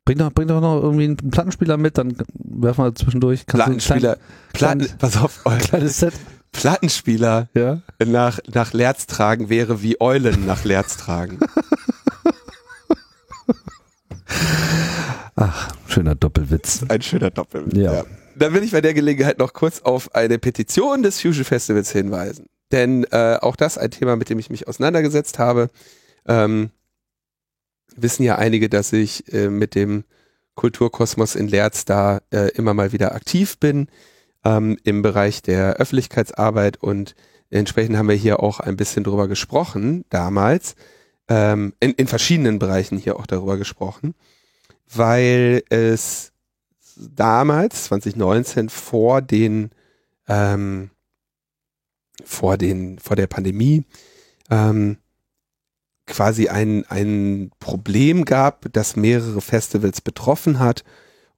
Bring 0.05 0.19
doch, 0.19 0.31
bring 0.31 0.47
doch 0.47 0.61
noch 0.61 0.81
irgendwie 0.81 1.05
einen 1.05 1.17
Plattenspieler 1.17 1.77
mit, 1.77 1.97
dann 1.97 2.15
werfen 2.33 2.86
wir 2.86 2.95
zwischendurch. 2.95 3.45
Kannst 3.45 3.65
Plattenspieler, 3.65 4.17
klein, 4.53 4.79
Platten, 4.79 4.97
pass 4.99 5.17
auf, 5.17 5.41
euer 5.45 5.57
kleines 5.59 5.99
Set. 5.99 6.13
Plattenspieler 6.56 7.49
ja? 7.53 7.82
nach, 8.03 8.39
nach 8.51 8.74
Lerz 8.74 9.06
tragen 9.08 9.49
wäre 9.49 9.82
wie 9.82 9.99
Eulen 9.99 10.45
nach 10.45 10.64
Lerz 10.64 10.97
tragen. 10.97 11.39
Ach, 15.36 15.70
schöner 15.88 16.16
Doppelwitz. 16.16 16.86
Ein 16.88 17.01
schöner 17.01 17.30
Doppelwitz. 17.30 17.76
Ja. 17.76 17.93
ja. 17.93 18.06
Dann 18.38 18.53
will 18.53 18.64
ich 18.64 18.72
bei 18.72 18.80
der 18.82 18.93
Gelegenheit 18.93 19.38
noch 19.38 19.51
kurz 19.53 19.82
auf 19.82 20.16
eine 20.16 20.39
Petition 20.39 21.03
des 21.03 21.22
Fusion 21.22 21.43
Festivals 21.45 21.91
hinweisen. 21.91 22.47
Denn 22.72 23.03
äh, 23.12 23.38
auch 23.41 23.58
das 23.58 23.78
ein 23.78 23.91
Thema, 23.91 24.16
mit 24.16 24.30
dem 24.30 24.39
ich 24.39 24.49
mich 24.49 24.68
auseinandergesetzt 24.68 25.38
habe. 25.39 25.70
Ähm, 26.28 26.72
wissen 27.95 28.24
ja 28.24 28.38
einige, 28.38 28.70
dass 28.70 28.91
ich 28.93 29.32
äh, 29.34 29.49
mit 29.49 29.76
dem 29.76 30.06
Kulturkosmos 30.56 31.36
in 31.36 31.47
Lerz 31.49 31.86
da 31.86 32.22
äh, 32.32 32.49
immer 32.56 32.74
mal 32.74 32.91
wieder 32.93 33.14
aktiv 33.14 33.58
bin 33.60 33.88
ähm, 34.46 34.78
im 34.84 35.02
Bereich 35.02 35.41
der 35.41 35.74
Öffentlichkeitsarbeit 35.74 36.78
und 36.78 37.16
entsprechend 37.50 37.98
haben 37.98 38.10
wir 38.10 38.16
hier 38.16 38.39
auch 38.41 38.60
ein 38.60 38.78
bisschen 38.78 39.04
drüber 39.04 39.28
gesprochen 39.28 40.06
damals, 40.10 40.76
ähm, 41.28 41.74
in, 41.80 41.91
in 41.91 42.08
verschiedenen 42.08 42.60
Bereichen 42.60 42.98
hier 42.98 43.20
auch 43.20 43.26
darüber 43.26 43.58
gesprochen 43.58 44.16
weil 44.93 45.64
es 45.70 46.32
damals, 46.96 47.86
2019, 47.86 48.70
vor 48.70 49.22
den, 49.22 49.72
ähm, 50.28 50.91
vor 52.24 52.58
den, 52.58 53.00
vor 53.00 53.16
der 53.16 53.28
Pandemie, 53.28 53.84
ähm, 54.50 54.98
quasi 56.08 56.50
ein, 56.50 56.86
ein 56.88 57.52
Problem 57.60 58.26
gab, 58.26 58.72
das 58.74 58.96
mehrere 58.96 59.41
Festivals 59.41 60.02
betroffen 60.02 60.60
hat 60.60 60.84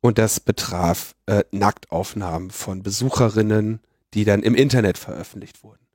und 0.08 0.18
das 0.18 0.40
betraf 0.40 1.16
äh, 1.26 1.44
Nacktaufnahmen 1.52 2.50
von 2.50 2.82
Besucherinnen, 2.82 3.82
die 4.14 4.24
dann 4.24 4.42
im 4.42 4.56
Internet 4.56 4.98
veröffentlicht 4.98 5.64
wurden. 5.64 5.86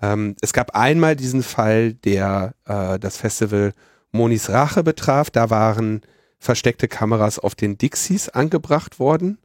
Ähm, 0.00 0.34
es 0.40 0.54
gab 0.54 0.74
einmal 0.74 1.14
diesen 1.14 1.42
Fall, 1.42 1.92
der 1.92 2.54
äh, 2.64 2.98
das 2.98 3.18
Festival 3.18 3.74
Monis 4.12 4.48
Rache 4.48 4.82
betraf. 4.82 5.28
Da 5.30 5.50
waren 5.50 6.00
versteckte 6.38 6.88
Kameras 6.88 7.38
auf 7.38 7.54
den 7.54 7.76
Dixies 7.76 8.30
angebracht 8.30 8.98
worden. 8.98 9.36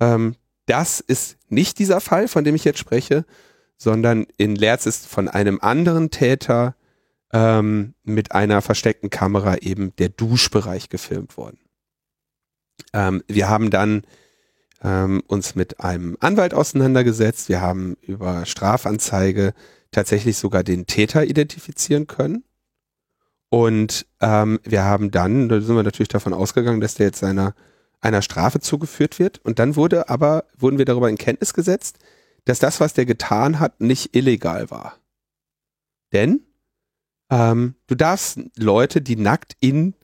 Ähm, 0.00 0.36
das 0.64 1.00
ist 1.00 1.36
nicht 1.50 1.78
dieser 1.78 2.00
Fall, 2.00 2.28
von 2.28 2.44
dem 2.44 2.54
ich 2.54 2.64
jetzt 2.64 2.78
spreche, 2.78 3.26
sondern 3.76 4.26
in 4.38 4.56
Lerz 4.56 4.86
ist 4.86 5.06
von 5.06 5.28
einem 5.28 5.58
anderen 5.60 6.10
Täter 6.10 6.76
ähm, 7.34 7.92
mit 8.04 8.32
einer 8.32 8.62
versteckten 8.62 9.10
Kamera 9.10 9.58
eben 9.58 9.94
der 9.96 10.08
Duschbereich 10.08 10.88
gefilmt 10.88 11.36
worden. 11.36 11.59
Ähm, 12.92 13.22
wir 13.28 13.48
haben 13.48 13.70
dann 13.70 14.02
ähm, 14.82 15.22
uns 15.26 15.54
mit 15.54 15.80
einem 15.80 16.16
Anwalt 16.20 16.54
auseinandergesetzt. 16.54 17.48
Wir 17.48 17.60
haben 17.60 17.96
über 18.02 18.46
Strafanzeige 18.46 19.54
tatsächlich 19.90 20.38
sogar 20.38 20.64
den 20.64 20.86
Täter 20.86 21.24
identifizieren 21.24 22.06
können. 22.06 22.44
Und 23.48 24.06
ähm, 24.20 24.60
wir 24.62 24.84
haben 24.84 25.10
dann, 25.10 25.48
da 25.48 25.60
sind 25.60 25.74
wir 25.74 25.82
natürlich 25.82 26.08
davon 26.08 26.32
ausgegangen, 26.32 26.80
dass 26.80 26.94
der 26.94 27.06
jetzt 27.06 27.18
seiner 27.18 27.54
einer 28.00 28.22
Strafe 28.22 28.60
zugeführt 28.60 29.18
wird. 29.18 29.38
Und 29.44 29.58
dann 29.58 29.76
wurde 29.76 30.08
aber, 30.08 30.44
wurden 30.56 30.78
wir 30.78 30.84
darüber 30.84 31.08
in 31.08 31.18
Kenntnis 31.18 31.52
gesetzt, 31.52 31.98
dass 32.44 32.58
das, 32.58 32.80
was 32.80 32.94
der 32.94 33.06
getan 33.06 33.60
hat, 33.60 33.80
nicht 33.80 34.16
illegal 34.16 34.70
war. 34.70 34.96
Denn 36.12 36.40
ähm, 37.30 37.74
du 37.86 37.94
darfst 37.94 38.40
Leute, 38.56 39.02
die 39.02 39.16
nackt 39.16 39.56
in 39.60 39.94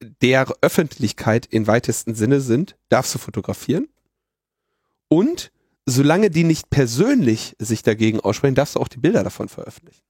der 0.00 0.46
Öffentlichkeit 0.60 1.46
im 1.46 1.66
weitesten 1.66 2.14
Sinne 2.14 2.40
sind, 2.40 2.76
darfst 2.88 3.14
du 3.14 3.18
fotografieren. 3.18 3.88
Und 5.08 5.52
solange 5.86 6.30
die 6.30 6.44
nicht 6.44 6.70
persönlich 6.70 7.54
sich 7.58 7.82
dagegen 7.82 8.20
aussprechen, 8.20 8.54
darfst 8.54 8.74
du 8.74 8.80
auch 8.80 8.88
die 8.88 8.98
Bilder 8.98 9.24
davon 9.24 9.48
veröffentlichen. 9.48 10.02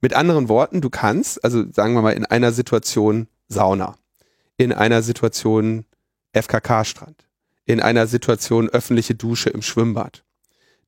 Mit 0.00 0.14
anderen 0.14 0.48
Worten, 0.48 0.80
du 0.80 0.90
kannst, 0.90 1.42
also 1.44 1.70
sagen 1.72 1.94
wir 1.94 2.02
mal 2.02 2.12
in 2.12 2.24
einer 2.24 2.52
Situation 2.52 3.28
Sauna, 3.48 3.96
in 4.56 4.72
einer 4.72 5.02
Situation 5.02 5.84
FKK-Strand, 6.32 7.28
in 7.64 7.80
einer 7.80 8.06
Situation 8.06 8.68
öffentliche 8.68 9.14
Dusche 9.14 9.50
im 9.50 9.62
Schwimmbad, 9.62 10.24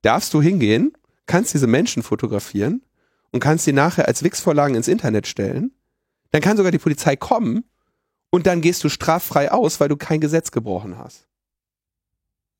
darfst 0.02 0.32
du 0.32 0.40
hingehen, 0.40 0.92
kannst 1.26 1.54
diese 1.54 1.66
Menschen 1.66 2.02
fotografieren 2.02 2.82
und 3.32 3.40
kannst 3.40 3.64
sie 3.64 3.72
nachher 3.72 4.08
als 4.08 4.22
Wix-Vorlagen 4.22 4.74
ins 4.74 4.88
Internet 4.88 5.26
stellen. 5.26 5.72
Dann 6.30 6.40
kann 6.40 6.56
sogar 6.56 6.72
die 6.72 6.78
Polizei 6.78 7.16
kommen 7.16 7.64
und 8.30 8.46
dann 8.46 8.60
gehst 8.60 8.82
du 8.84 8.88
straffrei 8.88 9.50
aus, 9.50 9.80
weil 9.80 9.88
du 9.88 9.96
kein 9.96 10.20
Gesetz 10.20 10.50
gebrochen 10.50 10.96
hast. 10.98 11.28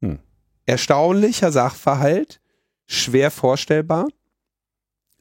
Hm. 0.03 0.19
Erstaunlicher 0.67 1.53
Sachverhalt, 1.53 2.41
schwer 2.87 3.31
vorstellbar. 3.31 4.07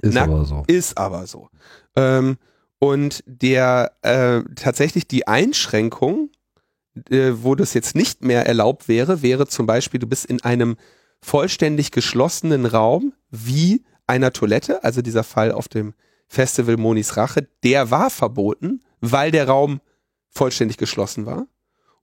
Ist 0.02 0.14
Na, 0.14 0.24
aber 0.24 0.46
so. 0.46 0.64
Ist 0.68 0.98
aber 0.98 1.28
so. 1.28 1.50
Ähm, 1.96 2.38
und 2.80 3.24
der 3.26 3.92
äh, 4.02 4.42
tatsächlich 4.56 5.08
die 5.08 5.28
Einschränkung, 5.28 6.30
äh, 7.10 7.32
wo 7.36 7.56
das 7.56 7.74
jetzt 7.74 7.96
nicht 7.96 8.24
mehr 8.24 8.46
erlaubt 8.46 8.88
wäre, 8.88 9.22
wäre 9.22 9.48
zum 9.48 9.66
Beispiel, 9.66 10.00
du 10.00 10.08
bist 10.08 10.26
in 10.26 10.42
einem 10.44 10.78
vollständig 11.22 11.92
geschlossenen 11.92 12.66
Raum 12.66 13.14
wie 13.30 13.84
einer 14.08 14.32
Toilette, 14.32 14.84
also 14.84 15.02
dieser 15.02 15.24
Fall 15.24 15.52
auf 15.52 15.68
dem 15.68 15.94
Festival 16.28 16.78
Monis 16.78 17.18
Rache, 17.18 17.48
der 17.64 17.92
war 17.92 18.10
verboten, 18.10 18.82
weil 19.02 19.32
der 19.32 19.48
Raum 19.48 19.82
vollständig 20.30 20.78
geschlossen 20.78 21.26
war. 21.26 21.48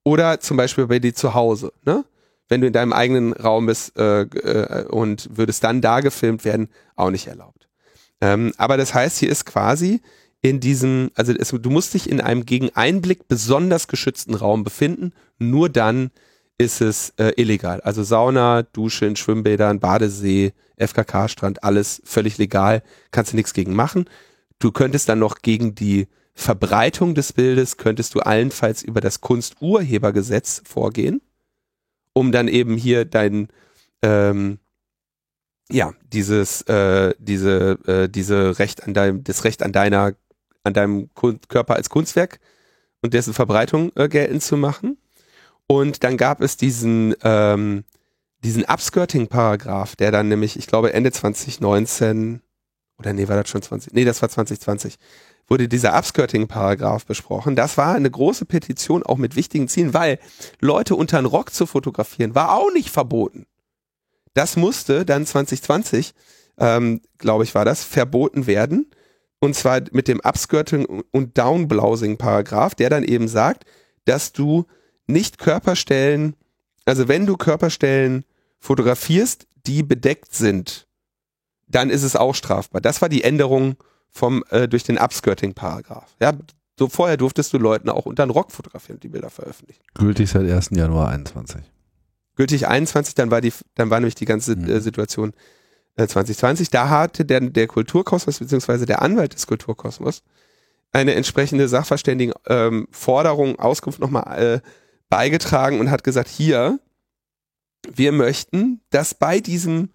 Oder 0.05 0.41
zum 0.41 0.57
Beispiel 0.57 0.87
bei 0.87 0.99
dir 0.99 1.14
zu 1.14 1.35
Hause, 1.35 1.72
ne? 1.85 2.05
Wenn 2.49 2.61
du 2.61 2.68
in 2.68 2.72
deinem 2.72 2.93
eigenen 2.93 3.33
Raum 3.33 3.66
bist 3.66 3.99
äh, 3.99 4.22
äh, 4.22 4.85
und 4.87 5.29
würdest 5.37 5.64
dann 5.64 5.81
da 5.81 5.99
gefilmt 5.99 6.45
werden, 6.45 6.68
auch 6.95 7.11
nicht 7.11 7.27
erlaubt. 7.27 7.68
Ähm, 8.20 8.53
aber 8.57 8.77
das 8.77 8.95
heißt, 8.95 9.18
hier 9.18 9.31
ist 9.31 9.47
quasi 9.47 10.01
in 10.43 10.61
diesem, 10.61 11.11
also 11.16 11.33
es, 11.33 11.51
du 11.51 11.70
musst 11.70 11.95
dich 11.95 12.09
in 12.09 12.20
einem 12.20 12.47
gegen 12.47 12.70
Einblick 12.77 13.27
besonders 13.27 13.89
geschützten 13.89 14.35
Raum 14.35 14.62
befinden. 14.62 15.12
Nur 15.39 15.68
dann 15.68 16.11
ist 16.57 16.81
es 16.81 17.12
äh, 17.18 17.33
illegal. 17.37 17.81
Also 17.81 18.03
Sauna, 18.03 18.62
Dusche 18.62 19.07
in 19.07 19.16
Schwimmbädern, 19.16 19.81
Badesee, 19.81 20.53
FKK-Strand, 20.77 21.64
alles 21.64 22.01
völlig 22.05 22.39
legal. 22.39 22.83
Kannst 23.11 23.33
du 23.33 23.37
nichts 23.37 23.55
gegen 23.55 23.74
machen. 23.74 24.09
Du 24.59 24.72
könntest 24.72 25.09
dann 25.09 25.18
noch 25.18 25.43
gegen 25.43 25.74
die 25.74 26.07
Verbreitung 26.39 27.14
des 27.14 27.32
Bildes, 27.32 27.78
könntest 27.78 28.14
du 28.14 28.20
allenfalls 28.20 28.82
über 28.82 29.01
das 29.01 29.22
Kunsturhebergesetz 29.22 30.62
vorgehen, 30.64 31.22
um 32.12 32.30
dann 32.30 32.47
eben 32.47 32.76
hier 32.76 33.07
dein, 33.07 33.49
ähm, 34.03 34.59
ja, 35.70 35.95
dieses, 36.12 36.61
äh, 36.62 37.14
diese, 37.18 37.78
äh, 37.87 38.09
diese 38.09 38.59
Recht 38.59 38.84
an 38.84 38.93
deinem, 38.93 39.24
das 39.24 39.45
Recht 39.45 39.62
an 39.62 39.72
deiner, 39.72 40.12
an 40.62 40.74
deinem 40.74 41.09
Körper 41.49 41.74
als 41.74 41.89
Kunstwerk 41.89 42.39
und 43.01 43.14
dessen 43.14 43.32
Verbreitung 43.32 43.91
äh, 43.97 44.09
geltend 44.09 44.43
zu 44.43 44.59
machen. 44.59 44.99
Und 45.66 46.05
dann 46.05 46.18
gab 46.18 46.43
es 46.43 46.59
diesen, 46.59 47.14
ähm, 47.22 47.84
diesen 48.45 48.64
Upskirting-Paragraph, 48.64 49.97
der 49.97 50.12
dann 50.12 50.28
nämlich, 50.28 50.59
ich 50.59 50.66
glaube, 50.66 50.93
Ende 50.93 51.12
2019, 51.12 52.43
oder 52.99 53.12
nee, 53.12 53.28
war 53.28 53.36
das 53.36 53.51
schon 53.51 53.62
20, 53.62 53.92
nee, 53.92 54.05
das 54.05 54.22
war 54.22 54.28
2020, 54.28 54.97
wurde 55.49 55.68
dieser 55.68 55.97
Upskirting-Paragraph 55.97 57.07
besprochen. 57.07 57.57
Das 57.57 57.76
war 57.76 57.94
eine 57.94 58.11
große 58.11 58.47
Petition, 58.47 59.03
auch 59.03 59.18
mit 59.18 59.36
wichtigen 59.36 59.68
Zielen, 59.68 59.94
weil 59.94 60.18
Leute 60.61 60.97
unter 60.97 61.20
den 61.20 61.26
Rock 61.26 61.53
zu 61.53 61.66
fotografieren, 61.66 62.34
war 62.34 62.53
auch 62.53 62.72
nicht 62.72 62.90
verboten. 62.90 63.47
Das 64.34 64.57
musste 64.57 65.05
dann 65.05 65.24
2020, 65.24 66.14
ähm, 66.59 67.01
glaube 67.18 67.44
ich, 67.44 67.55
war 67.55 67.64
das, 67.64 67.84
verboten 67.84 68.47
werden. 68.47 68.90
Und 69.38 69.55
zwar 69.55 69.82
mit 69.92 70.09
dem 70.09 70.20
Upskirting 70.20 71.05
und 71.11 71.38
Downblousing-Paragraph, 71.38 72.74
der 72.74 72.90
dann 72.90 73.05
eben 73.05 73.28
sagt, 73.28 73.64
dass 74.05 74.32
du 74.32 74.66
nicht 75.07 75.38
Körperstellen, 75.38 76.34
also 76.84 77.09
wenn 77.09 77.26
du 77.26 77.36
Körperstellen 77.36 78.24
fotografierst, 78.59 79.47
die 79.66 79.82
bedeckt 79.82 80.34
sind, 80.34 80.86
dann 81.67 81.91
ist 81.91 82.03
es 82.03 82.17
auch 82.17 82.35
strafbar. 82.35 82.81
Das 82.81 83.03
war 83.03 83.09
die 83.09 83.25
Änderung 83.25 83.77
vom 84.11 84.45
äh, 84.51 84.69
durch 84.69 84.85
den 84.85 84.99
Upskirting-Paragraph. 84.99 86.14
Ja, 86.21 86.33
so 86.79 86.89
vorher 86.89 87.17
durftest 87.17 87.53
du 87.53 87.59
Leuten 87.59 87.89
auch 87.89 88.07
unter 88.07 88.27
den 88.27 88.31
Rock 88.31 88.53
fotografieren 88.53 88.97
und 88.97 89.03
die 89.03 89.09
Bilder 89.09 89.31
veröffentlichen. 89.31 89.83
Gültig 89.95 90.31
seit 90.31 90.51
1. 90.51 90.71
Januar 90.73 91.09
21. 91.09 91.62
Gültig 92.37 92.69
21, 92.69 93.14
dann 93.14 93.31
war 93.31 93.41
die, 93.41 93.53
dann 93.75 93.91
war 93.91 93.99
nämlich 93.99 94.14
die 94.14 94.27
ganze 94.27 94.57
mhm. 94.57 94.69
äh, 94.69 94.81
Situation 94.81 95.33
äh, 95.97 96.07
2020. 96.07 96.71
Da 96.71 96.89
hatte 96.91 97.25
der, 97.25 97.41
der 97.41 97.67
Kulturkosmos 97.67 98.39
beziehungsweise 98.39 98.87
der 98.87 99.03
Anwalt 99.03 99.35
des 99.35 99.47
Kulturkosmos 99.47 100.23
eine 100.93 101.14
entsprechende 101.14 101.69
Sachverständigen-Forderung, 101.69 103.49
ähm, 103.49 103.59
Auskunft 103.59 103.99
nochmal 103.99 104.43
äh, 104.43 104.61
beigetragen 105.09 105.81
und 105.81 105.91
hat 105.91 106.05
gesagt, 106.05 106.29
hier, 106.29 106.79
wir 107.93 108.12
möchten, 108.12 108.81
dass 108.91 109.14
bei 109.14 109.41
diesem, 109.41 109.91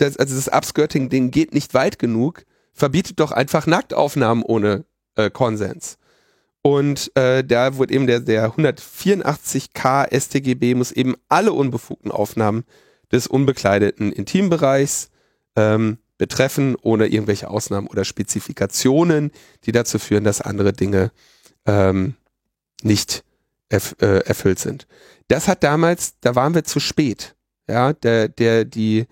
das, 0.00 0.16
also 0.16 0.34
das 0.34 0.48
Upskirting-Ding 0.48 1.30
geht 1.30 1.54
nicht 1.54 1.74
weit 1.74 1.98
genug, 1.98 2.44
verbietet 2.72 3.20
doch 3.20 3.32
einfach 3.32 3.66
Nacktaufnahmen 3.66 4.42
ohne 4.42 4.84
äh, 5.16 5.30
Konsens. 5.30 5.98
Und 6.62 7.10
äh, 7.16 7.42
da 7.42 7.76
wurde 7.76 7.94
eben 7.94 8.06
der, 8.06 8.20
der 8.20 8.52
184k 8.52 10.14
StGB 10.18 10.74
muss 10.74 10.92
eben 10.92 11.16
alle 11.28 11.52
unbefugten 11.52 12.10
Aufnahmen 12.10 12.64
des 13.12 13.26
unbekleideten 13.26 14.12
Intimbereichs 14.12 15.10
ähm, 15.56 15.98
betreffen, 16.18 16.76
ohne 16.82 17.06
irgendwelche 17.06 17.48
Ausnahmen 17.48 17.86
oder 17.86 18.04
Spezifikationen, 18.04 19.32
die 19.64 19.72
dazu 19.72 19.98
führen, 19.98 20.24
dass 20.24 20.42
andere 20.42 20.72
Dinge 20.74 21.12
ähm, 21.66 22.14
nicht 22.82 23.24
erf 23.70 23.96
äh, 24.00 24.18
erfüllt 24.26 24.58
sind. 24.58 24.86
Das 25.28 25.48
hat 25.48 25.62
damals, 25.62 26.14
da 26.20 26.34
waren 26.34 26.54
wir 26.54 26.64
zu 26.64 26.78
spät. 26.78 27.34
Ja, 27.68 27.92
der, 27.92 28.28
der, 28.28 28.64
die 28.64 29.06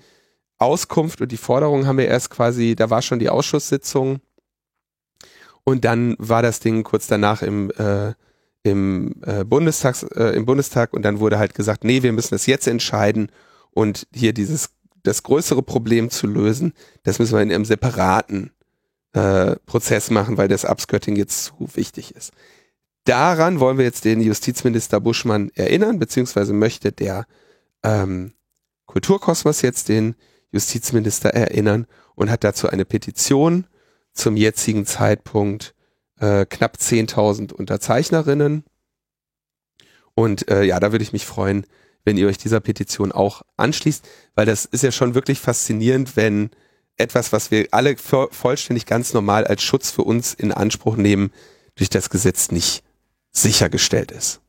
Auskunft 0.58 1.20
und 1.20 1.30
die 1.30 1.36
Forderung 1.36 1.86
haben 1.86 1.98
wir 1.98 2.08
erst 2.08 2.30
quasi, 2.30 2.74
da 2.74 2.90
war 2.90 3.02
schon 3.02 3.18
die 3.18 3.28
Ausschusssitzung 3.28 4.20
und 5.64 5.84
dann 5.84 6.16
war 6.18 6.42
das 6.42 6.60
Ding 6.60 6.82
kurz 6.82 7.06
danach 7.06 7.42
im, 7.42 7.70
äh, 7.72 8.14
im, 8.62 9.14
äh, 9.24 9.44
Bundestags, 9.44 10.02
äh, 10.02 10.36
im 10.36 10.46
Bundestag 10.46 10.92
und 10.92 11.02
dann 11.02 11.20
wurde 11.20 11.38
halt 11.38 11.54
gesagt, 11.54 11.84
nee, 11.84 12.02
wir 12.02 12.12
müssen 12.12 12.34
das 12.34 12.46
jetzt 12.46 12.66
entscheiden 12.66 13.30
und 13.70 14.06
hier 14.12 14.32
dieses, 14.32 14.70
das 15.02 15.22
größere 15.22 15.62
Problem 15.62 16.10
zu 16.10 16.26
lösen, 16.26 16.72
das 17.04 17.18
müssen 17.18 17.34
wir 17.34 17.42
in 17.42 17.52
einem 17.52 17.64
separaten 17.64 18.50
äh, 19.12 19.56
Prozess 19.66 20.10
machen, 20.10 20.36
weil 20.36 20.48
das 20.48 20.64
Upskirting 20.64 21.16
jetzt 21.16 21.44
zu 21.44 21.68
wichtig 21.74 22.14
ist. 22.14 22.32
Daran 23.04 23.60
wollen 23.60 23.78
wir 23.78 23.84
jetzt 23.84 24.04
den 24.04 24.20
Justizminister 24.20 25.00
Buschmann 25.00 25.50
erinnern, 25.54 25.98
beziehungsweise 25.98 26.52
möchte 26.52 26.92
der 26.92 27.26
ähm, 27.82 28.32
Kulturkosmos 28.86 29.62
jetzt 29.62 29.88
den 29.88 30.14
Justizminister 30.52 31.30
erinnern 31.30 31.86
und 32.14 32.30
hat 32.30 32.44
dazu 32.44 32.68
eine 32.68 32.84
Petition 32.84 33.66
zum 34.12 34.36
jetzigen 34.36 34.86
Zeitpunkt 34.86 35.74
äh, 36.18 36.46
knapp 36.46 36.76
10.000 36.76 37.52
Unterzeichnerinnen. 37.52 38.64
Und 40.14 40.50
äh, 40.50 40.64
ja, 40.64 40.80
da 40.80 40.92
würde 40.92 41.04
ich 41.04 41.12
mich 41.12 41.26
freuen, 41.26 41.64
wenn 42.04 42.16
ihr 42.16 42.26
euch 42.26 42.38
dieser 42.38 42.60
Petition 42.60 43.12
auch 43.12 43.42
anschließt, 43.56 44.08
weil 44.34 44.46
das 44.46 44.64
ist 44.64 44.82
ja 44.82 44.90
schon 44.90 45.14
wirklich 45.14 45.38
faszinierend, 45.38 46.16
wenn 46.16 46.50
etwas, 46.96 47.32
was 47.32 47.50
wir 47.50 47.68
alle 47.70 47.96
vollständig 47.96 48.86
ganz 48.86 49.14
normal 49.14 49.46
als 49.46 49.62
Schutz 49.62 49.90
für 49.90 50.02
uns 50.02 50.34
in 50.34 50.50
Anspruch 50.52 50.96
nehmen, 50.96 51.30
durch 51.76 51.90
das 51.90 52.10
Gesetz 52.10 52.50
nicht 52.50 52.82
sichergestellt 53.30 54.10
ist. 54.10 54.40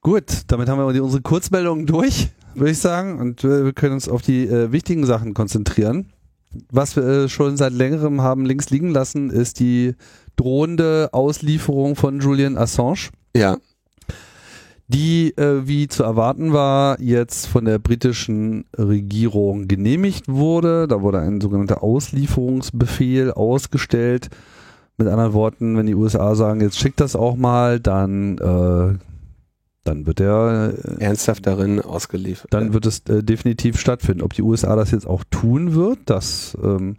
Gut, 0.00 0.24
damit 0.48 0.68
haben 0.68 0.78
wir 0.78 1.04
unsere 1.04 1.22
Kurzmeldungen 1.22 1.86
durch, 1.86 2.30
würde 2.54 2.70
ich 2.70 2.78
sagen. 2.78 3.18
Und 3.18 3.42
wir 3.42 3.72
können 3.72 3.94
uns 3.94 4.08
auf 4.08 4.22
die 4.22 4.46
äh, 4.46 4.72
wichtigen 4.72 5.06
Sachen 5.06 5.34
konzentrieren. 5.34 6.12
Was 6.70 6.96
wir 6.96 7.04
äh, 7.04 7.28
schon 7.28 7.56
seit 7.56 7.72
längerem 7.72 8.22
haben 8.22 8.44
links 8.44 8.70
liegen 8.70 8.90
lassen, 8.90 9.30
ist 9.30 9.60
die 9.60 9.94
drohende 10.36 11.10
Auslieferung 11.12 11.96
von 11.96 12.20
Julian 12.20 12.58
Assange. 12.58 13.10
Ja. 13.36 13.58
Die, 14.88 15.36
äh, 15.36 15.68
wie 15.68 15.86
zu 15.86 16.02
erwarten 16.02 16.52
war, 16.52 17.00
jetzt 17.00 17.46
von 17.46 17.64
der 17.64 17.78
britischen 17.78 18.64
Regierung 18.76 19.68
genehmigt 19.68 20.26
wurde. 20.26 20.88
Da 20.88 21.00
wurde 21.00 21.20
ein 21.20 21.40
sogenannter 21.40 21.84
Auslieferungsbefehl 21.84 23.30
ausgestellt 23.30 24.30
mit 24.96 25.06
anderen 25.06 25.32
Worten, 25.32 25.76
wenn 25.76 25.86
die 25.86 25.94
USA 25.94 26.34
sagen, 26.34 26.60
jetzt 26.60 26.78
schickt 26.78 27.00
das 27.00 27.14
auch 27.14 27.36
mal, 27.36 27.78
dann 27.78 28.38
äh, 28.38 28.98
dann 29.84 30.06
wird 30.06 30.20
er 30.20 30.74
äh, 30.74 31.02
ernsthaft 31.02 31.46
darin 31.46 31.80
ausgeliefert. 31.80 32.52
Dann 32.52 32.72
wird 32.72 32.86
es 32.86 33.00
äh, 33.08 33.22
definitiv 33.22 33.78
stattfinden. 33.80 34.22
Ob 34.22 34.34
die 34.34 34.42
USA 34.42 34.76
das 34.76 34.90
jetzt 34.90 35.06
auch 35.06 35.24
tun 35.30 35.74
wird, 35.74 35.98
das 36.06 36.56
ähm, 36.62 36.96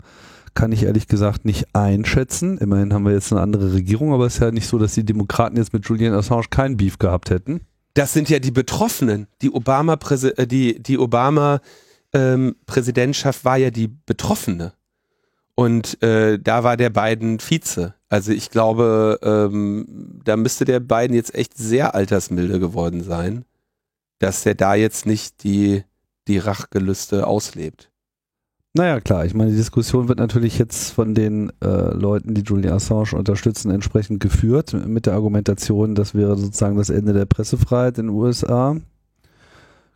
kann 0.54 0.72
ich 0.72 0.84
ehrlich 0.84 1.08
gesagt 1.08 1.46
nicht 1.46 1.76
einschätzen. 1.76 2.58
Immerhin 2.58 2.94
haben 2.94 3.06
wir 3.06 3.14
jetzt 3.14 3.32
eine 3.32 3.42
andere 3.42 3.74
Regierung, 3.74 4.14
aber 4.14 4.26
es 4.26 4.36
ist 4.36 4.42
ja 4.42 4.52
nicht 4.52 4.68
so, 4.68 4.78
dass 4.78 4.94
die 4.94 5.06
Demokraten 5.06 5.58
jetzt 5.58 5.74
mit 5.74 5.86
Julian 5.86 6.14
Assange 6.14 6.46
keinen 6.50 6.78
Beef 6.78 6.98
gehabt 6.98 7.30
hätten. 7.30 7.62
Das 7.94 8.14
sind 8.14 8.30
ja 8.30 8.40
die 8.40 8.52
Betroffenen. 8.52 9.28
Die 9.42 9.52
Obama, 9.52 9.98
äh, 10.10 10.48
die, 10.48 10.82
die 10.82 10.98
Obama 10.98 11.62
ähm, 12.14 12.56
Präsidentschaft 12.66 13.46
war 13.46 13.58
ja 13.58 13.70
die 13.70 13.88
Betroffene. 13.88 14.74
Und 15.56 16.02
äh, 16.02 16.40
da 16.40 16.64
war 16.64 16.78
der 16.78 16.90
Biden 16.90 17.40
Vize. 17.40 17.94
Also 18.12 18.34
ich 18.34 18.50
glaube, 18.50 19.20
ähm, 19.24 20.20
da 20.26 20.36
müsste 20.36 20.66
der 20.66 20.82
Biden 20.82 21.16
jetzt 21.16 21.34
echt 21.34 21.58
sehr 21.58 21.96
altersmilde 21.96 22.60
geworden 22.60 23.04
sein, 23.04 23.46
dass 24.20 24.44
der 24.44 24.54
da 24.54 24.76
jetzt 24.76 25.06
nicht 25.06 25.46
die, 25.46 25.86
die 26.28 26.38
Rachgelüste 26.38 27.26
auslebt. 27.26 27.90
Naja, 28.74 29.00
klar. 29.00 29.26
Ich 29.26 29.34
meine, 29.34 29.52
die 29.52 29.56
Diskussion 29.56 30.10
wird 30.10 30.20
natürlich 30.20 30.60
jetzt 30.60 30.92
von 30.92 31.16
den 31.16 31.54
äh, 31.64 31.94
Leuten, 31.94 32.34
die 32.34 32.42
Julian 32.42 32.74
Assange 32.74 33.14
unterstützen, 33.14 33.72
entsprechend 33.72 34.20
geführt 34.20 34.74
mit 34.74 35.06
der 35.06 35.14
Argumentation, 35.14 35.96
das 35.96 36.14
wäre 36.14 36.38
sozusagen 36.38 36.76
das 36.76 36.90
Ende 36.90 37.14
der 37.14 37.26
Pressefreiheit 37.26 37.98
in 37.98 38.08
den 38.08 38.16
USA. 38.16 38.76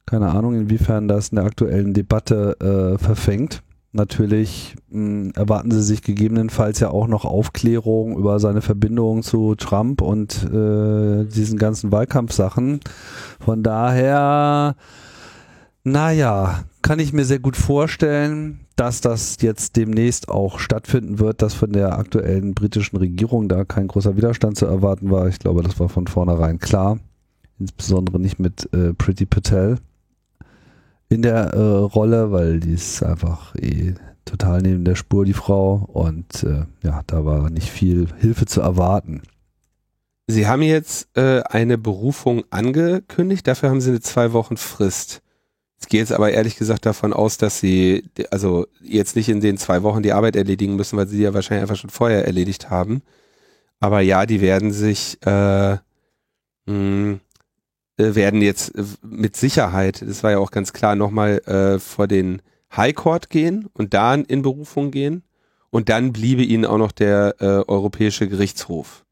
Keine 0.05 0.31
Ahnung, 0.31 0.55
inwiefern 0.55 1.09
das 1.09 1.29
in 1.29 1.35
der 1.35 1.45
aktuellen 1.45 1.93
Debatte 1.93 2.95
äh, 2.95 2.97
verfängt. 2.97 3.61
Natürlich 3.95 4.75
mh, 4.89 5.31
erwarten 5.35 5.71
sie 5.71 5.81
sich 5.81 6.01
gegebenenfalls 6.01 6.81
ja 6.81 6.89
auch 6.89 7.07
noch 7.07 7.23
Aufklärung 7.23 8.17
über 8.17 8.41
seine 8.41 8.61
Verbindung 8.61 9.23
zu 9.23 9.55
Trump 9.55 10.01
und 10.01 10.43
äh, 10.43 11.23
diesen 11.23 11.57
ganzen 11.57 11.93
Wahlkampfsachen. 11.93 12.81
Von 13.39 13.63
daher, 13.63 14.75
naja, 15.85 16.65
kann 16.81 16.99
ich 16.99 17.13
mir 17.13 17.23
sehr 17.23 17.39
gut 17.39 17.55
vorstellen, 17.55 18.59
dass 18.75 18.99
das 18.99 19.37
jetzt 19.39 19.77
demnächst 19.77 20.27
auch 20.27 20.59
stattfinden 20.59 21.19
wird, 21.19 21.41
dass 21.41 21.53
von 21.53 21.71
der 21.71 21.97
aktuellen 21.97 22.53
britischen 22.53 22.97
Regierung 22.97 23.47
da 23.47 23.63
kein 23.63 23.87
großer 23.87 24.17
Widerstand 24.17 24.57
zu 24.57 24.65
erwarten 24.65 25.09
war. 25.09 25.29
Ich 25.29 25.39
glaube, 25.39 25.63
das 25.63 25.79
war 25.79 25.87
von 25.87 26.07
vornherein 26.07 26.59
klar. 26.59 26.99
Insbesondere 27.59 28.19
nicht 28.19 28.39
mit 28.39 28.67
äh, 28.73 28.93
Pretty 28.93 29.25
Patel 29.25 29.77
in 31.09 31.21
der 31.21 31.53
äh, 31.53 31.59
Rolle, 31.59 32.31
weil 32.31 32.59
die 32.59 32.73
ist 32.73 33.03
einfach 33.03 33.55
eh 33.55 33.93
total 34.25 34.61
neben 34.61 34.83
der 34.83 34.95
Spur, 34.95 35.25
die 35.25 35.33
Frau. 35.33 35.87
Und 35.93 36.43
äh, 36.43 36.65
ja, 36.83 37.01
da 37.07 37.25
war 37.25 37.49
nicht 37.49 37.69
viel 37.69 38.07
Hilfe 38.19 38.45
zu 38.45 38.61
erwarten. 38.61 39.21
Sie 40.27 40.47
haben 40.47 40.63
jetzt 40.63 41.15
äh, 41.15 41.41
eine 41.41 41.77
Berufung 41.77 42.43
angekündigt, 42.49 43.45
dafür 43.47 43.69
haben 43.69 43.81
Sie 43.81 43.91
eine 43.91 43.99
zwei 44.01 44.33
Wochen 44.33 44.57
Frist. 44.57 45.21
Ich 45.79 45.87
gehe 45.87 45.99
jetzt 45.99 46.13
aber 46.13 46.31
ehrlich 46.31 46.55
gesagt 46.55 46.87
davon 46.87 47.13
aus, 47.13 47.37
dass 47.37 47.59
Sie 47.59 48.05
also 48.31 48.65
jetzt 48.81 49.15
nicht 49.15 49.29
in 49.29 49.39
den 49.39 49.57
zwei 49.57 49.83
Wochen 49.83 50.01
die 50.01 50.13
Arbeit 50.13 50.35
erledigen 50.35 50.75
müssen, 50.75 50.97
weil 50.97 51.07
Sie 51.07 51.17
die 51.17 51.23
ja 51.23 51.33
wahrscheinlich 51.35 51.61
einfach 51.61 51.75
schon 51.75 51.91
vorher 51.91 52.25
erledigt 52.25 52.71
haben. 52.71 53.03
Aber 53.79 54.01
ja, 54.01 54.25
die 54.25 54.41
werden 54.41 54.71
sich 54.71 55.19
äh, 55.25 55.73
mh, 55.73 55.79
hm, 56.65 57.19
werden 57.97 58.41
jetzt 58.41 58.75
äh, 58.75 58.83
mit 59.03 59.35
Sicherheit, 59.35 60.01
das 60.01 60.23
war 60.23 60.31
ja 60.31 60.39
auch 60.39 60.51
ganz 60.51 60.73
klar, 60.73 60.95
nochmal 60.95 61.39
äh, 61.39 61.79
vor 61.79 62.07
den 62.07 62.41
High 62.75 62.95
Court 62.95 63.29
gehen 63.29 63.69
und 63.73 63.93
da 63.93 64.13
in 64.15 64.41
Berufung 64.41 64.91
gehen. 64.91 65.23
Und 65.69 65.89
dann 65.89 66.13
bliebe 66.13 66.43
ihnen 66.43 66.65
auch 66.65 66.77
noch 66.77 66.93
der 66.93 67.35
äh, 67.39 67.45
Europäische 67.45 68.29
Gerichtshof. 68.29 69.05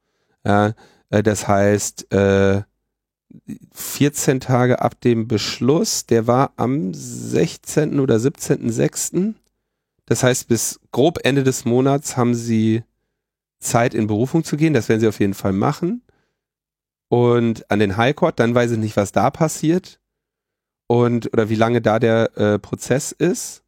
Ja, 0.45 0.73
äh, 1.09 1.21
das 1.21 1.47
heißt, 1.47 2.11
äh, 2.13 2.61
14 3.73 4.39
Tage 4.39 4.81
ab 4.81 5.01
dem 5.01 5.27
Beschluss, 5.27 6.05
der 6.05 6.27
war 6.27 6.53
am 6.55 6.93
16. 6.93 7.99
oder 7.99 8.15
17.06. 8.15 9.33
Das 10.05 10.23
heißt, 10.23 10.47
bis 10.47 10.79
grob 10.91 11.19
Ende 11.23 11.43
des 11.43 11.65
Monats 11.65 12.15
haben 12.15 12.35
sie 12.35 12.83
Zeit 13.59 13.93
in 13.93 14.07
Berufung 14.07 14.43
zu 14.43 14.55
gehen. 14.55 14.73
Das 14.73 14.87
werden 14.87 15.01
sie 15.01 15.07
auf 15.07 15.19
jeden 15.19 15.33
Fall 15.33 15.53
machen 15.53 16.01
und 17.13 17.69
an 17.69 17.77
den 17.77 17.95
High 17.95 18.15
Court, 18.15 18.39
dann 18.39 18.55
weiß 18.55 18.71
ich 18.71 18.79
nicht, 18.79 18.97
was 18.97 19.11
da 19.11 19.29
passiert 19.29 19.99
und 20.87 21.31
oder 21.31 21.47
wie 21.47 21.55
lange 21.55 21.79
da 21.79 21.99
der 21.99 22.35
äh, 22.35 22.57
Prozess 22.57 23.11
ist. 23.11 23.62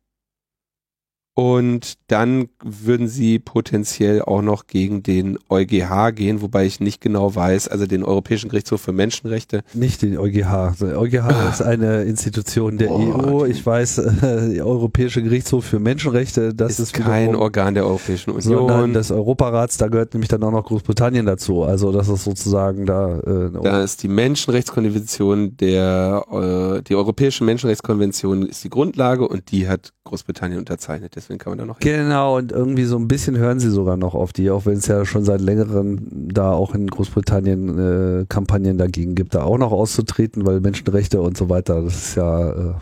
Und 1.37 1.95
dann 2.07 2.47
würden 2.63 3.09
sie 3.09 3.39
potenziell 3.39 4.21
auch 4.21 4.41
noch 4.41 4.67
gegen 4.67 5.03
den 5.03 5.37
EuGH 5.49 6.15
gehen, 6.15 6.41
wobei 6.41 6.65
ich 6.65 6.79
nicht 6.79 7.01
genau 7.01 7.35
weiß, 7.35 7.67
also 7.67 7.85
den 7.85 8.05
Europäischen 8.05 8.49
Gerichtshof 8.49 8.79
für 8.79 8.93
Menschenrechte. 8.93 9.61
Nicht 9.73 10.01
den 10.01 10.17
EuGH. 10.17 10.75
Der 10.79 10.97
EuGH 10.97 11.23
ah. 11.23 11.49
ist 11.49 11.61
eine 11.61 12.03
Institution 12.03 12.77
der 12.77 12.89
oh, 12.89 13.41
EU. 13.41 13.45
Ich 13.47 13.65
weiß, 13.65 13.97
äh, 13.97 14.53
der 14.53 14.65
Europäische 14.65 15.21
Gerichtshof 15.21 15.65
für 15.65 15.79
Menschenrechte, 15.79 16.53
das 16.53 16.79
ist, 16.79 16.79
ist 16.79 16.93
kein 16.93 17.35
Organ 17.35 17.73
der 17.73 17.85
Europäischen 17.85 18.29
Union. 18.29 18.41
Sondern 18.41 18.93
des 18.93 19.11
Europarats, 19.11 19.77
da 19.77 19.89
gehört 19.89 20.13
nämlich 20.13 20.29
dann 20.29 20.41
auch 20.41 20.51
noch 20.51 20.63
Großbritannien 20.63 21.25
dazu. 21.25 21.63
Also 21.63 21.91
das 21.91 22.07
ist 22.07 22.23
sozusagen 22.23 22.85
da. 22.85 23.19
Äh, 23.19 23.51
da 23.61 23.83
ist 23.83 24.03
die 24.03 24.07
Menschenrechtskonvention 24.07 25.57
der, 25.57 26.77
äh, 26.79 26.81
die 26.83 26.95
Europäische 26.95 27.43
Menschenrechtskonvention 27.43 28.43
ist 28.43 28.63
die 28.63 28.69
Grundlage 28.69 29.27
und 29.27 29.51
die 29.51 29.67
hat 29.67 29.91
Großbritannien 30.05 30.59
unterzeichnet. 30.59 31.17
Deswegen 31.25 31.39
kann 31.39 31.51
man 31.51 31.57
da 31.57 31.65
noch. 31.65 31.79
Genau, 31.79 32.37
und 32.37 32.51
irgendwie 32.51 32.83
so 32.83 32.97
ein 32.97 33.07
bisschen 33.07 33.35
hören 33.35 33.59
sie 33.59 33.71
sogar 33.71 33.97
noch 33.97 34.13
auf 34.13 34.31
die, 34.31 34.51
auch 34.51 34.67
wenn 34.67 34.77
es 34.77 34.85
ja 34.85 35.05
schon 35.05 35.23
seit 35.23 35.41
längerem 35.41 35.97
da 36.11 36.51
auch 36.51 36.75
in 36.75 36.85
Großbritannien 36.85 37.79
äh, 38.21 38.25
Kampagnen 38.29 38.77
dagegen 38.77 39.15
gibt, 39.15 39.33
da 39.33 39.41
auch 39.41 39.57
noch 39.57 39.71
auszutreten, 39.71 40.45
weil 40.45 40.59
Menschenrechte 40.59 41.21
und 41.21 41.35
so 41.35 41.49
weiter, 41.49 41.81
das 41.81 41.95
ist 41.95 42.15
ja. 42.15 42.49
Äh, 42.49 42.73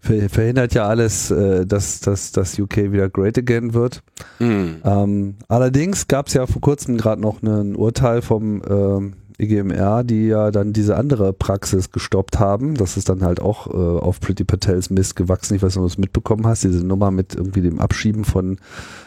verhindert 0.00 0.74
ja 0.74 0.86
alles, 0.86 1.30
äh, 1.30 1.66
dass, 1.66 2.00
dass 2.00 2.32
dass 2.32 2.58
UK 2.58 2.92
wieder 2.92 3.08
great 3.08 3.38
again 3.38 3.72
wird. 3.72 4.02
Mhm. 4.38 4.76
Ähm, 4.84 5.34
allerdings 5.48 6.08
gab 6.08 6.26
es 6.28 6.34
ja 6.34 6.46
vor 6.46 6.60
kurzem 6.60 6.98
gerade 6.98 7.22
noch 7.22 7.42
ein 7.42 7.74
Urteil 7.74 8.20
vom 8.20 8.62
ähm, 8.68 9.14
EGMR, 9.38 10.04
die 10.04 10.28
ja 10.28 10.50
dann 10.50 10.72
diese 10.72 10.96
andere 10.96 11.32
Praxis 11.32 11.90
gestoppt 11.90 12.38
haben. 12.38 12.74
Das 12.74 12.96
ist 12.96 13.08
dann 13.08 13.22
halt 13.22 13.40
auch 13.40 13.66
äh, 13.66 14.00
auf 14.00 14.20
Pretty 14.20 14.44
Patels 14.44 14.90
Mist 14.90 15.16
gewachsen. 15.16 15.54
Ich 15.54 15.62
weiß 15.62 15.74
nicht, 15.74 15.78
ob 15.78 15.84
du 15.84 15.92
es 15.92 15.98
mitbekommen 15.98 16.46
hast, 16.46 16.62
diese 16.62 16.84
Nummer 16.84 17.10
mit 17.10 17.34
irgendwie 17.34 17.62
dem 17.62 17.80
Abschieben 17.80 18.24
von, 18.24 18.58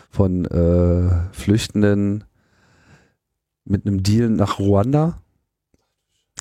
von 0.10 0.45
äh, 0.45 1.10
Flüchtenden 1.32 2.26
mit 3.64 3.86
einem 3.86 4.04
Deal 4.04 4.30
nach 4.30 4.60
Ruanda. 4.60 5.22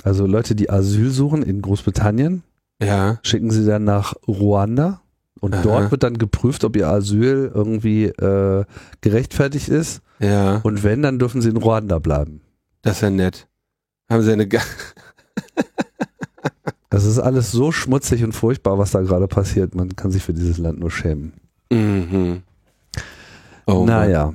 Also 0.03 0.27
Leute, 0.27 0.55
die 0.55 0.69
Asyl 0.69 1.11
suchen 1.11 1.43
in 1.43 1.63
Großbritannien, 1.63 2.43
ja. 2.83 3.19
schicken 3.23 3.51
sie 3.51 3.65
dann 3.65 3.85
nach 3.85 4.15
Ruanda 4.27 5.01
und 5.41 5.55
Aha. 5.55 5.63
dort 5.63 5.91
wird 5.91 6.03
dann 6.03 6.19
geprüft, 6.19 6.65
ob 6.65 6.77
ihr 6.77 6.89
Asyl 6.89 7.51
irgendwie 7.55 8.07
äh, 8.07 8.65
gerechtfertigt 9.01 9.69
ist. 9.69 10.03
Ja. 10.19 10.57
Und 10.65 10.83
wenn, 10.83 11.03
dann 11.03 11.19
dürfen 11.19 11.41
sie 11.41 11.51
in 11.51 11.57
Ruanda 11.57 11.99
bleiben. 11.99 12.41
Das 12.83 12.97
ist 12.97 13.03
ja 13.03 13.11
nett 13.11 13.47
haben 14.09 14.23
sie 14.23 14.33
eine. 14.33 14.49
das 16.91 17.05
ist 17.05 17.19
alles 17.19 17.53
so 17.53 17.73
schmutzig 17.73 18.25
und 18.25 18.33
furchtbar, 18.33 18.79
was 18.79 18.93
da 18.93 19.03
gerade 19.03 19.29
passiert. 19.29 19.75
Man 19.75 19.95
kann 19.97 20.11
sich 20.11 20.23
für 20.23 20.33
dieses 20.33 20.57
Land 20.59 20.79
nur 20.79 20.91
schämen. 20.91 21.35
Mhm. 21.71 22.43
Oh 23.67 23.85
naja. 23.85 24.33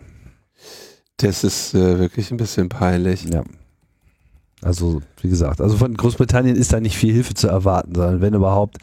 Das 1.18 1.44
ist 1.44 1.74
äh, 1.76 2.00
wirklich 2.00 2.32
ein 2.32 2.38
bisschen 2.38 2.70
peinlich. 2.70 3.26
Ja. 3.26 3.44
Also, 4.64 5.02
wie 5.22 5.30
gesagt, 5.30 5.60
also 5.60 5.76
von 5.76 5.96
Großbritannien 5.96 6.56
ist 6.56 6.72
da 6.72 6.80
nicht 6.80 6.96
viel 6.96 7.14
Hilfe 7.14 7.34
zu 7.34 7.48
erwarten, 7.48 7.96
sondern 7.96 8.22
wenn 8.22 8.36
überhaupt, 8.36 8.78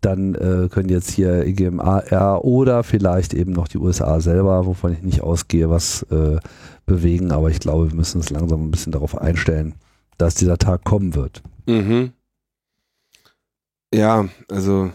dann 0.00 0.34
äh, 0.34 0.68
können 0.68 0.88
jetzt 0.88 1.10
hier 1.10 1.46
EGMAR 1.46 2.44
oder 2.44 2.82
vielleicht 2.82 3.32
eben 3.34 3.52
noch 3.52 3.68
die 3.68 3.78
USA 3.78 4.20
selber, 4.20 4.66
wovon 4.66 4.92
ich 4.92 5.02
nicht 5.02 5.20
ausgehe, 5.20 5.70
was 5.70 6.02
äh, 6.10 6.38
bewegen. 6.84 7.30
Aber 7.30 7.48
ich 7.48 7.60
glaube, 7.60 7.90
wir 7.90 7.96
müssen 7.96 8.18
uns 8.18 8.30
langsam 8.30 8.64
ein 8.64 8.70
bisschen 8.72 8.92
darauf 8.92 9.16
einstellen, 9.16 9.74
dass 10.20 10.34
dieser 10.34 10.58
Tag 10.58 10.84
kommen 10.84 11.14
wird. 11.14 11.42
Mhm. 11.66 12.12
Ja, 13.92 14.28
also 14.50 14.90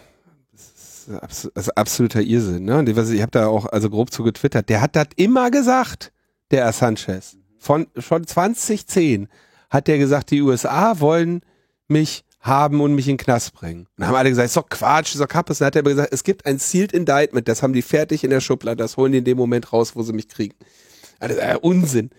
das 1.08 1.46
ist 1.46 1.78
absoluter 1.78 2.22
Irrsinn. 2.22 2.66
Ne? 2.66 2.84
Ich 2.88 3.22
habe 3.22 3.32
da 3.32 3.48
auch 3.48 3.66
also 3.68 3.90
grob 3.90 4.12
zu 4.12 4.24
getwittert. 4.24 4.70
Der 4.70 4.82
hat 4.82 4.96
das 4.96 5.08
immer 5.16 5.52
gesagt, 5.52 6.12
der 6.52 6.72
Sanchez. 6.72 7.38
Von 7.60 7.88
schon 7.98 8.26
2010 8.26 9.28
hat 9.70 9.88
der 9.88 9.98
gesagt, 9.98 10.32
die 10.32 10.42
USA 10.42 11.00
wollen 11.00 11.42
mich 11.88 12.24
haben 12.40 12.80
und 12.82 12.94
mich 12.94 13.08
in 13.08 13.18
den 13.18 13.24
Knast 13.24 13.54
bringen. 13.54 13.88
Und 13.98 14.06
haben 14.06 14.16
alle 14.16 14.30
gesagt, 14.30 14.46
ist 14.46 14.58
doch 14.58 14.70
Quatsch, 14.70 15.14
ist 15.14 15.22
doch 15.22 15.28
Kappes. 15.28 15.58
Dann 15.58 15.68
hat 15.68 15.76
er 15.76 15.80
aber 15.80 15.90
gesagt, 15.92 16.14
es 16.14 16.24
gibt 16.24 16.46
ein 16.46 16.60
Sealed 16.60 16.94
Indictment, 16.94 17.48
das 17.48 17.64
haben 17.64 17.74
die 17.74 17.82
fertig 17.82 18.24
in 18.24 18.30
der 18.30 18.40
Schublade, 18.40 18.78
das 18.78 18.98
holen 18.98 19.12
die 19.12 19.18
in 19.20 19.24
dem 19.24 19.38
Moment 19.38 19.74
raus, 19.74 19.96
wo 19.96 20.04
sie 20.04 20.14
mich 20.14 20.28
kriegen. 20.28 20.56
Also, 21.20 21.40
äh, 21.40 21.58
Unsinn. 21.60 22.12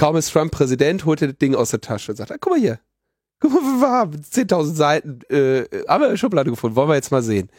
Kaum 0.00 0.16
ist 0.16 0.32
Trump 0.32 0.50
Präsident, 0.50 1.04
holt 1.04 1.20
er 1.20 1.28
das 1.28 1.36
Ding 1.36 1.54
aus 1.54 1.72
der 1.72 1.82
Tasche 1.82 2.12
und 2.12 2.16
sagt, 2.16 2.32
ah, 2.32 2.36
guck 2.40 2.54
mal 2.54 2.58
hier, 2.58 2.80
guck 3.38 3.52
mal, 3.52 3.60
wir 3.60 3.90
haben 3.90 4.12
10.000 4.12 4.74
Seiten, 4.74 5.20
äh, 5.28 5.64
haben 5.86 6.00
wir 6.00 6.08
eine 6.08 6.16
Schublade 6.16 6.48
gefunden, 6.48 6.74
wollen 6.74 6.88
wir 6.88 6.94
jetzt 6.94 7.12
mal 7.12 7.22
sehen. 7.22 7.50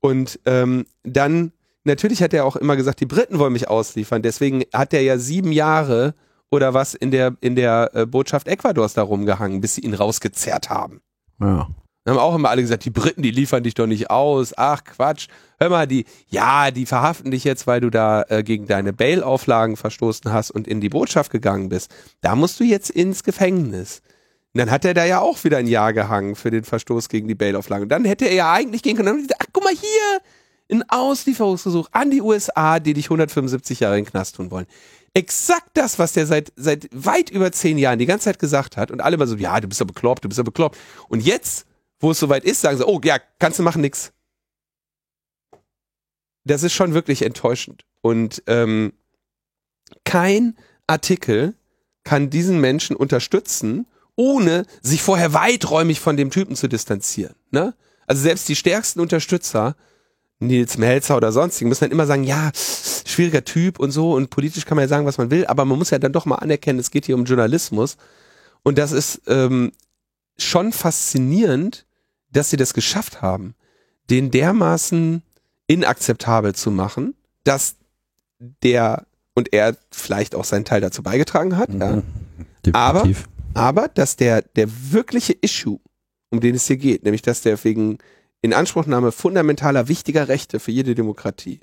Und 0.00 0.40
ähm, 0.46 0.86
dann, 1.02 1.52
natürlich 1.84 2.22
hat 2.22 2.32
er 2.32 2.46
auch 2.46 2.56
immer 2.56 2.76
gesagt, 2.76 3.00
die 3.00 3.06
Briten 3.06 3.38
wollen 3.38 3.52
mich 3.52 3.68
ausliefern, 3.68 4.22
deswegen 4.22 4.62
hat 4.72 4.94
er 4.94 5.02
ja 5.02 5.18
sieben 5.18 5.52
Jahre 5.52 6.14
oder 6.50 6.72
was 6.72 6.94
in 6.94 7.10
der, 7.10 7.36
in 7.42 7.54
der 7.54 7.90
äh, 7.92 8.06
Botschaft 8.06 8.48
Ecuadors 8.48 8.94
da 8.94 9.02
rumgehangen, 9.02 9.60
bis 9.60 9.74
sie 9.74 9.82
ihn 9.82 9.92
rausgezerrt 9.92 10.70
haben. 10.70 11.02
Ja. 11.38 11.68
Haben 12.10 12.18
auch 12.18 12.34
immer 12.34 12.50
alle 12.50 12.62
gesagt, 12.62 12.84
die 12.84 12.90
Briten, 12.90 13.22
die 13.22 13.30
liefern 13.30 13.62
dich 13.62 13.74
doch 13.74 13.86
nicht 13.86 14.10
aus. 14.10 14.52
Ach 14.56 14.82
Quatsch. 14.84 15.28
Hör 15.58 15.70
mal, 15.70 15.86
die, 15.86 16.04
ja, 16.28 16.70
die 16.70 16.86
verhaften 16.86 17.30
dich 17.30 17.44
jetzt, 17.44 17.66
weil 17.66 17.80
du 17.80 17.90
da 17.90 18.24
äh, 18.28 18.42
gegen 18.42 18.66
deine 18.66 18.92
Bail-Auflagen 18.92 19.76
verstoßen 19.76 20.32
hast 20.32 20.50
und 20.50 20.66
in 20.66 20.80
die 20.80 20.88
Botschaft 20.88 21.30
gegangen 21.30 21.68
bist. 21.68 21.94
Da 22.20 22.34
musst 22.34 22.58
du 22.60 22.64
jetzt 22.64 22.90
ins 22.90 23.22
Gefängnis. 23.22 24.02
Und 24.52 24.58
dann 24.58 24.70
hat 24.70 24.84
er 24.84 24.94
da 24.94 25.04
ja 25.04 25.20
auch 25.20 25.44
wieder 25.44 25.58
ein 25.58 25.68
Jahr 25.68 25.92
gehangen 25.92 26.34
für 26.34 26.50
den 26.50 26.64
Verstoß 26.64 27.08
gegen 27.08 27.28
die 27.28 27.36
Bail-Auflagen. 27.36 27.88
Dann 27.88 28.04
hätte 28.04 28.26
er 28.26 28.34
ja 28.34 28.52
eigentlich 28.52 28.82
gehen 28.82 28.96
können. 28.96 29.22
Gesagt, 29.22 29.40
ach, 29.40 29.46
guck 29.52 29.62
mal 29.62 29.72
hier, 29.72 30.20
ein 30.70 30.84
Auslieferungsversuch 30.88 31.88
an 31.92 32.10
die 32.10 32.22
USA, 32.22 32.80
die 32.80 32.94
dich 32.94 33.06
175 33.06 33.80
Jahre 33.80 33.98
in 33.98 34.04
den 34.04 34.10
Knast 34.10 34.36
tun 34.36 34.50
wollen. 34.50 34.66
Exakt 35.14 35.70
das, 35.74 35.98
was 35.98 36.12
der 36.12 36.26
seit, 36.26 36.52
seit 36.56 36.88
weit 36.92 37.30
über 37.30 37.50
zehn 37.50 37.78
Jahren 37.78 37.98
die 37.98 38.06
ganze 38.06 38.24
Zeit 38.24 38.38
gesagt 38.38 38.76
hat. 38.76 38.90
Und 38.90 39.00
alle 39.00 39.16
immer 39.16 39.26
so, 39.26 39.36
ja, 39.36 39.60
du 39.60 39.68
bist 39.68 39.80
ja 39.80 39.86
bekloppt, 39.86 40.24
du 40.24 40.28
bist 40.28 40.38
ja 40.38 40.44
bekloppt. 40.44 40.78
Und 41.08 41.20
jetzt, 41.20 41.66
wo 42.00 42.10
es 42.10 42.18
soweit 42.18 42.44
ist, 42.44 42.62
sagen 42.62 42.78
sie, 42.78 42.86
oh 42.86 43.00
ja, 43.04 43.18
kannst 43.38 43.58
du 43.58 43.62
machen, 43.62 43.82
nix. 43.82 44.12
Das 46.44 46.62
ist 46.62 46.72
schon 46.72 46.94
wirklich 46.94 47.22
enttäuschend. 47.22 47.84
Und 48.00 48.42
ähm, 48.46 48.94
kein 50.04 50.56
Artikel 50.86 51.54
kann 52.02 52.30
diesen 52.30 52.60
Menschen 52.60 52.96
unterstützen, 52.96 53.86
ohne 54.16 54.64
sich 54.82 55.02
vorher 55.02 55.34
weiträumig 55.34 56.00
von 56.00 56.16
dem 56.16 56.30
Typen 56.30 56.56
zu 56.56 56.68
distanzieren. 56.68 57.34
Ne? 57.50 57.74
Also 58.06 58.22
selbst 58.22 58.48
die 58.48 58.56
stärksten 58.56 59.00
Unterstützer, 59.00 59.76
Nils 60.40 60.78
Melzer 60.78 61.16
oder 61.16 61.32
sonstigen, 61.32 61.68
müssen 61.68 61.84
dann 61.84 61.92
immer 61.92 62.06
sagen, 62.06 62.24
ja, 62.24 62.50
schwieriger 62.54 63.44
Typ 63.44 63.78
und 63.78 63.90
so 63.90 64.14
und 64.14 64.30
politisch 64.30 64.64
kann 64.64 64.76
man 64.76 64.84
ja 64.84 64.88
sagen, 64.88 65.06
was 65.06 65.18
man 65.18 65.30
will, 65.30 65.46
aber 65.46 65.64
man 65.64 65.78
muss 65.78 65.90
ja 65.90 65.98
dann 65.98 66.12
doch 66.12 66.24
mal 66.24 66.36
anerkennen, 66.36 66.78
es 66.78 66.90
geht 66.90 67.06
hier 67.06 67.14
um 67.14 67.24
Journalismus. 67.24 67.96
Und 68.62 68.78
das 68.78 68.92
ist 68.92 69.22
ähm, 69.26 69.72
schon 70.38 70.72
faszinierend, 70.72 71.86
dass 72.32 72.50
sie 72.50 72.56
das 72.56 72.74
geschafft 72.74 73.22
haben, 73.22 73.54
den 74.08 74.30
dermaßen 74.30 75.22
inakzeptabel 75.66 76.54
zu 76.54 76.70
machen, 76.70 77.14
dass 77.44 77.76
der 78.62 79.06
und 79.34 79.52
er 79.52 79.76
vielleicht 79.90 80.34
auch 80.34 80.44
seinen 80.44 80.64
Teil 80.64 80.80
dazu 80.80 81.02
beigetragen 81.02 81.56
hat, 81.56 81.72
ja. 81.72 81.96
Mhm. 81.96 82.02
Aber, 82.72 83.00
Definitiv. 83.00 83.28
aber 83.54 83.88
dass 83.88 84.16
der, 84.16 84.42
der 84.42 84.68
wirkliche 84.92 85.32
Issue, 85.32 85.78
um 86.30 86.40
den 86.40 86.54
es 86.56 86.66
hier 86.66 86.76
geht, 86.76 87.04
nämlich 87.04 87.22
dass 87.22 87.40
der 87.42 87.62
wegen 87.64 87.98
Inanspruchnahme 88.42 89.12
fundamentaler 89.12 89.88
wichtiger 89.88 90.28
Rechte 90.28 90.60
für 90.60 90.70
jede 90.72 90.94
Demokratie 90.94 91.60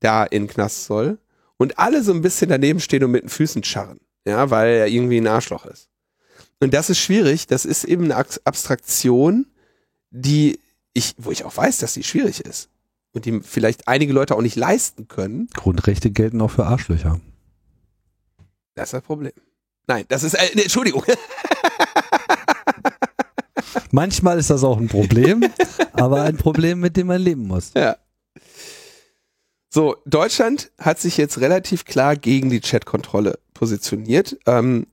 da 0.00 0.24
in 0.24 0.46
Knast 0.46 0.84
soll 0.84 1.18
und 1.56 1.78
alle 1.78 2.02
so 2.02 2.12
ein 2.12 2.22
bisschen 2.22 2.50
daneben 2.50 2.80
stehen 2.80 3.04
und 3.04 3.12
mit 3.12 3.22
den 3.22 3.28
Füßen 3.30 3.62
scharren, 3.64 3.98
ja, 4.26 4.50
weil 4.50 4.74
er 4.74 4.88
irgendwie 4.88 5.18
ein 5.18 5.26
Arschloch 5.26 5.64
ist. 5.66 5.88
Und 6.60 6.74
das 6.74 6.90
ist 6.90 6.98
schwierig, 6.98 7.46
das 7.46 7.64
ist 7.64 7.84
eben 7.84 8.04
eine 8.04 8.16
Ab- 8.16 8.40
Abstraktion, 8.44 9.46
die 10.14 10.60
ich, 10.92 11.14
wo 11.18 11.30
ich 11.32 11.44
auch 11.44 11.56
weiß, 11.56 11.78
dass 11.78 11.94
die 11.94 12.04
schwierig 12.04 12.40
ist 12.40 12.68
und 13.12 13.24
die 13.24 13.40
vielleicht 13.42 13.88
einige 13.88 14.12
Leute 14.12 14.36
auch 14.36 14.42
nicht 14.42 14.56
leisten 14.56 15.08
können. 15.08 15.48
Grundrechte 15.52 16.10
gelten 16.10 16.40
auch 16.40 16.52
für 16.52 16.66
Arschlöcher. 16.66 17.20
Das 18.74 18.88
ist 18.88 18.94
das 18.94 19.02
Problem. 19.02 19.32
Nein, 19.86 20.04
das 20.08 20.22
ist, 20.22 20.34
äh, 20.34 20.50
nee, 20.54 20.62
Entschuldigung. 20.62 21.04
Manchmal 23.90 24.38
ist 24.38 24.50
das 24.50 24.64
auch 24.64 24.78
ein 24.78 24.88
Problem, 24.88 25.44
aber 25.92 26.22
ein 26.22 26.36
Problem, 26.36 26.80
mit 26.80 26.96
dem 26.96 27.08
man 27.08 27.20
leben 27.20 27.46
muss. 27.46 27.72
Ja. 27.74 27.96
So, 29.68 29.96
Deutschland 30.06 30.70
hat 30.78 31.00
sich 31.00 31.16
jetzt 31.16 31.40
relativ 31.40 31.84
klar 31.84 32.16
gegen 32.16 32.50
die 32.50 32.60
Chatkontrolle 32.60 33.40
positioniert. 33.52 34.38
Ähm, 34.46 34.86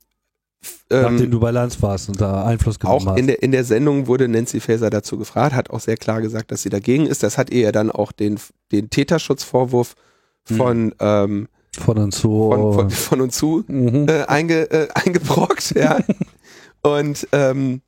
f- 0.61 0.85
Nachdem 0.89 1.25
ähm, 1.25 1.31
du 1.31 1.39
bei 1.39 1.51
Lanz 1.51 1.81
warst 1.81 2.09
und 2.09 2.19
da 2.19 2.43
Einfluss 2.45 2.79
genommen 2.79 3.07
auch 3.07 3.11
hast. 3.11 3.19
in 3.19 3.27
der, 3.27 3.41
in 3.41 3.51
der 3.51 3.63
Sendung 3.63 4.07
wurde 4.07 4.27
Nancy 4.27 4.59
Faeser 4.59 4.89
dazu 4.89 5.17
gefragt, 5.17 5.55
hat 5.55 5.69
auch 5.69 5.79
sehr 5.79 5.97
klar 5.97 6.21
gesagt, 6.21 6.51
dass 6.51 6.63
sie 6.63 6.69
dagegen 6.69 7.05
ist. 7.07 7.23
Das 7.23 7.37
hat 7.37 7.49
ihr 7.49 7.61
ja 7.61 7.71
dann 7.71 7.91
auch 7.91 8.11
den, 8.11 8.39
den 8.71 8.89
Täterschutzvorwurf 8.89 9.95
von, 10.43 10.93
ähm, 10.99 11.47
von 11.77 11.97
und 11.97 12.11
zu. 12.13 12.51
von, 12.51 12.73
von, 12.73 12.89
von 12.89 13.21
und 13.21 13.31
zu 13.33 13.63
mhm. 13.67 14.07
äh, 14.09 14.23
einge, 14.23 14.69
äh, 14.71 14.87
eingebrockt, 14.93 15.75
ja. 15.75 15.99
Und 16.83 17.27
ähm, 17.31 17.81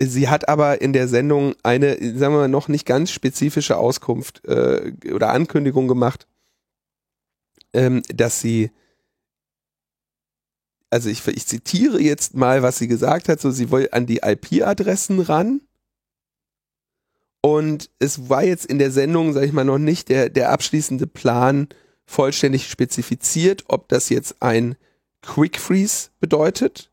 sie 0.00 0.28
hat 0.28 0.50
aber 0.50 0.82
in 0.82 0.92
der 0.92 1.08
Sendung 1.08 1.54
eine, 1.62 1.94
sagen 1.94 2.34
wir 2.34 2.40
mal, 2.40 2.48
noch 2.48 2.68
nicht 2.68 2.84
ganz 2.84 3.10
spezifische 3.10 3.78
Auskunft 3.78 4.44
äh, 4.44 4.92
oder 5.14 5.32
Ankündigung 5.32 5.88
gemacht, 5.88 6.26
ähm, 7.72 8.02
dass 8.14 8.40
sie, 8.42 8.70
also 10.90 11.08
ich, 11.10 11.26
ich 11.26 11.46
zitiere 11.46 12.00
jetzt 12.00 12.34
mal, 12.34 12.62
was 12.62 12.78
sie 12.78 12.88
gesagt 12.88 13.28
hat, 13.28 13.40
so 13.40 13.50
sie 13.50 13.70
will 13.70 13.88
an 13.92 14.06
die 14.06 14.20
IP-Adressen 14.24 15.20
ran. 15.20 15.60
Und 17.40 17.90
es 17.98 18.28
war 18.28 18.42
jetzt 18.42 18.66
in 18.66 18.78
der 18.78 18.90
Sendung, 18.90 19.32
sag 19.32 19.44
ich 19.44 19.52
mal, 19.52 19.64
noch 19.64 19.78
nicht 19.78 20.08
der, 20.08 20.28
der 20.28 20.50
abschließende 20.50 21.06
Plan 21.06 21.68
vollständig 22.04 22.68
spezifiziert, 22.68 23.64
ob 23.68 23.88
das 23.88 24.08
jetzt 24.08 24.42
ein 24.42 24.76
Quick 25.22 25.58
Freeze 25.58 26.10
bedeutet, 26.20 26.90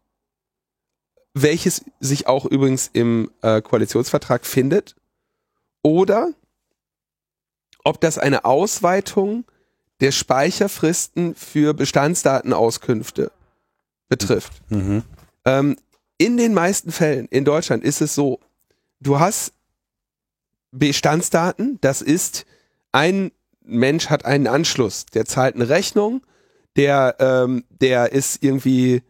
welches 1.34 1.85
sich 1.99 2.27
auch 2.27 2.45
übrigens 2.45 2.89
im 2.91 3.31
äh, 3.41 3.61
Koalitionsvertrag 3.61 4.45
findet, 4.45 4.95
oder 5.81 6.34
ob 7.84 8.01
das 8.01 8.17
eine 8.17 8.45
Ausweitung 8.45 9.45
der 10.01 10.11
Speicherfristen 10.11 11.35
für 11.35 11.73
Bestandsdatenauskünfte 11.73 13.31
betrifft. 14.07 14.53
Mhm. 14.69 15.03
Ähm, 15.45 15.77
in 16.18 16.38
den 16.38 16.53
meisten 16.53 16.91
Fällen 16.91 17.27
in 17.27 17.45
Deutschland 17.45 17.84
ist 17.84 18.02
es 18.02 18.15
so, 18.15 18.40
du 18.99 19.19
hast 19.19 19.53
Bestandsdaten, 20.72 21.77
das 21.82 22.02
ist 22.02 22.45
ein 22.91 23.32
Mensch 23.64 24.10
hat 24.10 24.26
einen 24.26 24.48
Anschluss, 24.48 25.06
der 25.07 25.26
zahlt 25.26 25.56
eine 25.56 25.69
Rechnung, 25.69 26.22
der, 26.76 27.15
ähm, 27.19 27.64
der 27.69 28.11
ist 28.11 28.44
irgendwie 28.44 29.02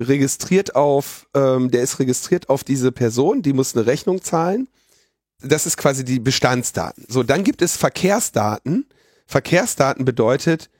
registriert 0.00 0.74
auf, 0.74 1.26
ähm, 1.34 1.70
der 1.70 1.82
ist 1.82 1.98
registriert 1.98 2.48
auf 2.48 2.64
diese 2.64 2.92
Person, 2.92 3.42
die 3.42 3.52
muss 3.52 3.76
eine 3.76 3.86
Rechnung 3.86 4.22
zahlen. 4.22 4.68
Das 5.40 5.66
ist 5.66 5.76
quasi 5.76 6.04
die 6.04 6.20
Bestandsdaten. 6.20 7.04
So, 7.08 7.22
dann 7.22 7.44
gibt 7.44 7.62
es 7.62 7.76
Verkehrsdaten. 7.76 8.86
Verkehrsdaten 9.26 10.04
bedeutet 10.04 10.70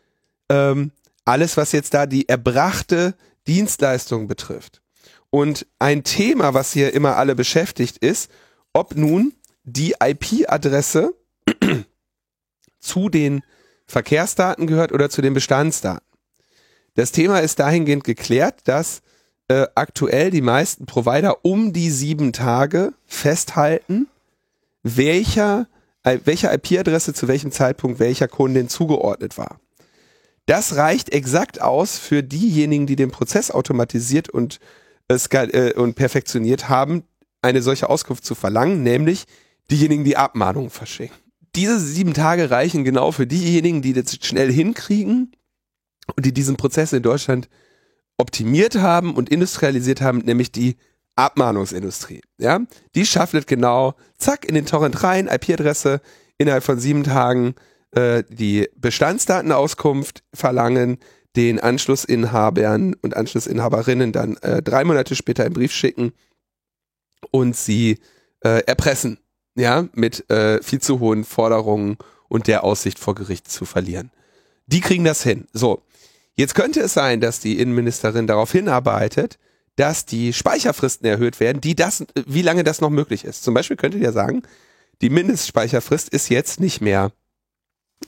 ähm, 0.49 0.93
alles, 1.25 1.57
was 1.57 1.73
jetzt 1.73 1.95
da 1.95 2.07
die 2.07 2.29
erbrachte 2.29 3.15
Dienstleistung 3.47 4.29
betrifft. 4.29 4.83
Und 5.31 5.67
ein 5.79 6.05
Thema, 6.05 6.55
was 6.55 6.73
hier 6.73 6.93
immer 6.93 7.17
alle 7.17 7.35
beschäftigt, 7.35 7.99
ist, 7.99 8.31
ob 8.73 8.97
nun 8.97 9.33
die 9.65 9.95
IP-Adresse 10.03 11.15
zu 12.81 13.09
den 13.09 13.43
Verkehrsdaten 13.87 14.67
gehört 14.67 14.93
oder 14.93 15.11
zu 15.11 15.23
den 15.23 15.35
Bestandsdaten. 15.35 16.07
Das 16.95 17.13
Thema 17.13 17.39
ist 17.39 17.59
dahingehend 17.59 18.05
geklärt, 18.05 18.61
dass 18.65 19.03
äh, 19.49 19.67
aktuell 19.75 20.31
die 20.31 20.43
meisten 20.43 20.87
Provider 20.87 21.45
um 21.45 21.73
die 21.73 21.91
sieben 21.91 22.33
Tage 22.33 22.93
festhalten, 23.07 24.09
welcher, 24.83 25.67
äh, 26.05 26.19
welcher 26.25 26.53
IP-Adresse 26.53 27.15
zu 27.15 27.29
welchem 27.29 27.53
Zeitpunkt 27.53 27.99
welcher 27.99 28.29
Kundin 28.29 28.69
zugeordnet 28.69 29.39
war. 29.39 29.61
Das 30.47 30.77
reicht 30.77 31.13
exakt 31.13 31.61
aus 31.61 31.99
für 31.99 32.23
diejenigen, 32.23 32.87
die 32.87 32.97
den 32.97 33.11
Prozess 33.11 33.51
automatisiert 33.51 34.29
und, 34.29 34.59
äh, 35.09 35.17
äh, 35.17 35.75
und 35.75 35.95
perfektioniert 35.95 36.69
haben, 36.69 37.05
eine 37.43 37.63
solche 37.63 37.89
Auskunft 37.89 38.25
zu 38.25 38.35
verlangen, 38.35 38.83
nämlich 38.83 39.25
diejenigen, 39.71 40.05
die 40.05 40.17
Abmahnungen 40.17 40.71
verschicken. 40.71 41.17
Diese 41.55 41.79
sieben 41.79 42.15
Tage 42.15 42.51
reichen 42.51 42.85
genau 42.85 43.13
für 43.13 43.27
diejenigen, 43.27 43.83
die 43.83 43.93
das 43.93 44.17
schnell 44.23 44.51
hinkriegen 44.51 45.33
und 46.17 46.25
die 46.25 46.33
diesen 46.33 46.57
Prozess 46.57 46.93
in 46.93 47.03
Deutschland 47.03 47.49
optimiert 48.17 48.77
haben 48.77 49.15
und 49.15 49.29
industrialisiert 49.29 50.01
haben, 50.01 50.19
nämlich 50.19 50.51
die 50.51 50.77
Abmahnungsindustrie. 51.17 52.23
Ja, 52.39 52.61
die 52.95 53.05
schafft 53.05 53.47
genau, 53.47 53.95
zack, 54.17 54.47
in 54.47 54.55
den 54.55 54.67
Torrent 54.67 55.03
rein, 55.03 55.29
IP-Adresse, 55.29 56.01
innerhalb 56.39 56.65
von 56.65 56.79
sieben 56.79 57.05
Tagen 57.05 57.55
äh, 57.93 58.25
die 58.29 58.69
Bestandsdatenauskunft 58.77 60.23
verlangen, 60.35 60.99
den 61.37 61.61
Anschlussinhabern 61.61 62.95
und 63.01 63.17
Anschlussinhaberinnen 63.17 64.13
dann 64.13 64.37
äh, 64.39 64.63
drei 64.63 64.85
Monate 64.85 65.15
später 65.15 65.45
einen 65.45 65.55
Brief 65.55 65.73
schicken 65.73 66.13
und 67.31 67.57
sie 67.57 67.99
äh, 68.41 68.65
erpressen, 68.65 69.19
ja, 69.55 69.89
mit 69.95 70.29
äh, 70.31 70.63
viel 70.63 70.81
zu 70.81 71.01
hohen 71.01 71.25
Forderungen 71.25 71.97
und 72.29 72.47
der 72.47 72.65
Aussicht 72.65 72.99
vor 72.99 73.15
Gericht 73.15 73.51
zu 73.51 73.65
verlieren. 73.65 74.11
Die 74.67 74.81
kriegen 74.81 75.05
das 75.05 75.23
hin. 75.23 75.47
So, 75.53 75.83
jetzt 76.35 76.55
könnte 76.55 76.81
es 76.81 76.95
sein, 76.95 77.21
dass 77.21 77.41
die 77.41 77.59
Innenministerin 77.59 78.27
darauf 78.27 78.53
hinarbeitet, 78.53 79.39
dass 79.77 80.05
die 80.05 80.33
Speicherfristen 80.33 81.07
erhöht 81.07 81.41
werden, 81.41 81.61
die 81.61 81.75
das, 81.75 82.05
wie 82.27 82.43
lange 82.43 82.65
das 82.65 82.81
noch 82.81 82.91
möglich 82.91 83.25
ist. 83.25 83.43
Zum 83.43 83.55
Beispiel 83.55 83.77
könntet 83.77 84.03
ihr 84.03 84.13
sagen, 84.13 84.43
die 85.01 85.11
Mindestspeicherfrist 85.11 86.11
ist 86.11 86.29
jetzt 86.29 86.61
nicht 86.61 86.81
mehr 86.81 87.13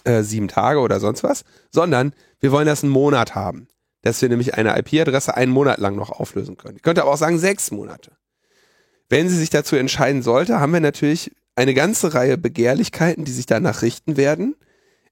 äh, 0.04 0.22
sieben 0.22 0.48
Tage 0.48 0.80
oder 0.80 1.00
sonst 1.00 1.22
was, 1.22 1.44
sondern 1.70 2.14
wir 2.40 2.52
wollen 2.52 2.66
das 2.66 2.82
einen 2.82 2.92
Monat 2.92 3.34
haben, 3.34 3.68
dass 4.02 4.20
wir 4.20 4.28
nämlich 4.28 4.54
eine 4.54 4.78
IP-Adresse 4.78 5.36
einen 5.36 5.52
Monat 5.52 5.78
lang 5.78 5.96
noch 5.96 6.10
auflösen 6.10 6.56
können. 6.56 6.76
Ich 6.76 6.82
könnte 6.82 7.02
aber 7.02 7.12
auch 7.12 7.18
sagen 7.18 7.38
sechs 7.38 7.70
Monate. 7.70 8.12
Wenn 9.08 9.28
sie 9.28 9.36
sich 9.38 9.50
dazu 9.50 9.76
entscheiden 9.76 10.22
sollte, 10.22 10.60
haben 10.60 10.72
wir 10.72 10.80
natürlich 10.80 11.30
eine 11.56 11.74
ganze 11.74 12.14
Reihe 12.14 12.36
Begehrlichkeiten, 12.36 13.24
die 13.24 13.32
sich 13.32 13.46
danach 13.46 13.82
richten 13.82 14.16
werden. 14.16 14.56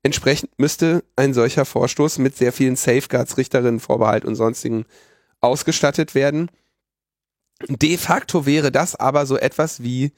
Entsprechend 0.03 0.51
müsste 0.59 1.05
ein 1.15 1.35
solcher 1.35 1.65
Vorstoß 1.65 2.19
mit 2.19 2.37
sehr 2.37 2.53
vielen 2.53 2.77
Safeguards, 2.77 3.37
Richterinnen, 3.37 3.81
Vorbehalt 3.81 4.25
und 4.25 4.35
sonstigen 4.35 4.85
ausgestattet 5.41 6.15
werden. 6.15 6.51
De 7.69 7.97
facto 7.97 8.45
wäre 8.45 8.73
das 8.73 8.97
aber 8.97 9.27
so 9.27 9.37
etwas 9.37 9.83
wie, 9.83 10.13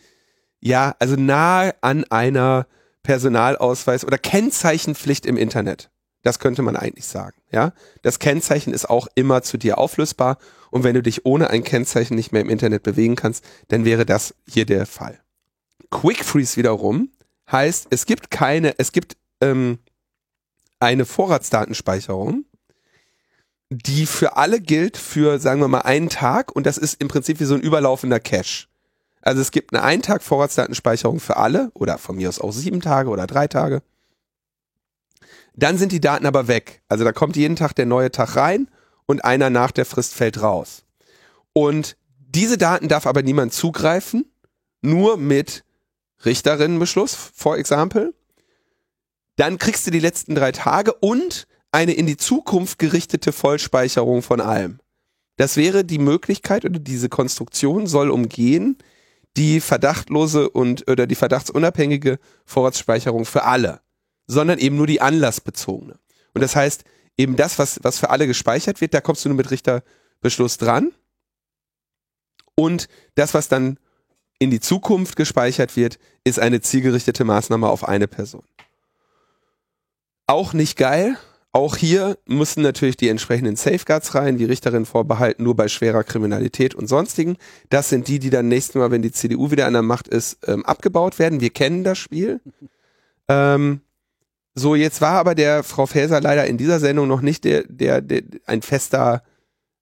ja, 0.60 0.96
also 0.98 1.16
nahe 1.16 1.74
an 1.82 2.04
einer 2.04 2.66
Personalausweis 3.04 4.04
oder 4.04 4.18
Kennzeichenpflicht 4.18 5.24
im 5.26 5.36
Internet. 5.36 5.90
Das 6.22 6.38
könnte 6.38 6.62
man 6.62 6.74
eigentlich 6.74 7.04
sagen, 7.04 7.36
ja. 7.52 7.72
Das 8.02 8.18
Kennzeichen 8.18 8.72
ist 8.72 8.88
auch 8.90 9.06
immer 9.14 9.42
zu 9.42 9.58
dir 9.58 9.78
auflösbar 9.78 10.38
und 10.70 10.82
wenn 10.82 10.94
du 10.94 11.02
dich 11.02 11.24
ohne 11.24 11.50
ein 11.50 11.62
Kennzeichen 11.62 12.16
nicht 12.16 12.32
mehr 12.32 12.40
im 12.40 12.50
Internet 12.50 12.82
bewegen 12.82 13.14
kannst, 13.14 13.44
dann 13.68 13.84
wäre 13.84 14.04
das 14.04 14.34
hier 14.48 14.66
der 14.66 14.86
Fall. 14.86 15.20
Quick 15.90 16.24
Freeze 16.24 16.56
wiederum 16.56 17.10
heißt, 17.52 17.88
es 17.90 18.06
gibt 18.06 18.30
keine, 18.30 18.78
es 18.78 18.90
gibt 18.90 19.16
ähm, 19.40 19.78
eine 20.80 21.04
Vorratsdatenspeicherung, 21.04 22.46
die 23.70 24.06
für 24.06 24.36
alle 24.36 24.60
gilt 24.60 24.96
für, 24.96 25.38
sagen 25.38 25.60
wir 25.60 25.68
mal, 25.68 25.80
einen 25.80 26.08
Tag 26.08 26.56
und 26.56 26.64
das 26.64 26.78
ist 26.78 27.00
im 27.00 27.08
Prinzip 27.08 27.38
wie 27.38 27.44
so 27.44 27.54
ein 27.54 27.60
überlaufender 27.60 28.18
Cache. 28.20 28.66
Also 29.24 29.40
es 29.40 29.52
gibt 29.52 29.72
eine 29.72 29.82
einen 29.82 30.02
Tag 30.02 30.22
Vorratsdatenspeicherung 30.22 31.18
für 31.18 31.38
alle 31.38 31.70
oder 31.72 31.96
von 31.96 32.16
mir 32.16 32.28
aus 32.28 32.38
auch 32.38 32.52
sieben 32.52 32.82
Tage 32.82 33.08
oder 33.08 33.26
drei 33.26 33.48
Tage. 33.48 33.82
Dann 35.56 35.78
sind 35.78 35.92
die 35.92 36.00
Daten 36.00 36.26
aber 36.26 36.46
weg. 36.46 36.82
Also 36.88 37.04
da 37.04 37.12
kommt 37.12 37.34
jeden 37.34 37.56
Tag 37.56 37.74
der 37.74 37.86
neue 37.86 38.10
Tag 38.10 38.36
rein 38.36 38.68
und 39.06 39.24
einer 39.24 39.48
nach 39.48 39.70
der 39.70 39.86
Frist 39.86 40.12
fällt 40.12 40.42
raus. 40.42 40.84
Und 41.54 41.96
diese 42.18 42.58
Daten 42.58 42.88
darf 42.88 43.06
aber 43.06 43.22
niemand 43.22 43.54
zugreifen, 43.54 44.30
nur 44.82 45.16
mit 45.16 45.64
Richterinnenbeschluss, 46.26 47.14
for 47.14 47.56
example. 47.56 48.12
Dann 49.36 49.56
kriegst 49.56 49.86
du 49.86 49.90
die 49.90 50.00
letzten 50.00 50.34
drei 50.34 50.52
Tage 50.52 50.92
und 50.92 51.46
eine 51.72 51.94
in 51.94 52.06
die 52.06 52.18
Zukunft 52.18 52.78
gerichtete 52.78 53.32
Vollspeicherung 53.32 54.20
von 54.20 54.42
allem. 54.42 54.80
Das 55.36 55.56
wäre 55.56 55.82
die 55.82 55.98
Möglichkeit 55.98 56.66
oder 56.66 56.78
diese 56.78 57.08
Konstruktion 57.08 57.86
soll 57.86 58.10
umgehen 58.10 58.76
die 59.36 59.60
verdachtlose 59.60 60.48
und 60.48 60.88
oder 60.88 61.06
die 61.06 61.14
verdachtsunabhängige 61.14 62.18
Vorratsspeicherung 62.44 63.24
für 63.24 63.44
alle, 63.44 63.80
sondern 64.26 64.58
eben 64.58 64.76
nur 64.76 64.86
die 64.86 65.00
anlassbezogene. 65.00 65.98
Und 66.34 66.40
das 66.40 66.54
heißt, 66.56 66.84
eben 67.16 67.36
das, 67.36 67.58
was, 67.58 67.80
was 67.82 67.98
für 67.98 68.10
alle 68.10 68.26
gespeichert 68.26 68.80
wird, 68.80 68.94
da 68.94 69.00
kommst 69.00 69.24
du 69.24 69.28
nur 69.28 69.36
mit 69.36 69.50
Richterbeschluss 69.50 70.58
dran. 70.58 70.92
Und 72.54 72.88
das, 73.16 73.34
was 73.34 73.48
dann 73.48 73.78
in 74.38 74.50
die 74.50 74.60
Zukunft 74.60 75.16
gespeichert 75.16 75.76
wird, 75.76 75.98
ist 76.24 76.38
eine 76.38 76.60
zielgerichtete 76.60 77.24
Maßnahme 77.24 77.68
auf 77.68 77.86
eine 77.86 78.08
Person. 78.08 78.44
Auch 80.26 80.52
nicht 80.52 80.76
geil. 80.76 81.18
Auch 81.54 81.76
hier 81.76 82.18
müssen 82.26 82.64
natürlich 82.64 82.96
die 82.96 83.08
entsprechenden 83.08 83.54
Safeguards 83.54 84.16
rein, 84.16 84.38
die 84.38 84.44
Richterin 84.44 84.84
vorbehalten, 84.84 85.44
nur 85.44 85.54
bei 85.54 85.68
schwerer 85.68 86.02
Kriminalität 86.02 86.74
und 86.74 86.88
sonstigen. 86.88 87.36
Das 87.70 87.88
sind 87.88 88.08
die, 88.08 88.18
die 88.18 88.30
dann 88.30 88.48
nächstes 88.48 88.74
Mal, 88.74 88.90
wenn 88.90 89.02
die 89.02 89.12
CDU 89.12 89.52
wieder 89.52 89.66
an 89.66 89.74
der 89.74 89.82
Macht 89.82 90.08
ist, 90.08 90.38
ähm, 90.48 90.66
abgebaut 90.66 91.20
werden. 91.20 91.40
Wir 91.40 91.50
kennen 91.50 91.84
das 91.84 91.96
Spiel. 91.96 92.40
Ähm, 93.28 93.82
so, 94.56 94.74
jetzt 94.74 95.00
war 95.00 95.12
aber 95.12 95.36
der 95.36 95.62
Frau 95.62 95.86
Faeser 95.86 96.20
leider 96.20 96.44
in 96.44 96.58
dieser 96.58 96.80
Sendung 96.80 97.06
noch 97.06 97.20
nicht 97.20 97.44
der, 97.44 97.62
der, 97.68 98.00
der, 98.00 98.22
ein 98.46 98.62
fester, 98.62 99.22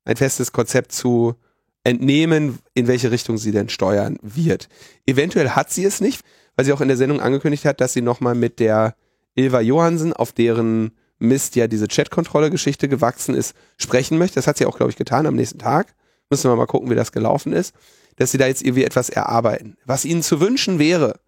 ein 0.04 0.16
festes 0.16 0.52
Konzept 0.52 0.92
zu 0.92 1.36
entnehmen, 1.84 2.58
in 2.74 2.86
welche 2.86 3.10
Richtung 3.10 3.38
sie 3.38 3.50
denn 3.50 3.70
steuern 3.70 4.18
wird. 4.20 4.68
Eventuell 5.06 5.48
hat 5.48 5.70
sie 5.70 5.86
es 5.86 6.02
nicht, 6.02 6.20
weil 6.54 6.66
sie 6.66 6.74
auch 6.74 6.82
in 6.82 6.88
der 6.88 6.98
Sendung 6.98 7.22
angekündigt 7.22 7.64
hat, 7.64 7.80
dass 7.80 7.94
sie 7.94 8.02
nochmal 8.02 8.34
mit 8.34 8.60
der 8.60 8.94
Ilva 9.34 9.62
Johansen, 9.62 10.12
auf 10.12 10.32
deren 10.32 10.92
Mist 11.22 11.56
ja 11.56 11.68
diese 11.68 11.88
Chat-Kontrolle-Geschichte 11.88 12.88
gewachsen 12.88 13.34
ist, 13.34 13.54
sprechen 13.78 14.18
möchte. 14.18 14.36
Das 14.36 14.46
hat 14.46 14.58
sie 14.58 14.66
auch, 14.66 14.76
glaube 14.76 14.90
ich, 14.90 14.96
getan 14.96 15.26
am 15.26 15.34
nächsten 15.34 15.58
Tag. 15.58 15.94
Müssen 16.30 16.50
wir 16.50 16.56
mal 16.56 16.66
gucken, 16.66 16.90
wie 16.90 16.94
das 16.94 17.12
gelaufen 17.12 17.52
ist. 17.52 17.74
Dass 18.16 18.30
sie 18.30 18.38
da 18.38 18.46
jetzt 18.46 18.62
irgendwie 18.62 18.84
etwas 18.84 19.08
erarbeiten. 19.08 19.76
Was 19.84 20.04
ihnen 20.04 20.22
zu 20.22 20.40
wünschen 20.40 20.78
wäre, 20.78 21.20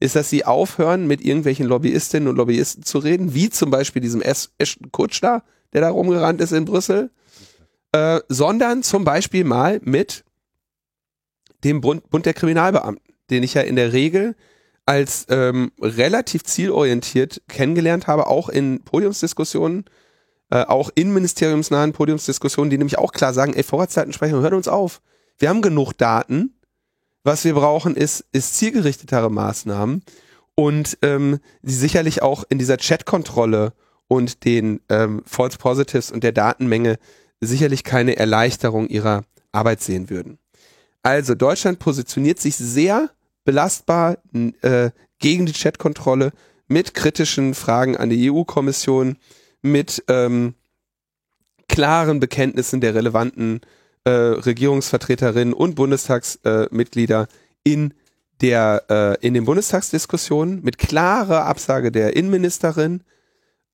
ist, 0.00 0.16
dass 0.16 0.30
sie 0.30 0.44
aufhören, 0.44 1.06
mit 1.06 1.20
irgendwelchen 1.20 1.66
Lobbyistinnen 1.66 2.28
und 2.28 2.36
Lobbyisten 2.36 2.82
zu 2.84 2.98
reden, 2.98 3.34
wie 3.34 3.50
zum 3.50 3.70
Beispiel 3.70 4.02
diesem 4.02 4.22
Ashton 4.22 4.90
Kutsch 4.90 5.22
da, 5.22 5.42
der 5.72 5.82
da 5.82 5.90
rumgerannt 5.90 6.40
ist 6.40 6.52
in 6.52 6.64
Brüssel, 6.64 7.10
äh, 7.92 8.20
sondern 8.28 8.82
zum 8.82 9.04
Beispiel 9.04 9.44
mal 9.44 9.80
mit 9.84 10.24
dem 11.62 11.80
Bund, 11.80 12.10
Bund 12.10 12.26
der 12.26 12.34
Kriminalbeamten, 12.34 13.14
den 13.30 13.42
ich 13.42 13.54
ja 13.54 13.62
in 13.62 13.76
der 13.76 13.92
Regel 13.92 14.34
als 14.86 15.26
ähm, 15.30 15.72
relativ 15.80 16.44
zielorientiert 16.44 17.42
kennengelernt 17.48 18.06
habe, 18.06 18.26
auch 18.26 18.48
in 18.48 18.82
Podiumsdiskussionen, 18.82 19.84
äh, 20.50 20.64
auch 20.64 20.90
in 20.94 21.12
ministeriumsnahen 21.12 21.92
Podiumsdiskussionen, 21.92 22.70
die 22.70 22.78
nämlich 22.78 22.98
auch 22.98 23.12
klar 23.12 23.32
sagen, 23.32 23.54
ey, 23.54 23.62
Vorratsdatenspeicherung, 23.62 24.42
hört 24.42 24.54
uns 24.54 24.68
auf. 24.68 25.00
Wir 25.38 25.48
haben 25.48 25.62
genug 25.62 25.94
Daten. 25.94 26.54
Was 27.22 27.44
wir 27.44 27.54
brauchen, 27.54 27.96
ist, 27.96 28.26
ist 28.32 28.56
zielgerichtetere 28.56 29.30
Maßnahmen 29.30 30.02
und 30.54 30.98
ähm, 31.00 31.40
die 31.62 31.72
sicherlich 31.72 32.22
auch 32.22 32.44
in 32.48 32.58
dieser 32.58 32.76
Chat-Kontrolle 32.76 33.72
und 34.08 34.44
den 34.44 34.80
ähm, 34.90 35.22
False 35.24 35.56
Positives 35.56 36.10
und 36.10 36.22
der 36.22 36.32
Datenmenge 36.32 36.98
sicherlich 37.40 37.82
keine 37.82 38.16
Erleichterung 38.16 38.88
ihrer 38.88 39.24
Arbeit 39.52 39.80
sehen 39.80 40.10
würden. 40.10 40.38
Also 41.02 41.34
Deutschland 41.34 41.78
positioniert 41.78 42.40
sich 42.40 42.56
sehr 42.56 43.10
belastbar 43.44 44.18
äh, 44.62 44.90
gegen 45.18 45.46
die 45.46 45.52
Chatkontrolle 45.52 46.32
mit 46.66 46.94
kritischen 46.94 47.54
Fragen 47.54 47.96
an 47.96 48.10
die 48.10 48.30
EU-Kommission, 48.30 49.16
mit 49.62 50.04
ähm, 50.08 50.54
klaren 51.68 52.20
Bekenntnissen 52.20 52.80
der 52.80 52.94
relevanten 52.94 53.60
äh, 54.04 54.10
Regierungsvertreterinnen 54.10 55.54
und 55.54 55.74
Bundestagsmitglieder 55.74 57.22
äh, 57.22 57.70
in 57.70 57.94
der 58.40 58.84
äh, 58.90 59.26
in 59.26 59.34
den 59.34 59.44
Bundestagsdiskussionen 59.44 60.62
mit 60.62 60.78
klarer 60.78 61.46
Absage 61.46 61.90
der 61.90 62.16
Innenministerin. 62.16 63.02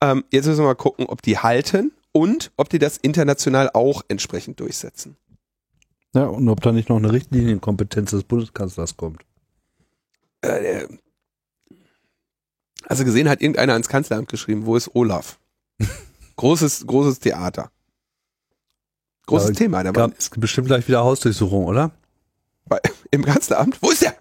Ähm, 0.01 0.24
jetzt 0.30 0.47
müssen 0.47 0.60
wir 0.60 0.66
mal 0.66 0.74
gucken, 0.74 1.06
ob 1.06 1.22
die 1.22 1.38
halten 1.38 1.92
und 2.12 2.52
ob 2.56 2.68
die 2.68 2.78
das 2.78 2.97
international 2.97 3.70
auch 3.72 4.02
entsprechend 4.09 4.60
durchsetzen. 4.60 5.16
Ja, 6.14 6.26
und 6.26 6.48
ob 6.48 6.60
da 6.60 6.72
nicht 6.72 6.88
noch 6.88 6.97
eine 6.97 7.12
Richtlinienkompetenz 7.12 8.10
des 8.10 8.24
Bundeskanzlers 8.24 8.97
kommt. 8.97 9.22
Äh, 10.42 10.86
also 12.86 13.04
gesehen 13.04 13.28
hat 13.28 13.40
irgendeiner 13.40 13.74
ans 13.74 13.88
Kanzleramt 13.88 14.28
geschrieben, 14.28 14.66
wo 14.66 14.76
ist 14.76 14.94
Olaf? 14.94 15.38
großes, 16.36 16.86
großes 16.86 17.20
Theater. 17.20 17.70
Großes 19.26 19.50
ja, 19.50 19.54
Thema. 19.54 19.82
Da 19.84 19.92
gab, 19.92 20.18
es 20.18 20.30
bestimmt 20.30 20.66
gleich 20.66 20.88
wieder 20.88 21.04
Hausdurchsuchung, 21.04 21.66
oder? 21.66 21.92
Bei, 22.66 22.80
Im 23.10 23.24
Kanzleramt? 23.24 23.78
Wo 23.80 23.90
ist 23.90 24.02
der? 24.02 24.14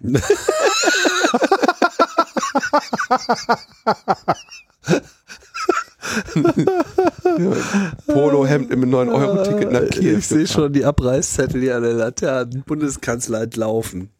Polohemd 8.06 8.70
im 8.70 8.84
9-Euro-Ticket 8.84 9.72
nach 9.72 9.88
Kiew. 9.90 10.18
Ich 10.18 10.26
sehe 10.26 10.46
schon 10.46 10.72
die 10.72 10.84
Abreißzettel 10.84 11.60
hier 11.60 11.76
an 11.76 11.82
der 11.82 11.92
Laterne. 11.92 12.62
Bundeskanzler 12.66 13.42
entlaufen. 13.42 14.10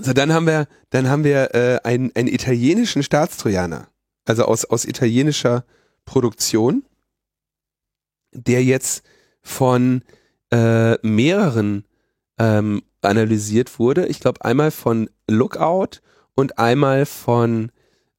So, 0.00 0.12
dann 0.12 0.32
haben 0.32 0.46
wir, 0.46 0.66
dann 0.90 1.08
haben 1.08 1.24
wir 1.24 1.54
äh, 1.54 1.80
einen, 1.84 2.10
einen 2.14 2.28
italienischen 2.28 3.02
Staatstrojaner, 3.02 3.88
also 4.24 4.44
aus, 4.44 4.64
aus 4.64 4.84
italienischer 4.84 5.64
Produktion, 6.04 6.84
der 8.32 8.64
jetzt 8.64 9.04
von 9.42 10.02
äh, 10.50 10.96
mehreren 11.06 11.84
ähm, 12.38 12.82
analysiert 13.02 13.78
wurde. 13.78 14.06
Ich 14.06 14.20
glaube 14.20 14.44
einmal 14.44 14.70
von 14.70 15.08
Lookout 15.28 16.00
und 16.34 16.58
einmal 16.58 17.06
von 17.06 17.70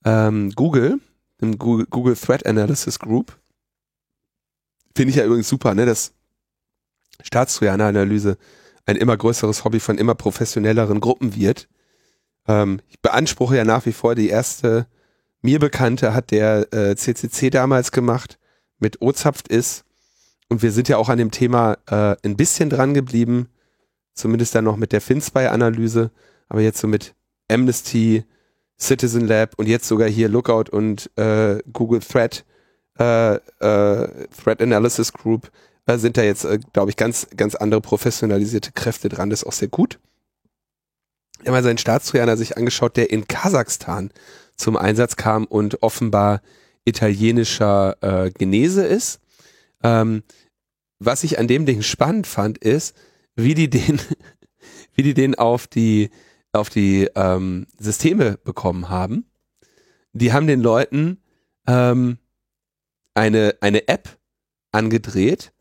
ähm, 0.06 0.52
Google, 0.52 1.00
dem 1.42 1.58
Google, 1.58 1.88
Google 1.90 2.16
Threat 2.16 2.46
Analysis 2.46 3.00
Group. 3.00 3.38
Finde 4.96 5.10
ich 5.10 5.18
ja 5.18 5.26
übrigens 5.26 5.50
super, 5.50 5.76
ne, 5.76 5.86
dass 5.86 6.14
Staatstrojaner-Analyse 7.22 8.38
ein 8.86 8.96
immer 8.96 9.18
größeres 9.18 9.64
Hobby 9.64 9.80
von 9.80 9.98
immer 9.98 10.16
professionelleren 10.16 11.00
Gruppen 11.00 11.36
wird. 11.36 11.68
Ähm, 12.48 12.82
ich 12.90 13.02
beanspruche 13.02 13.58
ja 13.58 13.66
nach 13.66 13.86
wie 13.86 13.94
vor, 13.94 14.16
die 14.16 14.30
erste 14.30 14.88
mir 15.42 15.60
bekannte 15.60 16.14
hat 16.14 16.32
der 16.32 16.74
äh, 16.74 16.96
CCC 16.96 17.50
damals 17.50 17.92
gemacht 17.92 18.40
mit 18.80 19.02
Ozapft 19.02 19.48
ist. 19.48 19.86
Und 20.50 20.62
wir 20.62 20.72
sind 20.72 20.90
ja 20.90 20.98
auch 20.98 21.10
an 21.10 21.18
dem 21.18 21.32
Thema 21.32 21.78
äh, 21.88 22.16
ein 22.24 22.36
bisschen 22.36 22.70
dran 22.70 22.94
geblieben, 22.94 23.50
zumindest 24.14 24.56
dann 24.56 24.64
noch 24.64 24.78
mit 24.78 24.92
der 24.92 25.02
FinSpy-Analyse, 25.02 26.12
aber 26.50 26.62
jetzt 26.62 26.80
so 26.80 26.88
mit 26.88 27.16
Amnesty, 27.50 28.24
Citizen 28.80 29.28
Lab 29.28 29.54
und 29.58 29.68
jetzt 29.68 29.88
sogar 29.88 30.10
hier 30.10 30.30
Lookout 30.30 30.70
und 30.70 31.10
äh, 31.16 31.60
Google 31.72 32.02
Threat, 32.02 32.46
äh, 33.00 33.36
äh, 33.36 34.28
Threat 34.30 34.62
Analysis 34.62 35.14
Group 35.14 35.52
äh, 35.86 35.98
sind 35.98 36.18
da 36.18 36.24
jetzt, 36.24 36.46
äh, 36.46 36.60
glaube 36.74 36.90
ich, 36.90 36.98
ganz, 36.98 37.28
ganz 37.36 37.56
andere 37.56 37.82
professionalisierte 37.82 38.72
Kräfte 38.72 39.10
dran. 39.10 39.30
Das 39.30 39.42
ist 39.42 39.48
auch 39.48 39.54
sehr 39.54 39.68
gut. 39.68 40.00
der 41.44 41.52
mal 41.52 41.64
seinen 41.64 41.78
Staatstrojaner 41.78 42.38
sich 42.38 42.58
angeschaut, 42.58 42.98
der 42.98 43.12
in 43.12 43.28
Kasachstan 43.28 44.12
zum 44.56 44.78
Einsatz 44.78 45.16
kam 45.16 45.46
und 45.46 45.84
offenbar 45.84 46.42
italienischer 46.86 47.98
äh, 48.02 48.32
Genese 48.32 48.86
ist. 48.86 49.20
Ähm, 49.84 50.24
was 51.00 51.24
ich 51.24 51.40
an 51.40 51.48
dem 51.48 51.66
Ding 51.66 51.82
spannend 51.82 52.26
fand, 52.26 52.58
ist, 52.58 52.96
wie 53.36 53.54
die 53.54 53.70
den, 53.70 54.00
wie 54.94 55.04
die 55.04 55.14
den 55.14 55.36
auf 55.36 55.68
die 55.68 56.10
auf 56.54 56.70
die 56.70 57.10
ähm, 57.16 57.68
Systeme 57.78 58.38
bekommen 58.38 58.88
haben. 58.88 59.26
Die 60.14 60.32
haben 60.32 60.48
den 60.48 60.62
Leuten 60.62 61.22
ähm, 61.68 62.18
eine 63.14 63.56
eine 63.60 63.90
App 63.90 64.18
angedreht 64.72 65.52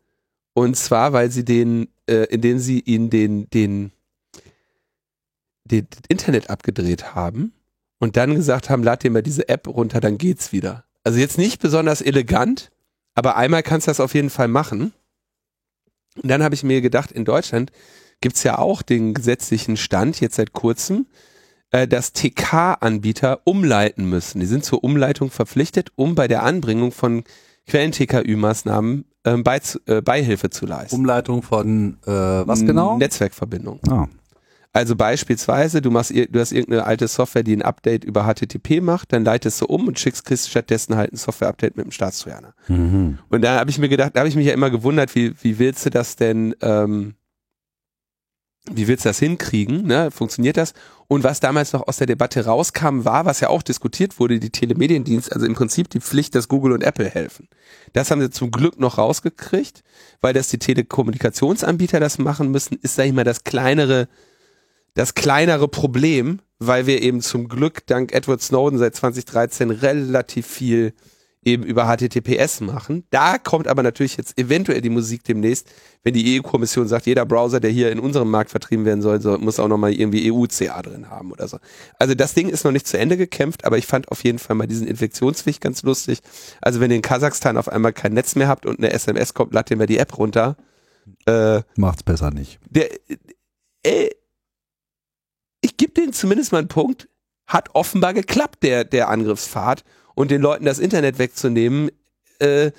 und 0.55 0.77
zwar, 0.77 1.11
weil 1.11 1.29
sie 1.31 1.43
den, 1.43 1.89
äh, 2.09 2.27
indem 2.29 2.59
sie 2.59 2.79
ihnen 2.79 3.09
den 3.09 3.49
den 3.49 3.91
den 5.65 5.87
Internet 6.07 6.49
abgedreht 6.49 7.13
haben 7.13 7.53
und 7.99 8.15
dann 8.15 8.35
gesagt 8.35 8.69
haben, 8.69 8.81
lad 8.81 9.03
dir 9.03 9.11
mal 9.11 9.21
diese 9.21 9.49
App 9.49 9.67
runter, 9.67 9.99
dann 9.99 10.17
geht's 10.17 10.53
wieder. 10.53 10.85
Also 11.03 11.19
jetzt 11.19 11.37
nicht 11.37 11.61
besonders 11.61 12.01
elegant, 12.01 12.71
aber 13.15 13.35
einmal 13.35 13.63
kannst 13.63 13.87
du 13.87 13.89
das 13.89 13.99
auf 13.99 14.13
jeden 14.13 14.29
Fall 14.29 14.47
machen. 14.47 14.93
Und 16.21 16.29
dann 16.29 16.41
habe 16.41 16.55
ich 16.55 16.63
mir 16.63 16.81
gedacht, 16.81 17.11
in 17.11 17.25
Deutschland 17.25 17.71
gibt's 18.21 18.43
ja 18.43 18.57
auch 18.57 18.81
den 18.81 19.13
gesetzlichen 19.13 19.75
Stand 19.75 20.21
jetzt 20.21 20.35
seit 20.35 20.53
kurzem, 20.53 21.07
äh, 21.71 21.87
dass 21.87 22.13
TK-Anbieter 22.13 23.41
umleiten 23.43 24.05
müssen. 24.07 24.39
Die 24.39 24.45
sind 24.45 24.63
zur 24.63 24.83
Umleitung 24.85 25.31
verpflichtet, 25.31 25.91
um 25.95 26.15
bei 26.15 26.29
der 26.29 26.43
Anbringung 26.43 26.93
von 26.93 27.25
Quellen-TKÜ-Maßnahmen 27.67 29.05
äh, 29.25 29.37
äh, 29.87 30.01
Beihilfe 30.01 30.49
zu 30.49 30.65
leisten. 30.65 30.95
Umleitung 30.95 31.41
von 31.41 31.97
äh, 32.05 32.11
was 32.11 32.61
genau? 32.65 32.97
Netzwerkverbindung. 32.97 33.79
Ah. 33.89 34.07
Also 34.75 34.97
beispielsweise, 34.97 35.81
du 35.81 35.89
machst, 35.89 36.11
du 36.11 36.37
hast 36.37 36.51
irgendeine 36.51 36.85
alte 36.85 37.07
Software, 37.07 37.43
die 37.43 37.55
ein 37.55 37.61
Update 37.61 38.03
über 38.03 38.25
HTTP 38.25 38.81
macht, 38.81 39.13
dann 39.13 39.23
leitest 39.23 39.61
du 39.61 39.67
um 39.67 39.87
und 39.87 39.97
schickst 39.97 40.25
kriegst 40.25 40.49
stattdessen 40.49 40.97
halt 40.97 41.13
ein 41.13 41.15
Software-Update 41.15 41.77
mit 41.77 41.85
dem 41.85 41.91
Staatstrojaner. 41.91 42.53
Mhm. 42.67 43.19
Und 43.29 43.41
da 43.41 43.57
habe 43.57 43.69
ich 43.69 43.77
mir 43.77 43.87
gedacht, 43.87 44.11
da 44.13 44.19
habe 44.19 44.27
ich 44.27 44.35
mich 44.35 44.45
ja 44.45 44.53
immer 44.53 44.69
gewundert, 44.69 45.15
wie, 45.15 45.33
wie 45.41 45.59
willst 45.59 45.85
du 45.85 45.91
das 45.91 46.17
denn, 46.17 46.55
ähm, 46.61 47.15
wie 48.69 48.89
willst 48.89 49.05
du 49.05 49.09
das 49.09 49.19
hinkriegen? 49.19 49.87
Ne? 49.87 50.11
Funktioniert 50.11 50.57
das? 50.57 50.73
Und 51.07 51.23
was 51.23 51.39
damals 51.39 51.73
noch 51.73 51.87
aus 51.87 51.97
der 51.97 52.07
Debatte 52.07 52.45
rauskam, 52.45 53.05
war, 53.05 53.25
was 53.25 53.39
ja 53.39 53.49
auch 53.49 53.61
diskutiert 53.61 54.19
wurde, 54.19 54.39
die 54.39 54.49
Telemediendienst, 54.49 55.31
also 55.31 55.45
im 55.45 55.53
Prinzip 55.53 55.89
die 55.89 55.99
Pflicht, 55.99 56.33
dass 56.33 56.47
Google 56.47 56.71
und 56.71 56.83
Apple 56.83 57.07
helfen. 57.07 57.47
Das 57.93 58.09
haben 58.09 58.21
sie 58.21 58.31
zum 58.31 58.49
Glück 58.49 58.79
noch 58.79 58.97
rausgekriegt, 58.97 59.83
weil 60.21 60.33
das 60.33 60.49
die 60.49 60.57
Telekommunikationsanbieter 60.57 61.99
das 61.99 62.17
machen 62.17 62.49
müssen, 62.49 62.79
ist, 62.81 62.95
sag 62.95 63.05
ich 63.05 63.13
mal, 63.13 63.23
das 63.23 63.43
kleinere 63.43 64.07
das 64.95 65.13
kleinere 65.13 65.67
Problem, 65.67 66.39
weil 66.57 66.87
wir 66.87 67.01
eben 67.01 67.21
zum 67.21 67.47
Glück 67.47 67.85
dank 67.85 68.13
Edward 68.13 68.41
Snowden 68.41 68.79
seit 68.79 68.95
2013 68.95 69.69
relativ 69.69 70.47
viel 70.47 70.93
eben 71.45 71.63
über 71.63 71.85
HTTPS 71.85 72.61
machen. 72.61 73.03
Da 73.11 73.37
kommt 73.37 73.67
aber 73.67 73.83
natürlich 73.83 74.17
jetzt 74.17 74.37
eventuell 74.39 74.81
die 74.81 74.89
Musik 74.89 75.23
demnächst, 75.23 75.71
wenn 76.03 76.13
die 76.13 76.39
EU-Kommission 76.39 76.87
sagt, 76.87 77.05
jeder 77.05 77.25
Browser, 77.25 77.59
der 77.59 77.69
hier 77.69 77.91
in 77.91 77.99
unserem 77.99 78.29
Markt 78.31 78.49
vertrieben 78.49 78.83
werden 78.85 79.01
soll, 79.01 79.21
soll 79.21 79.37
muss 79.37 79.59
auch 79.59 79.67
nochmal 79.67 79.93
irgendwie 79.93 80.31
EU-CA 80.31 80.81
drin 80.81 81.09
haben 81.09 81.31
oder 81.31 81.47
so. 81.47 81.59
Also 81.99 82.15
das 82.15 82.33
Ding 82.33 82.49
ist 82.49 82.65
noch 82.65 82.71
nicht 82.71 82.87
zu 82.87 82.97
Ende 82.97 83.15
gekämpft, 83.15 83.63
aber 83.63 83.77
ich 83.77 83.85
fand 83.85 84.09
auf 84.11 84.23
jeden 84.23 84.39
Fall 84.39 84.55
mal 84.55 84.67
diesen 84.67 84.87
Infektionsweg 84.87 85.61
ganz 85.61 85.83
lustig. 85.83 86.19
Also 86.61 86.79
wenn 86.79 86.89
ihr 86.89 86.97
in 86.97 87.03
Kasachstan 87.03 87.57
auf 87.57 87.69
einmal 87.69 87.93
kein 87.93 88.13
Netz 88.13 88.35
mehr 88.35 88.47
habt 88.47 88.65
und 88.65 88.79
eine 88.79 88.91
SMS 88.91 89.33
kommt, 89.33 89.53
ladet 89.53 89.71
ihr 89.71 89.77
mal 89.77 89.85
die 89.85 89.99
App 89.99 90.17
runter. 90.17 90.57
Äh, 91.27 91.61
Macht's 91.75 92.03
besser 92.03 92.31
nicht. 92.31 92.59
Der, 92.69 92.89
äh, 93.83 94.09
ich 95.61 95.77
gebe 95.77 95.93
denen 95.93 96.13
zumindest 96.13 96.51
mal 96.51 96.59
einen 96.59 96.67
Punkt, 96.67 97.07
hat 97.47 97.69
offenbar 97.73 98.13
geklappt, 98.13 98.63
der, 98.63 98.83
der 98.83 99.09
Angriffspfad. 99.09 99.83
Und 100.15 100.31
den 100.31 100.41
Leuten 100.41 100.65
das 100.65 100.79
Internet 100.79 101.19
wegzunehmen, 101.19 101.91
äh, 102.39 102.71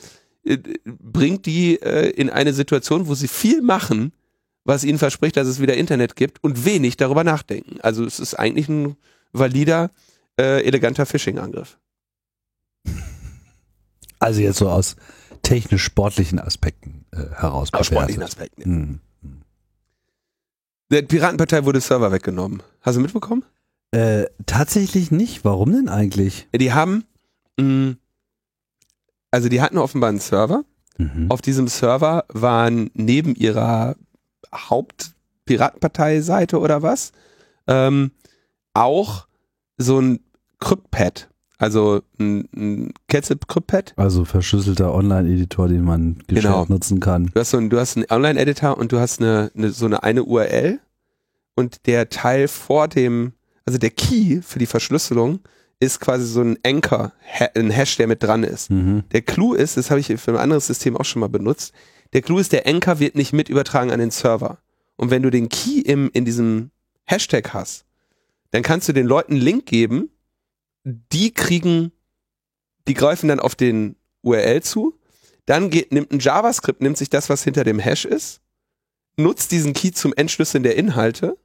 äh, 0.45 0.59
bringt 0.85 1.47
die 1.47 1.81
äh, 1.81 2.11
in 2.11 2.31
eine 2.31 2.53
Situation, 2.53 3.07
wo 3.07 3.15
sie 3.15 3.29
viel 3.29 3.63
machen, 3.63 4.13
was 4.65 4.85
ihnen 4.85 4.99
verspricht, 4.99 5.37
dass 5.37 5.47
es 5.47 5.61
wieder 5.61 5.77
Internet 5.77 6.17
gibt 6.17 6.43
und 6.43 6.65
wenig 6.65 6.97
darüber 6.97 7.25
nachdenken. 7.25 7.79
Also 7.83 8.05
es 8.05 8.19
ist 8.19 8.35
eigentlich 8.35 8.69
ein 8.69 8.97
valider, 9.33 9.91
äh, 10.39 10.65
eleganter 10.65 11.07
Phishing-Angriff. 11.07 11.79
Also 14.19 14.41
jetzt 14.41 14.59
so 14.59 14.69
aus 14.69 14.97
technisch-sportlichen 15.43 16.41
Aspekten 16.41 17.05
äh, 17.13 17.19
heraus. 17.35 17.73
Aus 17.73 17.87
sportlichen 17.87 18.23
Aspekten, 18.23 18.61
ja. 18.61 18.67
Hm. 18.67 19.01
Der 20.91 21.03
Piratenpartei 21.03 21.65
wurde 21.65 21.81
Server 21.81 22.13
weggenommen. 22.13 22.63
Hast 22.81 22.97
du 22.97 23.01
mitbekommen? 23.01 23.45
Äh, 23.91 24.27
tatsächlich 24.47 25.11
nicht. 25.11 25.45
Warum 25.45 25.73
denn 25.73 25.89
eigentlich? 25.89 26.49
Die 26.55 26.73
haben, 26.73 27.05
also 27.59 29.49
die 29.49 29.61
hatten 29.61 29.79
offenbar 29.79 30.11
einen 30.11 30.21
Server. 30.21 30.65
Mhm. 30.99 31.27
Auf 31.31 31.43
diesem 31.43 31.69
Server 31.69 32.25
waren 32.29 32.91
neben 32.95 33.35
ihrer 33.35 33.97
Hauptpiratenpartei-Seite 34.55 36.59
oder 36.59 36.83
was 36.83 37.13
ähm, 37.67 38.13
auch 38.75 39.27
so 39.79 39.99
ein 40.01 40.21
Cryptpad, 40.61 41.29
also 41.59 42.01
ein, 42.19 42.49
ein 42.57 42.93
Ketchup-Cryptpad. 43.09 43.93
Also 43.97 44.25
verschlüsselter 44.25 44.95
Online-Editor, 44.95 45.69
den 45.69 45.83
man 45.83 46.19
gescheit 46.27 46.45
Genau. 46.45 46.65
nutzen 46.69 47.01
kann. 47.01 47.31
Du 47.35 47.41
hast 47.41 47.51
so 47.51 47.59
ein, 47.59 47.69
du 47.71 47.79
hast 47.79 47.97
einen 47.97 48.07
Online-Editor 48.11 48.79
und 48.79 48.93
du 48.93 48.99
hast 49.01 49.21
eine, 49.21 49.51
eine, 49.55 49.71
so 49.71 49.87
eine 49.87 50.03
eine 50.03 50.25
URL 50.25 50.81
und 51.55 51.87
der 51.87 52.09
Teil 52.09 52.49
vor 52.49 52.89
dem, 52.89 53.33
also 53.67 53.79
der 53.79 53.91
Key 53.91 54.41
für 54.43 54.59
die 54.59 54.67
Verschlüsselung 54.67 55.41
ist 55.79 56.01
quasi 56.01 56.27
so 56.27 56.41
ein 56.41 56.59
Anchor, 56.65 57.13
ein 57.55 57.71
Hash, 57.71 57.97
der 57.97 58.07
mit 58.07 58.23
dran 58.23 58.45
ist. 58.45 58.71
Mhm. 58.71 59.05
Der 59.13 59.23
Clou 59.23 59.55
ist, 59.55 59.77
das 59.77 59.91
habe 59.91 60.01
ich 60.01 60.07
für 60.07 60.31
ein 60.31 60.37
anderes 60.39 60.67
System 60.67 60.97
auch 60.97 61.05
schon 61.05 61.21
mal 61.21 61.29
benutzt, 61.29 61.75
der 62.13 62.23
Clou 62.23 62.39
ist, 62.39 62.53
der 62.53 62.67
Anchor 62.67 62.99
wird 62.99 63.15
nicht 63.15 63.33
mit 63.33 63.49
übertragen 63.49 63.91
an 63.91 63.99
den 63.99 64.11
Server. 64.11 64.59
Und 64.97 65.11
wenn 65.11 65.23
du 65.23 65.31
den 65.31 65.49
Key 65.49 65.81
im, 65.81 66.11
in 66.13 66.25
diesem 66.25 66.71
Hashtag 67.05 67.53
hast, 67.53 67.85
dann 68.53 68.63
kannst 68.63 68.89
du 68.89 68.93
den 68.93 69.07
Leuten 69.07 69.33
einen 69.33 69.43
Link 69.43 69.67
geben, 69.67 70.11
die 70.85 71.33
kriegen, 71.33 71.93
die 72.89 72.95
greifen 72.95 73.29
dann 73.29 73.41
auf 73.41 73.55
den 73.55 73.97
URL 74.23 74.63
zu, 74.63 74.99
dann 75.45 75.69
geht, 75.69 75.93
nimmt 75.93 76.13
ein 76.13 76.21
JavaScript, 76.21 76.81
nimmt 76.81 76.97
sich 76.97 77.11
das, 77.11 77.29
was 77.29 77.45
hinter 77.45 77.65
dem 77.65 77.79
Hash 77.79 78.05
ist, 78.05 78.41
nutzt 79.17 79.53
diesen 79.53 79.75
Key 79.75 79.93
zum 79.93 80.15
Entschlüsseln 80.15 80.63
der 80.63 80.77
Inhalte, 80.77 81.37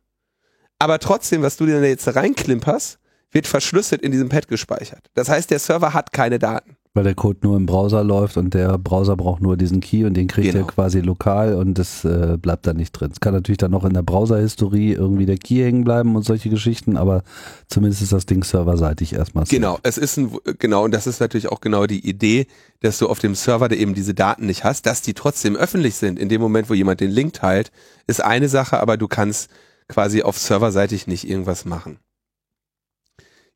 aber 0.79 0.99
trotzdem, 0.99 1.41
was 1.41 1.57
du 1.57 1.65
dir 1.65 1.79
da 1.79 1.85
jetzt 1.85 2.07
da 2.07 2.11
reinklimperst, 2.11 2.99
wird 3.31 3.47
verschlüsselt 3.47 4.01
in 4.01 4.11
diesem 4.11 4.29
Pad 4.29 4.47
gespeichert. 4.47 5.09
Das 5.13 5.29
heißt, 5.29 5.49
der 5.51 5.59
Server 5.59 5.93
hat 5.93 6.11
keine 6.11 6.39
Daten. 6.39 6.75
Weil 6.93 7.05
der 7.05 7.15
Code 7.15 7.39
nur 7.43 7.55
im 7.55 7.65
Browser 7.65 8.03
läuft 8.03 8.35
und 8.35 8.53
der 8.53 8.77
Browser 8.77 9.15
braucht 9.15 9.41
nur 9.41 9.55
diesen 9.55 9.79
Key 9.79 10.03
und 10.03 10.13
den 10.15 10.27
kriegt 10.27 10.51
Genau. 10.51 10.65
er 10.65 10.67
quasi 10.67 10.99
lokal 10.99 11.55
und 11.55 11.75
das 11.75 12.03
äh, 12.03 12.37
bleibt 12.37 12.67
da 12.67 12.73
nicht 12.73 12.91
drin. 12.91 13.11
Es 13.13 13.21
kann 13.21 13.33
natürlich 13.33 13.59
dann 13.59 13.71
noch 13.71 13.85
in 13.85 13.93
der 13.93 14.01
Browser-Historie 14.01 14.91
irgendwie 14.91 15.25
der 15.25 15.37
Key 15.37 15.63
hängen 15.63 15.85
bleiben 15.85 16.17
und 16.17 16.23
solche 16.23 16.49
Geschichten, 16.49 16.97
aber 16.97 17.23
zumindest 17.67 18.01
ist 18.01 18.11
das 18.11 18.25
Ding 18.25 18.43
serverseitig 18.43 19.13
erstmal. 19.13 19.45
Genau, 19.45 19.79
es 19.83 19.97
ist 19.97 20.17
ein, 20.17 20.35
genau, 20.59 20.83
und 20.83 20.93
das 20.93 21.07
ist 21.07 21.21
natürlich 21.21 21.47
auch 21.49 21.61
genau 21.61 21.85
die 21.87 22.05
Idee, 22.05 22.45
dass 22.81 22.97
du 22.97 23.07
auf 23.07 23.19
dem 23.19 23.35
Server 23.35 23.69
da 23.69 23.75
eben 23.77 23.93
diese 23.93 24.13
Daten 24.13 24.45
nicht 24.45 24.65
hast, 24.65 24.85
dass 24.85 25.01
die 25.01 25.13
trotzdem 25.13 25.55
öffentlich 25.55 25.95
sind. 25.95 26.19
In 26.19 26.27
dem 26.27 26.41
Moment, 26.41 26.69
wo 26.69 26.73
jemand 26.73 26.99
den 26.99 27.11
Link 27.11 27.31
teilt, 27.31 27.71
ist 28.05 28.21
eine 28.21 28.49
Sache, 28.49 28.81
aber 28.81 28.97
du 28.97 29.07
kannst 29.07 29.49
quasi 29.87 30.23
auf 30.23 30.37
serverseitig 30.37 31.07
nicht 31.07 31.25
irgendwas 31.29 31.63
machen. 31.63 31.99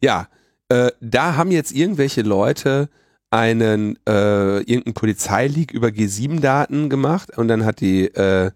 Ja, 0.02 0.28
äh, 0.70 0.92
da 1.00 1.36
haben 1.36 1.52
jetzt 1.52 1.72
irgendwelche 1.72 2.22
Leute 2.22 2.90
einen 3.32 3.98
äh, 4.08 4.60
irgendeinen 4.60 4.94
Polizeileak 4.94 5.72
über 5.72 5.90
G7-Daten 5.90 6.90
gemacht 6.90 7.38
und 7.38 7.48
dann 7.48 7.66
hat 7.66 7.82
die 7.82 8.06
äh, 8.06 8.52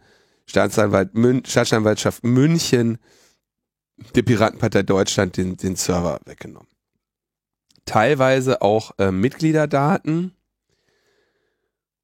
Staatsanwalt 0.45 1.13
Mün 1.15 1.43
Staatsanwaltschaft 1.45 2.23
München 2.23 2.97
der 4.15 4.21
Piratenpartei 4.21 4.83
Deutschland 4.83 5.37
den, 5.37 5.57
den 5.57 5.75
Server 5.75 6.19
weggenommen 6.25 6.69
teilweise 7.89 8.61
auch 8.61 8.91
äh, 8.99 9.11
Mitgliederdaten 9.11 10.35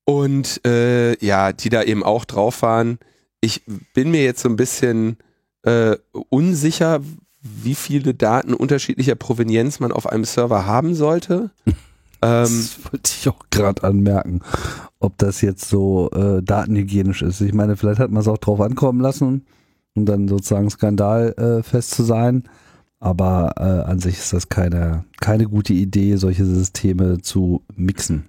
und 0.03 0.65
äh, 0.65 1.15
ja, 1.23 1.53
die 1.53 1.69
da 1.69 1.83
eben 1.83 2.03
auch 2.03 2.25
drauf 2.25 2.63
waren. 2.63 2.97
Ich 3.39 3.63
bin 3.93 4.09
mir 4.09 4.23
jetzt 4.23 4.41
so 4.41 4.49
ein 4.49 4.55
bisschen 4.55 5.17
äh, 5.61 5.95
unsicher, 6.29 7.01
wie 7.45 7.75
viele 7.75 8.13
Daten 8.13 8.53
unterschiedlicher 8.53 9.15
Provenienz 9.15 9.79
man 9.79 9.91
auf 9.91 10.07
einem 10.07 10.25
Server 10.25 10.65
haben 10.65 10.95
sollte. 10.95 11.51
ähm, 11.65 11.75
Das 12.21 12.79
wollte 12.91 13.11
ich 13.17 13.29
auch 13.29 13.39
gerade 13.51 13.83
anmerken, 13.83 14.41
ob 14.99 15.17
das 15.17 15.41
jetzt 15.41 15.69
so 15.69 16.09
äh, 16.11 16.41
datenhygienisch 16.41 17.21
ist. 17.21 17.41
Ich 17.41 17.53
meine, 17.53 17.77
vielleicht 17.77 17.99
hat 17.99 18.09
man 18.11 18.21
es 18.21 18.27
auch 18.27 18.39
drauf 18.39 18.61
ankommen 18.61 18.99
lassen, 18.99 19.45
um 19.93 20.05
dann 20.05 20.27
sozusagen 20.27 20.69
skandalfest 20.69 21.93
äh, 21.93 21.95
zu 21.95 22.03
sein. 22.03 22.43
Aber 22.99 23.53
äh, 23.57 23.89
an 23.89 23.99
sich 23.99 24.17
ist 24.17 24.33
das 24.33 24.49
keine, 24.49 25.05
keine 25.21 25.45
gute 25.45 25.73
Idee, 25.73 26.15
solche 26.15 26.45
Systeme 26.45 27.21
zu 27.21 27.63
mixen. 27.75 28.25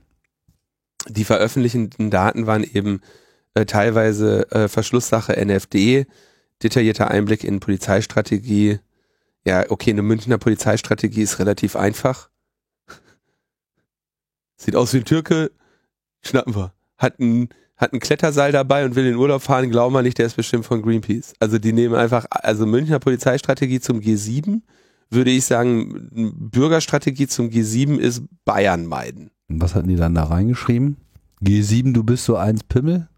die 1.08 1.24
veröffentlichten 1.24 2.10
Daten 2.10 2.46
waren 2.46 2.64
eben 2.64 3.00
äh, 3.54 3.64
teilweise 3.64 4.50
äh, 4.50 4.68
Verschlusssache 4.68 5.32
NFD, 5.42 6.06
detaillierter 6.62 7.10
Einblick 7.10 7.44
in 7.44 7.60
Polizeistrategie, 7.60 8.80
Ja, 9.46 9.64
okay, 9.70 9.90
eine 9.90 10.02
Münchner 10.02 10.38
Polizeistrategie 10.38 11.22
ist 11.22 11.38
relativ 11.38 11.76
einfach. 11.76 12.30
Sieht 14.56 14.74
aus 14.74 14.92
wie 14.92 14.98
ein 14.98 15.04
Türke, 15.04 15.52
schnappen 16.20 16.56
wir. 16.56 16.72
Hat 16.98 17.20
ein, 17.20 17.50
hat 17.76 17.92
ein 17.92 18.00
Kletterseil 18.00 18.50
dabei 18.50 18.84
und 18.84 18.96
will 18.96 19.04
in 19.04 19.12
den 19.12 19.20
Urlaub 19.20 19.42
fahren, 19.42 19.70
glauben 19.70 19.94
wir 19.94 20.02
nicht, 20.02 20.18
der 20.18 20.26
ist 20.26 20.34
bestimmt 20.34 20.66
von 20.66 20.82
Greenpeace. 20.82 21.34
Also 21.38 21.58
die 21.58 21.72
nehmen 21.72 21.94
einfach, 21.94 22.26
also 22.30 22.66
Münchner 22.66 22.98
Polizeistrategie 22.98 23.78
zum 23.78 24.00
G7, 24.00 24.62
würde 25.10 25.30
ich 25.30 25.44
sagen, 25.44 26.32
Bürgerstrategie 26.50 27.28
zum 27.28 27.48
G7 27.48 27.98
ist 27.98 28.24
Bayern 28.44 28.86
meiden. 28.86 29.30
Und 29.48 29.62
was 29.62 29.76
hatten 29.76 29.88
die 29.88 29.94
dann 29.94 30.16
da 30.16 30.24
reingeschrieben? 30.24 30.96
G7, 31.40 31.92
du 31.92 32.02
bist 32.02 32.24
so 32.24 32.34
eins 32.34 32.64
Pimmel? 32.64 33.08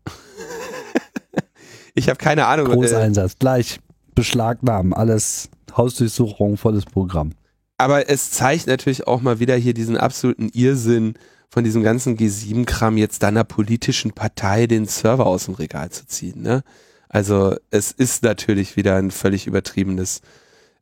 ich 1.95 2.11
habe 2.11 2.19
keine 2.19 2.45
Ahnung. 2.45 2.67
Großeinsatz, 2.67 3.33
äh, 3.33 3.37
gleich 3.39 3.81
beschlagnahmen, 4.15 4.93
alles 4.93 5.49
Hausdurchsuchung, 5.79 6.59
volles 6.59 6.85
Programm. 6.85 7.33
Aber 7.79 8.11
es 8.11 8.31
zeigt 8.31 8.67
natürlich 8.67 9.07
auch 9.07 9.23
mal 9.23 9.39
wieder 9.39 9.57
hier 9.57 9.73
diesen 9.73 9.97
absoluten 9.97 10.51
Irrsinn 10.53 11.15
von 11.49 11.65
diesem 11.65 11.83
ganzen 11.83 12.17
G7-Kram 12.17 12.99
jetzt 12.99 13.23
deiner 13.23 13.45
politischen 13.45 14.13
Partei 14.13 14.67
den 14.67 14.85
Server 14.85 15.27
aus 15.27 15.47
dem 15.47 15.55
Regal 15.55 15.91
zu 15.91 16.07
ziehen. 16.07 16.43
Ne? 16.43 16.63
Also 17.09 17.57
es 17.71 17.93
ist 17.93 18.23
natürlich 18.23 18.77
wieder 18.77 18.97
ein 18.97 19.11
völlig 19.11 19.47
übertriebenes 19.47 20.21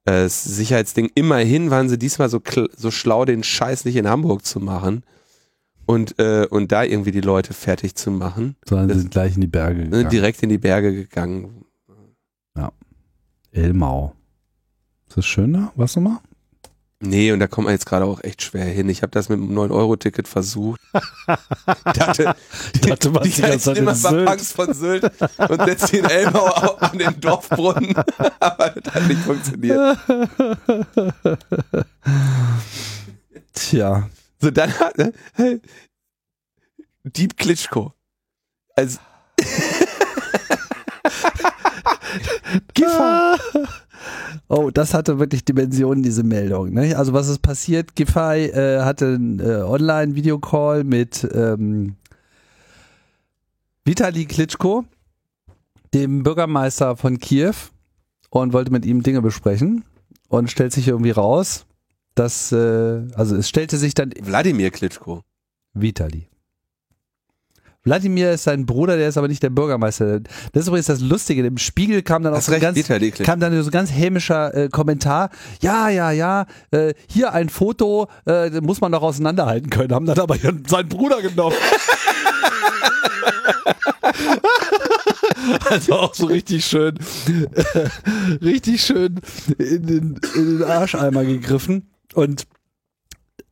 äh, 0.07 0.29
Sicherheitsding. 0.29 1.11
Immerhin 1.15 1.71
waren 1.71 1.89
sie 1.89 1.99
diesmal 1.99 2.29
so, 2.29 2.41
so 2.77 2.91
schlau, 2.91 3.25
den 3.25 3.45
Scheiß 3.45 3.85
nicht 3.85 3.97
in 3.97 4.09
Hamburg 4.09 4.45
zu 4.45 4.59
machen 4.59 5.05
und, 5.85 6.19
äh, 6.19 6.47
und 6.51 6.73
da 6.73 6.83
irgendwie 6.83 7.13
die 7.13 7.21
Leute 7.21 7.55
fertig 7.55 7.95
zu 7.95 8.11
machen. 8.11 8.57
Sondern 8.65 8.89
sie 8.89 9.01
sind 9.01 9.11
gleich 9.13 9.37
in 9.37 9.43
die 9.43 9.47
Berge 9.47 9.85
gegangen. 9.85 10.09
Direkt 10.11 10.43
in 10.43 10.49
die 10.49 10.59
Berge 10.59 10.93
gegangen. 10.93 11.65
Ja. 12.57 12.73
Elmau. 13.53 14.16
Ist 15.17 15.25
das 15.25 15.27
schön 15.29 15.55
da? 15.55 15.73
Was 15.77 15.97
nochmal? 15.97 16.19
Nee, 17.01 17.33
und 17.33 17.41
da 17.41 17.47
kommt 17.47 17.65
man 17.65 17.73
jetzt 17.73 17.87
gerade 17.87 18.05
auch 18.05 18.23
echt 18.23 18.43
schwer 18.43 18.67
hin. 18.67 18.91
Ich 18.91 19.01
habe 19.01 19.13
das 19.13 19.31
mit 19.31 19.39
einem 19.39 19.51
9-Euro-Ticket 19.59 20.29
versucht. 20.29 20.79
dachte, 21.85 22.37
die, 22.75 22.81
dachte 22.81 23.09
man, 23.09 23.23
die, 23.23 23.31
die 23.31 23.41
ganze 23.41 23.73
immer 23.73 23.97
Angst 24.29 24.53
von 24.53 24.75
Sylt 24.75 25.05
und 25.05 25.65
setzt 25.65 25.91
den 25.91 26.05
Elmau 26.05 26.45
an 26.77 26.99
den 26.99 27.19
Dorfbrunnen. 27.19 27.95
Aber 28.41 28.69
das 28.69 28.95
hat 28.95 29.09
nicht 29.09 29.23
funktioniert. 29.23 29.99
Tja. 33.55 34.11
So, 34.39 34.51
dann 34.51 34.79
hat, 34.79 34.99
ne, 34.99 35.15
Deep 37.05 37.39
Klitschko. 37.39 37.95
Also, 38.75 38.99
Gefahr. 42.75 43.39
Oh, 44.49 44.71
das 44.71 44.95
hatte 44.95 45.19
wirklich 45.19 45.45
Dimensionen, 45.45 46.03
diese 46.03 46.23
Meldung. 46.23 46.73
Ne? 46.73 46.97
Also 46.97 47.13
was 47.13 47.29
ist 47.29 47.41
passiert? 47.41 47.97
Giffey 47.97 48.47
äh, 48.47 48.83
hatte 48.83 49.07
einen 49.07 49.41
äh, 49.41 49.63
Online-Videocall 49.63 50.85
mit 50.85 51.27
ähm, 51.33 51.97
Vitali 53.85 54.27
Klitschko, 54.27 54.85
dem 55.95 56.23
Bürgermeister 56.23 56.97
von 56.97 57.19
Kiew, 57.19 57.55
und 58.31 58.53
wollte 58.53 58.71
mit 58.71 58.85
ihm 58.85 59.03
Dinge 59.03 59.23
besprechen 59.23 59.85
und 60.29 60.51
stellt 60.51 60.73
sich 60.73 60.89
irgendwie 60.89 61.11
raus, 61.11 61.67
dass, 62.15 62.53
äh, 62.53 63.03
also 63.15 63.37
es 63.37 63.49
stellte 63.49 63.77
sich 63.79 63.95
dann... 63.95 64.13
Wladimir 64.21 64.71
Klitschko. 64.71 65.23
Vitali. 65.75 66.29
Wladimir 67.87 68.33
ist 68.33 68.45
sein 68.45 68.67
Bruder, 68.67 68.97
der 68.97 69.09
ist 69.09 69.17
aber 69.17 69.29
nicht 69.29 69.45
der 69.45 69.51
Bürgermeister. 69.51 70.21
Das 70.21 70.63
ist 70.63 70.69
übrigens 70.69 70.87
das 70.87 71.01
Lustige. 71.01 71.47
Im 71.47 71.57
Spiegel 71.57 72.03
kam 72.03 72.25
dann 72.25 72.35
auch 72.35 72.41
so, 72.41 72.53
ganz, 72.59 72.77
kam 73.23 73.39
dann 73.39 73.63
so 73.63 73.71
ganz 73.71 73.93
hämischer 73.93 74.53
äh, 74.55 74.69
Kommentar. 74.69 75.31
Ja, 75.63 75.89
ja, 75.89 76.11
ja, 76.11 76.47
äh, 76.73 76.95
hier 77.09 77.33
ein 77.33 77.49
Foto, 77.49 78.09
äh, 78.27 78.51
muss 78.61 78.81
man 78.81 78.91
doch 78.91 79.03
auseinanderhalten 79.03 79.71
können. 79.71 79.95
Haben 79.95 80.07
dann 80.07 80.19
aber 80.19 80.37
seinen 80.37 80.89
Bruder 80.89 81.23
genommen. 81.23 81.55
also 85.71 85.93
auch 85.95 86.15
so 86.15 86.27
richtig 86.27 86.65
schön, 86.65 86.99
richtig 88.43 88.83
schön 88.83 89.21
in 89.59 89.87
den, 89.87 90.21
in 90.35 90.59
den 90.59 90.65
Arscheimer 90.65 91.25
gegriffen. 91.25 91.89
Und 92.15 92.47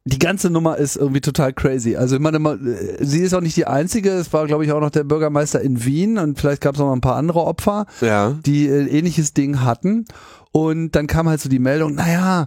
die 0.04 0.18
ganze 0.18 0.50
Nummer 0.50 0.76
ist 0.76 0.96
irgendwie 0.96 1.22
total 1.22 1.54
crazy. 1.54 1.96
Also 1.96 2.16
ich 2.16 2.20
meine, 2.20 2.36
äh, 2.36 3.04
sie 3.04 3.20
ist 3.20 3.34
auch 3.34 3.40
nicht 3.40 3.56
die 3.56 3.66
einzige. 3.66 4.10
Es 4.10 4.32
war, 4.32 4.46
glaube 4.46 4.64
ich, 4.64 4.72
auch 4.72 4.80
noch 4.80 4.90
der 4.90 5.04
Bürgermeister 5.04 5.60
in 5.62 5.84
Wien 5.84 6.18
und 6.18 6.38
vielleicht 6.38 6.60
gab 6.60 6.74
es 6.74 6.80
noch 6.80 6.92
ein 6.92 7.00
paar 7.00 7.16
andere 7.16 7.40
Opfer, 7.40 7.86
ja. 8.02 8.36
die 8.44 8.68
äh, 8.68 8.86
ähnliches 8.86 9.32
Ding 9.32 9.62
hatten. 9.62 10.04
Und 10.52 10.92
dann 10.92 11.06
kam 11.06 11.28
halt 11.28 11.40
so 11.40 11.48
die 11.48 11.58
Meldung, 11.58 11.94
naja, 11.94 12.46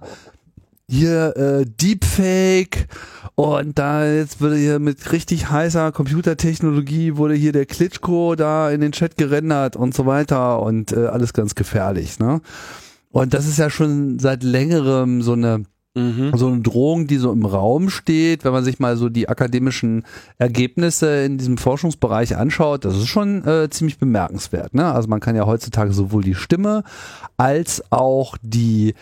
hier 0.89 1.35
äh, 1.35 1.65
Deepfake 1.65 2.87
und 3.35 3.77
da 3.77 4.05
jetzt 4.05 4.39
wurde 4.39 4.55
hier 4.55 4.79
mit 4.79 5.11
richtig 5.11 5.49
heißer 5.49 5.91
Computertechnologie 5.91 7.17
wurde 7.17 7.33
hier 7.33 7.51
der 7.51 7.65
Klitschko 7.65 8.35
da 8.35 8.71
in 8.71 8.79
den 8.79 8.93
Chat 8.93 9.17
gerendert 9.17 9.75
und 9.75 9.93
so 9.93 10.05
weiter 10.05 10.61
und 10.61 10.93
äh, 10.93 11.07
alles 11.07 11.33
ganz 11.33 11.55
gefährlich, 11.55 12.19
ne? 12.19 12.39
Und 13.11 13.33
das 13.33 13.47
ist 13.47 13.57
ja 13.57 13.69
schon 13.69 14.19
seit 14.19 14.43
längerem 14.43 15.21
so 15.21 15.33
eine 15.33 15.65
Mhm. 15.97 16.31
So 16.35 16.47
eine 16.47 16.61
Drohung, 16.61 17.07
die 17.07 17.17
so 17.17 17.31
im 17.31 17.43
Raum 17.43 17.89
steht, 17.89 18.45
wenn 18.45 18.51
man 18.51 18.63
sich 18.63 18.79
mal 18.79 18.97
so 18.97 19.09
die 19.09 19.29
akademischen 19.29 20.03
Ergebnisse 20.37 21.25
in 21.25 21.39
diesem 21.39 21.57
Forschungsbereich 21.57 22.37
anschaut, 22.37 22.85
das 22.85 22.95
ist 22.95 23.07
schon 23.07 23.43
äh, 23.47 23.67
ziemlich 23.71 23.97
bemerkenswert. 23.97 24.75
Ne? 24.75 24.93
Also 24.93 25.07
man 25.07 25.19
kann 25.19 25.35
ja 25.35 25.47
heutzutage 25.47 25.93
sowohl 25.93 26.23
die 26.23 26.35
Stimme 26.35 26.83
als 27.35 27.83
auch 27.91 28.37
die 28.43 28.93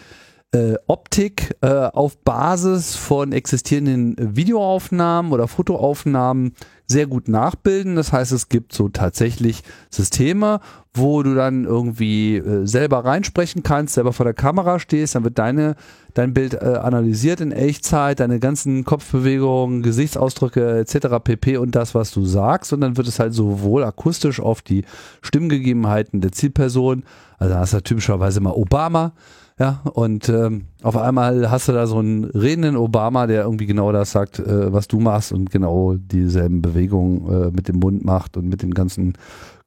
äh, 0.54 0.76
Optik 0.88 1.56
äh, 1.62 1.68
auf 1.68 2.18
Basis 2.24 2.96
von 2.96 3.32
existierenden 3.32 4.16
Videoaufnahmen 4.36 5.32
oder 5.32 5.48
Fotoaufnahmen 5.48 6.54
sehr 6.88 7.08
gut 7.08 7.28
nachbilden. 7.28 7.96
Das 7.96 8.14
heißt, 8.14 8.32
es 8.32 8.48
gibt 8.48 8.72
so 8.72 8.90
tatsächlich 8.90 9.64
Systeme, 9.90 10.60
wo 10.94 11.24
du 11.24 11.36
dann 11.36 11.66
irgendwie 11.66 12.38
äh, 12.38 12.66
selber 12.66 13.04
reinsprechen 13.04 13.64
kannst, 13.64 13.96
selber 13.96 14.14
vor 14.14 14.24
der 14.24 14.34
Kamera 14.34 14.80
stehst, 14.80 15.16
dann 15.16 15.24
wird 15.24 15.38
deine 15.38 15.76
dein 16.14 16.34
Bild 16.34 16.54
äh, 16.54 16.80
analysiert 16.82 17.42
in 17.42 17.52
Echtzeit, 17.52 18.22
deine 18.22 18.40
ganzen 18.40 18.86
Kopfbewegungen, 18.86 19.84
Gesichtsausdrücke 19.84 20.80
etc. 20.80 21.08
pp 21.22 21.58
und 21.58 21.76
das, 21.76 21.94
was 21.94 22.12
du 22.12 22.26
sagst 22.26 22.72
und 22.72 22.82
dann 22.82 22.98
wird 22.98 23.08
es 23.08 23.20
halt 23.20 23.34
sowohl 23.34 23.84
akustisch 23.84 24.40
auf 24.40 24.62
die 24.62 24.86
Stimmgegebenheiten 25.22 26.22
der 26.22 26.32
Zielperson, 26.32 27.04
also 27.38 27.54
da 27.54 27.60
hast 27.60 27.74
du 27.74 27.84
typischerweise 27.84 28.40
mal 28.40 28.54
Obama, 28.54 29.12
ja, 29.58 29.82
und 29.94 30.28
ähm, 30.28 30.66
auf 30.84 30.98
einmal 30.98 31.50
hast 31.50 31.70
du 31.70 31.72
da 31.72 31.88
so 31.88 32.00
einen 32.00 32.26
redenden 32.26 32.76
Obama, 32.76 33.26
der 33.26 33.44
irgendwie 33.44 33.66
genau 33.66 33.94
das 33.94 34.12
sagt, 34.12 34.40
äh, 34.40 34.74
was 34.74 34.88
du 34.90 35.00
machst 35.00 35.32
und 35.32 35.50
genau 35.50 35.96
dieselben 35.96 36.62
Bewegungen 36.62 37.32
äh, 37.32 37.52
mit 37.52 37.70
dem 37.70 37.80
Mund 37.80 38.04
macht 38.04 38.36
und 38.36 38.50
mit 38.50 38.62
dem 38.62 38.74
ganzen 38.74 39.18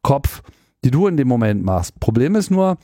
Kopf, 0.02 0.42
die 0.84 0.90
du 0.90 1.06
in 1.06 1.16
dem 1.16 1.28
Moment 1.28 1.64
machst. 1.64 1.98
Problem 2.00 2.34
ist 2.34 2.50
nur, 2.50 2.76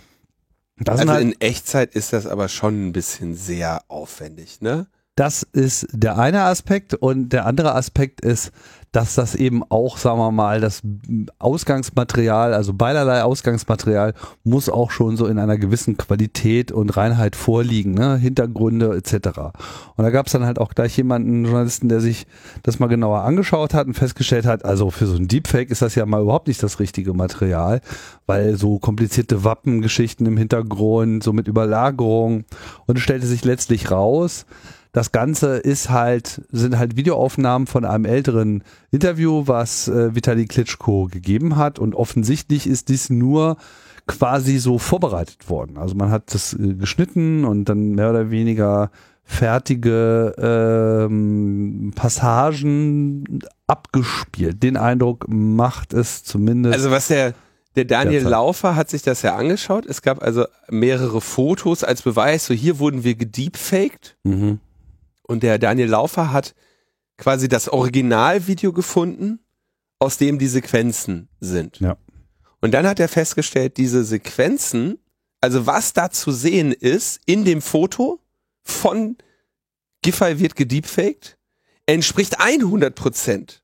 das 0.79 1.01
also 1.01 1.13
halt, 1.13 1.23
in 1.23 1.41
Echtzeit 1.41 1.95
ist 1.95 2.13
das 2.15 2.27
aber 2.27 2.49
schon 2.49 2.89
ein 2.89 2.93
bisschen 2.93 3.35
sehr 3.35 3.83
aufwendig, 3.89 4.63
ne? 4.63 4.87
Das 5.17 5.45
ist 5.53 5.87
der 5.93 6.19
eine 6.19 6.43
Aspekt 6.43 6.95
und 6.95 7.29
der 7.29 7.47
andere 7.47 7.75
Aspekt 7.77 8.21
ist, 8.21 8.51
dass 8.95 9.17
das 9.17 9.35
eben 9.35 9.63
auch, 9.71 9.99
sagen 9.99 10.19
wir 10.19 10.31
mal, 10.31 10.61
das 10.61 10.81
Ausgangsmaterial, 11.41 12.55
also 12.55 12.73
beiderlei 12.73 13.23
Ausgangsmaterial, 13.23 14.15
muss 14.45 14.69
auch 14.69 14.93
schon 14.93 15.17
so 15.17 15.27
in 15.27 15.39
einer 15.39 15.59
gewissen 15.59 15.97
Qualität 15.97 16.71
und 16.71 16.97
Reinheit 16.97 17.35
vorliegen, 17.35 17.95
ne? 17.95 18.17
Hintergründe 18.17 18.97
etc. 18.97 19.41
Und 19.97 20.05
da 20.05 20.11
gab 20.11 20.27
es 20.27 20.33
dann 20.33 20.47
halt 20.47 20.61
auch 20.61 20.75
gleich 20.75 20.97
jemanden, 20.97 21.31
einen 21.31 21.45
Journalisten, 21.45 21.89
der 21.89 22.01
sich 22.01 22.27
das 22.63 22.79
mal 22.79 22.87
genauer 22.87 23.23
angeschaut 23.23 23.75
hat 23.75 23.89
und 23.89 23.95
festgestellt 23.95 24.47
hat, 24.47 24.65
also 24.65 24.91
für 24.91 25.07
so 25.07 25.17
ein 25.17 25.27
Deepfake 25.27 25.71
ist 25.71 25.83
das 25.83 25.97
ja 25.97 26.07
mal 26.07 26.23
überhaupt 26.23 26.47
nicht 26.47 26.63
das 26.63 26.79
richtige 26.79 27.15
Material, 27.15 27.81
weil 28.27 28.57
so 28.57 28.79
komplizierte 28.79 29.43
Wappengeschichten 29.43 30.25
im 30.27 30.37
Hintergrund, 30.37 31.25
so 31.25 31.33
mit 31.33 31.49
Überlagerung 31.49 32.45
und 32.87 33.01
stellte 33.01 33.27
sich 33.27 33.45
letztlich 33.45 33.91
raus, 33.91 34.47
das 34.95 35.11
Ganze 35.11 35.57
ist 35.57 35.91
halt, 35.91 36.43
sind 36.53 36.79
halt 36.79 36.97
Videoaufnahmen 36.97 37.67
von 37.67 37.85
einem 37.85 38.05
älteren 38.05 38.63
Interview, 38.93 39.43
was 39.47 39.89
äh, 39.89 40.15
Vitali 40.15 40.47
Klitschko 40.47 41.09
gegeben 41.11 41.57
hat. 41.57 41.81
Und 41.81 41.97
offensichtlich 41.97 42.69
ist 42.69 42.89
dies 42.89 43.11
nur 43.11 43.57
quasi 44.07 44.59
so 44.59 44.79
vorbereitet 44.79 45.51
worden. 45.51 45.79
Also 45.79 45.97
man 45.97 46.13
hat 46.13 46.33
das 46.33 46.55
äh, 46.55 46.75
geschnitten 46.75 47.45
und 47.45 47.69
dann 47.69 47.97
mehr 47.97 48.11
oder 48.11 48.31
weniger 48.31 48.93
fertige 49.25 50.33
ähm, 50.39 51.91
Passagen 51.97 53.41
abgespielt. 53.67 54.63
Den 54.63 54.77
Eindruck 54.77 55.27
macht 55.29 55.93
es 55.93 56.23
zumindest. 56.23 56.77
Also 56.77 56.93
was 56.93 57.09
der 57.09 57.35
der 57.75 57.85
Daniel 57.85 58.23
Laufer 58.23 58.77
hat 58.77 58.91
sich 58.91 59.03
das 59.03 59.23
ja 59.23 59.35
angeschaut. 59.35 59.87
Es 59.87 60.03
gab 60.03 60.23
also 60.23 60.47
mehrere 60.71 61.21
Fotos 61.21 61.83
als 61.83 62.03
Beweis. 62.03 62.47
So 62.47 62.55
hier 62.55 62.79
wurden 62.79 63.03
wir 63.03 63.17
gedeepfaked. 63.17 64.17
Mhm. 64.23 64.61
Und 65.27 65.43
der 65.43 65.59
Daniel 65.59 65.89
Laufer 65.89 66.33
hat 66.33 66.55
quasi 67.17 67.49
das 67.49 67.69
Originalvideo 67.69 68.73
gefunden, 68.73 69.41
aus 69.99 70.19
dem 70.19 70.39
die 70.39 70.49
Sequenzen 70.49 71.29
sind. 71.41 71.81
Ja. 71.81 71.97
Und 72.61 72.73
dann 72.73 72.87
hat 72.87 73.01
er 73.01 73.09
festgestellt, 73.09 73.77
diese 73.77 74.05
Sequenzen, 74.05 74.99
also 75.41 75.67
was 75.67 75.93
da 75.93 76.11
zu 76.11 76.33
sehen 76.33 76.73
ist 76.73 77.21
in 77.27 77.45
dem 77.45 77.63
Foto 77.63 78.21
von 78.63 79.17
Giffey 80.03 80.39
wird 80.39 80.57
gedeepfaked, 80.57 81.39
entspricht 81.87 82.41
100% 82.41 83.61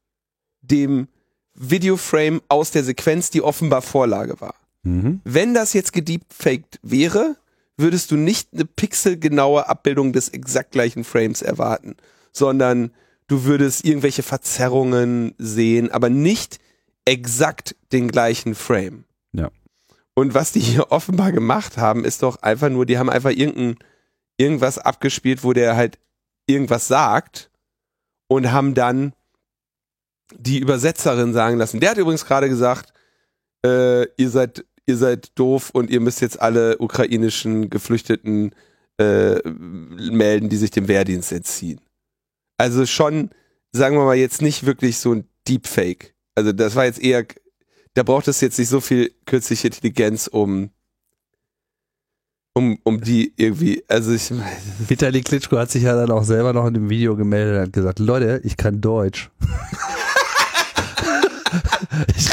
dem 0.62 1.08
Videoframe 1.54 2.40
aus 2.48 2.70
der 2.70 2.84
Sequenz, 2.84 3.30
die 3.30 3.42
offenbar 3.42 3.82
Vorlage 3.82 4.40
war. 4.40 4.54
Mhm. 4.82 5.20
Wenn 5.24 5.54
das 5.54 5.72
jetzt 5.72 5.92
gedeepfaked 5.92 6.78
wäre, 6.82 7.36
würdest 7.80 8.10
du 8.10 8.16
nicht 8.16 8.50
eine 8.52 8.64
pixelgenaue 8.64 9.68
Abbildung 9.68 10.12
des 10.12 10.28
exakt 10.28 10.72
gleichen 10.72 11.04
Frames 11.04 11.42
erwarten, 11.42 11.96
sondern 12.32 12.92
du 13.26 13.44
würdest 13.44 13.84
irgendwelche 13.84 14.22
Verzerrungen 14.22 15.34
sehen, 15.38 15.90
aber 15.90 16.10
nicht 16.10 16.58
exakt 17.04 17.76
den 17.92 18.08
gleichen 18.08 18.54
Frame. 18.54 19.04
Ja. 19.32 19.50
Und 20.14 20.34
was 20.34 20.52
die 20.52 20.60
hier 20.60 20.90
offenbar 20.92 21.32
gemacht 21.32 21.76
haben, 21.76 22.04
ist 22.04 22.22
doch 22.22 22.42
einfach 22.42 22.68
nur, 22.68 22.86
die 22.86 22.98
haben 22.98 23.10
einfach 23.10 23.30
irgendein, 23.30 23.76
irgendwas 24.36 24.78
abgespielt, 24.78 25.44
wo 25.44 25.52
der 25.52 25.76
halt 25.76 25.98
irgendwas 26.46 26.88
sagt 26.88 27.50
und 28.26 28.52
haben 28.52 28.74
dann 28.74 29.14
die 30.36 30.58
Übersetzerin 30.58 31.32
sagen 31.32 31.58
lassen. 31.58 31.80
Der 31.80 31.90
hat 31.90 31.98
übrigens 31.98 32.24
gerade 32.24 32.48
gesagt, 32.48 32.92
äh, 33.64 34.04
ihr 34.16 34.30
seid 34.30 34.64
ihr 34.90 34.96
seid 34.96 35.38
doof 35.38 35.70
und 35.72 35.90
ihr 35.90 36.00
müsst 36.00 36.20
jetzt 36.20 36.40
alle 36.40 36.78
ukrainischen 36.78 37.70
Geflüchteten 37.70 38.54
äh, 38.98 39.40
melden, 39.48 40.48
die 40.48 40.56
sich 40.56 40.70
dem 40.70 40.88
Wehrdienst 40.88 41.32
entziehen. 41.32 41.80
Also 42.58 42.84
schon, 42.86 43.30
sagen 43.72 43.96
wir 43.96 44.04
mal, 44.04 44.16
jetzt 44.16 44.42
nicht 44.42 44.66
wirklich 44.66 44.98
so 44.98 45.14
ein 45.14 45.24
Deepfake. 45.48 46.14
Also 46.34 46.52
das 46.52 46.74
war 46.74 46.84
jetzt 46.84 47.00
eher, 47.00 47.24
da 47.94 48.02
braucht 48.02 48.28
es 48.28 48.40
jetzt 48.40 48.58
nicht 48.58 48.68
so 48.68 48.80
viel 48.80 49.12
künstliche 49.24 49.68
Intelligenz, 49.68 50.26
um 50.26 50.70
um, 52.52 52.78
um 52.82 53.00
die 53.00 53.32
irgendwie, 53.36 53.84
also 53.88 54.12
ich 54.12 54.32
Vitali 54.88 55.22
Klitschko 55.22 55.56
hat 55.56 55.70
sich 55.70 55.84
ja 55.84 55.94
dann 55.94 56.10
auch 56.10 56.24
selber 56.24 56.52
noch 56.52 56.66
in 56.66 56.74
dem 56.74 56.90
Video 56.90 57.16
gemeldet 57.16 57.54
und 57.54 57.62
hat 57.62 57.72
gesagt, 57.72 58.00
Leute, 58.00 58.40
ich 58.42 58.56
kann 58.56 58.80
Deutsch. 58.80 59.30
ich 62.16 62.28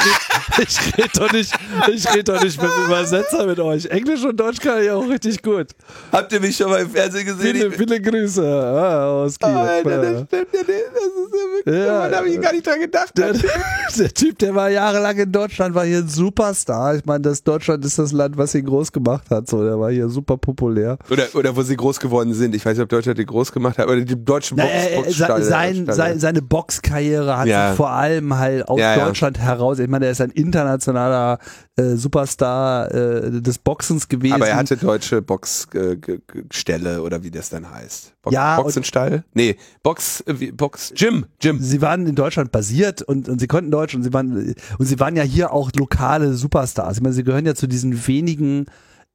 ich 0.61 0.97
red 0.97 1.09
doch 1.17 1.31
nicht, 1.31 1.53
ich 1.93 2.13
red 2.15 2.27
doch 2.27 2.41
nicht 2.41 2.61
mit 2.61 2.71
dem 2.71 2.85
Übersetzer 2.85 3.45
mit 3.45 3.59
euch. 3.59 3.85
Englisch 3.85 4.23
und 4.23 4.37
Deutsch 4.39 4.59
kann 4.59 4.81
ich 4.81 4.89
auch 4.89 5.07
richtig 5.07 5.41
gut. 5.41 5.67
habt 6.11 6.31
ihr 6.33 6.39
mich 6.39 6.55
schon 6.55 6.69
mal 6.69 6.81
im 6.81 6.89
Fernsehen 6.89 7.25
gesehen? 7.25 7.55
Viele, 7.55 7.71
viele 7.71 8.01
Grüße 8.01 8.45
ah, 8.45 9.07
aus 9.23 9.37
Kiew. 9.39 9.47
Alter, 9.47 10.01
das 10.01 10.21
stimmt 10.27 10.47
ja 10.53 10.59
nicht. 10.59 10.67
Das 10.93 11.03
ist 11.03 11.33
ja 11.33 11.73
wirklich, 11.73 11.85
Ja. 11.85 12.09
da 12.09 12.17
habe 12.17 12.29
ich 12.29 12.41
gar 12.41 12.51
nicht 12.53 12.65
dran 12.65 12.79
gedacht. 12.79 13.17
Der, 13.17 13.33
der 13.33 14.13
Typ, 14.13 14.39
der 14.39 14.55
war 14.55 14.69
jahrelang 14.69 15.17
in 15.17 15.31
Deutschland, 15.31 15.75
war 15.75 15.85
hier 15.85 15.99
ein 15.99 16.07
Superstar. 16.07 16.95
Ich 16.95 17.05
meine, 17.05 17.21
das 17.21 17.43
Deutschland 17.43 17.83
ist 17.85 17.99
das 17.99 18.11
Land, 18.11 18.37
was 18.37 18.55
ihn 18.55 18.65
groß 18.65 18.91
gemacht 18.91 19.29
hat. 19.29 19.47
So, 19.49 19.63
der 19.63 19.79
war 19.79 19.91
hier 19.91 20.09
super 20.09 20.37
populär. 20.37 20.97
Oder, 21.09 21.27
oder 21.33 21.55
wo 21.55 21.61
sie 21.61 21.75
groß 21.75 21.99
geworden 21.99 22.33
sind. 22.33 22.55
Ich 22.55 22.65
weiß 22.65 22.77
nicht, 22.77 22.83
ob 22.83 22.89
Deutschland 22.89 23.17
die 23.19 23.25
groß 23.25 23.51
gemacht 23.51 23.77
hat, 23.77 23.87
oder 23.87 24.01
die 24.01 24.23
deutschen 24.25 24.57
Na, 24.57 24.63
Box, 24.63 24.75
äh, 24.75 25.23
äh, 25.39 25.41
sein, 25.43 25.87
sein, 25.91 26.19
seine 26.19 26.41
Boxkarriere 26.41 27.37
hat 27.37 27.47
Ja. 27.47 27.69
sich 27.69 27.77
vor 27.77 27.89
allem 27.91 28.37
halt 28.37 28.67
aus 28.67 28.79
ja. 28.79 29.05
Deutschland 29.05 29.39
heraus. 29.39 29.79
Ich 29.79 29.87
meine, 29.87 30.05
er 30.05 30.11
ist 30.11 30.21
ein 30.21 30.31
internationaler 30.37 31.39
äh, 31.75 31.95
Superstar 31.95 32.93
äh, 32.93 33.41
des 33.41 33.57
Boxens 33.57 34.07
gewesen. 34.07 34.33
Aber 34.35 34.47
er 34.47 34.55
hatte 34.55 34.77
deutsche 34.77 35.21
Boxstelle 35.21 37.01
oder 37.01 37.23
wie 37.23 37.31
das 37.31 37.49
dann 37.49 37.69
heißt. 37.69 38.13
Box, 38.21 38.33
Ja, 38.33 38.61
Boxenstall? 38.61 39.23
Nee, 39.33 39.57
Box, 39.83 40.21
äh, 40.21 40.51
Box, 40.51 40.93
Gym, 40.95 41.25
Gym. 41.39 41.59
sie 41.59 41.81
waren 41.81 42.07
in 42.07 42.15
Deutschland 42.15 42.51
basiert 42.51 43.01
und, 43.01 43.27
und 43.27 43.39
sie 43.39 43.47
konnten 43.47 43.71
Deutsch 43.71 43.95
und 43.95 44.03
sie 44.03 44.13
waren 44.13 44.55
und 44.77 44.85
sie 44.85 44.99
waren 44.99 45.15
ja 45.15 45.23
hier 45.23 45.51
auch 45.51 45.71
lokale 45.75 46.33
Superstars. 46.33 46.97
Ich 46.97 47.03
meine, 47.03 47.13
sie 47.13 47.23
gehören 47.23 47.45
ja 47.45 47.55
zu 47.55 47.67
diesen 47.67 48.07
wenigen 48.07 48.65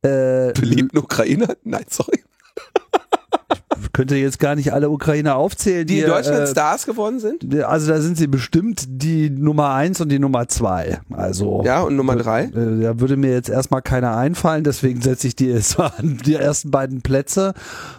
äh, 0.03 0.53
Beliebten 0.53 0.99
Ukrainer? 0.99 1.55
Nein, 1.65 1.85
sorry. 1.89 2.23
könnte 3.93 4.17
jetzt 4.17 4.39
gar 4.39 4.55
nicht 4.55 4.73
alle 4.73 4.91
Ukrainer 4.91 5.37
aufzählen, 5.37 5.87
Die 5.87 5.95
die, 5.95 6.01
in 6.01 6.07
Deutschland 6.09 6.43
äh, 6.43 6.47
Stars 6.47 6.87
geworden 6.87 7.21
sind? 7.21 7.63
Also 7.65 7.93
da 7.93 8.01
sind 8.01 8.17
sie 8.17 8.27
bestimmt 8.27 8.85
die 8.89 9.31
Nummer 9.31 9.71
eins 9.71 10.01
und 10.01 10.09
die 10.11 10.19
Nummer 10.19 10.49
zwei. 10.49 11.01
Also 11.11 11.63
Ja, 11.65 11.83
und 11.83 11.97
Nummer 11.97 12.17
drei? 12.17 12.45
Äh, 12.45 12.83
Da 12.83 13.01
würde 13.01 13.17
mir 13.17 13.33
jetzt 13.33 13.49
erstmal 13.49 13.83
keiner 13.83 14.17
einfallen, 14.17 14.65
deswegen 14.65 15.01
setze 15.01 15.27
ich 15.27 15.37
die 15.37 15.47
jetzt 15.47 15.79
an 15.81 16.19
die 16.25 16.35
ersten 16.35 16.71
beiden 16.71 17.03
Plätze. 17.03 17.55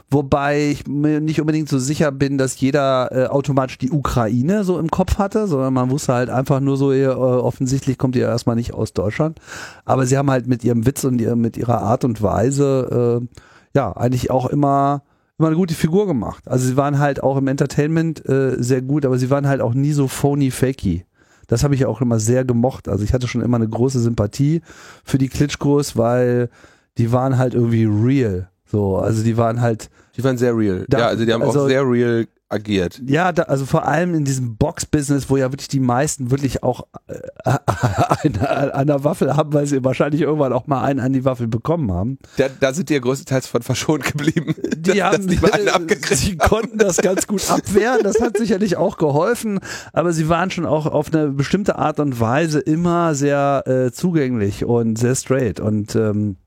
Wobei 0.09 0.69
ich 0.69 0.85
mir 0.85 1.19
nicht 1.21 1.41
unbedingt 1.41 1.69
so 1.69 1.79
sicher 1.79 2.11
bin, 2.11 2.37
dass 2.37 2.59
jeder 2.59 3.09
äh, 3.11 3.25
automatisch 3.27 3.79
die 3.79 3.91
Ukraine 3.91 4.63
so 4.63 4.77
im 4.77 4.91
Kopf 4.91 5.17
hatte, 5.17 5.47
sondern 5.47 5.73
man 5.73 5.89
wusste 5.89 6.13
halt 6.13 6.29
einfach 6.29 6.59
nur 6.59 6.77
so, 6.77 6.91
äh, 6.91 7.07
offensichtlich 7.07 7.97
kommt 7.97 8.15
ihr 8.15 8.27
erstmal 8.27 8.55
nicht 8.55 8.73
aus 8.73 8.93
Deutschland. 8.93 9.39
Aber 9.85 10.05
sie 10.05 10.17
haben 10.17 10.29
halt 10.29 10.47
mit 10.47 10.63
ihrem 10.63 10.85
Witz 10.85 11.03
und 11.03 11.19
ihr, 11.19 11.35
mit 11.35 11.57
ihrer 11.57 11.81
Art 11.81 12.05
und 12.05 12.21
Weise 12.21 13.21
äh, 13.23 13.39
ja 13.75 13.91
eigentlich 13.91 14.29
auch 14.29 14.45
immer 14.45 15.01
immer 15.37 15.47
eine 15.47 15.57
gute 15.57 15.73
Figur 15.73 16.07
gemacht. 16.07 16.47
Also 16.47 16.67
sie 16.67 16.77
waren 16.77 16.99
halt 16.99 17.23
auch 17.23 17.37
im 17.37 17.47
Entertainment 17.47 18.27
äh, 18.27 18.55
sehr 18.61 18.81
gut, 18.81 19.05
aber 19.05 19.17
sie 19.17 19.29
waren 19.29 19.47
halt 19.47 19.61
auch 19.61 19.73
nie 19.73 19.91
so 19.93 20.07
phony 20.07 20.51
fakey. 20.51 21.05
Das 21.47 21.63
habe 21.63 21.75
ich 21.75 21.85
auch 21.85 22.01
immer 22.01 22.19
sehr 22.19 22.45
gemocht. 22.45 22.87
Also 22.87 23.03
ich 23.03 23.13
hatte 23.13 23.27
schon 23.27 23.41
immer 23.41 23.57
eine 23.57 23.67
große 23.67 23.99
Sympathie 23.99 24.61
für 25.03 25.17
die 25.17 25.29
Klitschkos, 25.29 25.97
weil 25.97 26.49
die 26.97 27.11
waren 27.11 27.37
halt 27.37 27.53
irgendwie 27.53 27.85
real. 27.85 28.49
So, 28.65 28.97
also 28.97 29.23
die 29.23 29.37
waren 29.37 29.61
halt, 29.61 29.89
Die 30.15 30.23
waren 30.23 30.37
sehr 30.37 30.55
real. 30.55 30.85
Da- 30.87 30.99
ja, 30.99 31.07
also 31.07 31.25
die 31.25 31.33
haben 31.33 31.41
also- 31.43 31.61
auch 31.63 31.67
sehr 31.67 31.87
real 31.87 32.27
agiert. 32.53 33.01
ja, 33.05 33.31
da, 33.31 33.43
also 33.43 33.65
vor 33.65 33.85
allem 33.85 34.13
in 34.13 34.23
diesem 34.23 34.55
Box-Business, 34.57 35.29
wo 35.29 35.37
ja 35.37 35.51
wirklich 35.51 35.67
die 35.67 35.79
meisten 35.79 36.31
wirklich 36.31 36.63
auch 36.63 36.87
äh, 37.07 37.19
eine, 38.23 38.73
an 38.73 38.87
der 38.87 39.03
Waffel 39.03 39.35
haben, 39.35 39.53
weil 39.53 39.65
sie 39.65 39.83
wahrscheinlich 39.83 40.21
irgendwann 40.21 40.53
auch 40.53 40.67
mal 40.67 40.83
einen 40.83 40.99
an 40.99 41.13
die 41.13 41.25
Waffel 41.25 41.47
bekommen 41.47 41.91
haben. 41.91 42.17
Da, 42.37 42.47
da 42.59 42.73
sind 42.73 42.89
die 42.89 42.93
ja 42.93 42.99
größtenteils 42.99 43.47
von 43.47 43.61
verschont 43.61 44.03
geblieben. 44.03 44.55
Die 44.77 44.91
dass 44.99 45.01
haben, 45.01 45.27
die 45.27 45.37
mal 45.37 45.51
einen 45.51 45.67
abgekriegt 45.69 46.23
sie 46.23 46.37
konnten 46.37 46.77
das 46.77 46.97
ganz 46.97 47.27
gut 47.27 47.49
abwehren. 47.49 48.01
Das 48.03 48.21
hat 48.21 48.37
sicherlich 48.37 48.77
auch 48.77 48.97
geholfen, 48.97 49.59
aber 49.91 50.13
sie 50.13 50.29
waren 50.29 50.51
schon 50.51 50.65
auch 50.65 50.85
auf 50.85 51.13
eine 51.13 51.29
bestimmte 51.29 51.77
Art 51.77 51.99
und 51.99 52.19
Weise 52.19 52.59
immer 52.59 53.15
sehr 53.15 53.63
äh, 53.65 53.91
zugänglich 53.91 54.65
und 54.65 54.97
sehr 54.97 55.15
straight. 55.15 55.59
Und 55.59 55.95
ähm, 55.95 56.37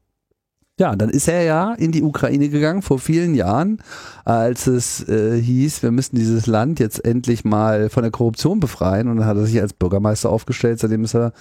ja, 0.78 0.94
dann 0.94 1.08
ist 1.08 1.26
er 1.26 1.42
ja 1.42 1.72
in 1.74 1.90
die 1.90 2.02
Ukraine 2.02 2.50
gegangen 2.50 2.82
vor 2.82 2.98
vielen 2.98 3.34
Jahren, 3.34 3.78
als 4.24 4.66
es 4.66 5.08
äh, 5.08 5.40
hieß, 5.40 5.82
wir 5.82 5.90
müssen 5.90 6.16
dieses 6.16 6.46
Land 6.46 6.80
jetzt 6.80 7.02
endlich 7.02 7.44
mal 7.44 7.88
von 7.88 8.02
der 8.02 8.12
Korruption 8.12 8.60
befreien. 8.60 9.08
Und 9.08 9.18
dann 9.18 9.26
hat 9.26 9.38
er 9.38 9.46
sich 9.46 9.60
als 9.60 9.72
Bürgermeister 9.72 10.28
aufgestellt. 10.28 10.78
Seitdem 10.80 11.04
ist 11.04 11.14
er 11.14 11.32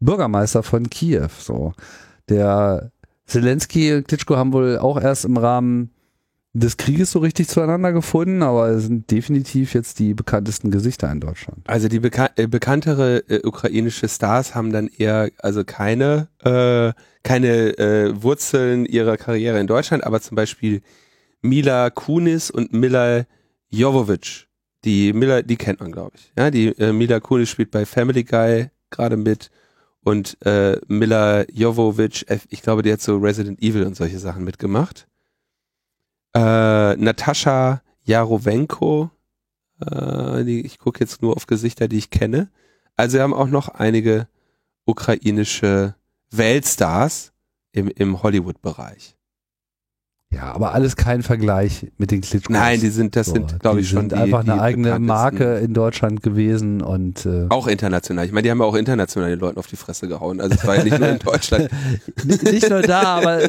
Bürgermeister 0.00 0.62
von 0.62 0.90
Kiew. 0.90 1.28
So, 1.38 1.72
der 2.28 2.90
Zelensky 3.26 3.94
und 3.94 4.08
Klitschko 4.08 4.36
haben 4.36 4.52
wohl 4.52 4.78
auch 4.78 5.00
erst 5.00 5.24
im 5.24 5.38
Rahmen 5.38 5.90
des 6.54 6.76
Krieges 6.76 7.10
so 7.10 7.18
richtig 7.20 7.48
zueinander 7.48 7.92
gefunden, 7.92 8.42
aber 8.42 8.78
sind 8.78 9.10
definitiv 9.10 9.72
jetzt 9.72 9.98
die 9.98 10.12
bekanntesten 10.12 10.70
Gesichter 10.70 11.10
in 11.10 11.20
Deutschland. 11.20 11.68
Also 11.68 11.88
die 11.88 12.00
beka 12.00 12.30
äh, 12.36 12.46
bekanntere 12.46 13.24
äh, 13.28 13.46
ukrainische 13.46 14.08
Stars 14.08 14.54
haben 14.54 14.70
dann 14.70 14.88
eher 14.88 15.30
also 15.38 15.64
keine 15.64 16.28
äh, 16.40 16.92
keine 17.22 17.78
äh, 17.78 18.22
Wurzeln 18.22 18.84
ihrer 18.84 19.16
Karriere 19.16 19.60
in 19.60 19.66
Deutschland, 19.66 20.04
aber 20.04 20.20
zum 20.20 20.34
Beispiel 20.34 20.82
Mila 21.40 21.88
Kunis 21.90 22.50
und 22.50 22.72
Mila 22.72 23.24
Jovovich. 23.70 24.48
Die 24.84 25.12
Mila, 25.14 25.40
die 25.42 25.56
kennt 25.56 25.80
man 25.80 25.90
glaube 25.90 26.12
ich. 26.16 26.32
Ja, 26.36 26.50
die 26.50 26.68
äh, 26.78 26.92
Mila 26.92 27.20
Kunis 27.20 27.48
spielt 27.48 27.70
bei 27.70 27.86
Family 27.86 28.24
Guy 28.24 28.68
gerade 28.90 29.16
mit 29.16 29.50
und 30.04 30.36
äh, 30.44 30.76
Mila 30.88 31.46
Jovovich, 31.50 32.28
äh, 32.28 32.40
ich 32.50 32.60
glaube, 32.60 32.82
die 32.82 32.92
hat 32.92 33.00
so 33.00 33.16
Resident 33.16 33.62
Evil 33.62 33.84
und 33.84 33.96
solche 33.96 34.18
Sachen 34.18 34.44
mitgemacht. 34.44 35.06
Äh, 36.34 36.96
Natascha 36.96 37.82
Jarowenko, 38.04 39.10
äh, 39.80 40.44
die, 40.44 40.60
ich 40.62 40.78
gucke 40.78 41.00
jetzt 41.00 41.22
nur 41.22 41.36
auf 41.36 41.46
Gesichter, 41.46 41.88
die 41.88 41.98
ich 41.98 42.10
kenne. 42.10 42.50
Also 42.96 43.16
wir 43.16 43.22
haben 43.22 43.34
auch 43.34 43.48
noch 43.48 43.68
einige 43.68 44.28
ukrainische 44.84 45.94
Weltstars 46.30 47.32
im, 47.72 47.88
im 47.88 48.22
Hollywood-Bereich. 48.22 49.16
Ja, 50.34 50.52
aber 50.54 50.72
alles 50.74 50.96
kein 50.96 51.22
Vergleich 51.22 51.86
mit 51.98 52.10
den 52.10 52.22
Klitschkos. 52.22 52.52
Nein, 52.56 52.80
die 52.80 52.88
sind, 52.88 53.16
das 53.16 53.26
So, 53.26 53.34
sind, 53.34 53.60
glaube 53.60 53.80
ich, 53.80 53.88
schon 53.88 54.00
sind 54.00 54.12
die, 54.12 54.16
einfach 54.16 54.44
die 54.44 54.50
eine 54.50 54.62
eigene. 54.62 54.98
Marke 54.98 55.56
in 55.58 55.74
Deutschland 55.74 56.22
gewesen 56.22 56.80
und 56.80 57.26
äh, 57.26 57.46
Auch 57.50 57.66
international. 57.66 58.24
Ich 58.24 58.32
meine, 58.32 58.42
die 58.44 58.50
haben 58.50 58.60
ja 58.60 58.64
auch 58.64 58.74
international 58.74 59.28
den 59.30 59.38
Leuten 59.40 59.58
auf 59.58 59.66
die 59.66 59.76
Fresse 59.76 60.08
gehauen. 60.08 60.40
Also 60.40 60.56
es 60.58 60.66
war 60.66 60.76
ja 60.76 60.84
nicht 60.84 60.98
nur 60.98 61.08
in 61.08 61.18
Deutschland. 61.24 61.68
Nicht 62.24 62.70
nur 62.70 62.80
da, 62.82 63.02
aber 63.18 63.40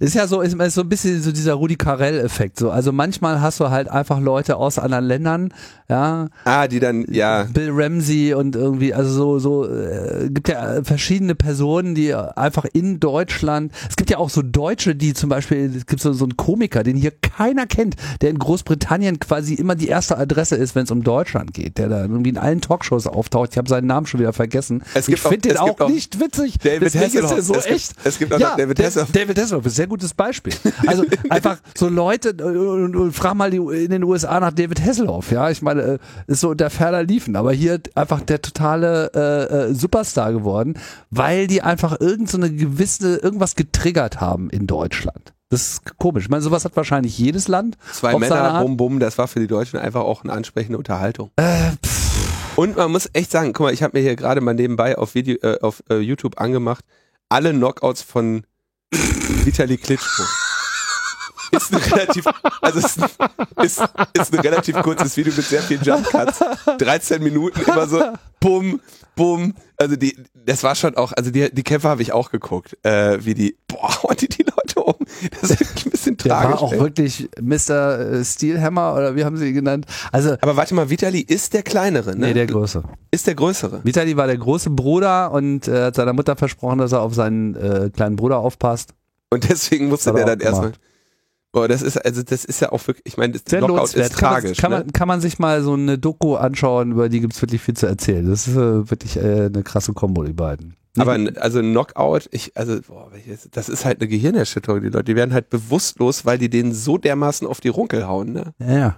ist 0.00 0.14
ja 0.14 0.26
so, 0.26 0.40
ist, 0.40 0.54
ist 0.54 0.74
so 0.74 0.80
ein 0.80 0.88
bisschen 0.88 1.20
so 1.22 1.30
dieser 1.30 1.54
Rudi 1.54 1.76
Carell-Effekt. 1.76 2.58
So, 2.58 2.70
also 2.70 2.90
manchmal 2.92 3.40
hast 3.40 3.60
du 3.60 3.70
halt 3.70 3.88
einfach 3.88 4.18
Leute 4.20 4.56
aus 4.56 4.78
anderen 4.78 5.04
Ländern, 5.04 5.54
ja, 5.88 6.28
Ah, 6.44 6.66
die 6.66 6.80
dann, 6.80 7.04
ja. 7.10 7.44
Bill 7.52 7.70
Ramsey 7.70 8.34
und 8.34 8.56
irgendwie, 8.56 8.94
also 8.94 9.10
so, 9.10 9.38
so, 9.38 9.68
äh, 9.70 10.28
gibt 10.30 10.48
ja 10.48 10.82
verschiedene 10.82 11.34
Personen, 11.34 11.94
die 11.94 12.14
einfach 12.14 12.64
in 12.72 12.98
Deutschland, 13.00 13.72
es 13.88 13.96
gibt 13.96 14.10
ja 14.10 14.18
auch 14.18 14.30
so 14.30 14.40
Deutsche, 14.42 14.94
die 14.94 15.12
zum 15.12 15.28
Beispiel 15.28 15.83
es 15.86 15.90
gibt 15.90 16.02
so, 16.02 16.12
so 16.12 16.24
einen 16.24 16.36
Komiker, 16.36 16.82
den 16.82 16.96
hier 16.96 17.10
keiner 17.10 17.66
kennt, 17.66 17.96
der 18.22 18.30
in 18.30 18.38
Großbritannien 18.38 19.18
quasi 19.20 19.54
immer 19.54 19.74
die 19.74 19.88
erste 19.88 20.16
Adresse 20.16 20.56
ist, 20.56 20.74
wenn 20.74 20.84
es 20.84 20.90
um 20.90 21.02
Deutschland 21.02 21.52
geht, 21.54 21.78
der 21.78 21.88
da 21.88 22.02
irgendwie 22.02 22.30
in 22.30 22.38
allen 22.38 22.60
Talkshows 22.60 23.06
auftaucht. 23.06 23.50
Ich 23.52 23.58
habe 23.58 23.68
seinen 23.68 23.86
Namen 23.86 24.06
schon 24.06 24.20
wieder 24.20 24.32
vergessen. 24.32 24.82
Es 24.94 25.08
ich 25.08 25.20
finde 25.20 25.48
den 25.48 25.56
auch, 25.58 25.78
auch 25.80 25.88
nicht 25.88 26.18
witzig. 26.20 26.58
David 26.58 26.82
ist 26.82 26.96
Hasselhoff. 26.96 27.32
er 27.32 27.42
so 27.42 27.54
Es 27.54 27.64
gibt- 27.64 27.74
echt. 27.76 27.92
es 28.04 28.18
gibt 28.18 28.32
auch 28.34 28.38
ja, 28.40 28.50
noch 28.50 28.56
David 28.56 28.78
Da- 28.78 28.84
Hasselhoff. 28.84 29.12
David 29.12 29.38
Hasselhoff 29.38 29.66
ist 29.66 29.72
ein 29.72 29.76
sehr 29.76 29.86
gutes 29.86 30.14
Beispiel. 30.14 30.54
Also 30.86 31.04
einfach 31.28 31.58
so 31.76 31.88
Leute 31.88 32.30
äh, 32.30 32.42
und, 32.42 32.96
und 32.96 33.12
frag 33.12 33.34
mal 33.34 33.50
die, 33.50 33.58
in 33.58 33.90
den 33.90 34.02
USA 34.04 34.40
nach 34.40 34.52
David 34.52 34.80
Hasselhoff. 34.84 35.30
Ja, 35.30 35.50
ich 35.50 35.60
meine, 35.62 35.82
äh, 35.82 35.98
ist 36.26 36.40
so 36.40 36.54
der 36.54 36.70
Ferner 36.70 37.02
liefen, 37.02 37.36
aber 37.36 37.52
hier 37.52 37.80
einfach 37.94 38.20
der 38.22 38.40
totale 38.40 39.10
äh, 39.14 39.70
äh, 39.70 39.74
Superstar 39.74 40.32
geworden, 40.32 40.74
weil 41.10 41.46
die 41.46 41.60
einfach 41.62 42.00
irgend 42.00 42.30
so 42.30 42.38
eine 42.38 42.50
gewisse 42.50 43.16
irgendwas 43.16 43.54
getriggert 43.56 44.20
haben 44.20 44.48
in 44.50 44.66
Deutschland. 44.66 45.33
Das 45.54 45.68
ist 45.68 45.98
komisch. 45.98 46.24
Ich 46.24 46.30
meine, 46.30 46.42
sowas 46.42 46.64
hat 46.64 46.74
wahrscheinlich 46.74 47.16
jedes 47.16 47.46
Land. 47.46 47.78
Zwei 47.92 48.18
Männer, 48.18 48.60
bum 48.60 48.76
bum, 48.76 48.98
das 48.98 49.18
war 49.18 49.28
für 49.28 49.38
die 49.38 49.46
Deutschen 49.46 49.78
einfach 49.78 50.00
auch 50.00 50.24
eine 50.24 50.32
ansprechende 50.32 50.76
Unterhaltung. 50.76 51.30
Äh, 51.36 51.70
Und 52.56 52.76
man 52.76 52.90
muss 52.90 53.08
echt 53.12 53.30
sagen, 53.30 53.52
guck 53.52 53.66
mal, 53.66 53.72
ich 53.72 53.84
habe 53.84 53.96
mir 53.96 54.02
hier 54.02 54.16
gerade 54.16 54.40
mal 54.40 54.54
nebenbei 54.54 54.98
auf 54.98 55.14
Video, 55.14 55.36
äh, 55.42 55.60
auf 55.60 55.84
äh, 55.90 55.98
YouTube 55.98 56.40
angemacht, 56.40 56.84
alle 57.28 57.52
Knockouts 57.52 58.02
von 58.02 58.42
Vitali 58.90 59.76
Klitschko. 59.76 60.24
Ist 61.52 61.72
ein 61.72 61.78
relativ, 61.78 62.24
also 62.60 62.80
ist, 62.80 62.98
ist, 63.62 63.80
ist 64.12 64.34
ein 64.34 64.40
relativ 64.40 64.74
kurzes 64.82 65.16
Video 65.16 65.32
mit 65.36 65.44
sehr 65.44 65.62
vielen 65.62 65.84
Jump 65.84 66.08
Cuts. 66.08 66.40
13 66.78 67.22
Minuten 67.22 67.60
immer 67.60 67.86
so, 67.86 68.02
bum, 68.40 68.80
bum. 69.14 69.54
Also 69.76 69.96
die, 69.96 70.16
das 70.34 70.62
war 70.62 70.74
schon 70.74 70.96
auch, 70.96 71.12
also 71.12 71.30
die, 71.30 71.52
die 71.52 71.62
Kämpfe 71.62 71.88
habe 71.88 72.02
ich 72.02 72.12
auch 72.12 72.30
geguckt, 72.30 72.76
äh, 72.84 73.18
wie 73.24 73.34
die, 73.34 73.56
boah, 73.66 74.14
die 74.20 74.28
die 74.28 74.44
Leute 74.44 74.80
um. 74.80 74.94
Das 75.40 75.50
ist 75.50 75.60
wirklich 75.60 75.86
ein 75.86 75.90
bisschen 75.90 76.16
der 76.18 76.32
tragisch. 76.32 76.52
war 76.52 76.62
auch 76.62 76.72
ey. 76.72 76.80
wirklich 76.80 77.28
Mr. 77.40 77.98
äh, 77.98 78.24
Steelhammer 78.24 78.94
oder 78.94 79.16
wie 79.16 79.24
haben 79.24 79.36
sie 79.36 79.48
ihn 79.48 79.54
genannt? 79.54 79.86
Also, 80.12 80.36
Aber 80.40 80.56
warte 80.56 80.74
mal, 80.74 80.90
Vitali 80.90 81.20
ist 81.20 81.54
der 81.54 81.62
kleinere, 81.62 82.16
ne? 82.16 82.28
nee, 82.28 82.34
der 82.34 82.46
Größe. 82.46 82.82
ist 83.10 83.26
der 83.26 83.34
größere. 83.34 83.80
Vitali 83.84 84.16
war 84.16 84.26
der 84.26 84.38
große 84.38 84.70
Bruder 84.70 85.32
und 85.32 85.66
äh, 85.68 85.86
hat 85.86 85.96
seiner 85.96 86.12
Mutter 86.12 86.36
versprochen, 86.36 86.78
dass 86.78 86.92
er 86.92 87.00
auf 87.02 87.14
seinen 87.14 87.54
äh, 87.56 87.90
kleinen 87.90 88.16
Bruder 88.16 88.38
aufpasst. 88.38 88.94
Und 89.30 89.48
deswegen 89.48 89.88
musste 89.88 90.12
der 90.12 90.20
er 90.22 90.36
dann 90.36 90.40
erstmal. 90.40 90.72
Boah, 91.54 91.68
das 91.68 91.82
ist, 91.82 91.96
also 92.04 92.24
das 92.24 92.44
ist 92.44 92.60
ja 92.60 92.72
auch 92.72 92.84
wirklich, 92.86 93.06
ich 93.06 93.16
meine, 93.16 93.32
das 93.34 93.42
Sehr 93.48 93.60
Knockout 93.60 93.76
lohnenswert. 93.76 94.10
ist 94.10 94.18
tragisch. 94.18 94.58
Kann 94.58 94.70
man, 94.72 94.78
kann, 94.80 94.80
ne? 94.80 94.84
man, 94.86 94.92
kann 94.92 95.08
man 95.08 95.20
sich 95.20 95.38
mal 95.38 95.62
so 95.62 95.74
eine 95.74 95.98
Doku 95.98 96.34
anschauen, 96.34 96.90
über 96.90 97.08
die 97.08 97.20
gibt's 97.20 97.40
wirklich 97.40 97.62
viel 97.62 97.76
zu 97.76 97.86
erzählen. 97.86 98.28
Das 98.28 98.48
ist 98.48 98.56
äh, 98.56 98.90
wirklich 98.90 99.16
äh, 99.16 99.46
eine 99.46 99.62
krasse 99.62 99.92
Kombo, 99.92 100.24
die 100.24 100.32
beiden. 100.32 100.74
Aber 100.98 101.12
ein- 101.12 101.36
also 101.38 101.60
Knockout, 101.60 102.28
ich, 102.32 102.56
also, 102.56 102.80
boah, 102.86 103.08
das 103.52 103.68
ist 103.68 103.84
halt 103.84 104.00
eine 104.00 104.08
Gehirnerschütterung, 104.08 104.80
die 104.82 104.88
Leute, 104.88 105.04
die 105.04 105.16
werden 105.16 105.32
halt 105.32 105.48
bewusstlos, 105.48 106.24
weil 106.26 106.38
die 106.38 106.50
denen 106.50 106.72
so 106.74 106.98
dermaßen 106.98 107.46
auf 107.46 107.60
die 107.60 107.68
Runkel 107.68 108.06
hauen, 108.08 108.32
ne? 108.32 108.52
Ja. 108.58 108.96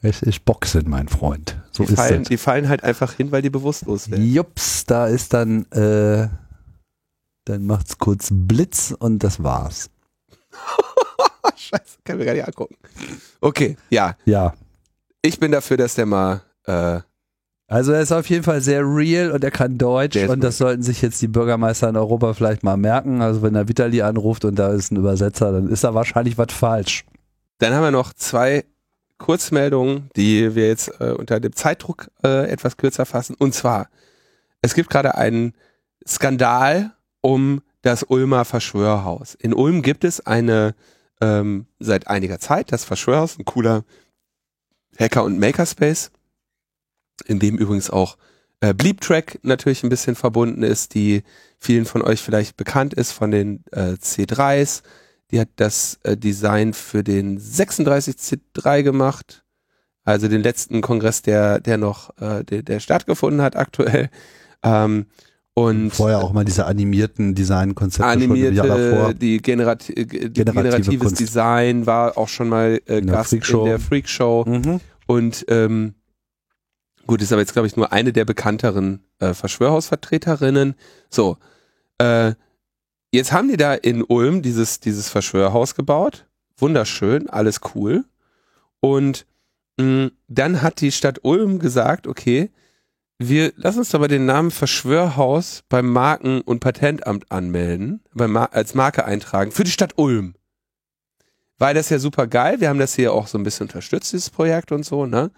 Es 0.00 0.22
ist 0.22 0.44
Boxen, 0.44 0.84
mein 0.88 1.08
Freund. 1.08 1.60
So 1.72 1.82
Die 1.82 1.90
ist 1.90 1.96
fallen, 1.96 2.22
die 2.22 2.36
fallen 2.36 2.68
halt 2.68 2.84
einfach 2.84 3.12
hin, 3.14 3.32
weil 3.32 3.42
die 3.42 3.50
bewusstlos 3.50 4.08
werden. 4.08 4.24
Jups, 4.24 4.84
da 4.86 5.08
ist 5.08 5.34
dann, 5.34 5.64
äh, 5.72 6.28
dann 7.44 7.66
macht's 7.66 7.98
kurz 7.98 8.28
Blitz 8.30 8.94
und 8.96 9.24
das 9.24 9.42
war's. 9.42 9.90
Scheiße, 11.68 11.98
kann 12.04 12.18
mir 12.18 12.24
gar 12.24 12.34
nicht 12.34 12.46
angucken. 12.46 12.76
Okay, 13.40 13.76
ja, 13.90 14.16
Ja. 14.24 14.54
ich 15.22 15.38
bin 15.38 15.52
dafür, 15.52 15.76
dass 15.76 15.94
der 15.94 16.06
mal, 16.06 16.42
äh, 16.66 17.00
Also 17.70 17.92
er 17.92 18.00
ist 18.00 18.12
auf 18.12 18.28
jeden 18.30 18.44
Fall 18.44 18.60
sehr 18.62 18.82
real 18.82 19.30
und 19.30 19.44
er 19.44 19.50
kann 19.50 19.76
Deutsch 19.76 20.16
und 20.16 20.42
das 20.42 20.56
sollten 20.56 20.82
sich 20.82 21.02
jetzt 21.02 21.20
die 21.20 21.28
Bürgermeister 21.28 21.88
in 21.90 21.96
Europa 21.96 22.32
vielleicht 22.32 22.62
mal 22.62 22.78
merken. 22.78 23.20
Also 23.20 23.42
wenn 23.42 23.54
er 23.54 23.68
Vitali 23.68 24.00
anruft 24.00 24.46
und 24.46 24.54
da 24.58 24.68
ist 24.72 24.90
ein 24.90 24.96
Übersetzer, 24.96 25.52
dann 25.52 25.68
ist 25.68 25.84
da 25.84 25.92
wahrscheinlich 25.92 26.38
was 26.38 26.52
falsch. 26.52 27.04
Dann 27.58 27.74
haben 27.74 27.82
wir 27.82 27.90
noch 27.90 28.14
zwei 28.14 28.64
Kurzmeldungen, 29.18 30.08
die 30.16 30.54
wir 30.54 30.68
jetzt 30.68 30.88
äh, 31.00 31.10
unter 31.10 31.40
dem 31.40 31.52
Zeitdruck 31.54 32.08
äh, 32.24 32.48
etwas 32.48 32.76
kürzer 32.78 33.04
fassen. 33.04 33.34
Und 33.38 33.52
zwar, 33.52 33.88
es 34.62 34.74
gibt 34.74 34.88
gerade 34.90 35.16
einen 35.16 35.52
Skandal 36.06 36.92
um 37.20 37.60
das 37.82 38.04
Ulmer 38.04 38.44
Verschwörhaus. 38.44 39.34
In 39.34 39.52
Ulm 39.52 39.82
gibt 39.82 40.04
es 40.04 40.24
eine 40.24 40.74
ähm, 41.20 41.66
seit 41.78 42.06
einiger 42.08 42.38
Zeit 42.38 42.72
das 42.72 42.84
Verschwörhaus, 42.84 43.38
ein 43.38 43.44
cooler 43.44 43.84
Hacker- 44.98 45.24
und 45.24 45.38
Makerspace, 45.38 46.10
in 47.26 47.38
dem 47.38 47.56
übrigens 47.56 47.90
auch 47.90 48.16
äh, 48.60 48.74
Bleeptrack 48.74 49.38
natürlich 49.42 49.82
ein 49.82 49.88
bisschen 49.88 50.16
verbunden 50.16 50.62
ist, 50.62 50.94
die 50.94 51.22
vielen 51.58 51.84
von 51.84 52.02
euch 52.02 52.20
vielleicht 52.20 52.56
bekannt 52.56 52.94
ist 52.94 53.12
von 53.12 53.30
den 53.30 53.64
äh, 53.72 53.92
C3s. 53.92 54.82
Die 55.30 55.40
hat 55.40 55.48
das 55.56 55.98
äh, 56.02 56.16
Design 56.16 56.72
für 56.72 57.04
den 57.04 57.38
36C3 57.38 58.82
gemacht, 58.82 59.44
also 60.04 60.26
den 60.26 60.42
letzten 60.42 60.80
Kongress, 60.80 61.22
der, 61.22 61.60
der 61.60 61.76
noch, 61.76 62.16
äh, 62.20 62.42
der, 62.44 62.62
der 62.62 62.80
stattgefunden 62.80 63.42
hat 63.42 63.56
aktuell. 63.56 64.10
Ähm, 64.62 65.06
und 65.58 65.90
Vorher 65.90 66.18
auch 66.18 66.32
mal 66.32 66.44
diese 66.44 66.66
animierten 66.66 67.34
Designkonzepte 67.34 68.10
schon 68.10 68.22
animierte, 68.22 68.62
davor. 68.62 69.14
die, 69.14 69.38
generati 69.38 69.92
äh, 69.92 70.04
Generative 70.04 70.52
generatives 70.52 71.00
Kunst. 71.00 71.20
Design 71.20 71.86
war 71.86 72.16
auch 72.16 72.28
schon 72.28 72.48
mal 72.48 72.80
äh, 72.86 72.98
In 72.98 73.06
der 73.06 73.16
Gast 73.16 73.30
Freakshow. 73.30 73.60
in 73.60 73.66
der 73.66 73.78
Freakshow. 73.80 74.44
Mhm. 74.46 74.80
Und 75.06 75.44
ähm, 75.48 75.94
gut, 77.06 77.22
ist 77.22 77.32
aber 77.32 77.40
jetzt, 77.40 77.54
glaube 77.54 77.66
ich, 77.66 77.76
nur 77.76 77.92
eine 77.92 78.12
der 78.12 78.24
bekannteren 78.24 79.02
äh, 79.18 79.34
Verschwörhausvertreterinnen. 79.34 80.74
So, 81.10 81.38
äh, 81.98 82.34
jetzt 83.10 83.32
haben 83.32 83.48
die 83.48 83.56
da 83.56 83.74
in 83.74 84.04
Ulm 84.04 84.42
dieses, 84.42 84.80
dieses 84.80 85.08
Verschwörhaus 85.08 85.74
gebaut. 85.74 86.26
Wunderschön, 86.56 87.28
alles 87.28 87.60
cool. 87.74 88.04
Und 88.80 89.26
mh, 89.80 90.10
dann 90.28 90.62
hat 90.62 90.80
die 90.80 90.92
Stadt 90.92 91.20
Ulm 91.24 91.58
gesagt, 91.58 92.06
okay, 92.06 92.50
wir 93.18 93.52
lassen 93.56 93.80
uns 93.80 93.92
mal 93.92 94.06
den 94.06 94.26
Namen 94.26 94.52
Verschwörhaus 94.52 95.64
beim 95.68 95.92
Marken- 95.92 96.40
und 96.40 96.60
Patentamt 96.60 97.30
anmelden, 97.32 98.00
Mar 98.14 98.52
als 98.52 98.74
Marke 98.74 99.04
eintragen, 99.04 99.50
für 99.50 99.64
die 99.64 99.72
Stadt 99.72 99.94
Ulm. 99.96 100.34
Weil 101.58 101.74
das 101.74 101.88
ja 101.88 101.98
super 101.98 102.28
geil. 102.28 102.60
Wir 102.60 102.68
haben 102.68 102.78
das 102.78 102.94
hier 102.94 103.12
auch 103.12 103.26
so 103.26 103.36
ein 103.36 103.42
bisschen 103.42 103.66
unterstützt, 103.66 104.12
dieses 104.12 104.30
Projekt 104.30 104.70
und 104.70 104.84
so, 104.84 105.06
ne? 105.06 105.32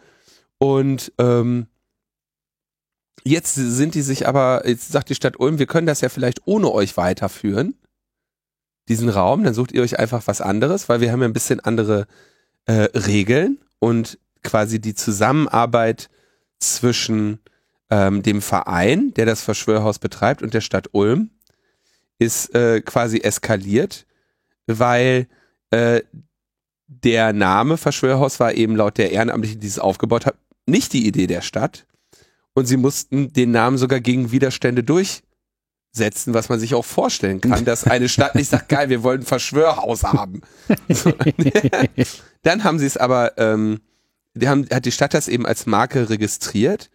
Und 0.58 1.10
ähm, 1.16 1.68
jetzt 3.24 3.54
sind 3.54 3.94
die 3.94 4.02
sich 4.02 4.28
aber, 4.28 4.68
jetzt 4.68 4.92
sagt 4.92 5.08
die 5.08 5.14
Stadt 5.14 5.40
Ulm, 5.40 5.58
wir 5.58 5.66
können 5.66 5.86
das 5.86 6.02
ja 6.02 6.10
vielleicht 6.10 6.42
ohne 6.44 6.70
euch 6.70 6.98
weiterführen, 6.98 7.74
diesen 8.88 9.08
Raum, 9.08 9.44
dann 9.44 9.54
sucht 9.54 9.72
ihr 9.72 9.82
euch 9.82 9.98
einfach 9.98 10.26
was 10.26 10.42
anderes, 10.42 10.90
weil 10.90 11.00
wir 11.00 11.12
haben 11.12 11.22
ja 11.22 11.28
ein 11.28 11.32
bisschen 11.32 11.60
andere 11.60 12.06
äh, 12.66 12.88
Regeln 12.94 13.58
und 13.78 14.18
quasi 14.42 14.80
die 14.80 14.94
Zusammenarbeit 14.94 16.10
zwischen 16.58 17.40
ähm, 17.90 18.22
dem 18.22 18.40
Verein, 18.40 19.12
der 19.14 19.26
das 19.26 19.42
Verschwörhaus 19.42 19.98
betreibt, 19.98 20.42
und 20.42 20.54
der 20.54 20.60
Stadt 20.60 20.88
Ulm 20.92 21.30
ist 22.18 22.54
äh, 22.54 22.80
quasi 22.80 23.20
eskaliert, 23.20 24.06
weil 24.66 25.26
äh, 25.70 26.02
der 26.86 27.32
Name 27.32 27.76
Verschwörhaus 27.76 28.40
war 28.40 28.54
eben 28.54 28.76
laut 28.76 28.98
der 28.98 29.12
Ehrenamtlichen, 29.12 29.60
die 29.60 29.66
es 29.66 29.78
aufgebaut 29.78 30.26
hat, 30.26 30.36
nicht 30.66 30.92
die 30.92 31.06
Idee 31.06 31.26
der 31.26 31.40
Stadt. 31.40 31.86
Und 32.52 32.66
sie 32.66 32.76
mussten 32.76 33.32
den 33.32 33.52
Namen 33.52 33.78
sogar 33.78 34.00
gegen 34.00 34.32
Widerstände 34.32 34.82
durchsetzen, 34.82 36.34
was 36.34 36.48
man 36.48 36.58
sich 36.58 36.74
auch 36.74 36.84
vorstellen 36.84 37.40
kann, 37.40 37.64
dass 37.64 37.84
eine 37.84 38.08
Stadt 38.08 38.34
nicht 38.34 38.50
sagt, 38.50 38.68
geil, 38.68 38.88
wir 38.88 39.02
wollen 39.02 39.20
ein 39.20 39.26
Verschwörhaus 39.26 40.02
haben. 40.02 40.42
So. 40.88 41.12
Dann 42.42 42.64
haben 42.64 42.78
sie 42.78 42.86
es 42.86 42.96
aber, 42.96 43.38
ähm, 43.38 43.80
die 44.34 44.48
haben, 44.48 44.66
hat 44.70 44.84
die 44.84 44.92
Stadt 44.92 45.14
das 45.14 45.28
eben 45.28 45.46
als 45.46 45.66
Marke 45.66 46.10
registriert 46.10 46.90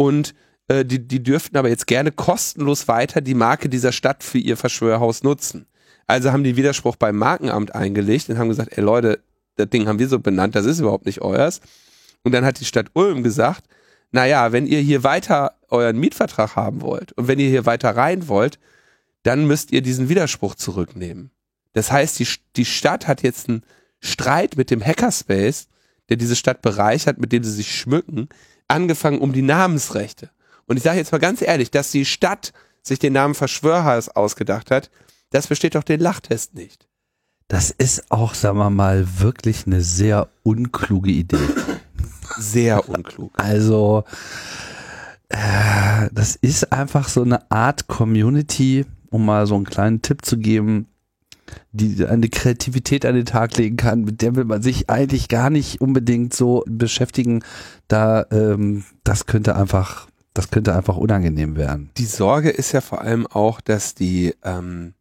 und 0.00 0.34
äh, 0.68 0.82
die, 0.82 1.06
die 1.06 1.22
dürften 1.22 1.58
aber 1.58 1.68
jetzt 1.68 1.86
gerne 1.86 2.10
kostenlos 2.10 2.88
weiter 2.88 3.20
die 3.20 3.34
Marke 3.34 3.68
dieser 3.68 3.92
Stadt 3.92 4.24
für 4.24 4.38
ihr 4.38 4.56
Verschwörhaus 4.56 5.22
nutzen. 5.22 5.66
Also 6.06 6.32
haben 6.32 6.42
die 6.42 6.56
Widerspruch 6.56 6.96
beim 6.96 7.18
Markenamt 7.18 7.74
eingelegt 7.74 8.30
und 8.30 8.38
haben 8.38 8.48
gesagt, 8.48 8.78
ey 8.78 8.82
Leute, 8.82 9.20
das 9.56 9.68
Ding 9.68 9.86
haben 9.86 9.98
wir 9.98 10.08
so 10.08 10.18
benannt, 10.18 10.54
das 10.54 10.64
ist 10.64 10.80
überhaupt 10.80 11.04
nicht 11.04 11.20
euers. 11.20 11.60
Und 12.22 12.32
dann 12.32 12.46
hat 12.46 12.60
die 12.60 12.64
Stadt 12.64 12.86
Ulm 12.94 13.22
gesagt, 13.22 13.64
naja, 14.10 14.52
wenn 14.52 14.66
ihr 14.66 14.80
hier 14.80 15.04
weiter 15.04 15.52
euren 15.68 15.98
Mietvertrag 15.98 16.56
haben 16.56 16.80
wollt 16.80 17.12
und 17.12 17.28
wenn 17.28 17.38
ihr 17.38 17.50
hier 17.50 17.66
weiter 17.66 17.94
rein 17.94 18.26
wollt, 18.26 18.58
dann 19.22 19.46
müsst 19.46 19.70
ihr 19.70 19.82
diesen 19.82 20.08
Widerspruch 20.08 20.54
zurücknehmen. 20.54 21.30
Das 21.74 21.92
heißt, 21.92 22.18
die, 22.18 22.26
die 22.56 22.64
Stadt 22.64 23.06
hat 23.06 23.22
jetzt 23.22 23.50
einen 23.50 23.64
Streit 24.00 24.56
mit 24.56 24.70
dem 24.70 24.82
Hackerspace, 24.82 25.68
der 26.08 26.16
diese 26.16 26.36
Stadt 26.36 26.62
bereichert, 26.62 27.18
mit 27.18 27.32
dem 27.32 27.44
sie 27.44 27.52
sich 27.52 27.76
schmücken, 27.76 28.30
angefangen 28.70 29.20
um 29.20 29.32
die 29.32 29.42
Namensrechte. 29.42 30.30
Und 30.66 30.76
ich 30.76 30.82
sage 30.82 30.98
jetzt 30.98 31.12
mal 31.12 31.18
ganz 31.18 31.42
ehrlich, 31.42 31.70
dass 31.70 31.90
die 31.90 32.04
Stadt 32.04 32.52
sich 32.82 32.98
den 32.98 33.12
Namen 33.12 33.34
Verschwörhaus 33.34 34.08
ausgedacht 34.08 34.70
hat, 34.70 34.90
das 35.30 35.46
besteht 35.46 35.74
doch 35.74 35.84
den 35.84 36.00
Lachtest 36.00 36.54
nicht. 36.54 36.88
Das 37.48 37.70
ist 37.70 38.10
auch, 38.10 38.34
sagen 38.34 38.58
wir 38.58 38.70
mal, 38.70 39.18
wirklich 39.18 39.66
eine 39.66 39.82
sehr 39.82 40.28
unkluge 40.44 41.10
Idee. 41.10 41.48
Sehr 42.38 42.88
unklug. 42.88 43.32
Also, 43.36 44.04
äh, 45.28 46.08
das 46.12 46.36
ist 46.36 46.72
einfach 46.72 47.08
so 47.08 47.22
eine 47.22 47.50
Art 47.50 47.88
Community, 47.88 48.86
um 49.10 49.26
mal 49.26 49.48
so 49.48 49.56
einen 49.56 49.64
kleinen 49.64 50.00
Tipp 50.00 50.24
zu 50.24 50.38
geben. 50.38 50.86
Die 51.72 52.04
eine 52.04 52.28
Kreativität 52.28 53.04
an 53.06 53.14
den 53.14 53.26
Tag 53.26 53.56
legen 53.56 53.76
kann, 53.76 54.04
mit 54.04 54.22
der 54.22 54.36
will 54.36 54.44
man 54.44 54.62
sich 54.62 54.90
eigentlich 54.90 55.28
gar 55.28 55.50
nicht 55.50 55.80
unbedingt 55.80 56.34
so 56.34 56.64
beschäftigen. 56.66 57.42
Da, 57.88 58.26
ähm, 58.30 58.84
das 59.04 59.26
könnte 59.26 59.56
einfach, 59.56 60.08
das 60.34 60.50
könnte 60.50 60.74
einfach 60.74 60.96
unangenehm 60.96 61.56
werden. 61.56 61.90
Die 61.96 62.06
Sorge 62.06 62.50
ist 62.50 62.72
ja 62.72 62.80
vor 62.80 63.00
allem 63.00 63.26
auch, 63.26 63.60
dass 63.60 63.94
die, 63.94 64.34
ähm, 64.44 64.94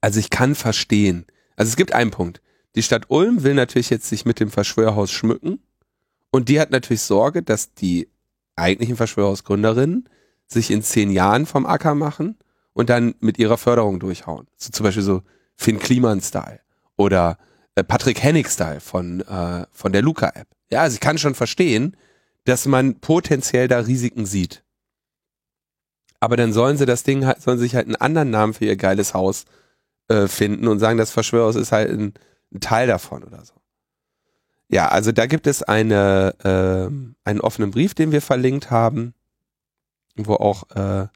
also 0.00 0.20
ich 0.20 0.30
kann 0.30 0.54
verstehen. 0.54 1.26
Also 1.56 1.70
es 1.70 1.76
gibt 1.76 1.94
einen 1.94 2.10
Punkt. 2.10 2.40
Die 2.74 2.82
Stadt 2.82 3.06
Ulm 3.08 3.42
will 3.42 3.54
natürlich 3.54 3.90
jetzt 3.90 4.08
sich 4.08 4.24
mit 4.24 4.40
dem 4.40 4.50
Verschwörhaus 4.50 5.10
schmücken 5.10 5.60
und 6.30 6.48
die 6.48 6.58
hat 6.58 6.70
natürlich 6.70 7.02
Sorge, 7.02 7.42
dass 7.42 7.74
die 7.74 8.08
eigentlichen 8.56 8.96
Verschwörhausgründerinnen 8.96 10.08
sich 10.46 10.70
in 10.70 10.82
zehn 10.82 11.10
Jahren 11.10 11.46
vom 11.46 11.66
Acker 11.66 11.94
machen 11.94 12.36
und 12.72 12.90
dann 12.90 13.14
mit 13.20 13.38
ihrer 13.38 13.58
Förderung 13.58 14.00
durchhauen. 14.00 14.46
So 14.56 14.70
zum 14.70 14.84
Beispiel 14.84 15.02
so 15.02 15.22
Finn 15.56 15.78
Kliman-Style 15.78 16.60
oder 16.96 17.38
äh, 17.74 17.84
Patrick 17.84 18.22
Hennig-Style 18.22 18.80
von, 18.80 19.20
äh, 19.20 19.66
von 19.72 19.92
der 19.92 20.02
Luca-App. 20.02 20.48
Ja, 20.70 20.82
also 20.82 20.94
ich 20.94 21.00
kann 21.00 21.18
schon 21.18 21.34
verstehen, 21.34 21.96
dass 22.44 22.66
man 22.66 23.00
potenziell 23.00 23.68
da 23.68 23.80
Risiken 23.80 24.26
sieht. 24.26 24.64
Aber 26.20 26.36
dann 26.36 26.52
sollen 26.52 26.76
sie 26.76 26.86
das 26.86 27.02
Ding 27.02 27.26
halt, 27.26 27.42
sollen 27.42 27.58
sich 27.58 27.74
halt 27.74 27.86
einen 27.86 27.96
anderen 27.96 28.30
Namen 28.30 28.54
für 28.54 28.64
ihr 28.64 28.76
geiles 28.76 29.14
Haus 29.14 29.44
äh, 30.08 30.28
finden 30.28 30.68
und 30.68 30.78
sagen, 30.78 30.98
das 30.98 31.10
Verschwörhaus 31.10 31.56
ist 31.56 31.72
halt 31.72 31.90
ein, 31.90 32.14
ein 32.52 32.60
Teil 32.60 32.86
davon 32.86 33.24
oder 33.24 33.44
so. 33.44 33.54
Ja, 34.68 34.88
also 34.88 35.12
da 35.12 35.26
gibt 35.26 35.46
es 35.46 35.62
eine, 35.62 36.34
äh, 36.44 37.28
einen 37.28 37.40
offenen 37.40 37.70
Brief, 37.70 37.94
den 37.94 38.12
wir 38.12 38.22
verlinkt 38.22 38.70
haben, 38.70 39.14
wo 40.16 40.34
auch 40.34 40.70
äh, 40.70 41.08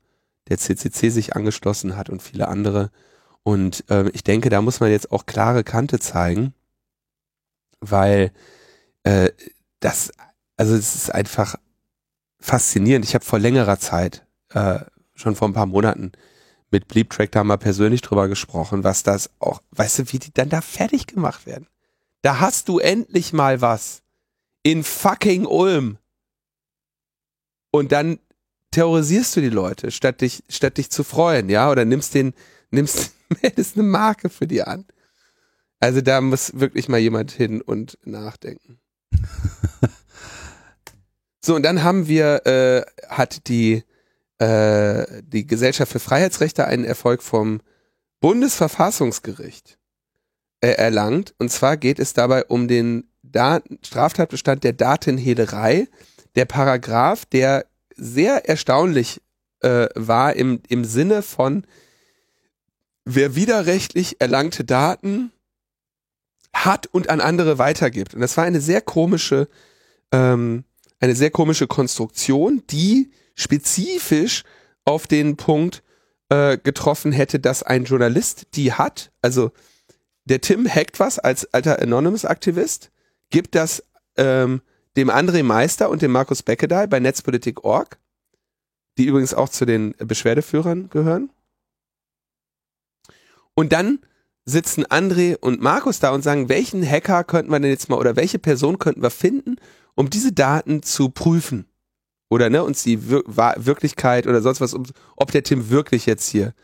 der 0.48 0.58
CCC 0.58 1.10
sich 1.10 1.36
angeschlossen 1.36 1.96
hat 1.96 2.10
und 2.10 2.22
viele 2.22 2.48
andere. 2.48 2.90
Und 3.46 3.88
äh, 3.90 4.08
ich 4.08 4.24
denke, 4.24 4.50
da 4.50 4.60
muss 4.60 4.80
man 4.80 4.90
jetzt 4.90 5.12
auch 5.12 5.24
klare 5.24 5.62
Kante 5.62 6.00
zeigen, 6.00 6.52
weil 7.78 8.32
äh, 9.04 9.30
das, 9.78 10.10
also 10.56 10.74
es 10.74 10.96
ist 10.96 11.14
einfach 11.14 11.54
faszinierend. 12.40 13.04
Ich 13.04 13.14
habe 13.14 13.24
vor 13.24 13.38
längerer 13.38 13.78
Zeit, 13.78 14.26
äh, 14.48 14.80
schon 15.14 15.36
vor 15.36 15.46
ein 15.46 15.52
paar 15.52 15.66
Monaten, 15.66 16.10
mit 16.72 16.88
Bleep 16.88 17.10
Track 17.10 17.30
da 17.30 17.44
mal 17.44 17.56
persönlich 17.56 18.02
drüber 18.02 18.26
gesprochen, 18.26 18.82
was 18.82 19.04
das 19.04 19.30
auch, 19.38 19.62
weißt 19.70 20.00
du, 20.00 20.12
wie 20.12 20.18
die 20.18 20.34
dann 20.34 20.48
da 20.48 20.60
fertig 20.60 21.06
gemacht 21.06 21.46
werden. 21.46 21.68
Da 22.22 22.40
hast 22.40 22.68
du 22.68 22.80
endlich 22.80 23.32
mal 23.32 23.60
was. 23.60 24.02
In 24.64 24.82
fucking 24.82 25.46
Ulm. 25.46 25.98
Und 27.70 27.92
dann 27.92 28.18
terrorisierst 28.72 29.36
du 29.36 29.40
die 29.40 29.50
Leute, 29.50 29.92
statt 29.92 30.20
dich, 30.20 30.42
statt 30.48 30.78
dich 30.78 30.90
zu 30.90 31.04
freuen, 31.04 31.48
ja, 31.48 31.70
oder 31.70 31.84
nimmst 31.84 32.12
den, 32.14 32.34
nimmst, 32.70 33.12
meldest 33.42 33.76
eine 33.76 33.84
Marke 33.84 34.28
für 34.28 34.46
die 34.46 34.62
an. 34.62 34.86
Also 35.78 36.00
da 36.00 36.20
muss 36.20 36.58
wirklich 36.58 36.88
mal 36.88 36.98
jemand 36.98 37.30
hin 37.30 37.60
und 37.60 37.98
nachdenken. 38.04 38.80
so, 41.44 41.54
und 41.54 41.62
dann 41.62 41.82
haben 41.82 42.08
wir, 42.08 42.46
äh, 42.46 42.82
hat 43.08 43.48
die, 43.48 43.84
äh, 44.38 45.22
die 45.22 45.46
Gesellschaft 45.46 45.92
für 45.92 45.98
Freiheitsrechte 45.98 46.66
einen 46.66 46.84
Erfolg 46.84 47.22
vom 47.22 47.60
Bundesverfassungsgericht 48.20 49.78
äh, 50.60 50.68
erlangt. 50.68 51.34
Und 51.38 51.50
zwar 51.50 51.76
geht 51.76 51.98
es 51.98 52.14
dabei 52.14 52.44
um 52.46 52.68
den 52.68 53.08
Daten 53.22 53.78
Straftatbestand 53.84 54.64
der 54.64 54.72
Datenhehlerei. 54.72 55.88
Der 56.34 56.46
Paragraph, 56.46 57.26
der 57.26 57.66
sehr 57.94 58.48
erstaunlich 58.48 59.20
äh, 59.60 59.88
war 59.94 60.34
im, 60.34 60.60
im 60.68 60.84
Sinne 60.84 61.22
von, 61.22 61.66
wer 63.06 63.34
widerrechtlich 63.36 64.20
erlangte 64.20 64.64
Daten 64.64 65.32
hat 66.52 66.86
und 66.88 67.08
an 67.08 67.20
andere 67.20 67.58
weitergibt. 67.58 68.14
Und 68.14 68.20
das 68.20 68.36
war 68.36 68.44
eine 68.44 68.60
sehr 68.60 68.82
komische, 68.82 69.48
ähm, 70.12 70.64
eine 71.00 71.14
sehr 71.14 71.30
komische 71.30 71.66
Konstruktion, 71.66 72.62
die 72.68 73.10
spezifisch 73.34 74.42
auf 74.84 75.06
den 75.06 75.36
Punkt 75.36 75.82
äh, 76.28 76.58
getroffen 76.58 77.12
hätte, 77.12 77.38
dass 77.38 77.62
ein 77.62 77.84
Journalist 77.84 78.48
die 78.54 78.72
hat, 78.72 79.12
also 79.22 79.52
der 80.24 80.40
Tim 80.40 80.66
hackt 80.68 80.98
was 80.98 81.18
als 81.20 81.52
alter 81.54 81.80
Anonymous-Aktivist, 81.80 82.90
gibt 83.30 83.54
das 83.54 83.84
ähm, 84.16 84.62
dem 84.96 85.10
André 85.10 85.44
Meister 85.44 85.90
und 85.90 86.02
dem 86.02 86.10
Markus 86.10 86.42
Beckedey 86.42 86.88
bei 86.88 86.98
Netzpolitik.org, 86.98 87.98
die 88.98 89.04
übrigens 89.04 89.34
auch 89.34 89.48
zu 89.48 89.66
den 89.66 89.94
Beschwerdeführern 89.98 90.88
gehören. 90.90 91.30
Und 93.56 93.72
dann 93.72 93.98
sitzen 94.44 94.84
André 94.84 95.36
und 95.36 95.60
Markus 95.60 95.98
da 95.98 96.10
und 96.10 96.22
sagen, 96.22 96.48
welchen 96.48 96.88
Hacker 96.88 97.24
könnten 97.24 97.50
wir 97.50 97.58
denn 97.58 97.70
jetzt 97.70 97.88
mal 97.88 97.98
oder 97.98 98.14
welche 98.14 98.38
Person 98.38 98.78
könnten 98.78 99.02
wir 99.02 99.10
finden, 99.10 99.56
um 99.96 100.08
diese 100.08 100.32
Daten 100.32 100.84
zu 100.84 101.08
prüfen? 101.08 101.66
Oder 102.28 102.50
ne, 102.50 102.62
uns 102.62 102.82
die 102.82 103.08
Wir 103.08 103.24
Wirklichkeit 103.26 104.26
oder 104.26 104.42
sonst 104.42 104.60
was, 104.60 104.74
ob 105.16 105.32
der 105.32 105.42
Tim 105.42 105.70
wirklich 105.70 106.06
jetzt 106.06 106.28
hier 106.28 106.54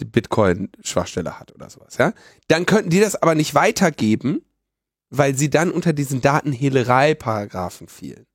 die 0.00 0.04
Bitcoin-Schwachstelle 0.04 1.38
hat 1.38 1.54
oder 1.54 1.68
sowas, 1.68 1.98
ja? 1.98 2.12
Dann 2.48 2.64
könnten 2.64 2.90
die 2.90 3.00
das 3.00 3.16
aber 3.16 3.34
nicht 3.34 3.54
weitergeben, 3.54 4.42
weil 5.10 5.36
sie 5.36 5.50
dann 5.50 5.70
unter 5.72 5.92
diesen 5.92 6.20
Datenhehlerei-Paragraphen 6.20 7.88
fielen. 7.88 8.26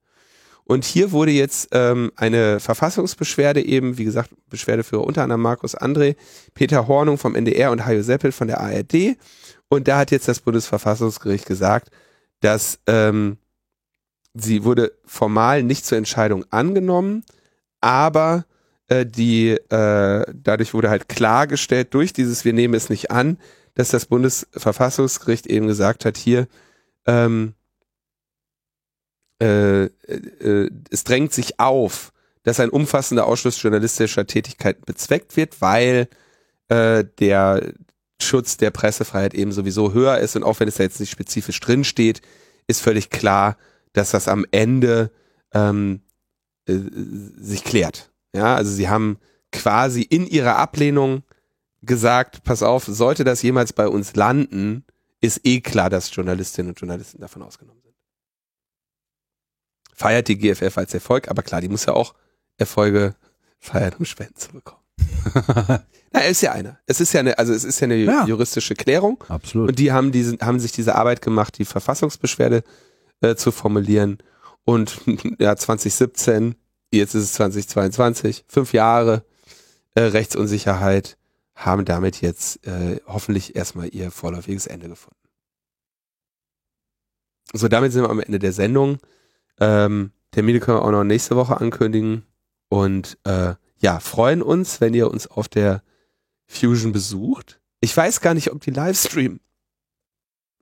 Und 0.68 0.84
hier 0.84 1.12
wurde 1.12 1.30
jetzt 1.30 1.68
ähm, 1.70 2.10
eine 2.16 2.58
Verfassungsbeschwerde 2.58 3.64
eben, 3.64 3.98
wie 3.98 4.04
gesagt, 4.04 4.30
Beschwerdeführer 4.50 5.04
unter 5.04 5.22
anderem 5.22 5.42
Markus 5.42 5.76
André, 5.76 6.16
Peter 6.54 6.88
Hornung 6.88 7.18
vom 7.18 7.36
NDR 7.36 7.70
und 7.70 7.86
Hajo 7.86 8.02
Seppel 8.02 8.32
von 8.32 8.48
der 8.48 8.60
ARD. 8.60 9.16
Und 9.68 9.86
da 9.86 9.98
hat 9.98 10.10
jetzt 10.10 10.26
das 10.26 10.40
Bundesverfassungsgericht 10.40 11.46
gesagt, 11.46 11.90
dass 12.40 12.80
ähm, 12.88 13.38
sie 14.34 14.64
wurde 14.64 14.92
formal 15.04 15.62
nicht 15.62 15.86
zur 15.86 15.98
Entscheidung 15.98 16.44
angenommen, 16.50 17.24
aber 17.80 18.44
äh, 18.88 19.06
die 19.06 19.50
äh, 19.50 20.26
dadurch 20.34 20.74
wurde 20.74 20.90
halt 20.90 21.08
klargestellt 21.08 21.94
durch 21.94 22.12
dieses 22.12 22.44
Wir 22.44 22.52
nehmen 22.52 22.74
es 22.74 22.90
nicht 22.90 23.12
an, 23.12 23.38
dass 23.74 23.90
das 23.90 24.06
Bundesverfassungsgericht 24.06 25.46
eben 25.46 25.68
gesagt 25.68 26.04
hat, 26.04 26.16
hier 26.16 26.48
ähm, 27.06 27.54
äh, 29.40 29.84
äh, 29.84 30.70
es 30.90 31.04
drängt 31.04 31.32
sich 31.32 31.60
auf, 31.60 32.12
dass 32.42 32.60
ein 32.60 32.70
umfassender 32.70 33.26
Ausschluss 33.26 33.60
journalistischer 33.60 34.26
Tätigkeiten 34.26 34.82
bezweckt 34.86 35.36
wird, 35.36 35.60
weil 35.60 36.08
äh, 36.68 37.04
der 37.18 37.72
Schutz 38.20 38.56
der 38.56 38.70
Pressefreiheit 38.70 39.34
eben 39.34 39.52
sowieso 39.52 39.92
höher 39.92 40.18
ist 40.18 40.36
und 40.36 40.42
auch 40.42 40.60
wenn 40.60 40.68
es 40.68 40.76
da 40.76 40.84
jetzt 40.84 41.00
nicht 41.00 41.10
spezifisch 41.10 41.60
drin 41.60 41.84
steht, 41.84 42.22
ist 42.66 42.80
völlig 42.80 43.10
klar, 43.10 43.56
dass 43.92 44.10
das 44.10 44.28
am 44.28 44.46
Ende 44.50 45.10
ähm, 45.52 46.00
äh, 46.66 46.78
sich 47.38 47.64
klärt. 47.64 48.10
Ja, 48.34 48.56
also 48.56 48.70
sie 48.72 48.88
haben 48.88 49.18
quasi 49.52 50.02
in 50.02 50.26
ihrer 50.26 50.56
Ablehnung 50.56 51.22
gesagt, 51.82 52.42
pass 52.42 52.62
auf, 52.62 52.84
sollte 52.84 53.24
das 53.24 53.42
jemals 53.42 53.72
bei 53.72 53.88
uns 53.88 54.14
landen, 54.16 54.84
ist 55.20 55.40
eh 55.44 55.60
klar, 55.60 55.90
dass 55.90 56.14
Journalistinnen 56.14 56.70
und 56.70 56.80
Journalisten 56.80 57.20
davon 57.20 57.42
ausgenommen 57.42 57.80
sind. 57.82 57.85
Feiert 59.96 60.28
die 60.28 60.38
GFF 60.38 60.76
als 60.76 60.94
Erfolg, 60.94 61.28
aber 61.28 61.42
klar, 61.42 61.60
die 61.60 61.68
muss 61.68 61.86
ja 61.86 61.94
auch 61.94 62.14
Erfolge 62.58 63.14
feiern, 63.58 63.94
um 63.98 64.04
Spenden 64.04 64.36
zu 64.36 64.52
bekommen. 64.52 64.82
Na, 66.12 66.20
ist 66.20 66.42
ja 66.42 66.52
einer. 66.52 66.78
Es 66.86 67.00
ist 67.00 67.12
ja 67.12 67.20
eine, 67.20 67.38
also 67.38 67.52
es 67.52 67.64
ist 67.64 67.80
ja 67.80 67.86
eine 67.86 67.96
ja. 67.96 68.26
juristische 68.26 68.74
Klärung. 68.74 69.24
Absolut. 69.28 69.70
Und 69.70 69.78
die 69.78 69.92
haben 69.92 70.12
diesen, 70.12 70.38
haben 70.40 70.60
sich 70.60 70.72
diese 70.72 70.94
Arbeit 70.94 71.22
gemacht, 71.22 71.58
die 71.58 71.64
Verfassungsbeschwerde 71.64 72.62
äh, 73.22 73.34
zu 73.34 73.50
formulieren. 73.52 74.18
Und 74.64 75.00
ja, 75.38 75.56
2017, 75.56 76.54
jetzt 76.92 77.14
ist 77.14 77.24
es 77.24 77.32
2022, 77.34 78.44
fünf 78.48 78.72
Jahre 78.72 79.24
äh, 79.94 80.02
Rechtsunsicherheit 80.02 81.16
haben 81.54 81.86
damit 81.86 82.20
jetzt 82.20 82.66
äh, 82.66 83.00
hoffentlich 83.06 83.56
erstmal 83.56 83.88
ihr 83.88 84.10
vorläufiges 84.10 84.66
Ende 84.66 84.88
gefunden. 84.90 85.16
So, 87.54 87.68
damit 87.68 87.92
sind 87.92 88.02
wir 88.02 88.10
am 88.10 88.20
Ende 88.20 88.38
der 88.38 88.52
Sendung. 88.52 88.98
Ähm, 89.60 90.12
Termine 90.32 90.60
können 90.60 90.78
wir 90.78 90.84
auch 90.84 90.90
noch 90.90 91.04
nächste 91.04 91.36
Woche 91.36 91.60
ankündigen. 91.60 92.24
Und 92.68 93.18
äh, 93.24 93.54
ja, 93.78 94.00
freuen 94.00 94.42
uns, 94.42 94.80
wenn 94.80 94.94
ihr 94.94 95.10
uns 95.10 95.26
auf 95.26 95.48
der 95.48 95.82
Fusion 96.46 96.92
besucht. 96.92 97.60
Ich 97.80 97.96
weiß 97.96 98.20
gar 98.20 98.34
nicht, 98.34 98.52
ob 98.52 98.60
die 98.60 98.70
Livestream. 98.70 99.40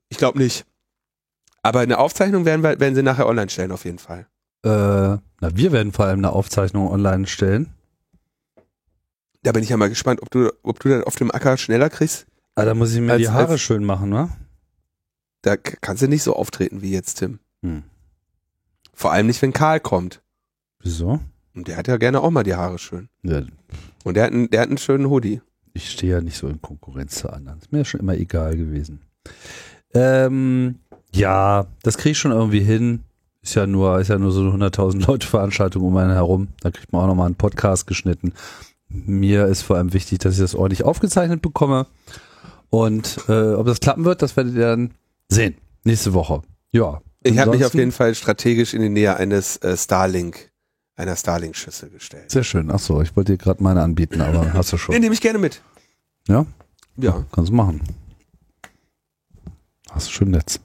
Ich 0.09 0.17
glaube 0.17 0.37
nicht. 0.37 0.65
Aber 1.61 1.79
eine 1.79 1.97
Aufzeichnung 1.97 2.45
werden, 2.45 2.61
wir, 2.61 2.79
werden 2.79 2.95
sie 2.95 3.03
nachher 3.03 3.27
online 3.27 3.49
stellen, 3.49 3.71
auf 3.71 3.85
jeden 3.85 3.99
Fall. 3.99 4.27
Äh, 4.63 4.69
na, 4.69 5.21
wir 5.41 5.71
werden 5.71 5.91
vor 5.91 6.05
allem 6.05 6.19
eine 6.19 6.31
Aufzeichnung 6.31 6.89
online 6.89 7.27
stellen. 7.27 7.73
Da 9.43 9.51
bin 9.51 9.63
ich 9.63 9.69
ja 9.69 9.77
mal 9.77 9.89
gespannt, 9.89 10.21
ob 10.21 10.31
du, 10.31 10.51
ob 10.63 10.79
du 10.79 10.89
dann 10.89 11.03
auf 11.03 11.15
dem 11.15 11.31
Acker 11.31 11.57
schneller 11.57 11.89
kriegst. 11.89 12.27
Ah, 12.55 12.65
da 12.65 12.73
muss 12.73 12.93
ich 12.93 13.01
mir 13.01 13.13
als, 13.13 13.21
die 13.21 13.29
Haare 13.29 13.53
als, 13.53 13.61
schön 13.61 13.83
machen, 13.83 14.09
ne? 14.09 14.29
Da 15.41 15.57
kannst 15.57 16.01
du 16.01 16.07
nicht 16.07 16.23
so 16.23 16.35
auftreten 16.35 16.81
wie 16.81 16.91
jetzt, 16.91 17.15
Tim. 17.15 17.39
Hm. 17.61 17.83
Vor 18.95 19.11
allem 19.11 19.27
nicht, 19.27 19.41
wenn 19.41 19.53
Karl 19.53 19.79
kommt. 19.79 20.21
Wieso? 20.81 21.19
Und 21.53 21.67
der 21.67 21.77
hat 21.77 21.87
ja 21.87 21.97
gerne 21.97 22.21
auch 22.21 22.31
mal 22.31 22.43
die 22.43 22.55
Haare 22.55 22.79
schön. 22.79 23.09
Ja. 23.23 23.43
Und 24.03 24.15
der 24.15 24.25
hat, 24.25 24.31
einen, 24.31 24.49
der 24.49 24.61
hat 24.61 24.69
einen 24.69 24.77
schönen 24.77 25.09
Hoodie. 25.09 25.41
ich 25.73 25.91
stehe 25.91 26.13
ja 26.13 26.21
nicht 26.21 26.37
so 26.37 26.47
in 26.47 26.61
Konkurrenz 26.61 27.15
zu 27.15 27.29
anderen. 27.29 27.59
Ist 27.59 27.71
mir 27.71 27.79
ja 27.79 27.85
schon 27.85 27.99
immer 27.99 28.15
egal 28.15 28.55
gewesen. 28.55 29.01
Ähm, 29.93 30.75
ja, 31.13 31.67
das 31.83 31.97
kriege 31.97 32.11
ich 32.11 32.17
schon 32.17 32.31
irgendwie 32.31 32.61
hin. 32.61 33.03
Ist 33.41 33.55
ja 33.55 33.67
nur, 33.67 33.99
ist 33.99 34.07
ja 34.07 34.17
nur 34.17 34.31
so 34.31 34.41
eine 34.41 34.69
100.000 34.69 35.07
Leute 35.07 35.27
Veranstaltung 35.27 35.83
um 35.83 35.95
einen 35.97 36.11
herum. 36.13 36.47
Da 36.61 36.71
kriegt 36.71 36.91
man 36.91 37.03
auch 37.03 37.07
nochmal 37.07 37.27
einen 37.27 37.35
Podcast 37.35 37.87
geschnitten. 37.87 38.33
Mir 38.87 39.45
ist 39.45 39.61
vor 39.61 39.77
allem 39.77 39.93
wichtig, 39.93 40.19
dass 40.19 40.35
ich 40.35 40.39
das 40.39 40.55
ordentlich 40.55 40.83
aufgezeichnet 40.83 41.41
bekomme. 41.41 41.87
Und 42.69 43.17
äh, 43.27 43.53
ob 43.53 43.65
das 43.67 43.79
klappen 43.79 44.05
wird, 44.05 44.21
das 44.21 44.35
werdet 44.35 44.55
ihr 44.55 44.67
dann 44.67 44.91
sehen. 45.29 45.55
Nächste 45.83 46.13
Woche. 46.13 46.41
Ja. 46.71 47.01
Ich 47.25 47.37
habe 47.39 47.51
mich 47.51 47.65
auf 47.65 47.73
jeden 47.73 47.91
Fall 47.91 48.13
strategisch 48.15 48.73
in 48.73 48.81
die 48.81 48.89
Nähe 48.89 49.15
eines 49.17 49.57
äh, 49.57 49.75
Starlink, 49.75 50.51
einer 50.95 51.15
Starlink-Schüssel 51.15 51.89
gestellt. 51.89 52.29
Sehr 52.31 52.43
schön. 52.43 52.69
Ach 52.71 52.79
so, 52.79 53.01
ich 53.01 53.15
wollte 53.15 53.33
dir 53.33 53.37
gerade 53.37 53.63
meine 53.63 53.81
anbieten, 53.81 54.21
aber 54.21 54.53
hast 54.53 54.71
du 54.71 54.75
Nee, 54.75 54.81
schon. 54.81 54.95
nehme 54.99 55.13
ich 55.13 55.21
gerne 55.21 55.39
mit. 55.39 55.61
Ja? 56.27 56.45
Ja. 56.97 57.25
Kannst 57.31 57.49
du 57.51 57.55
machen. 57.55 57.81
Hast 59.91 60.07
du 60.07 60.11
schön 60.11 60.31
Netz. 60.31 60.59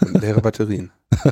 Und 0.00 0.20
leere 0.20 0.40
Batterien. 0.40 0.90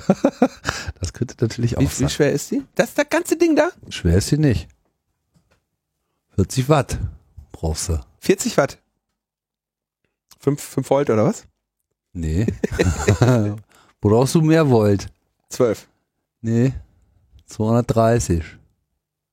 Das 1.01 1.13
könnte 1.13 1.35
natürlich 1.41 1.77
auch 1.77 1.83
Wie, 1.83 1.87
sein. 1.87 2.07
wie 2.09 2.11
schwer 2.13 2.33
ist 2.33 2.51
die? 2.51 2.63
Das 2.77 2.89
ist 2.91 2.99
das 2.99 3.09
ganze 3.11 3.37
Ding 3.37 3.55
da? 3.55 3.71
Schwer 3.91 4.17
ist 4.17 4.29
sie 4.29 4.39
nicht. 4.39 4.69
40 6.37 6.69
Watt 6.71 6.99
brauchst 7.53 7.91
du. 7.91 8.01
40 8.21 8.57
Watt. 8.57 8.79
5, 10.41 10.61
5 10.63 10.89
Volt 10.91 11.11
oder 11.11 11.27
was? 11.27 11.45
Nee. 12.15 12.47
brauchst 14.09 14.35
du 14.35 14.41
mehr 14.43 14.69
Volt? 14.71 15.07
12. 15.51 15.89
Nee. 16.43 16.73
230. 17.47 18.43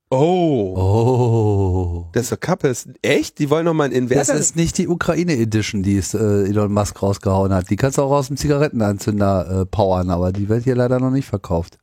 Oh. 0.10 0.76
Oh. 0.77 2.10
Das 2.11 2.23
ist 2.23 2.31
doch 2.34 2.39
Kappes. 2.39 2.89
Echt? 3.02 3.39
Die 3.39 3.49
wollen 3.49 3.65
noch 3.65 3.73
mal 3.73 3.85
einen 3.85 3.93
Das 4.10 4.11
Inverter? 4.27 4.35
ist 4.35 4.56
nicht 4.57 4.77
die 4.77 4.89
Ukraine 4.89 5.34
Edition, 5.38 5.84
die 5.84 5.98
es, 5.98 6.14
äh, 6.14 6.18
Elon 6.18 6.73
Musk 6.73 7.02
rausgehauen 7.02 7.53
hat. 7.53 7.69
Die 7.69 7.77
kannst 7.77 7.98
du 7.98 8.02
auch 8.02 8.11
aus 8.11 8.27
dem 8.27 8.35
Zigarettenanzünder 8.38 9.61
äh, 9.61 9.65
powern, 9.65 10.10
aber 10.10 10.34
die 10.34 10.49
wird 10.49 10.65
hier 10.65 10.76
leider 10.76 10.99
noch 10.99 11.11
nicht 11.11 11.27
verkauft. 11.27 11.77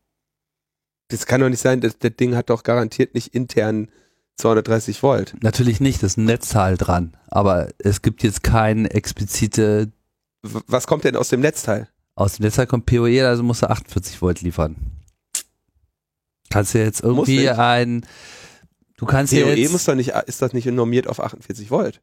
Das 1.08 1.24
kann 1.24 1.40
doch 1.40 1.48
nicht 1.48 1.62
sein. 1.62 1.80
Das, 1.80 1.98
das 1.98 2.16
Ding 2.16 2.36
hat 2.36 2.50
doch 2.50 2.62
garantiert 2.64 3.14
nicht 3.14 3.34
intern 3.34 3.88
230 4.36 5.02
Volt. 5.02 5.34
Natürlich 5.42 5.80
nicht, 5.80 6.02
das 6.02 6.12
ist 6.12 6.16
ein 6.18 6.26
Netzteil 6.26 6.76
dran. 6.76 7.16
Aber 7.28 7.68
es 7.78 8.02
gibt 8.02 8.22
jetzt 8.22 8.42
kein 8.42 8.84
explizite, 8.84 9.90
W 10.42 10.60
was 10.66 10.86
kommt 10.86 11.04
denn 11.04 11.16
aus 11.16 11.30
dem 11.30 11.40
Netzteil? 11.40 11.88
Aus 12.18 12.36
dem 12.36 12.44
Netzteil 12.44 12.66
kommt 12.66 12.86
PoE, 12.86 13.26
also 13.26 13.42
musst 13.42 13.62
du 13.62 13.70
48 13.70 14.20
Volt 14.20 14.40
liefern. 14.40 14.76
Kannst 16.50 16.74
du 16.74 16.78
jetzt 16.78 17.02
irgendwie 17.02 17.48
ein, 17.48 18.04
du 18.96 19.06
kannst 19.06 19.32
ja 19.32 19.44
COE 19.44 19.54
jetzt, 19.54 19.72
muss 19.72 19.84
doch 19.84 19.94
nicht, 19.94 20.10
ist 20.26 20.42
das 20.42 20.52
nicht 20.52 20.66
normiert 20.66 21.06
auf 21.06 21.20
48 21.20 21.70
Volt? 21.70 22.00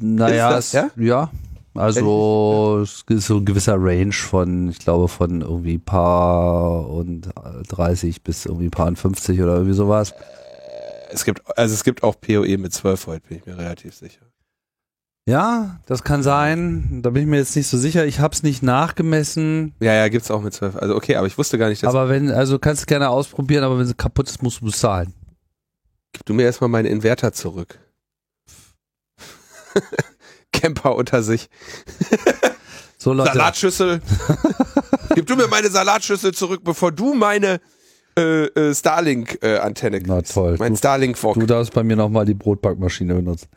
naja, 0.00 0.58
Ist 0.58 0.74
das, 0.74 0.90
es, 0.96 1.04
ja? 1.04 1.30
Also 1.74 2.80
es 2.82 3.04
ist 3.08 3.26
so 3.28 3.36
ein 3.38 3.44
gewisser 3.44 3.76
Range 3.78 4.12
von, 4.12 4.70
ich 4.70 4.80
glaube 4.80 5.08
von 5.08 5.40
irgendwie 5.40 5.78
paar 5.78 6.88
und 6.88 7.30
30 7.68 8.22
bis 8.22 8.46
irgendwie 8.46 8.68
paar 8.68 8.88
und 8.88 8.98
50 8.98 9.40
oder 9.40 9.54
irgendwie 9.54 9.74
sowas. 9.74 10.12
Es 11.10 11.24
gibt, 11.24 11.40
also 11.56 11.72
es 11.72 11.84
gibt 11.84 12.02
auch 12.02 12.20
PoE 12.20 12.58
mit 12.58 12.72
12 12.72 13.06
Volt, 13.06 13.28
bin 13.28 13.38
ich 13.38 13.46
mir 13.46 13.56
relativ 13.56 13.94
sicher. 13.94 14.31
Ja, 15.24 15.78
das 15.86 16.02
kann 16.02 16.22
sein. 16.22 17.00
Da 17.02 17.10
bin 17.10 17.22
ich 17.22 17.28
mir 17.28 17.36
jetzt 17.36 17.54
nicht 17.54 17.68
so 17.68 17.78
sicher. 17.78 18.04
Ich 18.06 18.18
habe 18.18 18.34
es 18.34 18.42
nicht 18.42 18.62
nachgemessen. 18.62 19.74
Ja, 19.80 19.94
ja, 19.94 20.08
gibt's 20.08 20.30
auch 20.32 20.42
mit 20.42 20.52
12. 20.52 20.76
Also 20.76 20.96
okay, 20.96 21.14
aber 21.16 21.28
ich 21.28 21.38
wusste 21.38 21.58
gar 21.58 21.68
nicht, 21.68 21.82
dass 21.82 21.94
Aber 21.94 22.08
wenn, 22.08 22.30
also 22.30 22.58
kannst 22.58 22.82
du 22.82 22.86
gerne 22.86 23.08
ausprobieren, 23.08 23.62
aber 23.62 23.78
wenn 23.78 23.86
sie 23.86 23.94
kaputt 23.94 24.28
ist, 24.28 24.42
musst 24.42 24.60
du 24.60 24.66
bezahlen. 24.66 25.14
Gib 26.12 26.26
du 26.26 26.34
mir 26.34 26.42
erstmal 26.42 26.68
meinen 26.68 26.86
Inverter 26.86 27.32
zurück. 27.32 27.78
Camper 30.52 30.96
unter 30.96 31.22
sich. 31.22 31.48
So 32.98 33.12
Leute, 33.12 33.32
Salatschüssel. 33.32 34.02
Gib 35.14 35.26
du 35.26 35.36
mir 35.36 35.48
meine 35.48 35.70
Salatschüssel 35.70 36.34
zurück, 36.34 36.62
bevor 36.64 36.92
du 36.92 37.14
meine 37.14 37.60
äh, 38.18 38.44
äh, 38.46 38.74
Starlink-Antenne 38.74 39.98
kriegst. 39.98 40.08
Na 40.08 40.22
toll. 40.22 40.56
Mein 40.58 40.76
Starlink-Fock. 40.76 41.34
du 41.34 41.46
darfst 41.46 41.72
bei 41.72 41.82
mir 41.82 41.96
nochmal 41.96 42.24
die 42.24 42.34
Brotbackmaschine 42.34 43.14
benutzen. 43.14 43.48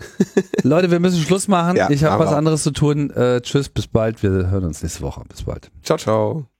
Leute, 0.62 0.90
wir 0.90 1.00
müssen 1.00 1.20
Schluss 1.22 1.48
machen. 1.48 1.76
Ja, 1.76 1.90
ich 1.90 2.04
habe 2.04 2.24
was 2.24 2.32
anderes 2.32 2.62
zu 2.62 2.70
tun. 2.70 3.10
Äh, 3.10 3.40
tschüss, 3.40 3.68
bis 3.68 3.86
bald. 3.86 4.22
Wir 4.22 4.30
hören 4.50 4.64
uns 4.64 4.82
nächste 4.82 5.02
Woche. 5.02 5.22
Bis 5.28 5.42
bald. 5.42 5.70
Ciao, 5.82 5.98
ciao. 5.98 6.59